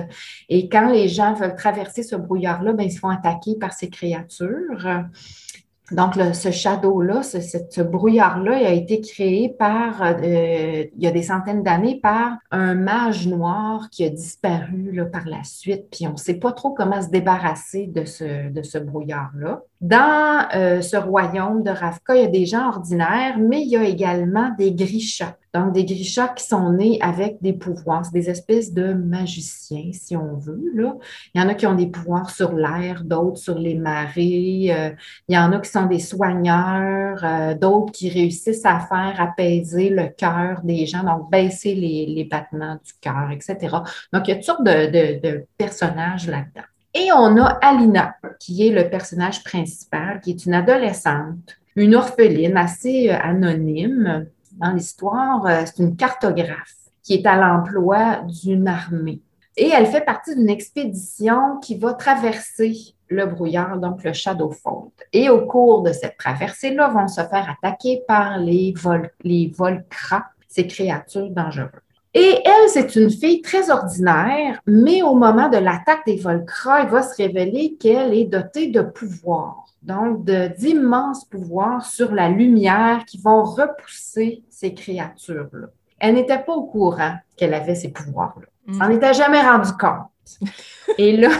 Et 0.48 0.68
quand 0.68 0.88
les 0.88 1.08
gens 1.08 1.34
veulent 1.34 1.54
traverser 1.54 2.02
ce 2.02 2.16
brouillard-là, 2.16 2.72
ben, 2.72 2.84
ils 2.84 2.90
se 2.90 2.98
font 2.98 3.08
attaquer 3.08 3.56
par 3.56 3.72
ces 3.72 3.88
créatures. 3.88 5.04
Donc, 5.92 6.14
ce 6.14 6.50
shadow-là, 6.50 7.22
ce, 7.22 7.82
brouillard-là, 7.82 8.56
a 8.56 8.70
été 8.70 9.00
créé 9.00 9.48
par, 9.48 10.02
euh, 10.02 10.84
il 10.96 11.02
y 11.02 11.06
a 11.06 11.10
des 11.10 11.22
centaines 11.22 11.62
d'années, 11.62 12.00
par 12.02 12.38
un 12.50 12.74
mage 12.74 13.26
noir 13.26 13.88
qui 13.90 14.04
a 14.04 14.08
disparu 14.08 14.92
là, 14.92 15.04
par 15.04 15.26
la 15.26 15.44
suite. 15.44 15.86
Puis 15.90 16.06
on 16.06 16.12
ne 16.12 16.16
sait 16.16 16.38
pas 16.38 16.52
trop 16.52 16.70
comment 16.70 17.02
se 17.02 17.08
débarrasser 17.08 17.86
de 17.86 18.04
ce, 18.04 18.50
de 18.50 18.62
ce 18.62 18.78
brouillard-là. 18.78 19.62
Dans 19.82 20.46
euh, 20.54 20.80
ce 20.80 20.96
royaume 20.96 21.64
de 21.64 21.70
Ravka, 21.70 22.14
il 22.14 22.22
y 22.22 22.24
a 22.24 22.28
des 22.28 22.46
gens 22.46 22.68
ordinaires, 22.68 23.36
mais 23.40 23.62
il 23.62 23.68
y 23.68 23.76
a 23.76 23.82
également 23.82 24.50
des 24.56 24.72
grishas. 24.72 25.34
Donc, 25.52 25.72
des 25.72 25.84
grishas 25.84 26.28
qui 26.28 26.46
sont 26.46 26.70
nés 26.70 27.00
avec 27.02 27.42
des 27.42 27.52
pouvoirs. 27.52 28.04
C'est 28.04 28.12
des 28.12 28.30
espèces 28.30 28.72
de 28.72 28.94
magiciens, 28.94 29.90
si 29.92 30.16
on 30.16 30.36
veut. 30.36 30.70
Là. 30.72 30.94
Il 31.34 31.40
y 31.40 31.44
en 31.44 31.48
a 31.48 31.54
qui 31.54 31.66
ont 31.66 31.74
des 31.74 31.88
pouvoirs 31.88 32.30
sur 32.30 32.52
l'air, 32.52 33.02
d'autres 33.02 33.38
sur 33.38 33.58
les 33.58 33.74
marées. 33.74 34.68
Euh, 34.70 34.90
il 35.26 35.34
y 35.34 35.38
en 35.38 35.50
a 35.50 35.58
qui 35.58 35.68
sont 35.68 35.86
des 35.86 35.98
soigneurs, 35.98 37.24
euh, 37.24 37.54
d'autres 37.54 37.90
qui 37.90 38.08
réussissent 38.08 38.64
à 38.64 38.78
faire 38.78 39.16
apaiser 39.20 39.90
le 39.90 40.10
cœur 40.16 40.60
des 40.62 40.86
gens, 40.86 41.02
donc 41.02 41.28
baisser 41.28 41.74
les, 41.74 42.06
les 42.06 42.24
battements 42.24 42.76
du 42.76 42.92
cœur, 43.00 43.32
etc. 43.32 43.78
Donc, 44.12 44.28
il 44.28 44.30
y 44.30 44.32
a 44.32 44.36
toutes 44.36 44.44
sortes 44.44 44.64
de, 44.64 44.86
de, 44.86 45.28
de 45.28 45.44
personnages 45.58 46.28
là-dedans. 46.28 46.62
Et 46.94 47.10
on 47.12 47.36
a 47.38 47.58
Alina, 47.62 48.16
qui 48.38 48.66
est 48.66 48.70
le 48.70 48.90
personnage 48.90 49.42
principal, 49.42 50.20
qui 50.20 50.30
est 50.30 50.46
une 50.46 50.54
adolescente, 50.54 51.56
une 51.74 51.94
orpheline 51.94 52.56
assez 52.56 53.10
euh, 53.10 53.18
anonyme 53.18 54.26
dans 54.52 54.72
l'histoire, 54.72 55.46
euh, 55.46 55.62
c'est 55.64 55.82
une 55.82 55.96
cartographe 55.96 56.76
qui 57.02 57.14
est 57.14 57.26
à 57.26 57.36
l'emploi 57.36 58.22
d'une 58.44 58.68
armée. 58.68 59.20
Et 59.56 59.68
elle 59.68 59.86
fait 59.86 60.04
partie 60.04 60.34
d'une 60.34 60.48
expédition 60.48 61.58
qui 61.60 61.76
va 61.76 61.94
traverser 61.94 62.94
le 63.08 63.26
brouillard, 63.26 63.78
donc 63.78 64.02
le 64.04 64.12
Shadowfold. 64.12 64.92
Et 65.12 65.28
au 65.28 65.46
cours 65.46 65.82
de 65.82 65.92
cette 65.92 66.16
traversée-là, 66.16 66.88
vont 66.88 67.08
se 67.08 67.20
faire 67.20 67.56
attaquer 67.58 68.02
par 68.06 68.38
les, 68.38 68.72
vol 68.74 69.84
ces 70.48 70.66
créatures 70.66 71.30
dangereuses. 71.30 71.70
Et 72.14 72.42
elle, 72.44 72.68
c'est 72.68 72.94
une 72.96 73.10
fille 73.10 73.40
très 73.40 73.70
ordinaire, 73.70 74.60
mais 74.66 75.02
au 75.02 75.14
moment 75.14 75.48
de 75.48 75.56
l'attaque 75.56 76.04
des 76.06 76.16
volcras, 76.16 76.82
il 76.82 76.88
va 76.88 77.02
se 77.02 77.16
révéler 77.16 77.76
qu'elle 77.80 78.12
est 78.12 78.24
dotée 78.24 78.68
de 78.68 78.82
pouvoirs 78.82 79.62
donc 79.82 80.24
d'immenses 80.24 81.24
pouvoirs 81.24 81.84
sur 81.84 82.12
la 82.12 82.28
lumière 82.28 83.04
qui 83.04 83.18
vont 83.18 83.42
repousser 83.42 84.42
ces 84.48 84.74
créatures-là. 84.74 85.68
Elle 85.98 86.14
n'était 86.14 86.38
pas 86.38 86.52
au 86.52 86.64
courant 86.64 87.16
qu'elle 87.36 87.54
avait 87.54 87.74
ces 87.74 87.90
pouvoirs-là. 87.90 88.46
Elle 88.68 88.76
n'en 88.76 88.88
mm. 88.88 88.92
était 88.92 89.14
jamais 89.14 89.40
rendu 89.40 89.70
compte. 89.72 90.50
Et 90.98 91.16
là, 91.16 91.30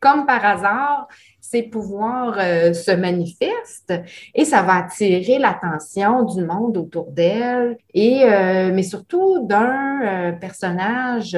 comme 0.00 0.26
par 0.26 0.44
hasard, 0.44 1.08
ces 1.50 1.62
pouvoirs 1.62 2.36
euh, 2.38 2.72
se 2.72 2.90
manifestent 2.90 3.92
et 4.34 4.44
ça 4.44 4.62
va 4.62 4.76
attirer 4.76 5.38
l'attention 5.38 6.24
du 6.24 6.42
monde 6.42 6.76
autour 6.78 7.10
d'elle, 7.12 7.76
et 7.92 8.24
euh, 8.24 8.72
mais 8.72 8.82
surtout 8.82 9.46
d'un 9.46 10.00
euh, 10.02 10.32
personnage 10.32 11.36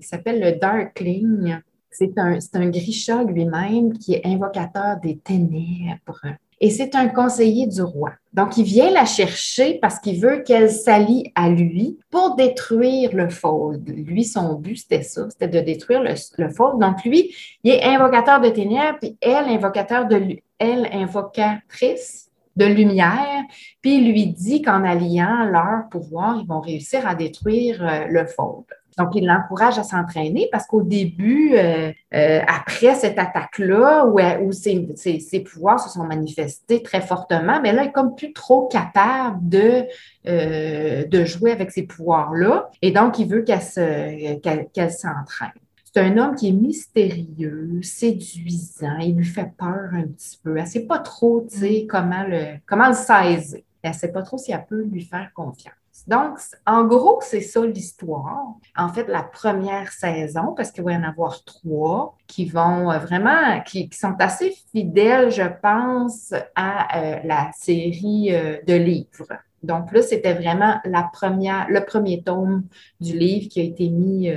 qui 0.00 0.06
s'appelle 0.06 0.40
le 0.40 0.52
Darkling, 0.52 1.56
c'est 1.90 2.16
un, 2.18 2.38
un 2.54 3.24
lui-même 3.24 3.92
qui 3.94 4.14
est 4.14 4.24
invocateur 4.24 4.98
des 5.02 5.18
ténèbres. 5.18 6.22
Et 6.60 6.70
c'est 6.70 6.94
un 6.94 7.08
conseiller 7.08 7.66
du 7.66 7.82
roi. 7.82 8.12
Donc, 8.32 8.56
il 8.56 8.64
vient 8.64 8.90
la 8.90 9.04
chercher 9.04 9.78
parce 9.80 9.98
qu'il 9.98 10.20
veut 10.20 10.42
qu'elle 10.42 10.70
s'allie 10.70 11.32
à 11.34 11.50
lui 11.50 11.98
pour 12.10 12.34
détruire 12.34 13.14
le 13.14 13.28
fold. 13.28 13.86
Lui, 13.88 14.24
son 14.24 14.54
but, 14.54 14.76
c'était 14.76 15.02
ça, 15.02 15.28
c'était 15.30 15.48
de 15.48 15.60
détruire 15.60 16.02
le, 16.02 16.14
le 16.38 16.48
fold. 16.48 16.80
Donc, 16.80 17.04
lui, 17.04 17.34
il 17.62 17.72
est 17.72 17.84
invocateur 17.84 18.40
de 18.40 18.48
ténèbres, 18.48 18.98
puis 19.00 19.16
elle, 19.20 19.48
invocateur 19.48 20.06
de, 20.06 20.36
elle, 20.58 20.88
invocatrice 20.92 22.26
de 22.56 22.64
lumière, 22.64 23.42
puis 23.82 23.98
il 23.98 24.10
lui 24.10 24.26
dit 24.26 24.62
qu'en 24.62 24.82
alliant 24.82 25.44
leur 25.44 25.88
pouvoir, 25.90 26.38
ils 26.40 26.46
vont 26.46 26.60
réussir 26.60 27.06
à 27.06 27.14
détruire 27.14 27.86
euh, 27.86 28.06
le 28.08 28.26
fold. 28.26 28.64
Donc, 28.98 29.10
il 29.14 29.26
l'encourage 29.26 29.78
à 29.78 29.82
s'entraîner 29.82 30.48
parce 30.50 30.66
qu'au 30.66 30.82
début, 30.82 31.54
euh, 31.54 31.92
euh, 32.14 32.40
après 32.48 32.94
cette 32.94 33.18
attaque-là, 33.18 34.06
où, 34.06 34.52
ses, 34.52 35.40
pouvoirs 35.40 35.78
se 35.78 35.90
sont 35.90 36.04
manifestés 36.04 36.82
très 36.82 37.02
fortement, 37.02 37.60
mais 37.60 37.72
là, 37.72 37.82
il 37.82 37.88
est 37.88 37.92
comme 37.92 38.14
plus 38.14 38.32
trop 38.32 38.68
capable 38.68 39.46
de, 39.48 39.84
euh, 40.26 41.04
de 41.04 41.24
jouer 41.26 41.52
avec 41.52 41.72
ces 41.72 41.82
pouvoirs-là. 41.82 42.70
Et 42.80 42.90
donc, 42.90 43.18
il 43.18 43.28
veut 43.28 43.42
qu'elle 43.42 43.60
s'entraîne. 43.62 45.50
C'est 45.84 46.02
un 46.02 46.16
homme 46.16 46.34
qui 46.34 46.48
est 46.48 46.52
mystérieux, 46.52 47.80
séduisant, 47.82 48.98
il 48.98 49.16
lui 49.16 49.24
fait 49.24 49.50
peur 49.58 49.90
un 49.92 50.02
petit 50.02 50.38
peu. 50.42 50.56
Elle 50.56 50.64
ne 50.64 50.68
sait 50.68 50.86
pas 50.86 50.98
trop, 50.98 51.46
comment 51.88 52.24
le, 52.26 52.56
comment 52.66 52.88
le 52.88 52.94
saisir. 52.94 53.60
Elle 53.82 53.90
ne 53.90 53.96
sait 53.96 54.12
pas 54.12 54.22
trop 54.22 54.36
si 54.36 54.52
elle 54.52 54.64
peut 54.66 54.82
lui 54.82 55.02
faire 55.02 55.30
confiance. 55.34 55.74
Donc, 56.06 56.38
en 56.66 56.84
gros, 56.84 57.18
c'est 57.20 57.40
ça 57.40 57.66
l'histoire. 57.66 58.54
En 58.76 58.88
fait, 58.88 59.08
la 59.08 59.24
première 59.24 59.90
saison, 59.90 60.54
parce 60.56 60.70
qu'il 60.70 60.84
va 60.84 60.92
y 60.92 60.96
en 60.96 61.02
avoir 61.02 61.42
trois 61.44 62.16
qui 62.28 62.44
vont 62.44 62.90
euh, 62.90 62.98
vraiment, 62.98 63.60
qui, 63.62 63.88
sont 63.92 64.14
assez 64.20 64.54
fidèles, 64.72 65.30
je 65.32 65.42
pense, 65.60 66.32
à 66.54 66.98
euh, 66.98 67.20
la 67.24 67.50
série 67.58 68.28
euh, 68.30 68.58
de 68.66 68.74
livres. 68.74 69.26
Donc 69.64 69.90
là, 69.90 70.00
c'était 70.02 70.34
vraiment 70.34 70.76
le 70.84 71.84
premier 71.84 72.22
tome 72.22 72.64
du 73.00 73.18
livre 73.18 73.48
qui 73.48 73.60
a 73.60 73.64
été 73.64 73.88
mis 73.88 74.30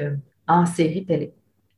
en 0.47 0.65
série 0.65 1.05
télé. 1.05 1.33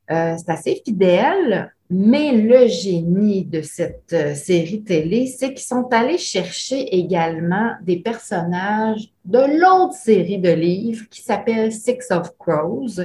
c'est 0.08 0.48
assez 0.48 0.80
fidèle. 0.82 1.74
Mais 1.94 2.32
le 2.32 2.68
génie 2.68 3.44
de 3.44 3.60
cette 3.60 4.14
euh, 4.14 4.34
série 4.34 4.82
télé, 4.82 5.26
c'est 5.26 5.52
qu'ils 5.52 5.66
sont 5.66 5.88
allés 5.92 6.16
chercher 6.16 6.96
également 6.96 7.72
des 7.82 7.98
personnages 7.98 9.12
de 9.26 9.60
l'autre 9.60 9.92
série 9.92 10.38
de 10.38 10.48
livres 10.48 11.04
qui 11.10 11.20
s'appelle 11.20 11.70
Six 11.70 12.10
of 12.10 12.34
Crows. 12.38 13.00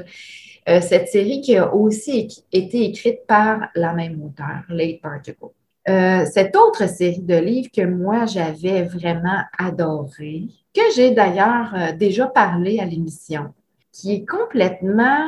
Euh, 0.69 0.79
cette 0.79 1.09
série 1.09 1.41
qui 1.41 1.57
a 1.57 1.75
aussi 1.75 2.29
été 2.53 2.85
écrite 2.85 3.27
par 3.27 3.67
la 3.75 3.91
même 3.91 4.23
auteure, 4.23 4.63
Late 4.69 5.01
Particle. 5.01 5.47
Euh, 5.89 6.25
cette 6.25 6.55
autre 6.55 6.87
série 6.87 7.19
de 7.19 7.35
livres 7.35 7.69
que 7.75 7.85
moi 7.85 8.25
j'avais 8.25 8.83
vraiment 8.83 9.41
adoré, 9.59 10.43
que 10.73 10.83
j'ai 10.95 11.11
d'ailleurs 11.11 11.93
déjà 11.99 12.27
parlé 12.27 12.79
à 12.79 12.85
l'émission, 12.85 13.53
qui 13.91 14.13
est 14.13 14.25
complètement 14.25 15.27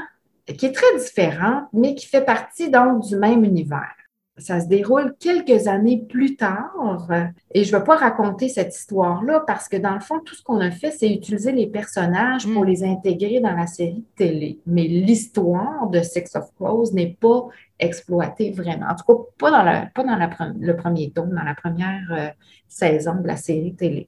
qui 0.58 0.66
est 0.66 0.72
très 0.72 0.98
différente, 0.98 1.66
mais 1.74 1.96
qui 1.96 2.08
fait 2.08 2.26
partie 2.26 2.70
donc 2.70 3.06
du 3.06 3.16
même 3.16 3.44
univers. 3.44 3.96
Ça 4.40 4.62
se 4.62 4.68
déroule 4.68 5.16
quelques 5.20 5.68
années 5.68 6.06
plus 6.08 6.38
tard 6.38 7.10
et 7.54 7.66
je 7.66 7.74
ne 7.74 7.78
vais 7.78 7.84
pas 7.84 7.98
raconter 7.98 8.48
cette 8.48 8.74
histoire-là 8.74 9.44
parce 9.46 9.68
que 9.68 9.76
dans 9.76 9.94
le 9.94 10.00
fond, 10.00 10.20
tout 10.24 10.34
ce 10.34 10.42
qu'on 10.42 10.62
a 10.62 10.72
fait, 10.72 10.92
c'est 10.92 11.10
utiliser 11.10 11.52
les 11.52 11.68
personnages 11.68 12.48
pour 12.48 12.64
mm. 12.64 12.68
les 12.68 12.84
intégrer 12.86 13.42
dans 13.42 13.54
la 13.54 13.68
série 13.68 14.06
télé. 14.16 14.60
Mais 14.66 14.84
l'histoire 14.84 15.90
de 15.90 16.02
Six 16.02 16.36
of 16.36 16.54
Crows 16.56 16.94
n'est 16.94 17.18
pas 17.20 17.48
exploitée 17.80 18.52
vraiment. 18.52 18.88
En 18.90 18.96
tout 18.96 19.04
cas, 19.04 19.24
pas 19.38 19.52
dans, 19.52 19.88
pas 19.94 20.04
dans 20.04 20.54
le 20.58 20.76
premier 20.76 21.12
tome, 21.12 21.32
dans 21.32 21.44
la 21.44 21.56
première 21.56 22.08
euh, 22.12 22.30
saison 22.68 23.16
de 23.16 23.28
la 23.28 23.36
série 23.36 23.76
télé. 23.76 24.08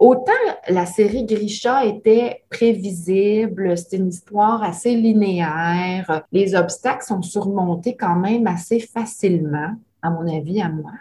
Autant 0.00 0.32
la 0.66 0.86
série 0.86 1.26
Grisha 1.26 1.84
était 1.84 2.42
prévisible, 2.48 3.76
c'est 3.76 3.98
une 3.98 4.08
histoire 4.08 4.62
assez 4.62 4.96
linéaire, 4.96 6.22
les 6.32 6.54
obstacles 6.54 7.04
sont 7.04 7.20
surmontés 7.20 7.96
quand 7.96 8.16
même 8.16 8.46
assez 8.46 8.80
facilement, 8.80 9.74
à 10.00 10.08
mon 10.08 10.26
avis, 10.26 10.62
à 10.62 10.70
moi. 10.70 10.92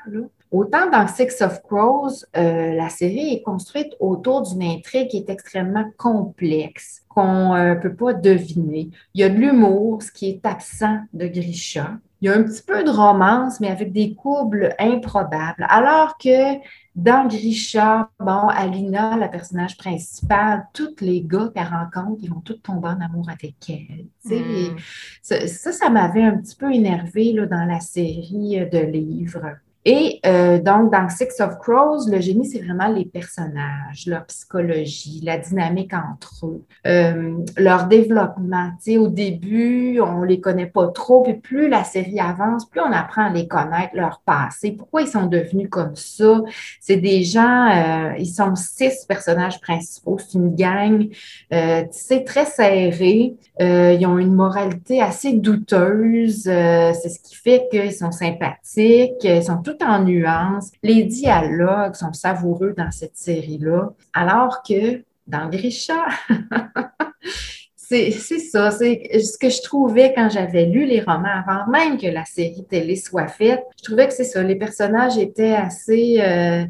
Autant 0.51 0.89
dans 0.91 1.07
Six 1.07 1.41
of 1.41 1.61
Crows, 1.61 2.25
euh, 2.35 2.73
la 2.73 2.89
série 2.89 3.35
est 3.35 3.41
construite 3.41 3.95
autour 4.01 4.41
d'une 4.41 4.63
intrigue 4.63 5.07
qui 5.07 5.17
est 5.17 5.29
extrêmement 5.29 5.85
complexe, 5.95 7.03
qu'on 7.07 7.53
ne 7.53 7.59
euh, 7.59 7.75
peut 7.75 7.95
pas 7.95 8.13
deviner. 8.13 8.89
Il 9.13 9.21
y 9.21 9.23
a 9.23 9.29
de 9.29 9.37
l'humour, 9.37 10.03
ce 10.03 10.11
qui 10.11 10.29
est 10.29 10.45
absent 10.45 10.99
de 11.13 11.27
Grisha. 11.27 11.91
Il 12.21 12.25
y 12.25 12.29
a 12.29 12.35
un 12.35 12.43
petit 12.43 12.63
peu 12.63 12.83
de 12.83 12.89
romance, 12.89 13.61
mais 13.61 13.69
avec 13.69 13.93
des 13.93 14.13
couples 14.13 14.75
improbables. 14.77 15.65
Alors 15.69 16.17
que 16.17 16.57
dans 16.99 17.27
Grisha, 17.27 18.09
bon, 18.19 18.47
Alina, 18.49 19.15
la 19.15 19.29
personnage 19.29 19.77
principale, 19.77 20.67
tous 20.73 20.95
les 20.99 21.21
gars 21.21 21.49
qu'elle 21.53 21.67
rencontre, 21.67 22.19
ils 22.21 22.29
vont 22.29 22.41
tous 22.41 22.55
tomber 22.55 22.89
en 22.89 22.99
amour 22.99 23.29
avec 23.29 23.55
elle. 23.69 24.05
Hmm. 24.25 24.75
Ça, 25.21 25.47
ça, 25.47 25.89
m'avait 25.89 26.23
un 26.23 26.37
petit 26.37 26.55
peu 26.55 26.73
énervé 26.73 27.31
là, 27.31 27.45
dans 27.45 27.65
la 27.65 27.79
série 27.79 28.59
de 28.71 28.79
livres. 28.79 29.57
Et 29.91 30.19
euh, 30.23 30.59
donc, 30.59 30.91
dans 30.91 31.09
Six 31.09 31.41
of 31.41 31.57
Crows, 31.57 32.07
le 32.11 32.21
génie, 32.21 32.45
c'est 32.45 32.59
vraiment 32.59 32.89
les 32.89 33.05
personnages, 33.05 34.05
leur 34.05 34.23
psychologie, 34.25 35.19
la 35.23 35.39
dynamique 35.39 35.93
entre 35.95 36.45
eux, 36.45 36.63
euh, 36.85 37.33
leur 37.57 37.87
développement. 37.87 38.69
Au 38.87 39.07
début, 39.07 39.99
on 39.99 40.21
les 40.21 40.39
connaît 40.39 40.67
pas 40.67 40.89
trop, 40.89 41.23
puis 41.23 41.33
plus 41.33 41.69
la 41.69 41.83
série 41.83 42.19
avance, 42.19 42.69
plus 42.69 42.81
on 42.81 42.91
apprend 42.91 43.23
à 43.23 43.29
les 43.33 43.47
connaître, 43.47 43.95
leur 43.95 44.21
passé, 44.23 44.73
pourquoi 44.73 45.01
ils 45.01 45.07
sont 45.07 45.25
devenus 45.25 45.69
comme 45.71 45.95
ça? 45.95 46.39
C'est 46.79 46.97
des 46.97 47.23
gens, 47.23 47.69
euh, 47.71 48.13
ils 48.19 48.27
sont 48.27 48.53
six 48.53 49.05
personnages 49.07 49.59
principaux, 49.59 50.19
c'est 50.19 50.37
une 50.37 50.53
gang, 50.53 51.07
sais, 51.49 52.23
très 52.23 52.45
serrée. 52.45 53.33
ils 53.59 54.05
ont 54.05 54.19
une 54.19 54.35
moralité 54.35 55.01
assez 55.01 55.33
douteuse. 55.33 56.43
c'est 56.43 57.09
ce 57.09 57.19
qui 57.19 57.35
fait 57.35 57.67
qu'ils 57.71 57.93
sont 57.93 58.11
sympathiques, 58.11 59.23
ils 59.23 59.43
sont 59.43 59.63
tout 59.63 59.78
en 59.83 60.03
nuances. 60.03 60.71
Les 60.83 61.03
dialogues 61.03 61.95
sont 61.95 62.13
savoureux 62.13 62.73
dans 62.77 62.91
cette 62.91 63.17
série-là, 63.17 63.89
alors 64.13 64.63
que 64.63 65.03
dans 65.27 65.49
Grisha, 65.49 66.05
c'est 67.75 68.11
ça, 68.11 68.71
c'est 68.71 69.19
ce 69.19 69.37
que 69.37 69.49
je 69.49 69.61
trouvais 69.61 70.13
quand 70.13 70.29
j'avais 70.29 70.65
lu 70.65 70.85
les 70.85 71.01
romans 71.01 71.43
avant 71.45 71.69
même 71.71 71.97
que 71.97 72.07
la 72.07 72.25
série 72.25 72.65
télé 72.69 72.95
soit 72.95 73.27
faite. 73.27 73.63
Je 73.77 73.83
trouvais 73.83 74.07
que 74.07 74.13
c'est 74.13 74.23
ça, 74.23 74.43
les 74.43 74.55
personnages 74.55 75.17
étaient 75.17 75.55
assez, 75.55 76.19
euh, 76.21 76.65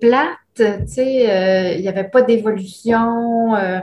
plates, 0.00 0.30
tu 0.54 0.64
sais, 0.86 1.30
euh, 1.30 1.74
il 1.74 1.82
n'y 1.82 1.88
avait 1.88 2.08
pas 2.08 2.22
d'évolution. 2.22 3.54
Euh, 3.56 3.80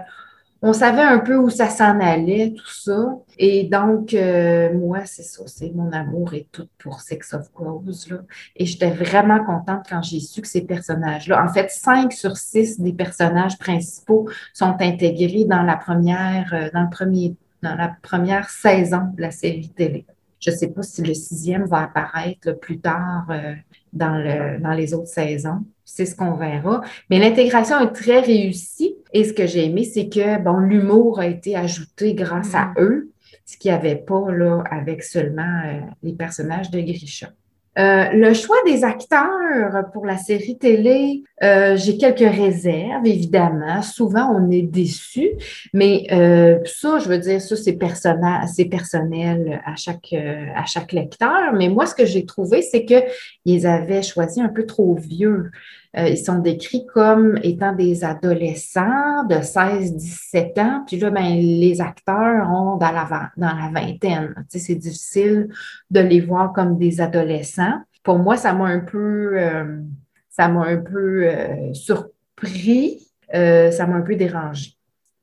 on 0.65 0.71
savait 0.71 1.01
un 1.01 1.19
peu 1.19 1.35
où 1.35 1.49
ça 1.49 1.67
s'en 1.67 1.99
allait, 1.99 2.53
tout 2.55 2.71
ça. 2.71 3.17
Et 3.37 3.65
donc, 3.65 4.13
euh, 4.13 4.73
moi, 4.73 4.99
c'est 5.03 5.23
ça, 5.23 5.43
c'est 5.45 5.73
mon 5.75 5.91
amour 5.91 6.33
et 6.33 6.47
tout 6.53 6.69
pour 6.77 7.01
Sex 7.01 7.33
of 7.33 7.51
Crows. 7.51 7.83
Là. 8.09 8.19
Et 8.55 8.65
j'étais 8.65 8.89
vraiment 8.89 9.43
contente 9.43 9.85
quand 9.89 10.01
j'ai 10.01 10.21
su 10.21 10.41
que 10.41 10.47
ces 10.47 10.61
personnages-là, 10.61 11.43
en 11.43 11.51
fait, 11.51 11.69
cinq 11.69 12.13
sur 12.13 12.37
six 12.37 12.79
des 12.79 12.93
personnages 12.93 13.59
principaux 13.59 14.29
sont 14.53 14.77
intégrés 14.79 15.43
dans 15.43 15.63
la 15.63 15.75
première, 15.75 16.53
euh, 16.53 16.69
dans 16.73 16.83
le 16.83 16.89
premier, 16.89 17.35
dans 17.61 17.75
la 17.75 17.93
première 18.01 18.49
saison 18.49 19.01
de 19.17 19.21
la 19.21 19.31
série 19.31 19.69
télé. 19.75 20.05
Je 20.39 20.49
ne 20.49 20.55
sais 20.55 20.69
pas 20.69 20.81
si 20.81 21.01
le 21.01 21.13
sixième 21.13 21.65
va 21.65 21.83
apparaître 21.83 22.53
plus 22.53 22.79
tard 22.79 23.25
euh, 23.31 23.53
dans, 23.91 24.15
le, 24.15 24.61
dans 24.61 24.73
les 24.73 24.93
autres 24.93 25.09
saisons. 25.09 25.65
C'est 25.95 26.07
ce 26.07 26.15
qu'on 26.15 26.33
verra. 26.33 26.81
Mais 27.11 27.19
l'intégration 27.19 27.79
est 27.79 27.91
très 27.91 28.19
réussie. 28.19 28.95
Et 29.13 29.23
ce 29.23 29.31
que 29.31 29.45
j'ai 29.45 29.65
aimé, 29.65 29.83
c'est 29.83 30.09
que 30.09 30.41
bon, 30.41 30.57
l'humour 30.57 31.19
a 31.19 31.27
été 31.27 31.55
ajouté 31.55 32.15
grâce 32.15 32.55
à 32.55 32.65
mm. 32.65 32.73
eux, 32.79 33.11
ce 33.45 33.57
qu'il 33.57 33.69
n'y 33.69 33.77
avait 33.77 33.97
pas 33.97 34.31
là, 34.31 34.63
avec 34.71 35.03
seulement 35.03 35.61
euh, 35.67 35.81
les 36.01 36.13
personnages 36.13 36.71
de 36.71 36.79
Grisha. 36.79 37.29
Euh, 37.79 38.09
le 38.11 38.33
choix 38.35 38.57
des 38.67 38.83
acteurs 38.83 39.89
pour 39.93 40.05
la 40.05 40.17
série 40.17 40.57
télé, 40.57 41.23
euh, 41.41 41.75
j'ai 41.75 41.97
quelques 41.97 42.19
réserves, 42.19 43.05
évidemment. 43.05 43.81
Souvent, 43.81 44.31
on 44.31 44.51
est 44.51 44.61
déçu, 44.61 45.31
mais 45.73 46.05
euh, 46.11 46.59
ça, 46.65 46.99
je 46.99 47.09
veux 47.09 47.17
dire, 47.17 47.41
ça, 47.41 47.55
c'est 47.55 47.73
personnel 47.73 49.61
à 49.65 49.75
chaque, 49.75 50.13
à 50.13 50.65
chaque 50.65 50.91
lecteur. 50.91 51.53
Mais 51.53 51.69
moi, 51.69 51.87
ce 51.87 51.95
que 51.95 52.05
j'ai 52.05 52.25
trouvé, 52.25 52.61
c'est 52.61 52.85
qu'ils 52.85 53.65
avaient 53.65 54.03
choisi 54.03 54.39
un 54.39 54.49
peu 54.49 54.65
trop 54.67 54.95
vieux. 54.95 55.49
Euh, 55.95 56.09
ils 56.09 56.17
sont 56.17 56.39
décrits 56.39 56.85
comme 56.87 57.37
étant 57.43 57.73
des 57.73 58.03
adolescents 58.03 59.25
de 59.25 59.35
16-17 59.35 60.59
ans. 60.59 60.83
Puis 60.87 60.97
là, 60.97 61.11
ben, 61.11 61.35
les 61.35 61.81
acteurs 61.81 62.49
ont 62.49 62.77
dans 62.77 62.91
la, 62.91 63.71
vingtaine. 63.71 64.33
Tu 64.49 64.57
sais, 64.57 64.59
c'est 64.59 64.75
difficile 64.75 65.49
de 65.91 65.99
les 65.99 66.19
voir 66.19 66.51
comme 66.51 66.77
des 66.77 66.99
adolescents. 66.99 67.79
Pour 68.01 68.17
moi, 68.17 68.37
ça 68.37 68.53
m'a 68.53 68.65
un 68.65 68.79
peu, 68.79 69.33
euh, 69.37 69.81
ça 70.29 70.47
m'a 70.47 70.65
un 70.65 70.77
peu 70.77 71.27
euh, 71.27 71.73
surpris. 71.73 73.07
ça 73.31 73.85
m'a 73.87 73.95
un 73.95 74.01
peu 74.01 74.15
dérangé. 74.15 74.71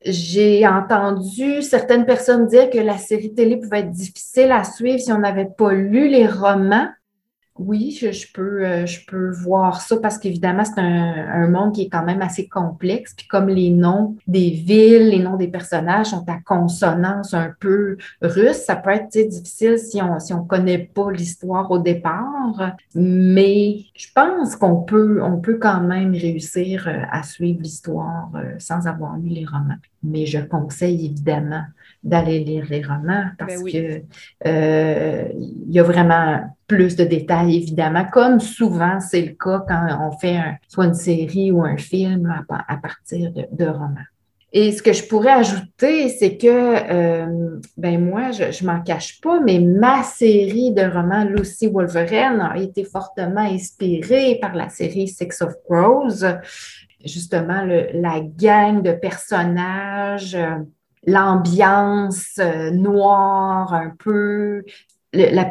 J'ai 0.02 0.66
entendu 0.66 1.60
certaines 1.62 2.06
personnes 2.06 2.46
dire 2.46 2.70
que 2.70 2.78
la 2.78 2.96
série 2.96 3.34
télé 3.34 3.58
pouvait 3.58 3.80
être 3.80 3.90
difficile 3.90 4.50
à 4.50 4.64
suivre 4.64 4.98
si 4.98 5.12
on 5.12 5.18
n'avait 5.18 5.50
pas 5.58 5.72
lu 5.72 6.08
les 6.08 6.26
romans. 6.26 6.88
Oui, 7.62 7.90
je, 8.00 8.32
peux, 8.32 8.64
euh, 8.64 8.86
je 8.86 9.04
peux 9.06 9.30
voir 9.32 9.82
ça 9.82 9.98
parce 9.98 10.16
qu'évidemment, 10.16 10.64
c'est 10.64 10.80
un, 10.80 11.46
monde 11.46 11.74
qui 11.74 11.82
est 11.82 11.88
quand 11.90 12.06
même 12.06 12.22
assez 12.22 12.48
complexe. 12.48 13.12
Puis 13.14 13.26
comme 13.26 13.48
les 13.48 13.68
noms 13.68 14.16
des 14.26 14.48
villes, 14.48 15.10
les 15.10 15.18
noms 15.18 15.36
des 15.36 15.48
personnages 15.48 16.06
sont 16.06 16.24
à 16.26 16.38
consonance 16.40 17.34
un 17.34 17.52
peu 17.60 17.98
russe, 18.22 18.62
ça 18.64 18.76
peut 18.76 18.88
être 18.88 19.10
difficile 19.10 19.78
si 19.78 20.00
on 20.00 20.18
si 20.18 20.32
on 20.32 20.42
connaît 20.42 20.78
pas 20.78 21.10
l'histoire 21.10 21.70
au 21.70 21.78
départ. 21.78 22.76
Mais 22.94 23.80
je 23.94 24.06
pense 24.14 24.56
qu'on 24.56 24.76
peut, 24.76 25.22
on 25.22 25.38
peut 25.38 25.58
quand 25.58 25.82
même 25.82 26.12
réussir 26.12 26.88
euh, 26.88 27.02
à 27.10 27.22
suivre 27.22 27.60
l'histoire 27.60 28.30
euh, 28.36 28.54
sans 28.58 28.86
avoir 28.86 29.18
lu 29.18 29.28
les 29.28 29.44
romans. 29.44 29.76
Mais 30.02 30.24
je 30.24 30.38
conseille 30.38 31.04
évidemment 31.04 31.64
d'aller 32.02 32.40
lire 32.40 32.66
les 32.70 32.82
romans 32.82 33.26
parce 33.38 33.62
que 33.62 34.02
euh, 34.46 35.28
il 35.34 35.70
y 35.70 35.78
a 35.78 35.82
vraiment 35.82 36.40
plus 36.66 36.96
de 36.96 37.04
détails, 37.04 37.56
évidemment, 37.56 38.06
comme 38.10 38.40
souvent 38.40 39.00
c'est 39.00 39.22
le 39.22 39.32
cas 39.32 39.64
quand 39.68 39.88
on 40.00 40.16
fait 40.16 40.40
soit 40.68 40.86
une 40.86 40.94
série 40.94 41.50
ou 41.50 41.62
un 41.62 41.76
film 41.76 42.32
à, 42.48 42.76
partir 42.76 43.32
de, 43.32 43.66
romans. 43.66 44.06
Et 44.52 44.72
ce 44.72 44.82
que 44.82 44.92
je 44.92 45.06
pourrais 45.06 45.32
ajouter, 45.32 46.08
c'est 46.08 46.36
que, 46.36 46.46
euh, 46.48 47.60
ben 47.76 48.04
moi, 48.04 48.32
je 48.32 48.44
ne 48.44 48.66
m'en 48.66 48.80
cache 48.82 49.20
pas, 49.20 49.40
mais 49.40 49.60
ma 49.60 50.02
série 50.02 50.72
de 50.72 50.82
romans 50.82 51.24
Lucy 51.24 51.68
Wolverine 51.68 52.40
a 52.40 52.56
été 52.56 52.84
fortement 52.84 53.42
inspirée 53.42 54.38
par 54.40 54.54
la 54.54 54.68
série 54.68 55.06
Six 55.06 55.42
of 55.42 55.54
Crows. 55.68 56.24
Justement, 57.04 57.62
la 57.64 58.20
gang 58.20 58.82
de 58.82 58.92
personnages, 58.92 60.34
euh, 60.34 60.58
l'ambiance 61.06 62.38
euh, 62.38 62.70
noire 62.70 63.72
un 63.74 63.90
peu, 63.90 64.62
la, 65.12 65.44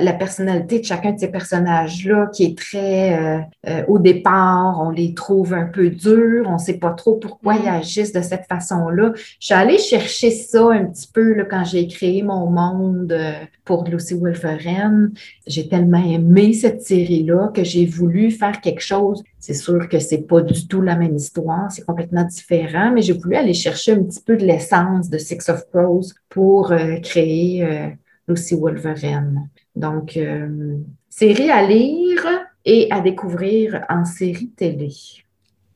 la 0.00 0.12
personnalité 0.12 0.80
de 0.80 0.84
chacun 0.84 1.12
de 1.12 1.20
ces 1.20 1.28
personnages-là 1.28 2.28
qui 2.32 2.44
est 2.44 2.58
très, 2.58 3.16
euh, 3.16 3.38
euh, 3.68 3.84
au 3.86 4.00
départ, 4.00 4.80
on 4.82 4.90
les 4.90 5.14
trouve 5.14 5.54
un 5.54 5.66
peu 5.66 5.90
durs, 5.90 6.46
on 6.48 6.54
ne 6.54 6.58
sait 6.58 6.78
pas 6.78 6.90
trop 6.90 7.14
pourquoi 7.14 7.54
ils 7.54 7.66
mm. 7.66 7.74
agissent 7.74 8.12
de 8.12 8.20
cette 8.20 8.46
façon-là. 8.46 9.12
Je 9.14 9.46
suis 9.46 9.54
allée 9.54 9.78
chercher 9.78 10.30
ça 10.30 10.72
un 10.72 10.86
petit 10.86 11.08
peu 11.12 11.34
là, 11.34 11.44
quand 11.44 11.64
j'ai 11.64 11.86
créé 11.86 12.22
mon 12.22 12.50
monde 12.50 13.12
euh, 13.12 13.34
pour 13.64 13.84
Lucy 13.84 14.14
Wolferen. 14.14 15.12
J'ai 15.46 15.68
tellement 15.68 16.04
aimé 16.04 16.52
cette 16.52 16.82
série-là 16.82 17.52
que 17.54 17.62
j'ai 17.62 17.86
voulu 17.86 18.32
faire 18.32 18.60
quelque 18.60 18.82
chose. 18.82 19.22
C'est 19.38 19.54
sûr 19.54 19.88
que 19.88 20.00
c'est 20.00 20.26
pas 20.26 20.40
du 20.40 20.66
tout 20.66 20.80
la 20.80 20.96
même 20.96 21.14
histoire, 21.14 21.70
c'est 21.70 21.84
complètement 21.84 22.24
différent, 22.24 22.90
mais 22.92 23.02
j'ai 23.02 23.12
voulu 23.12 23.36
aller 23.36 23.54
chercher 23.54 23.92
un 23.92 24.02
petit 24.02 24.20
peu 24.20 24.36
de 24.36 24.44
l'essence 24.44 25.08
de 25.08 25.18
Six 25.18 25.48
of 25.48 25.64
Crows 25.70 26.06
pour 26.28 26.74
créer 27.02 27.94
aussi 28.28 28.54
Wolverine. 28.54 29.48
Donc, 29.74 30.16
euh, 30.16 30.78
série 31.08 31.50
à 31.50 31.66
lire 31.66 32.26
et 32.64 32.88
à 32.90 33.00
découvrir 33.00 33.84
en 33.88 34.04
série 34.04 34.48
télé. 34.50 34.90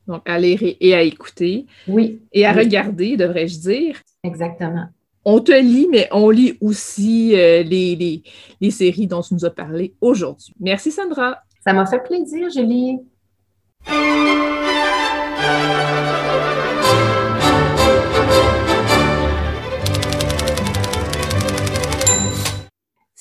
Donc, 0.07 0.27
à 0.27 0.37
lire 0.39 0.61
et 0.79 0.93
à 0.93 1.01
écouter. 1.01 1.65
Oui. 1.87 2.21
Et 2.33 2.45
à 2.45 2.51
regarder, 2.51 3.15
devrais-je 3.17 3.59
dire. 3.59 4.01
Exactement. 4.23 4.87
On 5.23 5.39
te 5.39 5.51
lit, 5.51 5.87
mais 5.89 6.07
on 6.11 6.29
lit 6.31 6.57
aussi 6.61 7.35
euh, 7.35 7.61
les, 7.61 7.95
les, 7.95 8.23
les 8.59 8.71
séries 8.71 9.07
dont 9.07 9.21
tu 9.21 9.35
nous 9.35 9.45
as 9.45 9.51
parlé 9.51 9.93
aujourd'hui. 10.01 10.53
Merci, 10.59 10.91
Sandra. 10.91 11.43
Ça 11.63 11.73
m'a 11.73 11.85
fait 11.85 12.01
plaisir, 12.03 12.49
Julie. 12.49 12.99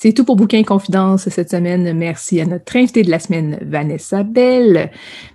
C'est 0.02 0.14
tout 0.14 0.24
pour 0.24 0.36
Bouquin 0.36 0.62
Confidence 0.62 1.28
cette 1.28 1.50
semaine. 1.50 1.92
Merci 1.92 2.40
à 2.40 2.46
notre 2.46 2.74
invitée 2.74 3.02
de 3.02 3.10
la 3.10 3.18
semaine, 3.18 3.58
Vanessa 3.60 4.22
Bell. 4.22 4.90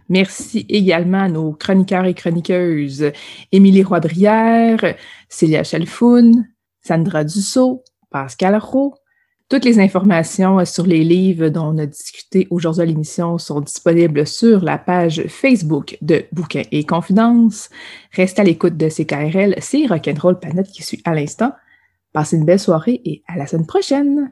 Merci 0.10 0.66
également 0.70 1.22
à 1.22 1.30
nos 1.30 1.54
chroniqueurs 1.54 2.06
et 2.06 2.16
chroniqueuses, 2.16 3.12
Émilie 3.52 3.84
Roy-Brière, 3.84 4.96
Célia 5.30 5.64
Chalfoun, 5.64 6.48
Sandra 6.82 7.24
Dussault, 7.24 7.84
Pascal 8.10 8.56
Roux. 8.56 8.96
Toutes 9.50 9.66
les 9.66 9.80
informations 9.80 10.66
sur 10.66 10.88
les 10.88 11.04
livres 11.04 11.50
dont 11.50 11.68
on 11.68 11.78
a 11.78 11.86
discuté 11.86 12.48
aujourd'hui 12.50 12.82
à 12.82 12.86
l'émission 12.86 13.38
sont 13.38 13.62
disponibles 13.62 14.26
sur 14.26 14.64
la 14.64 14.80
page 14.80 15.26
Facebook 15.28 15.96
de 16.02 16.26
Bouquin 16.32 16.64
et 16.72 16.86
Confidence. 16.86 17.70
Restez 18.14 18.42
à 18.42 18.44
l'écoute 18.46 18.78
de 18.78 18.90
CKRL, 18.90 19.58
c'est 19.60 19.86
Rock'n'Roll 19.86 20.40
Planète 20.40 20.72
qui 20.72 20.82
suit 20.82 21.04
à 21.06 21.14
l'instant. 21.14 21.52
Passez 22.14 22.38
une 22.38 22.46
belle 22.46 22.60
soirée 22.60 23.00
et 23.06 23.22
à 23.28 23.38
la 23.38 23.46
semaine 23.46 23.68
prochaine! 23.68 24.32